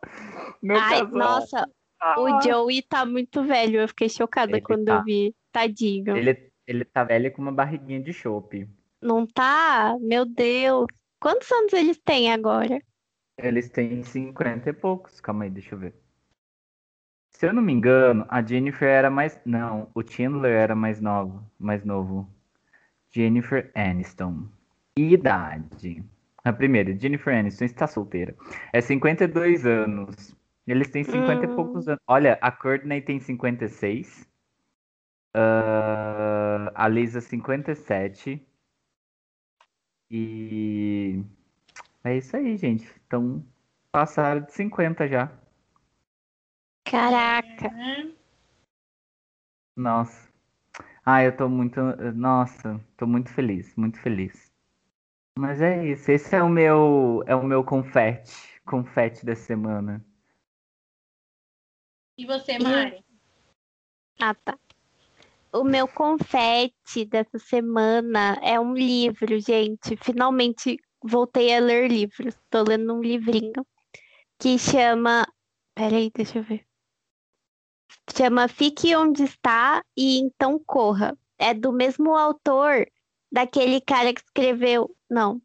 Meu 0.61 0.77
Ai, 0.77 0.99
casal. 1.01 1.17
nossa, 1.17 1.69
o 2.17 2.27
Ah. 2.27 2.39
Joey 2.41 2.81
tá 2.83 3.05
muito 3.05 3.43
velho. 3.43 3.81
Eu 3.81 3.87
fiquei 3.87 4.09
chocada 4.09 4.51
Ele 4.51 4.61
quando 4.61 4.85
tá. 4.85 4.97
eu 4.97 5.03
vi. 5.03 5.35
Tadinho. 5.51 6.15
Ele, 6.15 6.51
ele 6.67 6.85
tá 6.85 7.03
velho 7.03 7.31
com 7.31 7.41
uma 7.41 7.51
barriguinha 7.51 7.99
de 7.99 8.13
chope. 8.13 8.69
Não 9.01 9.25
tá? 9.25 9.97
Meu 9.99 10.23
Deus. 10.23 10.85
Quantos 11.19 11.51
anos 11.51 11.73
eles 11.73 11.97
têm 11.97 12.31
agora? 12.31 12.79
Eles 13.37 13.69
têm 13.69 14.03
50 14.03 14.69
e 14.69 14.73
poucos. 14.73 15.21
Calma 15.21 15.43
aí, 15.43 15.49
deixa 15.49 15.75
eu 15.75 15.79
ver. 15.79 15.93
Se 17.29 17.45
eu 17.45 17.53
não 17.53 17.61
me 17.61 17.71
engano, 17.71 18.25
a 18.29 18.41
Jennifer 18.41 18.87
era 18.87 19.09
mais. 19.09 19.39
Não, 19.45 19.89
o 19.93 20.01
Chandler 20.01 20.53
era 20.53 20.75
mais 20.75 20.99
novo. 20.99 21.43
Mais 21.59 21.83
novo. 21.85 22.27
Jennifer 23.11 23.71
Aniston. 23.75 24.47
Idade. 24.97 26.03
A 26.43 26.51
primeira, 26.51 26.97
Jennifer 26.97 27.35
Aniston 27.35 27.65
está 27.65 27.85
solteira. 27.85 28.35
É 28.73 28.81
52 28.81 29.65
anos. 29.65 30.35
Eles 30.65 30.89
têm 30.89 31.03
50 31.03 31.45
e 31.45 31.47
Hum. 31.49 31.55
poucos 31.55 31.87
anos. 31.87 32.01
Olha, 32.07 32.37
a 32.41 32.51
Courtney 32.51 33.01
tem 33.01 33.19
56. 33.19 34.27
Ah, 35.33 36.71
a 36.73 36.87
Lisa 36.87 37.21
57. 37.21 38.43
E 40.09 41.21
é 42.07 42.17
isso 42.17 42.35
aí, 42.35 42.57
gente. 42.57 42.89
Então, 43.05 43.45
passaram 43.91 44.41
de 44.41 44.53
50 44.53 45.07
já. 45.07 45.31
Caraca. 46.85 47.69
Nossa. 49.75 50.31
Ah, 51.05 51.23
eu 51.23 51.35
tô 51.35 51.47
muito. 51.47 51.79
Nossa, 52.15 52.83
tô 52.97 53.05
muito 53.05 53.29
feliz, 53.29 53.75
muito 53.75 53.99
feliz. 53.99 54.51
Mas 55.37 55.61
é 55.61 55.85
isso. 55.85 56.11
Esse 56.11 56.35
é 56.35 56.41
o 56.41 56.49
meu, 56.49 57.23
é 57.27 57.35
o 57.35 57.43
meu 57.43 57.63
confete, 57.63 58.59
confete 58.65 59.25
da 59.25 59.35
semana. 59.35 60.03
E 62.17 62.25
você, 62.25 62.57
Mari? 62.57 63.05
Ah, 64.19 64.33
tá. 64.33 64.57
O 65.53 65.63
meu 65.63 65.87
confete 65.87 67.05
dessa 67.05 67.37
semana 67.39 68.37
é 68.41 68.59
um 68.59 68.73
livro, 68.73 69.39
gente. 69.39 69.95
Finalmente 69.97 70.77
voltei 71.03 71.55
a 71.55 71.59
ler 71.59 71.89
livros. 71.89 72.35
Tô 72.49 72.63
lendo 72.63 72.93
um 72.93 73.01
livrinho. 73.01 73.65
que 74.39 74.57
chama. 74.57 75.27
Peraí, 75.75 76.11
deixa 76.13 76.39
eu 76.39 76.43
ver. 76.43 76.65
Chama 78.15 78.47
Fique 78.47 78.95
Onde 78.95 79.23
Está 79.23 79.83
e 79.95 80.19
Então 80.19 80.59
Corra. 80.65 81.17
É 81.37 81.53
do 81.53 81.71
mesmo 81.71 82.15
autor 82.15 82.87
daquele 83.31 83.79
cara 83.81 84.13
que 84.13 84.21
escreveu. 84.21 84.95
Não. 85.09 85.41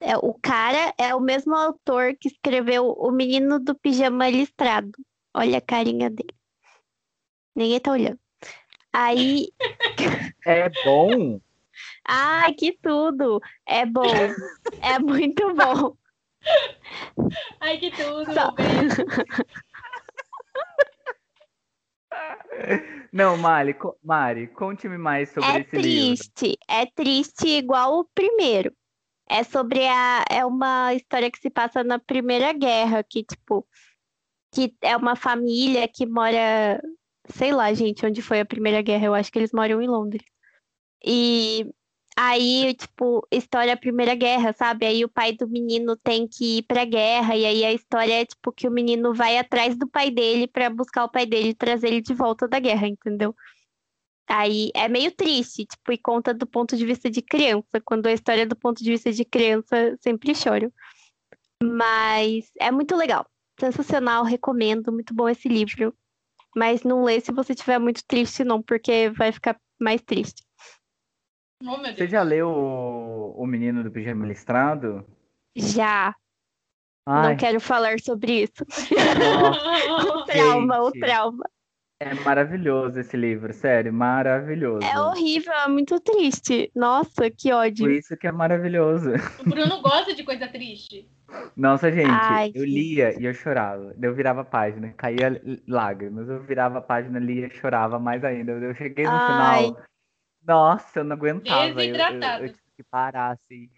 É, 0.00 0.16
o 0.16 0.34
cara 0.34 0.94
é 0.98 1.14
o 1.14 1.20
mesmo 1.20 1.54
autor 1.54 2.14
que 2.18 2.28
escreveu 2.28 2.88
O 2.88 3.10
Menino 3.10 3.58
do 3.58 3.74
Pijama 3.74 4.28
Listrado. 4.28 4.92
Olha 5.34 5.58
a 5.58 5.62
carinha 5.62 6.10
dele. 6.10 6.34
Ninguém 7.56 7.80
tá 7.80 7.92
olhando. 7.92 8.20
Aí. 8.92 9.48
É 10.46 10.68
bom? 10.84 11.40
Ai, 12.06 12.52
que 12.54 12.76
tudo! 12.82 13.40
É 13.66 13.84
bom. 13.86 14.16
É 14.80 14.98
muito 15.00 15.54
bom. 15.54 15.96
Ai, 17.60 17.78
que 17.78 17.90
tudo, 17.90 18.32
Só-. 18.34 18.54
Não, 23.12 23.36
Mari, 23.36 23.74
co- 23.74 23.96
Mari, 24.02 24.48
conte-me 24.48 24.98
mais 24.98 25.30
sobre 25.30 25.50
É 25.50 25.60
esse 25.60 25.76
livro. 25.76 26.14
triste. 26.16 26.58
É 26.68 26.86
triste 26.86 27.48
igual 27.48 27.98
o 28.00 28.04
primeiro. 28.14 28.72
É 29.28 29.42
sobre 29.42 29.86
a. 29.86 30.24
É 30.30 30.44
uma 30.44 30.92
história 30.94 31.30
que 31.30 31.38
se 31.38 31.50
passa 31.50 31.82
na 31.82 31.98
Primeira 31.98 32.52
Guerra, 32.52 33.02
que, 33.02 33.24
tipo, 33.24 33.66
que 34.52 34.74
é 34.82 34.96
uma 34.96 35.16
família 35.16 35.88
que 35.88 36.06
mora. 36.06 36.80
Sei 37.30 37.52
lá, 37.52 37.72
gente, 37.72 38.04
onde 38.04 38.20
foi 38.20 38.40
a 38.40 38.44
Primeira 38.44 38.82
Guerra? 38.82 39.06
Eu 39.06 39.14
acho 39.14 39.32
que 39.32 39.38
eles 39.38 39.52
moram 39.52 39.80
em 39.80 39.88
Londres. 39.88 40.24
E 41.04 41.66
aí, 42.16 42.74
tipo, 42.74 43.26
história 43.30 43.74
da 43.74 43.80
Primeira 43.80 44.14
Guerra, 44.14 44.52
sabe? 44.52 44.86
Aí 44.86 45.04
o 45.04 45.08
pai 45.08 45.32
do 45.32 45.48
menino 45.48 45.96
tem 45.96 46.26
que 46.28 46.58
ir 46.58 46.62
pra 46.62 46.84
guerra, 46.84 47.36
e 47.36 47.44
aí 47.44 47.64
a 47.64 47.72
história 47.72 48.20
é, 48.20 48.24
tipo, 48.24 48.52
que 48.52 48.68
o 48.68 48.70
menino 48.70 49.12
vai 49.14 49.38
atrás 49.38 49.76
do 49.76 49.88
pai 49.88 50.10
dele 50.10 50.46
pra 50.46 50.70
buscar 50.70 51.04
o 51.04 51.10
pai 51.10 51.26
dele 51.26 51.50
e 51.50 51.54
trazer 51.54 51.88
ele 51.88 52.00
de 52.00 52.14
volta 52.14 52.46
da 52.48 52.58
guerra, 52.58 52.86
entendeu? 52.86 53.34
Aí 54.28 54.70
é 54.74 54.88
meio 54.88 55.12
triste, 55.12 55.66
tipo, 55.66 55.92
e 55.92 55.98
conta 55.98 56.32
do 56.32 56.46
ponto 56.46 56.76
de 56.76 56.86
vista 56.86 57.10
de 57.10 57.20
criança. 57.20 57.80
Quando 57.84 58.06
a 58.06 58.12
história 58.12 58.42
é 58.42 58.46
do 58.46 58.56
ponto 58.56 58.82
de 58.82 58.90
vista 58.90 59.12
de 59.12 59.24
criança, 59.24 59.96
sempre 60.00 60.34
choro. 60.34 60.72
Mas 61.62 62.50
é 62.58 62.70
muito 62.70 62.96
legal. 62.96 63.26
Sensacional, 63.60 64.24
recomendo. 64.24 64.92
Muito 64.92 65.14
bom 65.14 65.28
esse 65.28 65.48
livro. 65.48 65.94
Mas 66.56 66.82
não 66.84 67.04
lê 67.04 67.20
se 67.20 67.32
você 67.32 67.52
estiver 67.52 67.78
muito 67.78 68.02
triste, 68.06 68.44
não, 68.44 68.62
porque 68.62 69.10
vai 69.10 69.30
ficar 69.32 69.60
mais 69.78 70.00
triste. 70.00 70.42
Oh, 71.62 71.76
Você 71.78 72.06
já 72.08 72.22
leu 72.22 72.48
o, 72.48 73.42
o 73.42 73.46
Menino 73.46 73.82
do 73.82 73.90
Pijama 73.90 74.26
Listrado? 74.26 75.04
Já, 75.56 76.14
Ai, 77.06 77.30
não 77.30 77.36
quero 77.36 77.60
falar 77.60 77.98
sobre 78.00 78.42
isso. 78.42 78.64
nossa, 79.18 80.14
O 80.18 80.24
trauma, 80.24 80.80
o 80.82 80.86
gente. 80.86 81.00
trauma. 81.00 81.44
é 82.00 82.12
maravilhoso 82.14 82.98
esse 82.98 83.16
livro, 83.16 83.52
sério, 83.54 83.92
maravilhoso. 83.92 84.84
É 84.86 84.98
horrível, 85.00 85.52
é 85.52 85.68
muito 85.68 85.98
triste. 86.00 86.70
Nossa, 86.74 87.30
que 87.30 87.50
Por 87.50 87.56
ódio. 87.56 87.90
isso 87.90 88.16
que 88.16 88.26
é 88.26 88.32
maravilhoso. 88.32 89.10
O 89.40 89.44
Bruno 89.48 89.80
gosta 89.80 90.12
de 90.14 90.22
coisa 90.24 90.48
triste. 90.48 91.08
Nossa, 91.56 91.90
gente, 91.90 92.10
Ai, 92.10 92.52
eu 92.54 92.64
gente. 92.64 92.74
lia 92.74 93.20
e 93.20 93.24
eu 93.24 93.32
chorava. 93.32 93.94
Eu 94.00 94.14
virava 94.14 94.42
a 94.42 94.44
página, 94.44 94.92
caía 94.96 95.40
lágrimas. 95.66 96.28
Eu 96.28 96.40
virava 96.42 96.78
a 96.78 96.82
página, 96.82 97.18
lia 97.18 97.46
e 97.46 97.50
chorava 97.50 97.98
mais 97.98 98.22
ainda. 98.24 98.52
Eu 98.52 98.74
cheguei 98.74 99.04
no 99.04 99.10
Ai. 99.12 99.62
final. 99.66 99.84
Nossa, 100.46 101.00
eu 101.00 101.04
não 101.04 101.16
aguentava. 101.16 101.64
Eu, 101.84 101.94
eu, 101.94 101.96
Desidratado. 101.96 102.44
eu 102.44 102.48
tive 102.48 102.62
que 102.76 102.82
parar, 102.84 103.30
assim. 103.32 103.68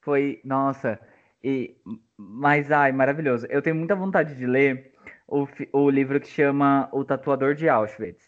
Foi, 0.00 0.40
nossa. 0.44 0.98
E, 1.42 1.76
mas, 2.16 2.70
ai, 2.72 2.92
maravilhoso. 2.92 3.46
Eu 3.50 3.60
tenho 3.62 3.76
muita 3.76 3.94
vontade 3.94 4.34
de 4.34 4.46
ler 4.46 4.92
o, 5.26 5.46
o 5.72 5.90
livro 5.90 6.20
que 6.20 6.28
chama 6.28 6.88
O 6.92 7.04
Tatuador 7.04 7.54
de 7.54 7.68
Auschwitz. 7.68 8.24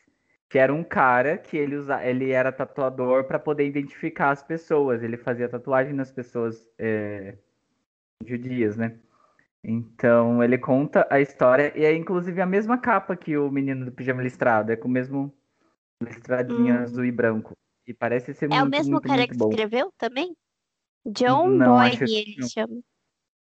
Que 0.48 0.58
era 0.58 0.72
um 0.72 0.84
cara 0.84 1.36
que 1.38 1.56
ele, 1.56 1.76
usa, 1.76 2.04
ele 2.04 2.30
era 2.30 2.52
tatuador 2.52 3.24
para 3.24 3.38
poder 3.38 3.66
identificar 3.66 4.30
as 4.30 4.42
pessoas. 4.42 5.02
Ele 5.02 5.16
fazia 5.16 5.48
tatuagem 5.48 5.92
nas 5.92 6.12
pessoas 6.12 6.68
é, 6.78 7.36
judias, 8.24 8.76
né? 8.76 8.96
Então 9.64 10.42
ele 10.44 10.56
conta 10.56 11.04
a 11.10 11.20
história 11.20 11.72
e 11.76 11.84
é 11.84 11.92
inclusive 11.92 12.40
a 12.40 12.46
mesma 12.46 12.78
capa 12.78 13.16
que 13.16 13.36
o 13.36 13.50
menino 13.50 13.84
do 13.84 13.90
pijama 13.90 14.22
listrado, 14.22 14.70
é 14.70 14.76
com 14.76 14.86
o 14.86 14.90
mesmo 14.90 15.34
listradinho 16.00 16.74
Hum. 16.74 16.82
azul 16.82 17.04
e 17.04 17.10
branco. 17.10 17.52
E 17.86 17.94
parece 17.94 18.34
ser 18.34 18.48
É 18.48 18.54
o 18.54 18.62
muito, 18.62 18.70
mesmo 18.70 18.92
muito, 18.92 19.08
cara 19.08 19.26
muito 19.26 19.30
que 19.30 19.38
bom. 19.38 19.48
escreveu 19.48 19.92
também? 19.96 20.36
John 21.06 21.56
Não, 21.56 21.76
Boyne, 21.76 21.98
ele 22.02 22.36
não. 22.38 22.48
chama. 22.48 22.80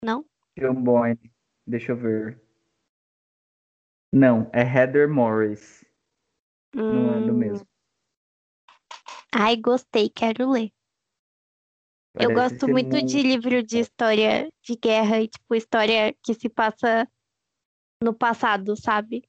Não? 0.05 0.25
John 0.59 0.75
Boyne. 0.83 1.33
Deixa 1.67 1.93
eu 1.93 1.97
ver. 1.97 2.41
Não, 4.13 4.51
é 4.53 4.63
Heather 4.63 5.09
Morris. 5.09 5.85
Não 6.75 7.15
é 7.15 7.27
do 7.27 7.33
Hum. 7.33 7.39
mesmo. 7.39 7.69
Ai, 9.35 9.57
gostei, 9.57 10.09
quero 10.09 10.51
ler. 10.51 10.71
Eu 12.15 12.31
Parece 12.31 12.55
gosto 12.55 12.67
ser 12.67 12.73
muito 12.73 13.03
de 13.03 13.23
livro 13.23 13.63
de 13.63 13.79
história 13.79 14.51
de 14.63 14.77
guerra 14.77 15.21
e, 15.21 15.29
tipo, 15.29 15.55
história 15.55 16.15
que 16.23 16.35
se 16.35 16.49
passa 16.49 17.07
no 18.03 18.13
passado, 18.13 18.77
sabe? 18.77 19.23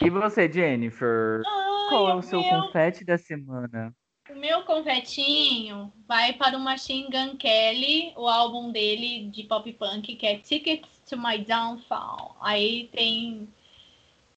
E 0.00 0.08
você, 0.10 0.50
Jennifer? 0.50 1.42
Ai, 1.44 1.67
Qual 1.88 2.08
é 2.08 2.14
o 2.14 2.22
seu 2.22 2.40
meu, 2.40 2.62
confete 2.62 3.04
da 3.04 3.18
semana? 3.18 3.94
o 4.30 4.34
meu 4.34 4.62
confetinho 4.62 5.92
vai 6.06 6.34
para 6.34 6.56
o 6.56 6.60
Machine 6.60 7.08
Gun 7.10 7.36
Kelly, 7.36 8.12
o 8.16 8.28
álbum 8.28 8.70
dele 8.70 9.28
de 9.30 9.44
pop 9.44 9.72
punk, 9.72 10.16
que 10.16 10.26
é 10.26 10.38
Tickets 10.38 11.02
to 11.08 11.16
My 11.16 11.38
Downfall. 11.38 12.36
Aí 12.40 12.88
tem 12.92 13.48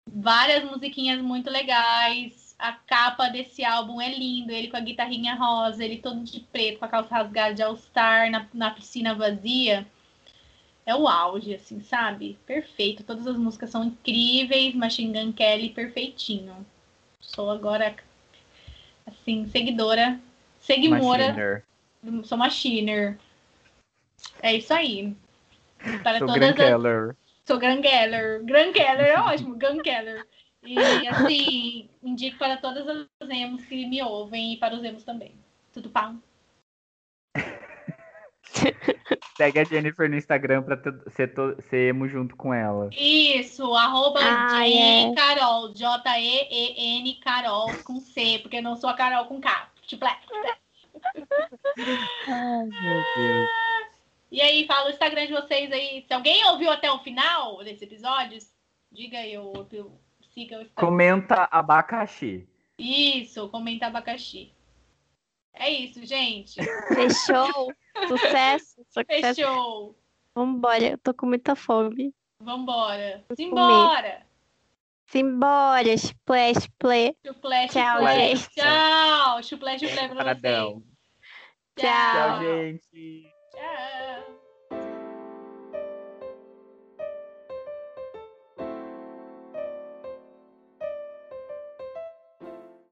várias 0.06 0.64
musiquinhas 0.64 1.20
muito 1.22 1.50
legais. 1.50 2.54
A 2.58 2.72
capa 2.72 3.28
desse 3.28 3.64
álbum 3.64 4.00
é 4.00 4.12
lindo, 4.12 4.52
ele 4.52 4.68
com 4.68 4.76
a 4.76 4.80
guitarrinha 4.80 5.34
rosa, 5.34 5.84
ele 5.84 5.98
todo 5.98 6.22
de 6.22 6.40
preto, 6.40 6.78
com 6.78 6.84
a 6.84 6.88
calça 6.88 7.14
rasgada 7.14 7.54
de 7.54 7.62
All 7.62 7.76
Star 7.76 8.30
na, 8.30 8.46
na 8.52 8.70
piscina 8.70 9.14
vazia. 9.14 9.86
É 10.84 10.94
o 10.94 11.06
auge, 11.06 11.54
assim, 11.54 11.80
sabe? 11.80 12.38
Perfeito. 12.46 13.04
Todas 13.04 13.26
as 13.26 13.36
músicas 13.36 13.70
são 13.70 13.84
incríveis. 13.84 14.74
Machine 14.74 15.12
Gun 15.12 15.32
Kelly, 15.32 15.70
perfeitinho. 15.70 16.66
Sou 17.20 17.50
agora, 17.50 17.94
assim, 19.06 19.46
seguidora. 19.48 20.20
Seguimora. 20.60 21.28
Machiner. 21.28 21.64
Sou 22.24 22.38
machiner. 22.38 23.18
É 24.42 24.54
isso 24.54 24.72
aí. 24.72 25.16
Para 26.02 26.18
Sou 26.18 26.26
todas 26.26 26.34
Gran 26.34 26.50
as... 26.50 26.56
Keller. 26.56 27.16
Sou 27.44 27.58
Gran 27.58 27.80
Keller. 27.80 28.44
Gran 28.44 28.72
Keller 28.72 29.06
é 29.06 29.20
ótimo, 29.20 29.56
Gran 29.56 29.78
Keller. 29.78 30.26
E 30.62 30.78
assim, 31.08 31.88
indico 32.02 32.38
para 32.38 32.56
todas 32.56 32.86
as 32.88 33.30
emos 33.30 33.64
que 33.64 33.86
me 33.86 34.02
ouvem 34.02 34.54
e 34.54 34.56
para 34.56 34.74
os 34.74 34.84
emos 34.84 35.04
também. 35.04 35.32
Tudo 35.72 35.88
pau. 35.88 36.14
Segue 39.36 39.60
a 39.60 39.64
Jennifer 39.64 40.08
no 40.10 40.16
Instagram 40.16 40.62
pra 40.62 40.76
ser, 41.10 41.28
to- 41.34 41.56
ser 41.62 41.88
emo 41.90 42.08
junto 42.08 42.34
com 42.36 42.52
ela. 42.52 42.90
Isso, 42.92 43.72
arroba 43.74 44.18
Ah, 44.20 44.64
Jen 44.66 45.12
é. 45.12 45.14
Carol, 45.14 45.72
J-E-E-N 45.72 47.14
Carol 47.22 47.68
com 47.84 48.00
C, 48.00 48.38
porque 48.42 48.56
eu 48.58 48.62
não 48.62 48.76
sou 48.76 48.90
a 48.90 48.94
Carol 48.94 49.26
com 49.26 49.40
K. 49.40 49.70
Tipo, 49.86 50.04
é. 50.06 50.16
Ai, 52.26 52.64
meu 52.66 53.02
Deus. 53.16 53.48
E 54.30 54.40
aí, 54.42 54.66
fala 54.66 54.88
o 54.88 54.90
Instagram 54.90 55.26
de 55.26 55.32
vocês 55.32 55.72
aí. 55.72 56.04
Se 56.06 56.12
alguém 56.12 56.44
ouviu 56.46 56.70
até 56.70 56.90
o 56.90 56.98
final 56.98 57.62
desse 57.64 57.84
episódio, 57.84 58.38
diga 58.92 59.18
aí, 59.18 59.32
eu, 59.32 59.66
eu, 59.72 59.98
siga 60.34 60.58
o 60.58 60.62
Instagram. 60.62 60.74
Comenta 60.88 61.48
abacaxi. 61.50 62.46
Isso, 62.78 63.48
comenta 63.48 63.86
abacaxi. 63.86 64.52
É 65.58 65.70
isso, 65.70 66.04
gente. 66.06 66.60
Fechou? 66.88 67.72
Sucesso? 68.06 68.76
Sucesso. 68.88 69.34
Fechou. 69.34 69.98
Vambora, 70.34 70.90
eu 70.92 70.98
tô 70.98 71.12
com 71.12 71.26
muita 71.26 71.56
fome. 71.56 72.14
Vambora. 72.40 73.24
Simbora. 73.36 74.22
Simbora, 75.10 75.96
chiplé, 75.96 76.54
chiplé. 76.54 77.14
Chuplé, 77.26 77.66
Tchau, 77.66 77.96
chuplé. 77.96 78.36
gente. 78.36 78.48
Tchau. 78.50 79.42
Chuplé, 79.42 79.78
chuplé 79.78 80.08
pra 80.08 80.34
vocês. 80.34 80.42
Tchau. 80.42 80.82
Tchau, 81.76 82.40
gente. 82.42 83.32
Tchau. 83.52 84.37